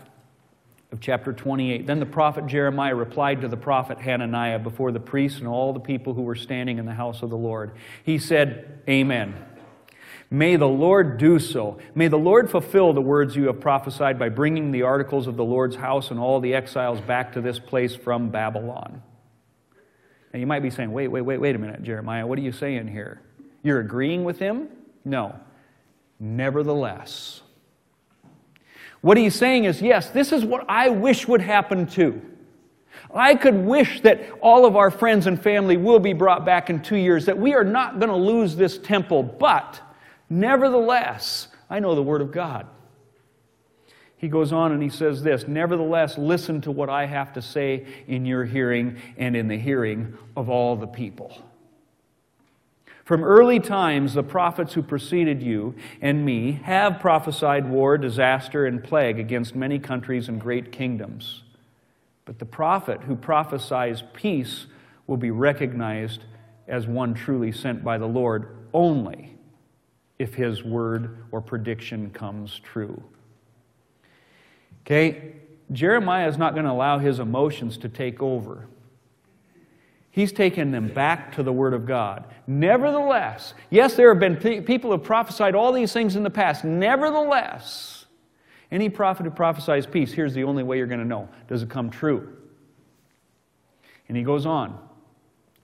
of 0.91 0.99
chapter 0.99 1.31
28. 1.31 1.87
Then 1.87 1.99
the 1.99 2.05
prophet 2.05 2.47
Jeremiah 2.47 2.95
replied 2.95 3.41
to 3.41 3.47
the 3.47 3.57
prophet 3.57 3.99
Hananiah 3.99 4.59
before 4.59 4.91
the 4.91 4.99
priests 4.99 5.39
and 5.39 5.47
all 5.47 5.73
the 5.73 5.79
people 5.79 6.13
who 6.13 6.23
were 6.23 6.35
standing 6.35 6.79
in 6.79 6.85
the 6.85 6.93
house 6.93 7.21
of 7.21 7.29
the 7.29 7.37
Lord. 7.37 7.71
He 8.03 8.17
said, 8.17 8.81
Amen. 8.89 9.35
May 10.33 10.55
the 10.55 10.67
Lord 10.67 11.17
do 11.17 11.39
so. 11.39 11.77
May 11.93 12.07
the 12.07 12.17
Lord 12.17 12.49
fulfill 12.49 12.93
the 12.93 13.01
words 13.01 13.35
you 13.35 13.47
have 13.47 13.59
prophesied 13.59 14.17
by 14.17 14.29
bringing 14.29 14.71
the 14.71 14.83
articles 14.83 15.27
of 15.27 15.35
the 15.35 15.43
Lord's 15.43 15.75
house 15.75 16.09
and 16.09 16.17
all 16.17 16.39
the 16.39 16.53
exiles 16.53 17.01
back 17.01 17.33
to 17.33 17.41
this 17.41 17.59
place 17.59 17.93
from 17.93 18.29
Babylon. 18.29 19.03
Now 20.33 20.39
you 20.39 20.47
might 20.47 20.61
be 20.61 20.69
saying, 20.69 20.93
wait, 20.93 21.09
wait, 21.09 21.21
wait, 21.21 21.37
wait 21.37 21.53
a 21.53 21.59
minute, 21.59 21.83
Jeremiah, 21.83 22.25
what 22.25 22.39
are 22.39 22.41
you 22.41 22.53
saying 22.53 22.87
here? 22.87 23.21
You're 23.61 23.81
agreeing 23.81 24.23
with 24.23 24.39
him? 24.39 24.69
No. 25.03 25.37
Nevertheless. 26.17 27.41
What 29.01 29.17
he's 29.17 29.35
saying 29.35 29.65
is, 29.65 29.81
yes, 29.81 30.11
this 30.11 30.31
is 30.31 30.45
what 30.45 30.63
I 30.69 30.87
wish 30.87 31.27
would 31.27 31.41
happen 31.41 31.87
too. 31.87 32.21
I 33.13 33.35
could 33.35 33.55
wish 33.55 33.99
that 34.01 34.21
all 34.39 34.65
of 34.65 34.77
our 34.77 34.91
friends 34.91 35.27
and 35.27 35.41
family 35.41 35.75
will 35.75 35.99
be 35.99 36.13
brought 36.13 36.45
back 36.45 36.69
in 36.69 36.81
two 36.81 36.95
years, 36.95 37.25
that 37.25 37.37
we 37.37 37.53
are 37.53 37.65
not 37.65 37.99
going 37.99 38.09
to 38.09 38.15
lose 38.15 38.55
this 38.55 38.77
temple, 38.77 39.23
but 39.23 39.81
Nevertheless, 40.31 41.49
I 41.69 41.81
know 41.81 41.93
the 41.93 42.01
Word 42.01 42.21
of 42.21 42.31
God. 42.31 42.65
He 44.15 44.29
goes 44.29 44.53
on 44.53 44.71
and 44.71 44.81
he 44.81 44.87
says 44.87 45.23
this 45.23 45.45
Nevertheless, 45.45 46.17
listen 46.17 46.61
to 46.61 46.71
what 46.71 46.89
I 46.89 47.05
have 47.05 47.33
to 47.33 47.41
say 47.41 47.85
in 48.07 48.25
your 48.25 48.45
hearing 48.45 48.95
and 49.17 49.35
in 49.35 49.49
the 49.49 49.57
hearing 49.57 50.17
of 50.37 50.49
all 50.49 50.77
the 50.77 50.87
people. 50.87 51.37
From 53.03 53.25
early 53.25 53.59
times, 53.59 54.13
the 54.13 54.23
prophets 54.23 54.73
who 54.73 54.81
preceded 54.81 55.43
you 55.43 55.75
and 56.01 56.23
me 56.23 56.53
have 56.63 57.01
prophesied 57.01 57.67
war, 57.67 57.97
disaster, 57.97 58.65
and 58.65 58.81
plague 58.81 59.19
against 59.19 59.53
many 59.53 59.79
countries 59.79 60.29
and 60.29 60.39
great 60.39 60.71
kingdoms. 60.71 61.43
But 62.23 62.39
the 62.39 62.45
prophet 62.45 63.01
who 63.01 63.17
prophesies 63.17 64.01
peace 64.13 64.67
will 65.07 65.17
be 65.17 65.31
recognized 65.31 66.23
as 66.69 66.87
one 66.87 67.15
truly 67.15 67.51
sent 67.51 67.83
by 67.83 67.97
the 67.97 68.05
Lord 68.05 68.55
only 68.73 69.30
if 70.21 70.35
his 70.35 70.63
word 70.63 71.17
or 71.31 71.41
prediction 71.41 72.11
comes 72.11 72.59
true. 72.59 73.01
Okay? 74.85 75.33
Jeremiah 75.71 76.27
is 76.27 76.37
not 76.37 76.53
going 76.53 76.65
to 76.65 76.71
allow 76.71 76.99
his 76.99 77.19
emotions 77.19 77.77
to 77.77 77.89
take 77.89 78.21
over. 78.21 78.67
He's 80.11 80.31
taken 80.31 80.71
them 80.71 80.89
back 80.89 81.33
to 81.35 81.43
the 81.43 81.53
Word 81.53 81.73
of 81.73 81.85
God. 81.85 82.25
Nevertheless, 82.45 83.53
yes, 83.69 83.95
there 83.95 84.09
have 84.09 84.19
been 84.19 84.35
people 84.63 84.89
who 84.89 84.97
have 84.97 85.05
prophesied 85.05 85.55
all 85.55 85.71
these 85.71 85.93
things 85.93 86.17
in 86.17 86.23
the 86.23 86.29
past. 86.29 86.65
Nevertheless, 86.65 88.05
any 88.71 88.89
prophet 88.89 89.23
who 89.23 89.31
prophesies 89.31 89.85
peace, 89.85 90.11
here's 90.11 90.33
the 90.33 90.43
only 90.43 90.63
way 90.63 90.77
you're 90.77 90.87
going 90.87 90.99
to 90.99 91.05
know 91.05 91.29
does 91.47 91.63
it 91.63 91.69
come 91.69 91.89
true? 91.89 92.37
And 94.09 94.17
he 94.17 94.23
goes 94.23 94.45
on. 94.45 94.77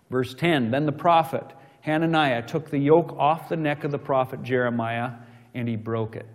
Verse 0.09 0.33
10 0.33 0.71
Then 0.71 0.85
the 0.85 0.93
prophet 0.93 1.45
Hananiah 1.87 2.41
took 2.41 2.69
the 2.69 2.77
yoke 2.77 3.15
off 3.17 3.47
the 3.47 3.55
neck 3.55 3.85
of 3.85 3.91
the 3.91 3.97
prophet 3.97 4.43
Jeremiah 4.43 5.11
and 5.53 5.69
he 5.69 5.77
broke 5.77 6.17
it. 6.17 6.25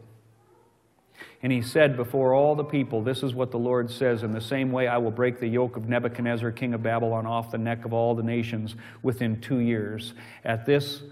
And 1.43 1.53
he 1.53 1.61
said 1.61 1.95
before 1.95 2.33
all 2.33 2.55
the 2.55 2.65
people, 2.65 3.03
This 3.03 3.23
is 3.23 3.35
what 3.35 3.51
the 3.51 3.59
Lord 3.59 3.91
says 3.91 4.23
In 4.23 4.33
the 4.33 4.41
same 4.41 4.73
way, 4.73 4.89
I 4.89 4.97
will 4.97 5.11
break 5.11 5.39
the 5.39 5.47
yoke 5.47 5.77
of 5.77 5.91
Nebuchadnezzar, 5.91 6.53
king 6.53 6.73
of 6.73 6.83
Babylon, 6.83 7.27
off 7.27 7.51
the 7.51 7.59
neck 7.59 7.85
of 7.85 7.93
all 7.93 8.15
the 8.15 8.23
nations 8.23 8.77
within 9.03 9.43
two 9.43 9.59
years. 9.59 10.15
At 10.43 10.65
this, 10.65 11.03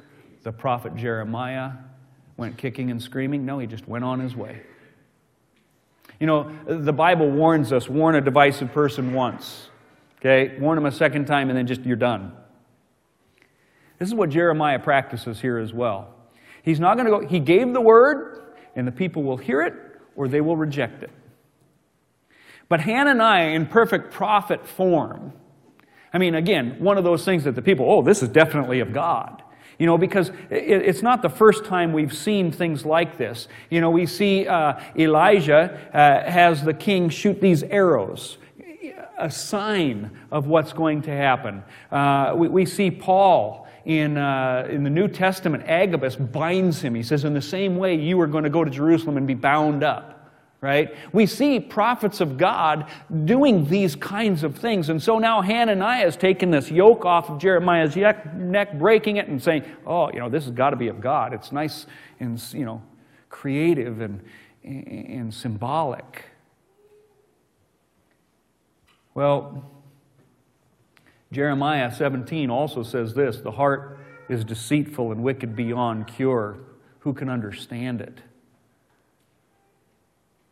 the 0.43 0.53
prophet 0.53 0.97
Jeremiah 0.97 1.73
went 2.39 2.57
kicking 2.57 2.91
and 2.91 3.03
screaming. 3.03 3.45
No, 3.45 3.59
he 3.59 3.67
just 3.67 3.87
went 3.87 4.05
on 4.05 4.21
his 4.21 4.35
way. 4.35 4.63
You 6.19 6.27
know, 6.27 6.51
the 6.65 6.95
Bible 6.95 7.31
warns 7.31 7.75
us 7.75 7.91
warn 7.91 8.15
a 8.15 8.23
divisive 8.23 8.73
person 8.73 9.13
once, 9.13 9.69
Okay? 10.19 10.57
Warn 10.59 10.77
them 10.77 10.87
a 10.87 10.93
second 10.93 11.27
time 11.27 11.51
and 11.51 11.59
then 11.59 11.67
just 11.67 11.83
you're 11.83 11.97
done. 11.97 12.33
This 14.01 14.09
is 14.09 14.15
what 14.15 14.31
Jeremiah 14.31 14.79
practices 14.79 15.41
here 15.41 15.59
as 15.59 15.75
well. 15.75 16.09
He's 16.63 16.81
not 16.81 16.97
going 16.97 17.05
to 17.05 17.11
go, 17.11 17.27
he 17.29 17.39
gave 17.39 17.73
the 17.73 17.81
word, 17.81 18.55
and 18.75 18.89
the 18.89 18.93
people 18.93 19.23
will 19.23 19.37
hear 19.37 19.63
it 19.63 19.75
or 20.17 20.27
they 20.27 20.41
will 20.41 20.57
reject 20.57 21.03
it. 21.03 21.11
But 22.69 22.81
Hananiah, 22.81 23.51
in 23.51 23.67
perfect 23.67 24.13
prophet 24.13 24.67
form, 24.67 25.35
I 26.15 26.19
mean, 26.19 26.35
again, 26.35 26.77
one 26.79 26.97
of 26.97 27.05
those 27.05 27.25
things 27.25 27.45
that 27.45 27.55
the 27.55 27.63
people, 27.63 27.91
oh, 27.91 28.01
this 28.01 28.23
is 28.23 28.31
definitely 28.31 28.81
of 28.81 28.93
God. 28.93 29.43
You 29.79 29.87
know, 29.87 29.99
because 29.99 30.31
it's 30.51 31.03
not 31.03 31.23
the 31.23 31.29
first 31.29 31.65
time 31.65 31.93
we've 31.93 32.15
seen 32.15 32.53
things 32.53 32.85
like 32.85 33.17
this. 33.17 33.49
You 33.71 33.81
know, 33.81 33.91
we 33.91 34.07
see 34.07 34.47
uh, 34.47 34.81
Elijah 34.97 35.79
uh, 35.93 36.31
has 36.31 36.63
the 36.63 36.75
king 36.75 37.09
shoot 37.09 37.41
these 37.41 37.63
arrows, 37.63 38.39
a 39.19 39.31
sign 39.31 40.11
of 40.31 40.47
what's 40.47 40.73
going 40.73 41.03
to 41.03 41.11
happen. 41.11 41.63
Uh, 41.91 42.35
we, 42.37 42.49
we, 42.49 42.67
see 42.67 42.91
Paul 42.91 43.67
in, 43.85 44.19
uh, 44.19 44.69
in 44.71 44.85
the 44.85 44.91
New 44.91 45.09
Testament, 45.09 45.65
Agabus 45.67 46.17
binds 46.17 46.81
him. 46.81 46.95
He 46.95 47.03
says, 47.03 47.25
In 47.25 47.35
the 47.35 47.43
same 47.43 47.77
way, 47.77 47.95
you 47.95 48.21
are 48.21 48.27
going 48.27 48.45
to 48.45 48.51
go 48.51 48.65
to 48.65 48.71
Jerusalem 48.71 49.17
and 49.17 49.27
be 49.27 49.35
bound 49.35 49.83
up 49.83 50.21
right? 50.61 50.95
We 51.13 51.27
see 51.27 51.59
prophets 51.59 52.21
of 52.21 52.37
God 52.37 52.91
doing 53.25 53.67
these 53.67 53.97
kinds 53.97 54.43
of 54.43 54.57
things. 54.59 54.91
And 54.91 55.03
so 55.03 55.19
now 55.19 55.41
Hananiah 55.41 56.05
has 56.05 56.17
taken 56.17 56.51
this 56.51 56.71
yoke 56.71 57.05
off 57.05 57.31
of 57.31 57.39
Jeremiah's 57.39 57.97
neck, 57.97 58.79
breaking 58.79 59.17
it 59.17 59.29
and 59.29 59.43
saying, 59.43 59.65
oh, 59.87 60.13
you 60.13 60.19
know, 60.19 60.29
this 60.29 60.45
has 60.45 60.53
got 60.53 60.71
to 60.71 60.77
be 60.77 60.89
of 60.89 61.01
God. 61.01 61.33
It's 61.33 61.51
nice 61.51 61.87
and, 62.19 62.43
you 62.53 62.65
know, 62.65 62.83
creative 63.31 64.01
and, 64.01 64.21
and 64.63 65.33
symbolic. 65.33 66.25
Well, 69.15 69.65
Jeremiah 71.33 71.95
17 71.95 72.51
also 72.51 72.83
says 72.83 73.15
this 73.15 73.39
the 73.39 73.53
heart 73.53 73.99
is 74.29 74.45
deceitful 74.45 75.13
and 75.13 75.23
wicked 75.23 75.55
beyond 75.55 76.07
cure. 76.07 76.59
Who 77.01 77.15
can 77.15 77.29
understand 77.29 78.01
it? 78.01 78.19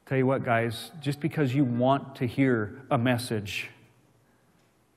Tell 0.06 0.16
you 0.16 0.26
what, 0.26 0.44
guys, 0.44 0.90
just 1.00 1.20
because 1.20 1.54
you 1.54 1.64
want 1.64 2.16
to 2.16 2.26
hear 2.26 2.80
a 2.90 2.96
message, 2.96 3.68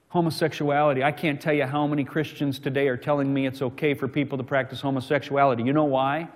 homosexuality, 0.08 1.03
I 1.03 1.12
can't 1.12 1.41
tell 1.41 1.53
you 1.53 1.66
how 1.66 1.86
many 1.86 2.06
Christians 2.06 2.60
today 2.60 2.88
are 2.88 2.95
telling 2.95 3.34
me 3.34 3.45
it's 3.45 3.62
okay 3.62 3.94
for 3.94 4.08
people 4.08 4.38
to 4.38 4.44
practice 4.44 4.80
homosexuality. 4.80 5.64
You 5.64 5.74
know 5.74 5.84
why? 5.84 6.30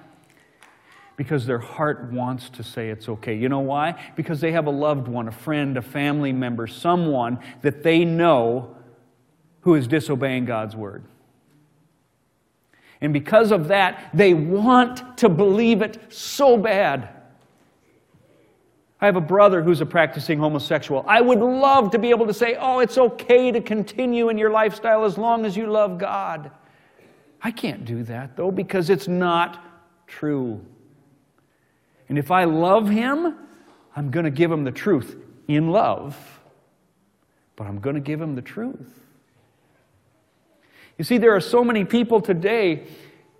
Because 1.15 1.45
their 1.45 1.59
heart 1.59 2.11
wants 2.11 2.49
to 2.49 2.63
say 2.63 2.89
it's 2.89 3.07
okay. 3.07 3.35
You 3.35 3.47
know 3.47 3.59
why? 3.59 4.11
Because 4.17 4.41
they 4.41 4.51
have 4.51 4.67
a 4.67 4.71
loved 4.71 5.07
one, 5.07 5.29
a 5.29 5.31
friend, 5.31 5.77
a 5.77 5.81
family 5.81 6.33
member, 6.33 6.67
someone 6.67 7.39
that 7.61 7.83
they 7.83 8.03
know 8.03 8.75
who 9.65 9.73
is 9.73 9.87
disobeying 9.87 10.45
God's 10.45 10.75
word. 10.75 11.03
And 13.01 13.11
because 13.11 13.51
of 13.51 13.67
that, 13.67 14.11
they 14.13 14.33
want 14.35 15.17
to 15.17 15.27
believe 15.27 15.81
it 15.81 16.13
so 16.13 16.55
bad. 16.55 17.09
I 19.01 19.07
have 19.07 19.15
a 19.15 19.21
brother 19.21 19.63
who's 19.63 19.81
a 19.81 19.85
practicing 19.85 20.37
homosexual. 20.37 21.03
I 21.07 21.19
would 21.19 21.39
love 21.39 21.89
to 21.91 21.99
be 21.99 22.11
able 22.11 22.27
to 22.27 22.33
say, 22.33 22.55
oh, 22.59 22.79
it's 22.79 22.97
okay 22.97 23.51
to 23.51 23.59
continue 23.59 24.29
in 24.29 24.37
your 24.37 24.51
lifestyle 24.51 25.03
as 25.03 25.17
long 25.17 25.45
as 25.45 25.57
you 25.57 25.65
love 25.65 25.97
God. 25.97 26.51
I 27.41 27.49
can't 27.49 27.85
do 27.85 28.03
that, 28.03 28.37
though, 28.37 28.51
because 28.51 28.91
it's 28.91 29.07
not 29.07 29.65
true. 30.05 30.63
And 32.07 32.19
if 32.19 32.29
I 32.29 32.43
love 32.43 32.87
him, 32.87 33.35
I'm 33.95 34.11
going 34.11 34.25
to 34.25 34.31
give 34.31 34.51
him 34.51 34.63
the 34.63 34.71
truth 34.71 35.17
in 35.47 35.71
love, 35.71 36.15
but 37.55 37.65
I'm 37.65 37.79
going 37.79 37.95
to 37.95 37.99
give 37.99 38.21
him 38.21 38.35
the 38.35 38.43
truth. 38.43 39.04
You 40.97 41.03
see, 41.03 41.17
there 41.17 41.35
are 41.35 41.41
so 41.41 41.63
many 41.63 41.83
people 41.85 42.21
today 42.21 42.87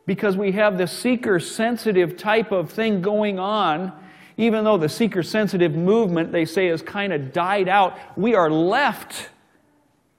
because 0.05 0.37
we 0.37 0.51
have 0.53 0.77
this 0.77 0.91
seeker 0.91 1.39
sensitive 1.39 2.17
type 2.17 2.51
of 2.51 2.69
thing 2.69 3.01
going 3.01 3.39
on 3.39 3.93
even 4.37 4.63
though 4.63 4.77
the 4.77 4.89
seeker 4.89 5.23
sensitive 5.23 5.73
movement, 5.73 6.31
they 6.31 6.45
say, 6.45 6.67
has 6.67 6.81
kind 6.81 7.13
of 7.13 7.31
died 7.31 7.69
out, 7.69 7.97
we 8.17 8.35
are 8.35 8.49
left 8.49 9.29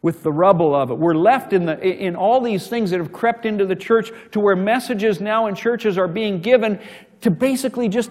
with 0.01 0.23
the 0.23 0.33
rubble 0.33 0.75
of 0.75 0.91
it. 0.91 0.95
We're 0.95 1.15
left 1.15 1.53
in, 1.53 1.67
the, 1.67 1.81
in 1.83 2.17
all 2.17 2.41
these 2.41 2.69
things 2.69 2.91
that 2.91 2.99
have 2.99 3.13
crept 3.13 3.45
into 3.45 3.67
the 3.67 3.77
church 3.77 4.11
to 4.33 4.41
where 4.41 4.57
messages 4.57 5.21
now 5.21 5.47
in 5.47 5.55
churches 5.55 5.99
are 5.99 6.09
being 6.09 6.41
given 6.41 6.81
to 7.23 7.31
basically 7.31 7.89
just, 7.89 8.11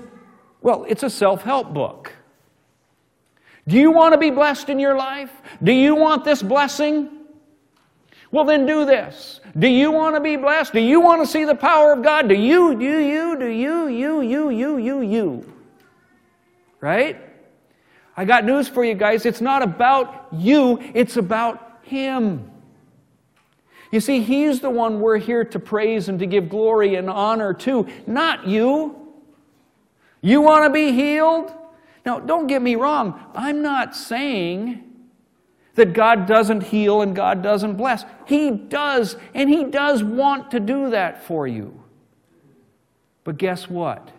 well, 0.61 0.85
it's 0.87 1.03
a 1.03 1.09
self 1.09 1.41
help 1.41 1.73
book. 1.73 2.11
Do 3.67 3.77
you 3.77 3.91
want 3.91 4.13
to 4.13 4.19
be 4.19 4.29
blessed 4.29 4.69
in 4.69 4.77
your 4.77 4.95
life? 4.95 5.31
Do 5.63 5.71
you 5.71 5.95
want 5.95 6.23
this 6.23 6.43
blessing? 6.43 7.09
Well, 8.31 8.45
then 8.45 8.65
do 8.65 8.85
this. 8.85 9.39
Do 9.57 9.67
you 9.67 9.91
want 9.91 10.15
to 10.15 10.21
be 10.21 10.35
blessed? 10.35 10.73
Do 10.73 10.79
you 10.79 10.99
want 10.99 11.21
to 11.21 11.27
see 11.27 11.45
the 11.45 11.55
power 11.55 11.93
of 11.93 12.03
God? 12.03 12.27
Do 12.27 12.35
you, 12.35 12.77
do 12.77 12.99
you, 12.99 13.37
do 13.39 13.47
you, 13.47 13.87
you, 13.87 14.19
you, 14.21 14.49
you, 14.49 14.77
you, 14.77 15.01
you? 15.01 15.55
right? 16.85 17.19
I 18.15 18.25
got 18.25 18.45
news 18.45 18.67
for 18.67 18.85
you 18.85 18.93
guys. 18.93 19.25
It's 19.25 19.41
not 19.41 19.63
about 19.63 20.27
you, 20.31 20.79
it's 20.93 21.17
about 21.17 21.79
Him. 21.81 22.51
You 23.91 23.99
see, 23.99 24.21
He's 24.21 24.59
the 24.59 24.69
one 24.69 24.99
we're 24.99 25.17
here 25.17 25.43
to 25.45 25.59
praise 25.59 26.09
and 26.09 26.19
to 26.19 26.27
give 26.27 26.47
glory 26.47 26.93
and 26.93 27.09
honor 27.09 27.55
to, 27.55 27.87
not 28.05 28.47
you. 28.47 28.95
You 30.21 30.41
want 30.41 30.65
to 30.65 30.69
be 30.69 30.91
healed? 30.91 31.51
Now, 32.05 32.19
don't 32.19 32.45
get 32.45 32.61
me 32.61 32.75
wrong. 32.75 33.19
I'm 33.33 33.63
not 33.63 33.95
saying 33.95 34.84
that 35.75 35.93
God 35.93 36.25
doesn't 36.25 36.63
heal 36.63 37.01
and 37.01 37.15
God 37.15 37.43
doesn't 37.43 37.75
bless. 37.75 38.03
He 38.25 38.51
does, 38.51 39.17
and 39.33 39.49
He 39.49 39.65
does 39.65 40.03
want 40.03 40.51
to 40.51 40.59
do 40.59 40.89
that 40.89 41.23
for 41.23 41.47
you. 41.47 41.83
But 43.23 43.37
guess 43.37 43.69
what? 43.69 44.11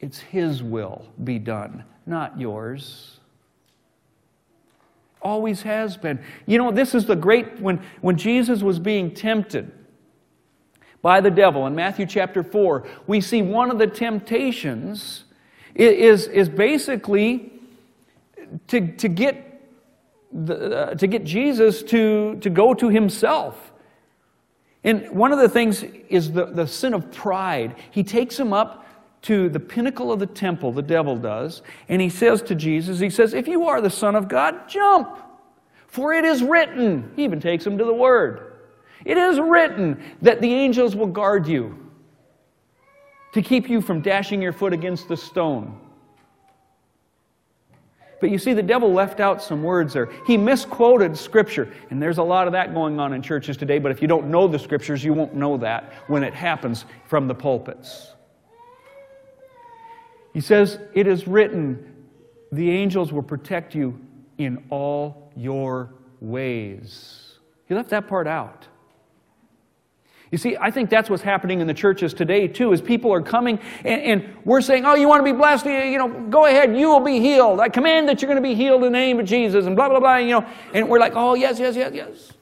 It's 0.00 0.18
His 0.18 0.62
will 0.62 1.06
be 1.22 1.38
done, 1.38 1.84
not 2.06 2.38
yours. 2.38 3.20
Always 5.22 5.62
has 5.62 5.96
been. 5.96 6.20
You 6.46 6.58
know, 6.58 6.70
this 6.70 6.94
is 6.94 7.06
the 7.06 7.16
great, 7.16 7.60
when, 7.60 7.82
when 8.00 8.16
Jesus 8.16 8.62
was 8.62 8.78
being 8.78 9.12
tempted 9.14 9.72
by 11.02 11.20
the 11.20 11.30
devil 11.30 11.66
in 11.66 11.74
Matthew 11.74 12.06
chapter 12.06 12.42
4, 12.42 12.86
we 13.06 13.20
see 13.20 13.42
one 13.42 13.70
of 13.70 13.78
the 13.78 13.86
temptations 13.86 15.24
is, 15.74 16.26
is 16.26 16.48
basically 16.48 17.52
to, 18.68 18.92
to, 18.96 19.08
get 19.08 19.47
the, 20.32 20.76
uh, 20.76 20.94
to 20.94 21.06
get 21.06 21.24
Jesus 21.24 21.82
to, 21.84 22.36
to 22.40 22.50
go 22.50 22.74
to 22.74 22.88
himself. 22.88 23.72
And 24.84 25.10
one 25.10 25.32
of 25.32 25.38
the 25.38 25.48
things 25.48 25.82
is 25.82 26.32
the, 26.32 26.46
the 26.46 26.66
sin 26.66 26.94
of 26.94 27.10
pride. 27.12 27.76
He 27.90 28.04
takes 28.04 28.38
him 28.38 28.52
up 28.52 28.86
to 29.22 29.48
the 29.48 29.60
pinnacle 29.60 30.12
of 30.12 30.20
the 30.20 30.26
temple, 30.26 30.72
the 30.72 30.82
devil 30.82 31.16
does, 31.16 31.62
and 31.88 32.00
he 32.00 32.08
says 32.08 32.40
to 32.42 32.54
Jesus, 32.54 33.00
He 33.00 33.10
says, 33.10 33.34
If 33.34 33.48
you 33.48 33.66
are 33.66 33.80
the 33.80 33.90
Son 33.90 34.14
of 34.14 34.28
God, 34.28 34.68
jump, 34.68 35.18
for 35.88 36.12
it 36.12 36.24
is 36.24 36.42
written. 36.42 37.10
He 37.16 37.24
even 37.24 37.40
takes 37.40 37.66
him 37.66 37.76
to 37.78 37.84
the 37.84 37.92
Word. 37.92 38.58
It 39.04 39.16
is 39.16 39.40
written 39.40 40.02
that 40.22 40.40
the 40.40 40.52
angels 40.52 40.94
will 40.94 41.06
guard 41.06 41.46
you 41.46 41.90
to 43.32 43.42
keep 43.42 43.68
you 43.68 43.80
from 43.80 44.00
dashing 44.00 44.40
your 44.40 44.52
foot 44.52 44.72
against 44.72 45.08
the 45.08 45.16
stone. 45.16 45.78
But 48.20 48.30
you 48.30 48.38
see, 48.38 48.52
the 48.52 48.62
devil 48.62 48.92
left 48.92 49.20
out 49.20 49.42
some 49.42 49.62
words 49.62 49.92
there. 49.92 50.10
He 50.26 50.36
misquoted 50.36 51.16
Scripture. 51.16 51.72
And 51.90 52.02
there's 52.02 52.18
a 52.18 52.22
lot 52.22 52.46
of 52.46 52.52
that 52.52 52.74
going 52.74 52.98
on 52.98 53.12
in 53.12 53.22
churches 53.22 53.56
today, 53.56 53.78
but 53.78 53.92
if 53.92 54.02
you 54.02 54.08
don't 54.08 54.28
know 54.28 54.48
the 54.48 54.58
Scriptures, 54.58 55.04
you 55.04 55.12
won't 55.12 55.34
know 55.34 55.56
that 55.58 55.92
when 56.08 56.24
it 56.24 56.34
happens 56.34 56.84
from 57.06 57.28
the 57.28 57.34
pulpits. 57.34 58.12
He 60.34 60.40
says, 60.40 60.78
It 60.94 61.06
is 61.06 61.28
written, 61.28 61.94
the 62.52 62.70
angels 62.70 63.12
will 63.12 63.22
protect 63.22 63.74
you 63.74 63.98
in 64.38 64.64
all 64.70 65.32
your 65.36 65.94
ways. 66.20 67.38
He 67.66 67.74
left 67.74 67.90
that 67.90 68.08
part 68.08 68.26
out. 68.26 68.66
You 70.30 70.36
see, 70.36 70.56
I 70.60 70.70
think 70.70 70.90
that's 70.90 71.08
what's 71.08 71.22
happening 71.22 71.60
in 71.60 71.66
the 71.66 71.74
churches 71.74 72.12
today, 72.12 72.48
too, 72.48 72.72
is 72.72 72.82
people 72.82 73.12
are 73.12 73.22
coming 73.22 73.58
and, 73.84 74.02
and, 74.02 74.34
we're 74.44 74.60
saying, 74.60 74.84
oh, 74.84 74.94
you 74.94 75.08
want 75.08 75.20
to 75.20 75.24
be 75.24 75.36
blessed? 75.36 75.66
You 75.66 75.98
know, 75.98 76.08
go 76.30 76.46
ahead, 76.46 76.76
you 76.76 76.88
will 76.88 77.00
be 77.00 77.20
healed. 77.20 77.60
I 77.60 77.68
command 77.68 78.08
that 78.08 78.20
you're 78.20 78.28
going 78.28 78.42
to 78.42 78.46
be 78.48 78.54
healed 78.54 78.84
in 78.84 78.92
the 78.92 78.98
name 78.98 79.20
of 79.20 79.26
Jesus, 79.26 79.66
and 79.66 79.76
blah, 79.76 79.88
blah, 79.88 80.00
blah, 80.00 80.16
you 80.16 80.32
know. 80.32 80.46
And 80.72 80.88
we're 80.88 80.98
like, 80.98 81.12
oh, 81.14 81.34
yes, 81.34 81.58
yes, 81.58 81.76
yes, 81.76 81.92
yes. 81.94 82.32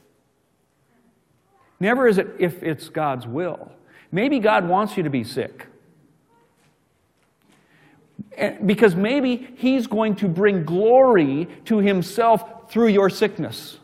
Never 1.81 2.07
is 2.07 2.19
it 2.19 2.29
if 2.39 2.63
it's 2.63 2.89
God's 2.89 3.27
will. 3.27 3.73
Maybe 4.13 4.39
God 4.39 4.69
wants 4.69 4.97
you 4.97 5.03
to 5.03 5.11
be 5.11 5.25
sick. 5.25 5.67
Because 8.65 8.95
maybe 8.95 9.49
He's 9.57 9.87
going 9.87 10.17
to 10.17 10.29
bring 10.29 10.65
glory 10.65 11.49
to 11.65 11.79
Himself 11.79 12.71
through 12.71 12.89
your 12.89 13.11
sickness. 13.11 13.79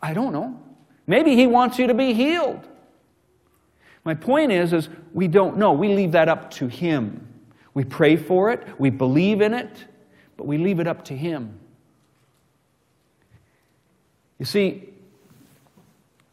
I 0.00 0.14
don't 0.14 0.32
know. 0.32 0.60
Maybe 1.06 1.34
He 1.34 1.46
wants 1.46 1.78
you 1.78 1.86
to 1.86 1.94
be 1.94 2.12
healed. 2.12 2.66
My 4.04 4.14
point 4.14 4.52
is, 4.52 4.72
is 4.72 4.88
we 5.12 5.28
don't 5.28 5.56
know. 5.56 5.72
We 5.72 5.94
leave 5.94 6.12
that 6.12 6.28
up 6.28 6.50
to 6.52 6.68
Him. 6.68 7.26
We 7.74 7.84
pray 7.84 8.16
for 8.16 8.50
it, 8.50 8.66
we 8.78 8.88
believe 8.88 9.42
in 9.42 9.52
it, 9.52 9.84
but 10.36 10.46
we 10.46 10.56
leave 10.56 10.80
it 10.80 10.86
up 10.86 11.04
to 11.06 11.16
Him. 11.16 11.58
You 14.38 14.46
see, 14.46 14.88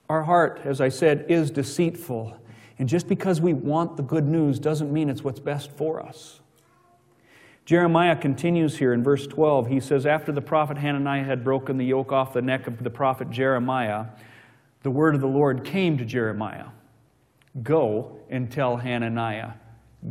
our 0.09 0.23
heart, 0.23 0.61
as 0.63 0.79
I 0.81 0.89
said, 0.89 1.25
is 1.29 1.51
deceitful. 1.51 2.37
And 2.79 2.87
just 2.87 3.07
because 3.07 3.41
we 3.41 3.53
want 3.53 3.97
the 3.97 4.03
good 4.03 4.27
news 4.27 4.59
doesn't 4.59 4.91
mean 4.91 5.09
it's 5.09 5.23
what's 5.23 5.39
best 5.39 5.71
for 5.71 6.01
us. 6.01 6.39
Jeremiah 7.65 8.15
continues 8.15 8.77
here 8.77 8.93
in 8.93 9.03
verse 9.03 9.25
12. 9.25 9.67
He 9.67 9.79
says, 9.79 10.05
After 10.05 10.31
the 10.31 10.41
prophet 10.41 10.77
Hananiah 10.77 11.23
had 11.23 11.43
broken 11.43 11.77
the 11.77 11.85
yoke 11.85 12.11
off 12.11 12.33
the 12.33 12.41
neck 12.41 12.67
of 12.67 12.83
the 12.83 12.89
prophet 12.89 13.29
Jeremiah, 13.29 14.07
the 14.83 14.91
word 14.91 15.15
of 15.15 15.21
the 15.21 15.27
Lord 15.27 15.63
came 15.63 15.97
to 15.97 16.05
Jeremiah 16.05 16.67
Go 17.61 18.19
and 18.29 18.51
tell 18.51 18.77
Hananiah, 18.77 19.51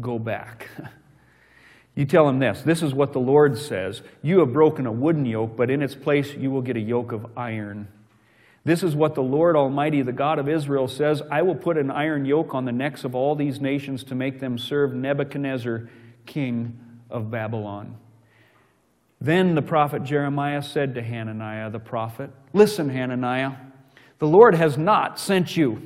go 0.00 0.18
back. 0.18 0.68
you 1.94 2.04
tell 2.04 2.28
him 2.28 2.38
this 2.38 2.62
this 2.62 2.82
is 2.82 2.94
what 2.94 3.12
the 3.12 3.20
Lord 3.20 3.58
says 3.58 4.02
You 4.22 4.40
have 4.40 4.52
broken 4.52 4.86
a 4.86 4.92
wooden 4.92 5.26
yoke, 5.26 5.56
but 5.56 5.70
in 5.70 5.82
its 5.82 5.94
place 5.94 6.34
you 6.34 6.50
will 6.50 6.62
get 6.62 6.76
a 6.76 6.80
yoke 6.80 7.12
of 7.12 7.26
iron. 7.36 7.88
This 8.64 8.84
is 8.84 8.94
what 8.94 9.16
the 9.16 9.22
Lord 9.22 9.56
Almighty, 9.56 10.02
the 10.02 10.12
God 10.12 10.38
of 10.38 10.48
Israel, 10.48 10.86
says 10.86 11.20
I 11.30 11.42
will 11.42 11.56
put 11.56 11.76
an 11.76 11.90
iron 11.90 12.24
yoke 12.24 12.54
on 12.54 12.64
the 12.64 12.72
necks 12.72 13.02
of 13.02 13.14
all 13.14 13.34
these 13.34 13.60
nations 13.60 14.04
to 14.04 14.14
make 14.14 14.38
them 14.38 14.56
serve 14.56 14.94
Nebuchadnezzar, 14.94 15.88
king 16.26 16.78
of 17.10 17.28
Babylon. 17.28 17.96
Then 19.20 19.56
the 19.56 19.62
prophet 19.62 20.04
Jeremiah 20.04 20.62
said 20.62 20.94
to 20.94 21.02
Hananiah 21.02 21.70
the 21.70 21.80
prophet, 21.80 22.30
Listen, 22.52 22.88
Hananiah, 22.88 23.52
the 24.22 24.28
Lord 24.28 24.54
has 24.54 24.78
not 24.78 25.18
sent 25.18 25.56
you, 25.56 25.82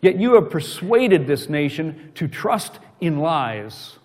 yet 0.00 0.18
you 0.18 0.32
have 0.36 0.48
persuaded 0.48 1.26
this 1.26 1.50
nation 1.50 2.10
to 2.14 2.26
trust 2.26 2.78
in 3.02 3.18
lies. 3.18 3.98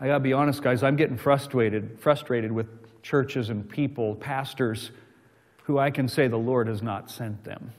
I 0.00 0.08
gotta 0.08 0.18
be 0.18 0.32
honest, 0.32 0.60
guys, 0.60 0.82
I'm 0.82 0.96
getting 0.96 1.16
frustrated, 1.16 2.00
frustrated 2.00 2.50
with 2.50 2.66
churches 3.04 3.48
and 3.48 3.70
people, 3.70 4.16
pastors, 4.16 4.90
who 5.62 5.78
I 5.78 5.92
can 5.92 6.08
say 6.08 6.26
the 6.26 6.36
Lord 6.36 6.66
has 6.66 6.82
not 6.82 7.08
sent 7.12 7.44
them. 7.44 7.74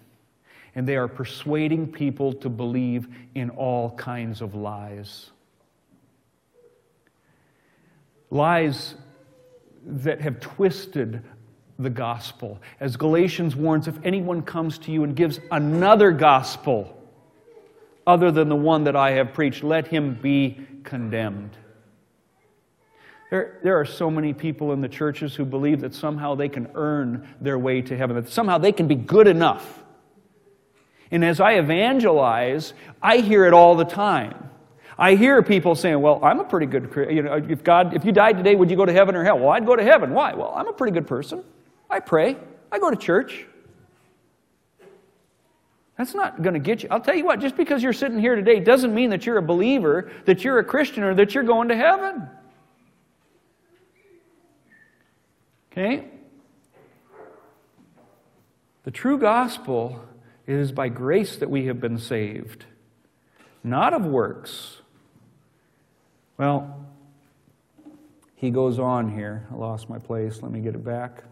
And 0.73 0.87
they 0.87 0.95
are 0.95 1.09
persuading 1.09 1.91
people 1.91 2.31
to 2.31 2.47
believe 2.47 3.09
in 3.35 3.49
all 3.49 3.91
kinds 3.97 4.41
of 4.41 4.55
lies 4.55 5.29
lies 8.29 8.95
that 9.85 10.21
have 10.21 10.39
twisted 10.39 11.21
the 11.83 11.89
gospel. 11.89 12.59
As 12.79 12.95
Galatians 12.95 13.55
warns, 13.55 13.87
if 13.87 13.95
anyone 14.03 14.41
comes 14.41 14.77
to 14.79 14.91
you 14.91 15.03
and 15.03 15.15
gives 15.15 15.39
another 15.51 16.11
gospel 16.11 16.97
other 18.07 18.31
than 18.31 18.49
the 18.49 18.55
one 18.55 18.83
that 18.85 18.95
I 18.95 19.11
have 19.11 19.33
preached, 19.33 19.63
let 19.63 19.87
him 19.87 20.15
be 20.21 20.59
condemned. 20.83 21.57
There, 23.29 23.59
there 23.63 23.79
are 23.79 23.85
so 23.85 24.11
many 24.11 24.33
people 24.33 24.73
in 24.73 24.81
the 24.81 24.89
churches 24.89 25.35
who 25.35 25.45
believe 25.45 25.79
that 25.81 25.93
somehow 25.93 26.35
they 26.35 26.49
can 26.49 26.69
earn 26.73 27.27
their 27.39 27.57
way 27.57 27.81
to 27.81 27.95
heaven, 27.95 28.15
that 28.17 28.29
somehow 28.29 28.57
they 28.57 28.73
can 28.73 28.87
be 28.87 28.95
good 28.95 29.27
enough. 29.27 29.83
And 31.11 31.23
as 31.23 31.39
I 31.39 31.53
evangelize, 31.53 32.73
I 33.01 33.17
hear 33.17 33.45
it 33.45 33.53
all 33.53 33.75
the 33.75 33.85
time. 33.85 34.49
I 34.97 35.15
hear 35.15 35.41
people 35.41 35.75
saying, 35.75 35.99
well, 36.01 36.19
I'm 36.23 36.39
a 36.39 36.43
pretty 36.43 36.65
good, 36.65 36.93
you 37.09 37.23
know, 37.23 37.33
if 37.35 37.63
God, 37.63 37.95
if 37.95 38.05
you 38.05 38.11
died 38.11 38.37
today, 38.37 38.55
would 38.55 38.69
you 38.69 38.77
go 38.77 38.85
to 38.85 38.93
heaven 38.93 39.15
or 39.15 39.23
hell? 39.23 39.39
Well, 39.39 39.49
I'd 39.49 39.65
go 39.65 39.75
to 39.75 39.83
heaven. 39.83 40.13
Why? 40.13 40.33
Well, 40.33 40.53
I'm 40.55 40.67
a 40.67 40.73
pretty 40.73 40.93
good 40.93 41.07
person. 41.07 41.43
I 41.91 41.99
pray. 41.99 42.37
I 42.71 42.79
go 42.79 42.89
to 42.89 42.95
church. 42.95 43.45
That's 45.97 46.15
not 46.15 46.41
going 46.41 46.53
to 46.53 46.59
get 46.59 46.83
you. 46.83 46.89
I'll 46.89 47.01
tell 47.01 47.15
you 47.15 47.25
what, 47.25 47.39
just 47.39 47.55
because 47.55 47.83
you're 47.83 47.93
sitting 47.93 48.17
here 48.17 48.35
today 48.35 48.59
doesn't 48.59 48.93
mean 48.93 49.11
that 49.11 49.25
you're 49.25 49.37
a 49.37 49.43
believer, 49.43 50.11
that 50.25 50.43
you're 50.43 50.57
a 50.57 50.63
Christian, 50.63 51.03
or 51.03 51.13
that 51.15 51.35
you're 51.35 51.43
going 51.43 51.67
to 51.67 51.75
heaven. 51.75 52.27
Okay? 55.71 56.05
The 58.83 58.91
true 58.91 59.19
gospel 59.19 60.03
is 60.47 60.71
by 60.71 60.89
grace 60.89 61.35
that 61.37 61.49
we 61.49 61.67
have 61.67 61.79
been 61.79 61.99
saved, 61.99 62.65
not 63.63 63.93
of 63.93 64.05
works, 64.05 64.81
well, 66.41 66.87
he 68.33 68.49
goes 68.49 68.79
on 68.79 69.13
here. 69.13 69.45
I 69.51 69.55
lost 69.57 69.91
my 69.91 69.99
place. 69.99 70.41
Let 70.41 70.51
me 70.51 70.59
get 70.59 70.73
it 70.73 70.83
back. 70.83 71.23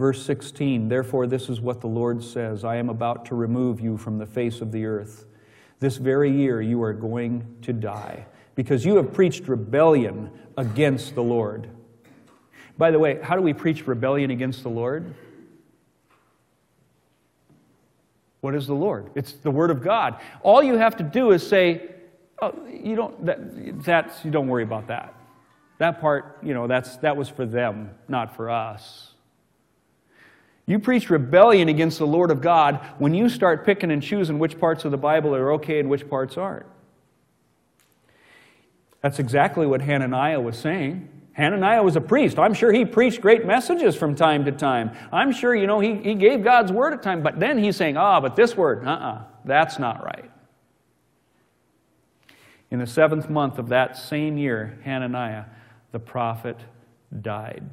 Verse 0.00 0.24
16 0.24 0.88
Therefore, 0.88 1.26
this 1.26 1.50
is 1.50 1.60
what 1.60 1.82
the 1.82 1.86
Lord 1.86 2.24
says 2.24 2.64
I 2.64 2.76
am 2.76 2.88
about 2.88 3.26
to 3.26 3.34
remove 3.34 3.82
you 3.82 3.98
from 3.98 4.16
the 4.16 4.24
face 4.24 4.62
of 4.62 4.72
the 4.72 4.86
earth. 4.86 5.26
This 5.78 5.98
very 5.98 6.30
year 6.30 6.62
you 6.62 6.82
are 6.82 6.94
going 6.94 7.58
to 7.60 7.74
die, 7.74 8.24
because 8.54 8.86
you 8.86 8.96
have 8.96 9.12
preached 9.12 9.46
rebellion 9.46 10.30
against 10.56 11.14
the 11.14 11.22
Lord. 11.22 11.68
By 12.78 12.90
the 12.90 12.98
way, 12.98 13.20
how 13.22 13.36
do 13.36 13.42
we 13.42 13.52
preach 13.52 13.86
rebellion 13.86 14.30
against 14.30 14.62
the 14.62 14.70
Lord? 14.70 15.14
What 18.40 18.54
is 18.54 18.66
the 18.66 18.74
Lord? 18.74 19.10
It's 19.14 19.32
the 19.32 19.50
Word 19.50 19.70
of 19.70 19.82
God. 19.82 20.18
All 20.42 20.62
you 20.62 20.78
have 20.78 20.96
to 20.96 21.04
do 21.04 21.32
is 21.32 21.46
say, 21.46 21.90
Oh, 22.40 22.54
you 22.66 22.96
don't, 22.96 23.26
that, 23.26 23.84
that's, 23.84 24.24
you 24.24 24.30
don't 24.30 24.48
worry 24.48 24.62
about 24.62 24.86
that. 24.86 25.14
That 25.76 26.00
part, 26.00 26.38
you 26.42 26.54
know, 26.54 26.66
that's, 26.66 26.96
that 26.98 27.18
was 27.18 27.28
for 27.28 27.44
them, 27.44 27.90
not 28.08 28.34
for 28.34 28.48
us. 28.48 29.09
You 30.70 30.78
preach 30.78 31.10
rebellion 31.10 31.68
against 31.68 31.98
the 31.98 32.06
Lord 32.06 32.30
of 32.30 32.40
God 32.40 32.76
when 32.98 33.12
you 33.12 33.28
start 33.28 33.66
picking 33.66 33.90
and 33.90 34.00
choosing 34.00 34.38
which 34.38 34.56
parts 34.56 34.84
of 34.84 34.92
the 34.92 34.96
Bible 34.96 35.34
are 35.34 35.54
okay 35.54 35.80
and 35.80 35.90
which 35.90 36.08
parts 36.08 36.38
aren't. 36.38 36.66
That's 39.00 39.18
exactly 39.18 39.66
what 39.66 39.80
Hananiah 39.80 40.40
was 40.40 40.56
saying. 40.56 41.08
Hananiah 41.32 41.82
was 41.82 41.96
a 41.96 42.00
priest. 42.00 42.38
I'm 42.38 42.54
sure 42.54 42.70
he 42.70 42.84
preached 42.84 43.20
great 43.20 43.44
messages 43.44 43.96
from 43.96 44.14
time 44.14 44.44
to 44.44 44.52
time. 44.52 44.92
I'm 45.12 45.32
sure, 45.32 45.56
you 45.56 45.66
know, 45.66 45.80
he, 45.80 45.96
he 45.96 46.14
gave 46.14 46.44
God's 46.44 46.70
word 46.70 46.92
at 46.92 47.02
time, 47.02 47.20
but 47.20 47.40
then 47.40 47.58
he's 47.58 47.74
saying, 47.74 47.96
ah, 47.96 48.18
oh, 48.18 48.20
but 48.20 48.36
this 48.36 48.56
word, 48.56 48.86
uh 48.86 48.90
uh-uh, 48.90 49.12
uh, 49.14 49.22
that's 49.44 49.80
not 49.80 50.04
right. 50.04 50.30
In 52.70 52.78
the 52.78 52.86
seventh 52.86 53.28
month 53.28 53.58
of 53.58 53.70
that 53.70 53.96
same 53.96 54.38
year, 54.38 54.78
Hananiah, 54.84 55.46
the 55.90 55.98
prophet, 55.98 56.60
died. 57.22 57.68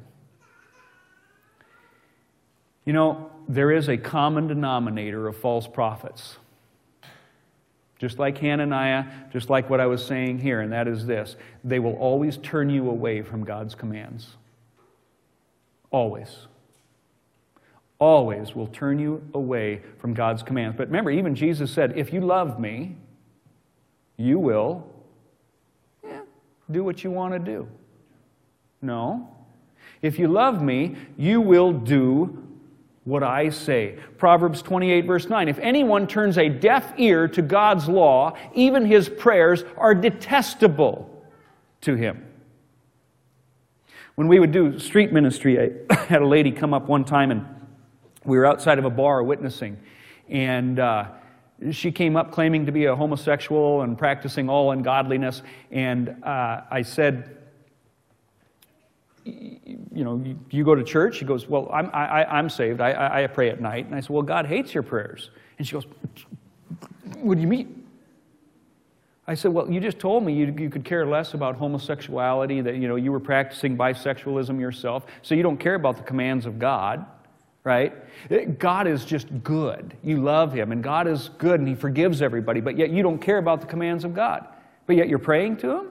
You 2.88 2.94
know, 2.94 3.30
there 3.50 3.70
is 3.70 3.90
a 3.90 3.98
common 3.98 4.46
denominator 4.46 5.28
of 5.28 5.36
false 5.36 5.66
prophets. 5.66 6.38
Just 7.98 8.18
like 8.18 8.38
Hananiah, 8.38 9.04
just 9.30 9.50
like 9.50 9.68
what 9.68 9.78
I 9.78 9.84
was 9.84 10.02
saying 10.02 10.38
here, 10.38 10.62
and 10.62 10.72
that 10.72 10.88
is 10.88 11.04
this 11.04 11.36
they 11.62 11.80
will 11.80 11.96
always 11.96 12.38
turn 12.38 12.70
you 12.70 12.88
away 12.88 13.20
from 13.20 13.44
God's 13.44 13.74
commands. 13.74 14.36
Always. 15.90 16.34
Always 17.98 18.54
will 18.54 18.68
turn 18.68 18.98
you 18.98 19.22
away 19.34 19.82
from 19.98 20.14
God's 20.14 20.42
commands. 20.42 20.74
But 20.78 20.86
remember, 20.86 21.10
even 21.10 21.34
Jesus 21.34 21.70
said, 21.70 21.92
If 21.94 22.10
you 22.10 22.22
love 22.22 22.58
me, 22.58 22.96
you 24.16 24.38
will 24.38 24.90
yeah, 26.02 26.20
do 26.70 26.84
what 26.84 27.04
you 27.04 27.10
want 27.10 27.34
to 27.34 27.38
do. 27.38 27.68
No. 28.80 29.28
If 30.00 30.18
you 30.18 30.28
love 30.28 30.62
me, 30.62 30.96
you 31.18 31.42
will 31.42 31.74
do 31.74 32.47
what 33.08 33.22
I 33.22 33.48
say. 33.48 33.98
Proverbs 34.18 34.60
28, 34.60 35.06
verse 35.06 35.30
9. 35.30 35.48
If 35.48 35.58
anyone 35.60 36.06
turns 36.06 36.36
a 36.36 36.50
deaf 36.50 36.92
ear 36.98 37.26
to 37.28 37.40
God's 37.40 37.88
law, 37.88 38.36
even 38.54 38.84
his 38.84 39.08
prayers 39.08 39.64
are 39.78 39.94
detestable 39.94 41.24
to 41.80 41.94
him. 41.94 42.26
When 44.14 44.28
we 44.28 44.38
would 44.38 44.52
do 44.52 44.78
street 44.78 45.10
ministry, 45.10 45.58
I 45.88 45.94
had 46.04 46.20
a 46.20 46.26
lady 46.26 46.52
come 46.52 46.74
up 46.74 46.86
one 46.86 47.04
time 47.04 47.30
and 47.30 47.46
we 48.24 48.36
were 48.36 48.44
outside 48.44 48.78
of 48.78 48.84
a 48.84 48.90
bar 48.90 49.22
witnessing. 49.22 49.78
And 50.28 50.78
uh, 50.78 51.06
she 51.70 51.90
came 51.90 52.14
up 52.14 52.30
claiming 52.30 52.66
to 52.66 52.72
be 52.72 52.84
a 52.84 52.94
homosexual 52.94 53.80
and 53.80 53.96
practicing 53.96 54.50
all 54.50 54.72
ungodliness. 54.72 55.40
And 55.70 56.22
uh, 56.22 56.60
I 56.70 56.82
said, 56.82 57.37
you 59.92 60.04
know, 60.04 60.20
you, 60.24 60.38
you, 60.50 60.64
go 60.64 60.74
to 60.74 60.82
church? 60.82 61.16
She 61.16 61.24
goes, 61.24 61.48
well, 61.48 61.68
I'm, 61.72 61.90
I, 61.92 62.38
am 62.38 62.48
saved. 62.48 62.80
I, 62.80 62.92
I, 62.92 63.24
I, 63.24 63.26
pray 63.26 63.50
at 63.50 63.60
night. 63.60 63.86
And 63.86 63.94
I 63.94 64.00
said, 64.00 64.10
well, 64.10 64.22
God 64.22 64.46
hates 64.46 64.74
your 64.74 64.82
prayers. 64.82 65.30
And 65.58 65.66
she 65.66 65.72
goes, 65.72 65.86
what 67.18 67.34
do 67.34 67.40
you 67.40 67.46
mean? 67.46 67.86
I 69.26 69.34
said, 69.34 69.52
well, 69.52 69.70
you 69.70 69.80
just 69.80 69.98
told 69.98 70.24
me 70.24 70.32
you, 70.32 70.54
you 70.58 70.70
could 70.70 70.84
care 70.84 71.06
less 71.06 71.34
about 71.34 71.56
homosexuality, 71.56 72.62
that, 72.62 72.76
you 72.76 72.88
know, 72.88 72.96
you 72.96 73.12
were 73.12 73.20
practicing 73.20 73.76
bisexualism 73.76 74.58
yourself, 74.58 75.06
so 75.22 75.34
you 75.34 75.42
don't 75.42 75.58
care 75.58 75.74
about 75.74 75.96
the 75.96 76.02
commands 76.02 76.46
of 76.46 76.58
God 76.58 77.04
right? 77.68 78.58
God 78.58 78.86
is 78.86 79.04
just 79.04 79.26
good. 79.42 79.94
You 80.02 80.22
love 80.22 80.54
Him, 80.54 80.72
and 80.72 80.82
God 80.82 81.06
is 81.06 81.28
good, 81.36 81.60
and 81.60 81.68
He 81.68 81.74
forgives 81.74 82.22
everybody, 82.22 82.62
but 82.62 82.78
yet 82.78 82.88
you 82.88 83.02
don't 83.02 83.18
care 83.18 83.36
about 83.36 83.60
the 83.60 83.66
commands 83.66 84.04
of 84.04 84.14
God. 84.14 84.46
But 84.86 84.96
yet 84.96 85.06
you're 85.06 85.18
praying 85.18 85.58
to 85.58 85.80
Him? 85.80 85.86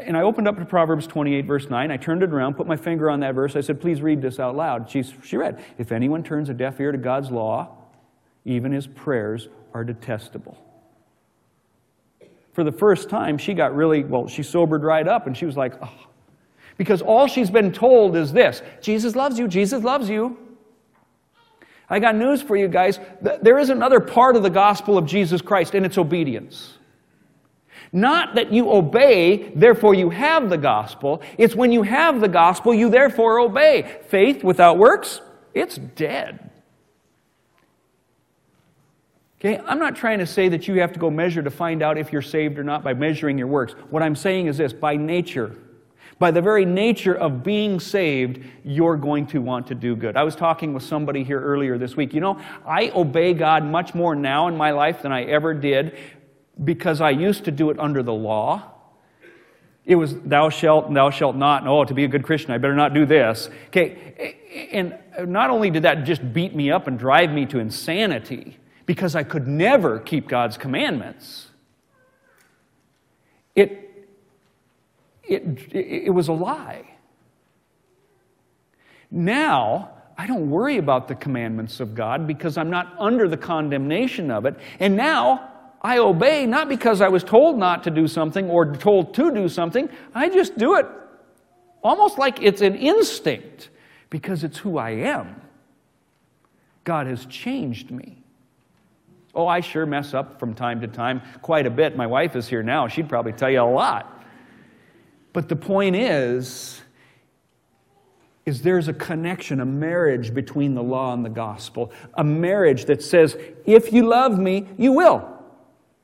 And 0.00 0.16
I 0.16 0.22
opened 0.22 0.48
up 0.48 0.58
to 0.58 0.64
Proverbs 0.64 1.06
28, 1.06 1.46
verse 1.46 1.70
9. 1.70 1.90
I 1.90 1.96
turned 1.96 2.22
it 2.22 2.30
around, 2.30 2.54
put 2.54 2.66
my 2.66 2.76
finger 2.76 3.10
on 3.10 3.20
that 3.20 3.34
verse. 3.34 3.56
I 3.56 3.60
said, 3.60 3.80
Please 3.80 4.02
read 4.02 4.20
this 4.20 4.38
out 4.38 4.56
loud. 4.56 4.90
She, 4.90 5.02
she 5.02 5.36
read, 5.36 5.62
If 5.78 5.92
anyone 5.92 6.22
turns 6.22 6.48
a 6.48 6.54
deaf 6.54 6.80
ear 6.80 6.92
to 6.92 6.98
God's 6.98 7.30
law, 7.30 7.76
even 8.44 8.72
his 8.72 8.86
prayers 8.86 9.48
are 9.74 9.84
detestable. 9.84 10.58
For 12.52 12.64
the 12.64 12.72
first 12.72 13.10
time, 13.10 13.38
she 13.38 13.54
got 13.54 13.76
really, 13.76 14.02
well, 14.02 14.28
she 14.28 14.42
sobered 14.42 14.82
right 14.82 15.06
up 15.06 15.26
and 15.26 15.36
she 15.36 15.46
was 15.46 15.56
like, 15.56 15.74
Oh, 15.82 16.06
Because 16.78 17.02
all 17.02 17.26
she's 17.26 17.50
been 17.50 17.72
told 17.72 18.16
is 18.16 18.32
this 18.32 18.62
Jesus 18.80 19.14
loves 19.14 19.38
you, 19.38 19.48
Jesus 19.48 19.82
loves 19.84 20.08
you. 20.08 20.38
I 21.88 22.00
got 22.00 22.16
news 22.16 22.42
for 22.42 22.56
you 22.56 22.66
guys. 22.66 22.98
There 23.20 23.58
is 23.58 23.70
another 23.70 24.00
part 24.00 24.34
of 24.34 24.42
the 24.42 24.50
gospel 24.50 24.98
of 24.98 25.06
Jesus 25.06 25.40
Christ, 25.40 25.74
and 25.74 25.86
it's 25.86 25.98
obedience. 25.98 26.78
Not 27.96 28.34
that 28.34 28.52
you 28.52 28.70
obey, 28.70 29.48
therefore 29.54 29.94
you 29.94 30.10
have 30.10 30.50
the 30.50 30.58
gospel. 30.58 31.22
It's 31.38 31.54
when 31.54 31.72
you 31.72 31.82
have 31.82 32.20
the 32.20 32.28
gospel, 32.28 32.74
you 32.74 32.90
therefore 32.90 33.40
obey. 33.40 34.00
Faith 34.08 34.44
without 34.44 34.76
works, 34.76 35.22
it's 35.54 35.76
dead. 35.76 36.50
Okay, 39.40 39.58
I'm 39.66 39.78
not 39.78 39.96
trying 39.96 40.18
to 40.18 40.26
say 40.26 40.50
that 40.50 40.68
you 40.68 40.78
have 40.82 40.92
to 40.92 40.98
go 40.98 41.08
measure 41.08 41.42
to 41.42 41.50
find 41.50 41.82
out 41.82 41.96
if 41.96 42.12
you're 42.12 42.20
saved 42.20 42.58
or 42.58 42.64
not 42.64 42.84
by 42.84 42.92
measuring 42.92 43.38
your 43.38 43.46
works. 43.46 43.72
What 43.88 44.02
I'm 44.02 44.14
saying 44.14 44.48
is 44.48 44.58
this 44.58 44.74
by 44.74 44.96
nature, 44.96 45.56
by 46.18 46.30
the 46.30 46.42
very 46.42 46.66
nature 46.66 47.14
of 47.14 47.42
being 47.42 47.80
saved, 47.80 48.44
you're 48.62 48.96
going 48.98 49.26
to 49.28 49.40
want 49.40 49.68
to 49.68 49.74
do 49.74 49.96
good. 49.96 50.18
I 50.18 50.22
was 50.22 50.36
talking 50.36 50.74
with 50.74 50.82
somebody 50.82 51.24
here 51.24 51.40
earlier 51.40 51.78
this 51.78 51.96
week. 51.96 52.12
You 52.12 52.20
know, 52.20 52.38
I 52.66 52.90
obey 52.90 53.32
God 53.32 53.64
much 53.64 53.94
more 53.94 54.14
now 54.14 54.48
in 54.48 54.56
my 54.56 54.72
life 54.72 55.00
than 55.00 55.12
I 55.12 55.24
ever 55.24 55.54
did 55.54 55.96
because 56.62 57.00
I 57.00 57.10
used 57.10 57.44
to 57.44 57.50
do 57.50 57.70
it 57.70 57.78
under 57.78 58.02
the 58.02 58.12
law. 58.12 58.72
It 59.84 59.94
was 59.94 60.18
thou 60.20 60.48
shalt 60.50 60.86
and 60.86 60.96
thou 60.96 61.10
shalt 61.10 61.36
not. 61.36 61.62
And, 61.62 61.70
oh, 61.70 61.84
to 61.84 61.94
be 61.94 62.04
a 62.04 62.08
good 62.08 62.24
Christian, 62.24 62.50
I 62.50 62.58
better 62.58 62.74
not 62.74 62.92
do 62.92 63.06
this. 63.06 63.48
Okay, 63.68 64.68
and 64.72 64.98
not 65.26 65.50
only 65.50 65.70
did 65.70 65.84
that 65.84 66.04
just 66.04 66.32
beat 66.32 66.54
me 66.54 66.70
up 66.70 66.86
and 66.86 66.98
drive 66.98 67.30
me 67.30 67.46
to 67.46 67.58
insanity 67.58 68.58
because 68.84 69.14
I 69.14 69.22
could 69.22 69.46
never 69.46 70.00
keep 70.00 70.28
God's 70.28 70.56
commandments, 70.56 71.48
it 73.54 73.86
it, 75.28 75.72
it, 75.72 76.14
was 76.14 76.28
a 76.28 76.32
lie. 76.32 76.84
Now, 79.10 79.90
I 80.16 80.26
don't 80.26 80.50
worry 80.50 80.78
about 80.78 81.08
the 81.08 81.14
commandments 81.14 81.80
of 81.80 81.94
God 81.94 82.26
because 82.26 82.56
I'm 82.56 82.70
not 82.70 82.94
under 82.98 83.28
the 83.28 83.36
condemnation 83.36 84.30
of 84.30 84.46
it. 84.46 84.56
And 84.78 84.96
now 84.96 85.50
I 85.86 85.98
obey 85.98 86.46
not 86.46 86.68
because 86.68 87.00
I 87.00 87.06
was 87.06 87.22
told 87.22 87.56
not 87.56 87.84
to 87.84 87.92
do 87.92 88.08
something 88.08 88.50
or 88.50 88.74
told 88.74 89.14
to 89.14 89.32
do 89.32 89.48
something. 89.48 89.88
I 90.16 90.28
just 90.28 90.58
do 90.58 90.74
it 90.74 90.86
almost 91.80 92.18
like 92.18 92.42
it's 92.42 92.60
an 92.60 92.74
instinct 92.74 93.68
because 94.10 94.42
it's 94.42 94.58
who 94.58 94.78
I 94.78 94.90
am. 94.90 95.40
God 96.82 97.06
has 97.06 97.24
changed 97.26 97.92
me. 97.92 98.18
Oh, 99.32 99.46
I 99.46 99.60
sure 99.60 99.86
mess 99.86 100.12
up 100.12 100.40
from 100.40 100.54
time 100.54 100.80
to 100.80 100.88
time 100.88 101.22
quite 101.40 101.68
a 101.68 101.70
bit. 101.70 101.96
My 101.96 102.08
wife 102.08 102.34
is 102.34 102.48
here 102.48 102.64
now. 102.64 102.88
She'd 102.88 103.08
probably 103.08 103.32
tell 103.32 103.50
you 103.50 103.60
a 103.60 103.62
lot. 103.62 104.24
But 105.32 105.48
the 105.48 105.54
point 105.54 105.94
is, 105.94 106.82
is 108.44 108.60
there's 108.60 108.88
a 108.88 108.92
connection, 108.92 109.60
a 109.60 109.66
marriage 109.66 110.34
between 110.34 110.74
the 110.74 110.82
law 110.82 111.12
and 111.12 111.24
the 111.24 111.30
gospel. 111.30 111.92
A 112.14 112.24
marriage 112.24 112.86
that 112.86 113.04
says, 113.04 113.36
if 113.66 113.92
you 113.92 114.08
love 114.08 114.36
me, 114.36 114.66
you 114.76 114.90
will. 114.90 115.35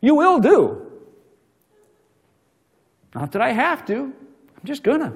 You 0.03 0.16
will 0.16 0.41
do. 0.41 0.83
Not 3.15 3.33
that 3.33 3.41
I 3.41 3.53
have 3.53 3.87
to, 3.87 3.95
I'm 3.95 4.65
just 4.65 4.83
gonna. 4.83 5.15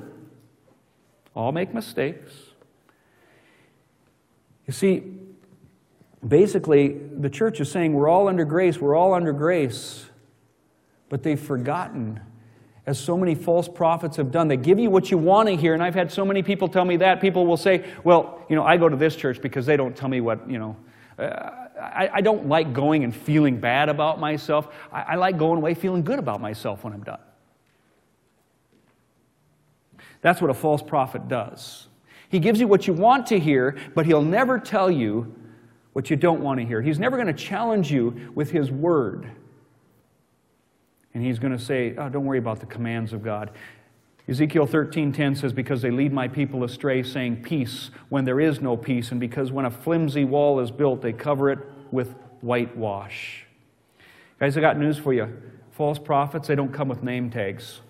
All 1.35 1.53
make 1.53 1.75
mistakes. 1.75 2.33
You 4.67 4.73
see, 4.73 5.03
basically, 6.27 6.99
the 7.19 7.29
church 7.29 7.61
is 7.61 7.71
saying 7.71 7.93
we're 7.93 8.09
all 8.09 8.29
under 8.29 8.45
grace, 8.45 8.81
we're 8.81 8.97
all 8.97 9.13
under 9.13 9.33
grace, 9.33 10.07
but 11.09 11.23
they've 11.23 11.39
forgotten 11.39 12.21
as 12.87 12.99
so 12.99 13.17
many 13.17 13.35
false 13.35 13.69
prophets 13.69 14.17
have 14.17 14.31
done. 14.31 14.47
They 14.47 14.57
give 14.57 14.79
you 14.79 14.91
what 14.91 15.11
you 15.11 15.19
want 15.19 15.49
to 15.49 15.57
hear, 15.57 15.75
and 15.75 15.83
I've 15.83 15.95
had 15.95 16.11
so 16.11 16.25
many 16.25 16.43
people 16.43 16.69
tell 16.69 16.85
me 16.85 16.97
that. 16.99 17.21
People 17.21 17.47
will 17.47 17.57
say, 17.57 17.85
Well, 18.05 18.41
you 18.49 18.55
know, 18.55 18.65
I 18.65 18.77
go 18.77 18.89
to 18.89 18.97
this 18.97 19.17
church 19.17 19.43
because 19.43 19.67
they 19.67 19.77
don't 19.77 19.97
tell 19.97 20.09
me 20.09 20.21
what, 20.21 20.49
you 20.49 20.59
know. 20.59 20.77
Uh, 21.19 21.66
I, 21.81 22.11
I, 22.15 22.21
don't 22.21 22.49
like 22.49 22.73
going 22.73 23.05
and 23.05 23.15
feeling 23.15 23.61
bad 23.61 23.89
about 23.89 24.19
myself. 24.19 24.69
I, 24.91 25.03
I 25.03 25.15
like 25.17 25.37
going 25.37 25.59
away 25.59 25.75
feeling 25.75 26.03
good 26.03 26.19
about 26.19 26.41
myself 26.41 26.85
when 26.85 26.93
I'm 26.93 27.05
done. 27.05 27.21
That's 30.23 30.41
what 30.41 30.51
a 30.51 30.55
false 30.55 30.83
prophet 30.83 31.29
does. 31.29 31.89
He 32.29 32.39
gives 32.39 32.59
you 32.61 32.67
what 32.67 32.87
you 32.87 32.93
want 32.93 33.27
to 33.29 33.39
hear, 33.39 33.77
but 33.95 34.07
he'll 34.07 34.23
never 34.23 34.59
tell 34.59 34.91
you 34.91 35.35
what 35.93 36.11
you 36.11 36.17
don't 36.17 36.41
want 36.41 36.61
to 36.61 36.67
hear. 36.67 36.83
He's 36.83 36.99
never 36.99 37.17
going 37.17 37.29
to 37.29 37.33
challenge 37.33 37.91
you 37.91 38.31
with 38.35 38.51
his 38.51 38.71
word. 38.71 39.31
And 41.15 41.25
he's 41.25 41.39
going 41.39 41.57
to 41.57 41.59
say, 41.59 41.95
oh, 41.97 42.09
don't 42.09 42.27
worry 42.27 42.39
about 42.39 42.61
the 42.61 42.67
commands 42.67 43.13
of 43.13 43.23
God. 43.23 43.51
Ezekiel 44.29 44.67
13:10 44.67 45.37
says 45.37 45.53
because 45.53 45.83
they 45.83 45.91
lead 45.91 46.13
my 46.13 46.27
people 46.27 46.65
astray 46.65 47.03
saying 47.03 47.43
peace 47.43 47.91
when 48.09 48.25
there 48.25 48.41
is 48.41 48.61
no 48.61 48.77
peace 48.77 49.13
and 49.13 49.21
because 49.21 49.53
when 49.53 49.65
a 49.65 49.71
flimsy 49.71 50.25
wall 50.25 50.59
is 50.59 50.71
built 50.71 51.01
they 51.01 51.13
cover 51.13 51.51
it 51.51 51.61
with 51.93 52.15
whitewash. 52.41 53.45
Guys, 54.41 54.57
I 54.57 54.61
got 54.61 54.79
news 54.79 54.99
for 54.99 55.13
you. 55.13 55.35
False 55.73 55.99
prophets, 55.99 56.49
they 56.49 56.55
don't 56.55 56.73
come 56.73 56.89
with 56.89 57.03
name 57.03 57.31
tags. 57.31 57.81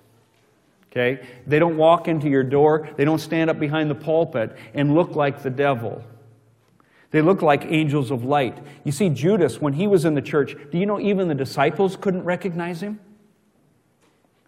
Okay? 0.91 1.27
They 1.47 1.59
don't 1.59 1.77
walk 1.77 2.09
into 2.09 2.29
your 2.29 2.45
door, 2.45 2.89
they 2.97 3.05
don't 3.05 3.19
stand 3.19 3.51
up 3.51 3.59
behind 3.59 3.91
the 3.91 3.95
pulpit 3.95 4.57
and 4.75 4.95
look 4.95 5.15
like 5.17 5.43
the 5.43 5.51
devil. 5.51 6.05
They 7.11 7.23
look 7.23 7.41
like 7.41 7.65
angels 7.67 8.11
of 8.11 8.25
light. 8.25 8.59
You 8.85 8.93
see 8.93 9.09
Judas 9.09 9.61
when 9.61 9.73
he 9.73 9.87
was 9.87 10.05
in 10.05 10.15
the 10.15 10.23
church, 10.23 10.57
do 10.71 10.79
you 10.79 10.87
know 10.87 11.01
even 11.01 11.29
the 11.29 11.35
disciples 11.35 11.97
couldn't 11.97 12.25
recognize 12.25 12.83
him? 12.83 13.01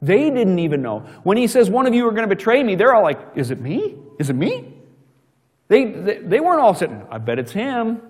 They 0.01 0.31
didn't 0.31 0.59
even 0.59 0.83
know. 0.83 1.01
When 1.23 1.37
he 1.37 1.47
says, 1.47 1.69
One 1.71 1.87
of 1.87 1.95
you 1.95 2.07
are 2.07 2.13
going 2.13 2.29
to 2.29 2.35
betray 2.35 2.63
me, 2.63 2.75
they're 2.75 2.95
all 2.95 3.03
like, 3.03 3.21
Is 3.35 3.51
it 3.51 3.61
me? 3.61 3.97
Is 4.19 4.31
it 4.31 4.37
me? 4.37 4.75
They, 5.69 5.85
they, 5.85 6.19
they 6.19 6.41
weren't 6.41 6.61
all 6.61 6.75
sitting, 6.75 7.03
I 7.11 7.19
bet 7.19 7.39
it's 7.39 7.53
him. 7.53 8.01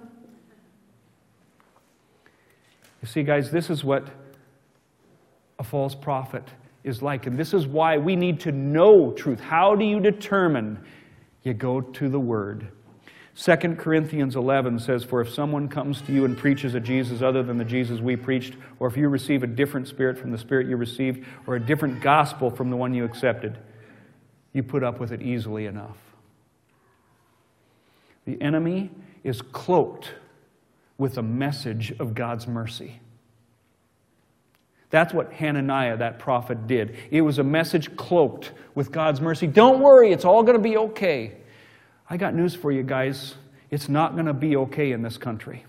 You 3.02 3.08
see, 3.08 3.22
guys, 3.22 3.50
this 3.50 3.70
is 3.70 3.84
what 3.84 4.08
a 5.58 5.64
false 5.64 5.94
prophet 5.94 6.44
is 6.84 7.02
like. 7.02 7.26
And 7.26 7.38
this 7.38 7.54
is 7.54 7.66
why 7.66 7.98
we 7.98 8.16
need 8.16 8.40
to 8.40 8.52
know 8.52 9.12
truth. 9.12 9.40
How 9.40 9.74
do 9.74 9.84
you 9.84 10.00
determine? 10.00 10.84
You 11.42 11.54
go 11.54 11.80
to 11.80 12.08
the 12.08 12.18
Word. 12.18 12.68
2 13.40 13.56
Corinthians 13.76 14.34
11 14.34 14.80
says, 14.80 15.04
For 15.04 15.20
if 15.20 15.32
someone 15.32 15.68
comes 15.68 16.00
to 16.02 16.12
you 16.12 16.24
and 16.24 16.36
preaches 16.36 16.74
a 16.74 16.80
Jesus 16.80 17.22
other 17.22 17.44
than 17.44 17.56
the 17.56 17.64
Jesus 17.64 18.00
we 18.00 18.16
preached, 18.16 18.54
or 18.80 18.88
if 18.88 18.96
you 18.96 19.08
receive 19.08 19.44
a 19.44 19.46
different 19.46 19.86
spirit 19.86 20.18
from 20.18 20.32
the 20.32 20.38
spirit 20.38 20.66
you 20.66 20.76
received, 20.76 21.24
or 21.46 21.54
a 21.54 21.60
different 21.60 22.00
gospel 22.00 22.50
from 22.50 22.70
the 22.70 22.76
one 22.76 22.94
you 22.94 23.04
accepted, 23.04 23.56
you 24.52 24.64
put 24.64 24.82
up 24.82 24.98
with 24.98 25.12
it 25.12 25.22
easily 25.22 25.66
enough. 25.66 25.96
The 28.24 28.42
enemy 28.42 28.90
is 29.22 29.40
cloaked 29.40 30.14
with 30.98 31.16
a 31.16 31.22
message 31.22 31.92
of 32.00 32.16
God's 32.16 32.48
mercy. 32.48 32.98
That's 34.90 35.14
what 35.14 35.32
Hananiah, 35.32 35.98
that 35.98 36.18
prophet, 36.18 36.66
did. 36.66 36.96
It 37.12 37.20
was 37.20 37.38
a 37.38 37.44
message 37.44 37.96
cloaked 37.96 38.50
with 38.74 38.90
God's 38.90 39.20
mercy. 39.20 39.46
Don't 39.46 39.80
worry, 39.80 40.10
it's 40.10 40.24
all 40.24 40.42
going 40.42 40.56
to 40.56 40.62
be 40.62 40.76
okay. 40.76 41.36
I 42.10 42.16
got 42.16 42.34
news 42.34 42.54
for 42.54 42.72
you 42.72 42.82
guys. 42.82 43.34
It's 43.70 43.88
not 43.88 44.14
going 44.14 44.26
to 44.26 44.34
be 44.34 44.56
okay 44.56 44.92
in 44.92 45.02
this 45.02 45.18
country. 45.18 45.64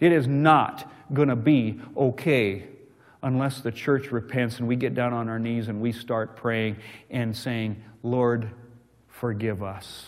It 0.00 0.12
is 0.12 0.26
not 0.26 0.90
going 1.12 1.28
to 1.28 1.36
be 1.36 1.80
okay 1.96 2.66
unless 3.22 3.60
the 3.60 3.72
church 3.72 4.10
repents 4.10 4.58
and 4.58 4.66
we 4.66 4.76
get 4.76 4.94
down 4.94 5.12
on 5.12 5.28
our 5.28 5.38
knees 5.38 5.68
and 5.68 5.80
we 5.80 5.92
start 5.92 6.36
praying 6.36 6.76
and 7.10 7.36
saying, 7.36 7.82
Lord, 8.02 8.50
forgive 9.08 9.62
us. 9.62 10.06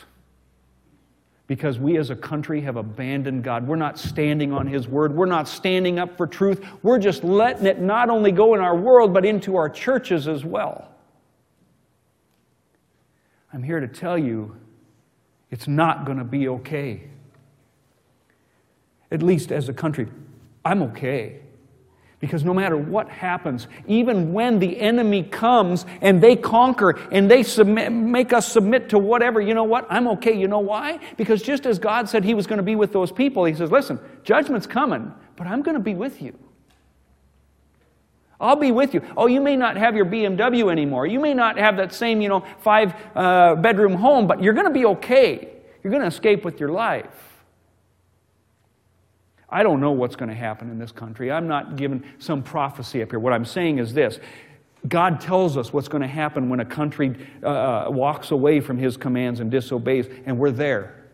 Because 1.46 1.78
we 1.78 1.96
as 1.98 2.10
a 2.10 2.16
country 2.16 2.62
have 2.62 2.76
abandoned 2.76 3.44
God. 3.44 3.68
We're 3.68 3.76
not 3.76 3.98
standing 3.98 4.52
on 4.52 4.66
His 4.66 4.88
word. 4.88 5.14
We're 5.14 5.26
not 5.26 5.46
standing 5.46 5.98
up 5.98 6.16
for 6.16 6.26
truth. 6.26 6.64
We're 6.82 6.98
just 6.98 7.22
letting 7.22 7.66
it 7.66 7.78
not 7.78 8.10
only 8.10 8.32
go 8.32 8.54
in 8.54 8.60
our 8.60 8.76
world, 8.76 9.14
but 9.14 9.24
into 9.24 9.56
our 9.56 9.68
churches 9.68 10.26
as 10.26 10.44
well. 10.44 10.93
I'm 13.54 13.62
here 13.62 13.78
to 13.78 13.86
tell 13.86 14.18
you 14.18 14.56
it's 15.50 15.68
not 15.68 16.04
going 16.04 16.18
to 16.18 16.24
be 16.24 16.48
okay. 16.48 17.04
At 19.12 19.22
least 19.22 19.52
as 19.52 19.68
a 19.68 19.72
country, 19.72 20.08
I'm 20.64 20.82
okay. 20.82 21.40
Because 22.18 22.42
no 22.42 22.52
matter 22.52 22.76
what 22.76 23.08
happens, 23.08 23.68
even 23.86 24.32
when 24.32 24.58
the 24.58 24.80
enemy 24.80 25.22
comes 25.22 25.86
and 26.00 26.20
they 26.20 26.34
conquer 26.34 26.98
and 27.12 27.30
they 27.30 27.44
submit, 27.44 27.92
make 27.92 28.32
us 28.32 28.50
submit 28.50 28.88
to 28.88 28.98
whatever, 28.98 29.40
you 29.40 29.54
know 29.54 29.62
what? 29.62 29.86
I'm 29.88 30.08
okay. 30.08 30.36
You 30.36 30.48
know 30.48 30.58
why? 30.58 30.98
Because 31.16 31.40
just 31.40 31.64
as 31.64 31.78
God 31.78 32.08
said 32.08 32.24
He 32.24 32.34
was 32.34 32.48
going 32.48 32.56
to 32.56 32.64
be 32.64 32.74
with 32.74 32.92
those 32.92 33.12
people, 33.12 33.44
He 33.44 33.54
says, 33.54 33.70
listen, 33.70 34.00
judgment's 34.24 34.66
coming, 34.66 35.12
but 35.36 35.46
I'm 35.46 35.62
going 35.62 35.76
to 35.76 35.82
be 35.82 35.94
with 35.94 36.20
you. 36.20 36.36
I'll 38.40 38.56
be 38.56 38.72
with 38.72 38.94
you. 38.94 39.02
Oh, 39.16 39.26
you 39.26 39.40
may 39.40 39.56
not 39.56 39.76
have 39.76 39.94
your 39.94 40.06
BMW 40.06 40.70
anymore. 40.70 41.06
You 41.06 41.20
may 41.20 41.34
not 41.34 41.58
have 41.58 41.76
that 41.76 41.92
same, 41.92 42.20
you 42.20 42.28
know, 42.28 42.44
five 42.58 42.94
uh, 43.14 43.54
bedroom 43.56 43.94
home, 43.94 44.26
but 44.26 44.42
you're 44.42 44.54
going 44.54 44.66
to 44.66 44.72
be 44.72 44.84
okay. 44.86 45.48
You're 45.82 45.90
going 45.90 46.02
to 46.02 46.08
escape 46.08 46.44
with 46.44 46.58
your 46.58 46.70
life. 46.70 47.34
I 49.48 49.62
don't 49.62 49.80
know 49.80 49.92
what's 49.92 50.16
going 50.16 50.30
to 50.30 50.34
happen 50.34 50.68
in 50.68 50.78
this 50.78 50.90
country. 50.90 51.30
I'm 51.30 51.46
not 51.46 51.76
giving 51.76 52.02
some 52.18 52.42
prophecy 52.42 53.02
up 53.02 53.10
here. 53.10 53.20
What 53.20 53.32
I'm 53.32 53.44
saying 53.44 53.78
is 53.78 53.94
this 53.94 54.18
God 54.88 55.20
tells 55.20 55.56
us 55.56 55.72
what's 55.72 55.88
going 55.88 56.02
to 56.02 56.08
happen 56.08 56.48
when 56.48 56.60
a 56.60 56.64
country 56.64 57.16
uh, 57.42 57.86
walks 57.88 58.32
away 58.32 58.60
from 58.60 58.76
His 58.76 58.96
commands 58.96 59.40
and 59.40 59.50
disobeys, 59.50 60.06
and 60.26 60.38
we're 60.38 60.50
there. 60.50 61.04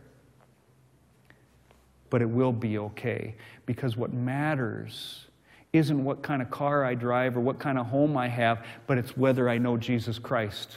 But 2.09 2.23
it 2.23 2.31
will 2.31 2.53
be 2.53 2.79
okay 2.79 3.37
because 3.67 3.97
what 3.97 4.13
matters 4.13 5.27
isn't 5.73 6.05
what 6.05 6.23
kind 6.23 6.43
of 6.43 6.51
car 6.51 6.85
I 6.85 6.95
drive 6.95 7.37
or 7.37 7.41
what 7.41 7.59
kind 7.59 7.79
of 7.79 7.87
home 7.87 8.17
I 8.17 8.29
have, 8.29 8.65
but 8.87 8.99
it's 8.99 9.17
whether 9.17 9.49
I 9.49 9.59
know 9.59 9.77
Jesus 9.77 10.19
Christ 10.19 10.77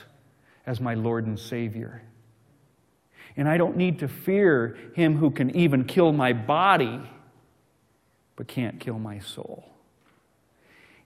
as 0.65 0.79
my 0.79 0.93
Lord 0.93 1.25
and 1.25 1.39
Savior. 1.39 2.01
And 3.35 3.49
I 3.49 3.57
don't 3.57 3.75
need 3.75 3.99
to 3.99 4.07
fear 4.07 4.77
Him 4.93 5.17
who 5.17 5.31
can 5.31 5.55
even 5.55 5.85
kill 5.85 6.11
my 6.11 6.33
body, 6.33 7.01
but 8.35 8.47
can't 8.47 8.79
kill 8.79 8.99
my 8.99 9.19
soul. 9.19 9.65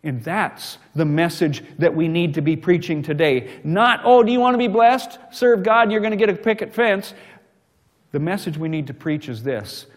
And 0.04 0.24
that's 0.24 0.78
the 0.96 1.06
message 1.06 1.64
that 1.80 1.96
we 1.96 2.08
need 2.08 2.34
to 2.36 2.42
be 2.42 2.56
preaching 2.56 3.02
today. 3.02 3.60
Not, 3.64 4.02
oh, 4.04 4.24
do 4.24 4.32
you 4.32 4.40
want 4.40 4.54
to 4.54 4.58
be 4.58 4.68
blessed? 4.68 5.18
Serve 5.32 5.64
God, 5.64 5.92
you're 5.92 6.02
going 6.02 6.12
to 6.12 6.18
get 6.18 6.30
a 6.30 6.36
picket 6.36 6.74
fence. 6.74 7.14
The 8.12 8.20
message 8.20 8.58
we 8.58 8.70
need 8.70 8.88
to 8.88 8.94
preach 8.94 9.28
is 9.28 9.44
this 9.44 9.88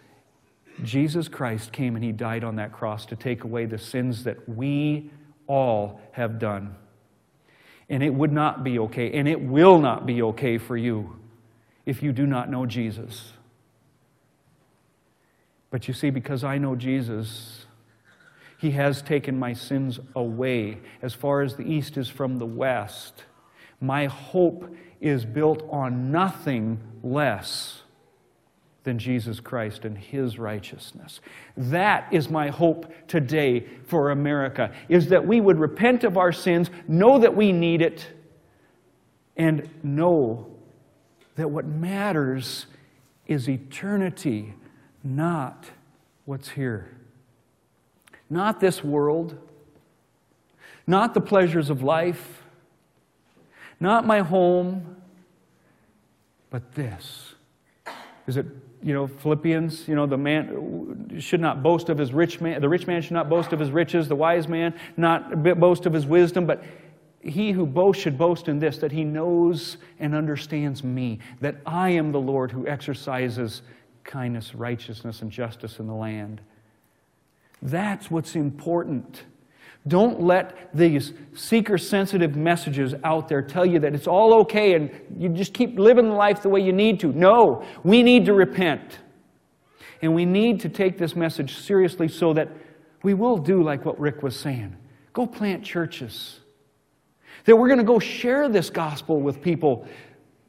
Jesus 0.85 1.29
Christ 1.29 1.73
came 1.73 1.97
and 1.97 2.05
He 2.05 2.13
died 2.13 2.45
on 2.45 2.57
that 2.57 2.73
cross 2.73 3.07
to 3.07 3.17
take 3.17 3.45
away 3.45 3.67
the 3.67 3.79
sins 3.79 4.25
that 4.25 4.49
we 4.49 5.11
all 5.47 6.01
have 6.13 6.39
done. 6.39 6.75
And 7.89 8.03
it 8.03 8.15
would 8.15 8.33
not 8.33 8.63
be 8.63 8.79
okay, 8.79 9.13
and 9.13 9.27
it 9.27 9.41
will 9.41 9.81
not 9.81 10.07
be 10.07 10.23
okay 10.23 10.59
for 10.59 10.77
you 10.77 11.17
if 11.87 12.03
you 12.03 12.13
do 12.13 12.27
not 12.27 12.49
know 12.49 12.67
Jesus. 12.67 13.33
But 15.71 15.89
you 15.89 15.95
see, 15.95 16.11
because 16.11 16.45
I 16.45 16.59
know 16.59 16.77
Jesus, 16.77 17.67
He 18.59 18.73
has 18.73 19.03
taken 19.03 19.39
my 19.39 19.53
sins 19.55 19.99
away 20.15 20.79
as 21.03 21.15
far 21.15 21.43
as 21.43 21.57
the 21.57 21.65
east 21.65 21.97
is 21.97 22.09
from 22.09 22.39
the 22.39 22.47
west. 22.47 23.25
My 23.81 24.07
hope 24.07 24.73
is 25.01 25.25
built 25.25 25.67
on 25.71 26.13
nothing 26.13 26.79
less 27.03 27.80
than 28.83 28.99
Jesus 28.99 29.41
Christ 29.41 29.85
and 29.85 29.97
his 29.97 30.39
righteousness. 30.39 31.21
That 31.57 32.09
is 32.13 32.31
my 32.31 32.49
hope 32.49 32.93
today 33.09 33.67
for 33.87 34.11
America 34.11 34.73
is 34.89 35.09
that 35.09 35.27
we 35.27 35.41
would 35.41 35.59
repent 35.59 36.05
of 36.05 36.17
our 36.17 36.33
sins, 36.33 36.71
know 36.89 37.19
that 37.19 37.37
we 37.37 37.53
need 37.53 37.83
it 37.83 38.07
and 39.37 39.69
know 39.83 40.47
that 41.37 41.51
what 41.51 41.67
matters 41.67 42.67
is 43.27 43.49
eternity, 43.49 44.55
not 45.05 45.71
what's 46.25 46.51
here. 46.51 46.97
Not 48.29 48.61
this 48.61 48.85
world, 48.85 49.37
not 50.87 51.15
the 51.15 51.21
pleasures 51.21 51.69
of 51.69 51.83
life, 51.83 52.45
not 53.81 54.07
my 54.07 54.21
home, 54.21 54.97
but 56.51 56.75
this. 56.75 57.35
Is 58.27 58.37
it 58.37 58.47
you 58.83 58.95
know, 58.95 59.07
Philippians, 59.07 59.87
you 59.87 59.95
know, 59.95 60.07
the 60.07 60.17
man 60.17 61.19
should 61.19 61.41
not 61.41 61.63
boast 61.63 61.89
of 61.89 61.99
his 61.99 62.13
rich 62.13 62.41
man, 62.41 62.61
the 62.61 62.69
rich 62.69 62.87
man 62.87 63.03
should 63.03 63.13
not 63.13 63.29
boast 63.29 63.53
of 63.53 63.61
his 63.61 63.71
riches, 63.71 64.09
the 64.09 64.17
wise 64.17 64.49
man 64.49 64.75
not 64.97 65.43
boast 65.61 65.87
of 65.87 65.93
his 65.93 66.07
wisdom, 66.07 66.47
but 66.47 66.63
he 67.23 67.53
who 67.53 67.67
boasts 67.67 68.03
should 68.03 68.17
boast 68.17 68.49
in 68.49 68.59
this 68.59 68.79
that 68.79 68.93
he 68.93 69.05
knows 69.05 69.77
and 69.99 70.15
understands 70.15 70.83
me, 70.83 71.19
that 71.41 71.57
I 71.67 71.91
am 71.91 72.13
the 72.13 72.21
Lord 72.21 72.51
who 72.51 72.67
exercises 72.67 73.61
kindness, 74.05 74.55
righteousness, 74.55 75.21
and 75.21 75.31
justice 75.31 75.79
in 75.79 75.87
the 75.87 75.95
land. 75.95 76.41
That's 77.61 78.11
what's 78.11 78.35
important. 78.35 79.25
Don't 79.89 80.21
let 80.21 80.75
these 80.75 81.15
seeker 81.35 81.79
sensitive 81.79 82.37
messages 82.37 82.95
out 83.03 83.29
there 83.29 83.41
tell 83.41 83.65
you 83.65 83.79
that 83.79 83.95
it's 83.95 84.07
all 84.07 84.35
okay 84.41 84.75
and 84.75 84.91
you 85.17 85.31
just 85.31 85.55
keep 85.55 85.79
living 85.79 86.11
life 86.11 86.43
the 86.43 86.51
way 86.51 86.61
you 86.61 86.73
need 86.73 87.01
to. 87.01 87.13
No, 87.13 87.65
we 87.83 88.03
need 88.03 88.27
to 88.27 88.35
repent. 88.35 88.99
And 90.03 90.15
we 90.15 90.25
need 90.25 90.61
to 90.61 90.69
take 90.69 90.99
this 90.99 91.17
message 91.17 91.57
seriously 91.57 92.09
so 92.09 92.33
that 92.35 92.49
we 93.03 93.15
will 93.15 93.39
do 93.39 93.63
like 93.63 93.85
what 93.85 93.99
Rick 93.99 94.23
was 94.23 94.39
saying 94.39 94.77
go 95.13 95.27
plant 95.27 95.65
churches. 95.65 96.39
That 97.45 97.57
we're 97.57 97.69
going 97.69 97.79
to 97.79 97.85
go 97.85 97.99
share 97.99 98.49
this 98.49 98.71
gospel 98.71 99.21
with 99.21 99.41
people 99.41 99.89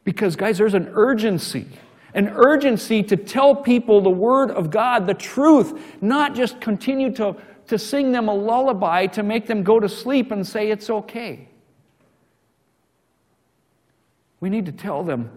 because, 0.03 0.35
guys, 0.35 0.57
there's 0.57 0.73
an 0.73 0.91
urgency. 0.93 1.65
An 2.13 2.27
urgency 2.27 3.01
to 3.03 3.15
tell 3.15 3.55
people 3.55 4.01
the 4.01 4.09
Word 4.09 4.51
of 4.51 4.69
God, 4.69 5.07
the 5.07 5.13
truth, 5.13 5.81
not 6.01 6.35
just 6.35 6.59
continue 6.59 7.11
to 7.13 7.35
to 7.71 7.79
sing 7.79 8.11
them 8.11 8.27
a 8.27 8.33
lullaby 8.33 9.07
to 9.07 9.23
make 9.23 9.47
them 9.47 9.63
go 9.63 9.79
to 9.79 9.87
sleep 9.87 10.29
and 10.29 10.45
say 10.45 10.69
it's 10.69 10.89
okay. 10.89 11.47
We 14.41 14.49
need 14.49 14.65
to 14.65 14.73
tell 14.73 15.05
them 15.05 15.31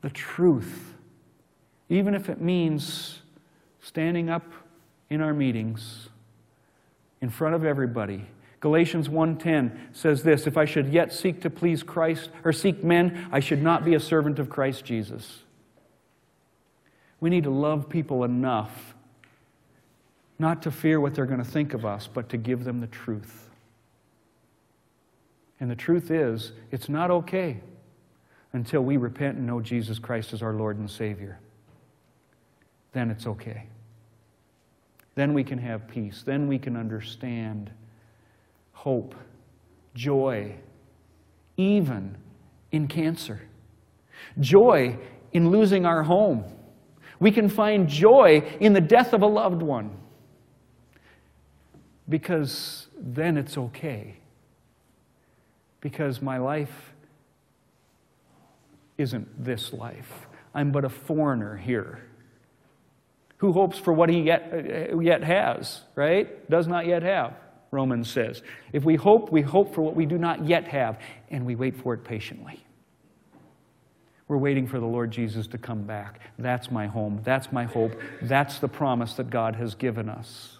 the 0.00 0.10
truth, 0.10 0.94
even 1.88 2.14
if 2.14 2.28
it 2.28 2.40
means 2.40 3.18
standing 3.80 4.30
up 4.30 4.44
in 5.08 5.20
our 5.20 5.34
meetings 5.34 6.08
in 7.20 7.30
front 7.30 7.56
of 7.56 7.64
everybody. 7.64 8.26
Galatians 8.60 9.08
1:10 9.08 9.76
says 9.92 10.22
this, 10.22 10.46
if 10.46 10.56
I 10.56 10.66
should 10.66 10.86
yet 10.86 11.12
seek 11.12 11.40
to 11.40 11.50
please 11.50 11.82
Christ 11.82 12.30
or 12.44 12.52
seek 12.52 12.84
men, 12.84 13.28
I 13.32 13.40
should 13.40 13.60
not 13.60 13.84
be 13.84 13.94
a 13.94 14.00
servant 14.00 14.38
of 14.38 14.48
Christ 14.48 14.84
Jesus. 14.84 15.40
We 17.18 17.28
need 17.28 17.42
to 17.42 17.50
love 17.50 17.88
people 17.88 18.22
enough 18.22 18.94
not 20.40 20.62
to 20.62 20.70
fear 20.70 21.00
what 21.00 21.14
they're 21.14 21.26
going 21.26 21.44
to 21.44 21.50
think 21.50 21.74
of 21.74 21.84
us, 21.84 22.08
but 22.12 22.30
to 22.30 22.38
give 22.38 22.64
them 22.64 22.80
the 22.80 22.86
truth. 22.86 23.50
And 25.60 25.70
the 25.70 25.76
truth 25.76 26.10
is, 26.10 26.52
it's 26.70 26.88
not 26.88 27.10
okay 27.10 27.60
until 28.54 28.80
we 28.80 28.96
repent 28.96 29.36
and 29.36 29.46
know 29.46 29.60
Jesus 29.60 29.98
Christ 29.98 30.32
as 30.32 30.42
our 30.42 30.54
Lord 30.54 30.78
and 30.78 30.90
Savior. 30.90 31.38
Then 32.92 33.10
it's 33.10 33.26
okay. 33.26 33.66
Then 35.14 35.34
we 35.34 35.44
can 35.44 35.58
have 35.58 35.86
peace. 35.86 36.22
Then 36.24 36.48
we 36.48 36.58
can 36.58 36.74
understand 36.74 37.70
hope, 38.72 39.14
joy, 39.94 40.56
even 41.58 42.16
in 42.72 42.88
cancer, 42.88 43.42
joy 44.40 44.96
in 45.32 45.50
losing 45.50 45.84
our 45.84 46.02
home. 46.02 46.44
We 47.18 47.30
can 47.30 47.50
find 47.50 47.86
joy 47.86 48.56
in 48.58 48.72
the 48.72 48.80
death 48.80 49.12
of 49.12 49.20
a 49.20 49.26
loved 49.26 49.60
one 49.60 49.99
because 52.10 52.88
then 52.98 53.38
it's 53.38 53.56
okay. 53.56 54.16
Because 55.80 56.20
my 56.20 56.36
life 56.36 56.92
isn't 58.98 59.42
this 59.42 59.72
life. 59.72 60.26
I'm 60.54 60.72
but 60.72 60.84
a 60.84 60.90
foreigner 60.90 61.56
here 61.56 62.02
who 63.38 63.52
hopes 63.52 63.78
for 63.78 63.94
what 63.94 64.10
he 64.10 64.20
yet, 64.20 64.52
uh, 64.52 64.98
yet 64.98 65.22
has, 65.22 65.80
right? 65.94 66.48
Does 66.50 66.66
not 66.66 66.86
yet 66.86 67.02
have, 67.02 67.32
Romans 67.70 68.10
says. 68.10 68.42
If 68.74 68.84
we 68.84 68.96
hope, 68.96 69.32
we 69.32 69.40
hope 69.40 69.74
for 69.74 69.80
what 69.80 69.96
we 69.96 70.04
do 70.04 70.18
not 70.18 70.44
yet 70.44 70.68
have, 70.68 70.98
and 71.30 71.46
we 71.46 71.54
wait 71.54 71.74
for 71.74 71.94
it 71.94 72.04
patiently. 72.04 72.62
We're 74.28 74.36
waiting 74.36 74.66
for 74.66 74.78
the 74.78 74.86
Lord 74.86 75.10
Jesus 75.10 75.46
to 75.48 75.58
come 75.58 75.84
back. 75.84 76.20
That's 76.38 76.70
my 76.70 76.86
home. 76.86 77.20
That's 77.24 77.50
my 77.50 77.64
hope. 77.64 77.98
That's 78.20 78.58
the 78.58 78.68
promise 78.68 79.14
that 79.14 79.30
God 79.30 79.56
has 79.56 79.74
given 79.74 80.10
us. 80.10 80.59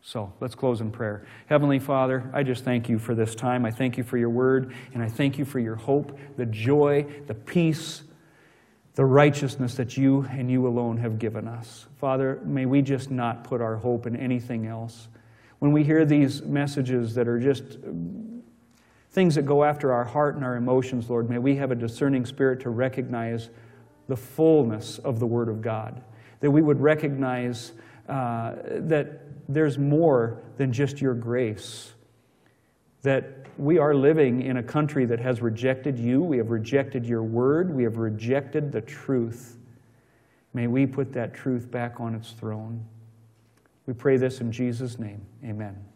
So 0.00 0.32
let's 0.40 0.54
close 0.54 0.80
in 0.80 0.90
prayer. 0.90 1.26
Heavenly 1.46 1.78
Father, 1.78 2.30
I 2.32 2.42
just 2.42 2.64
thank 2.64 2.88
you 2.88 2.98
for 2.98 3.14
this 3.14 3.34
time. 3.34 3.64
I 3.64 3.70
thank 3.70 3.98
you 3.98 4.04
for 4.04 4.16
your 4.16 4.30
word, 4.30 4.74
and 4.94 5.02
I 5.02 5.08
thank 5.08 5.38
you 5.38 5.44
for 5.44 5.58
your 5.58 5.74
hope, 5.74 6.18
the 6.36 6.46
joy, 6.46 7.06
the 7.26 7.34
peace, 7.34 8.02
the 8.94 9.04
righteousness 9.04 9.74
that 9.74 9.96
you 9.96 10.26
and 10.30 10.50
you 10.50 10.66
alone 10.66 10.96
have 10.96 11.18
given 11.18 11.46
us. 11.46 11.86
Father, 11.98 12.40
may 12.44 12.66
we 12.66 12.82
just 12.82 13.10
not 13.10 13.44
put 13.44 13.60
our 13.60 13.76
hope 13.76 14.06
in 14.06 14.16
anything 14.16 14.66
else. 14.66 15.08
When 15.58 15.72
we 15.72 15.84
hear 15.84 16.04
these 16.04 16.42
messages 16.42 17.14
that 17.14 17.28
are 17.28 17.38
just 17.38 17.78
things 19.10 19.34
that 19.34 19.46
go 19.46 19.64
after 19.64 19.92
our 19.92 20.04
heart 20.04 20.36
and 20.36 20.44
our 20.44 20.56
emotions, 20.56 21.10
Lord, 21.10 21.28
may 21.28 21.38
we 21.38 21.56
have 21.56 21.70
a 21.70 21.74
discerning 21.74 22.24
spirit 22.24 22.60
to 22.60 22.70
recognize 22.70 23.50
the 24.08 24.16
fullness 24.16 24.98
of 24.98 25.20
the 25.20 25.26
Word 25.26 25.48
of 25.48 25.60
God. 25.60 26.02
That 26.40 26.50
we 26.50 26.62
would 26.62 26.80
recognize 26.80 27.72
uh, 28.08 28.54
that 28.68 29.27
there's 29.48 29.78
more 29.78 30.42
than 30.56 30.72
just 30.72 31.00
your 31.00 31.14
grace. 31.14 31.94
That 33.02 33.46
we 33.56 33.78
are 33.78 33.94
living 33.94 34.42
in 34.42 34.58
a 34.58 34.62
country 34.62 35.06
that 35.06 35.20
has 35.20 35.40
rejected 35.40 35.98
you, 35.98 36.22
we 36.22 36.36
have 36.36 36.50
rejected 36.50 37.06
your 37.06 37.22
word, 37.22 37.74
we 37.74 37.82
have 37.84 37.96
rejected 37.96 38.70
the 38.70 38.80
truth. 38.82 39.56
May 40.54 40.66
we 40.66 40.86
put 40.86 41.12
that 41.12 41.34
truth 41.34 41.70
back 41.70 42.00
on 42.00 42.14
its 42.14 42.32
throne. 42.32 42.84
We 43.86 43.94
pray 43.94 44.16
this 44.16 44.40
in 44.40 44.52
Jesus' 44.52 44.98
name. 44.98 45.24
Amen. 45.44 45.87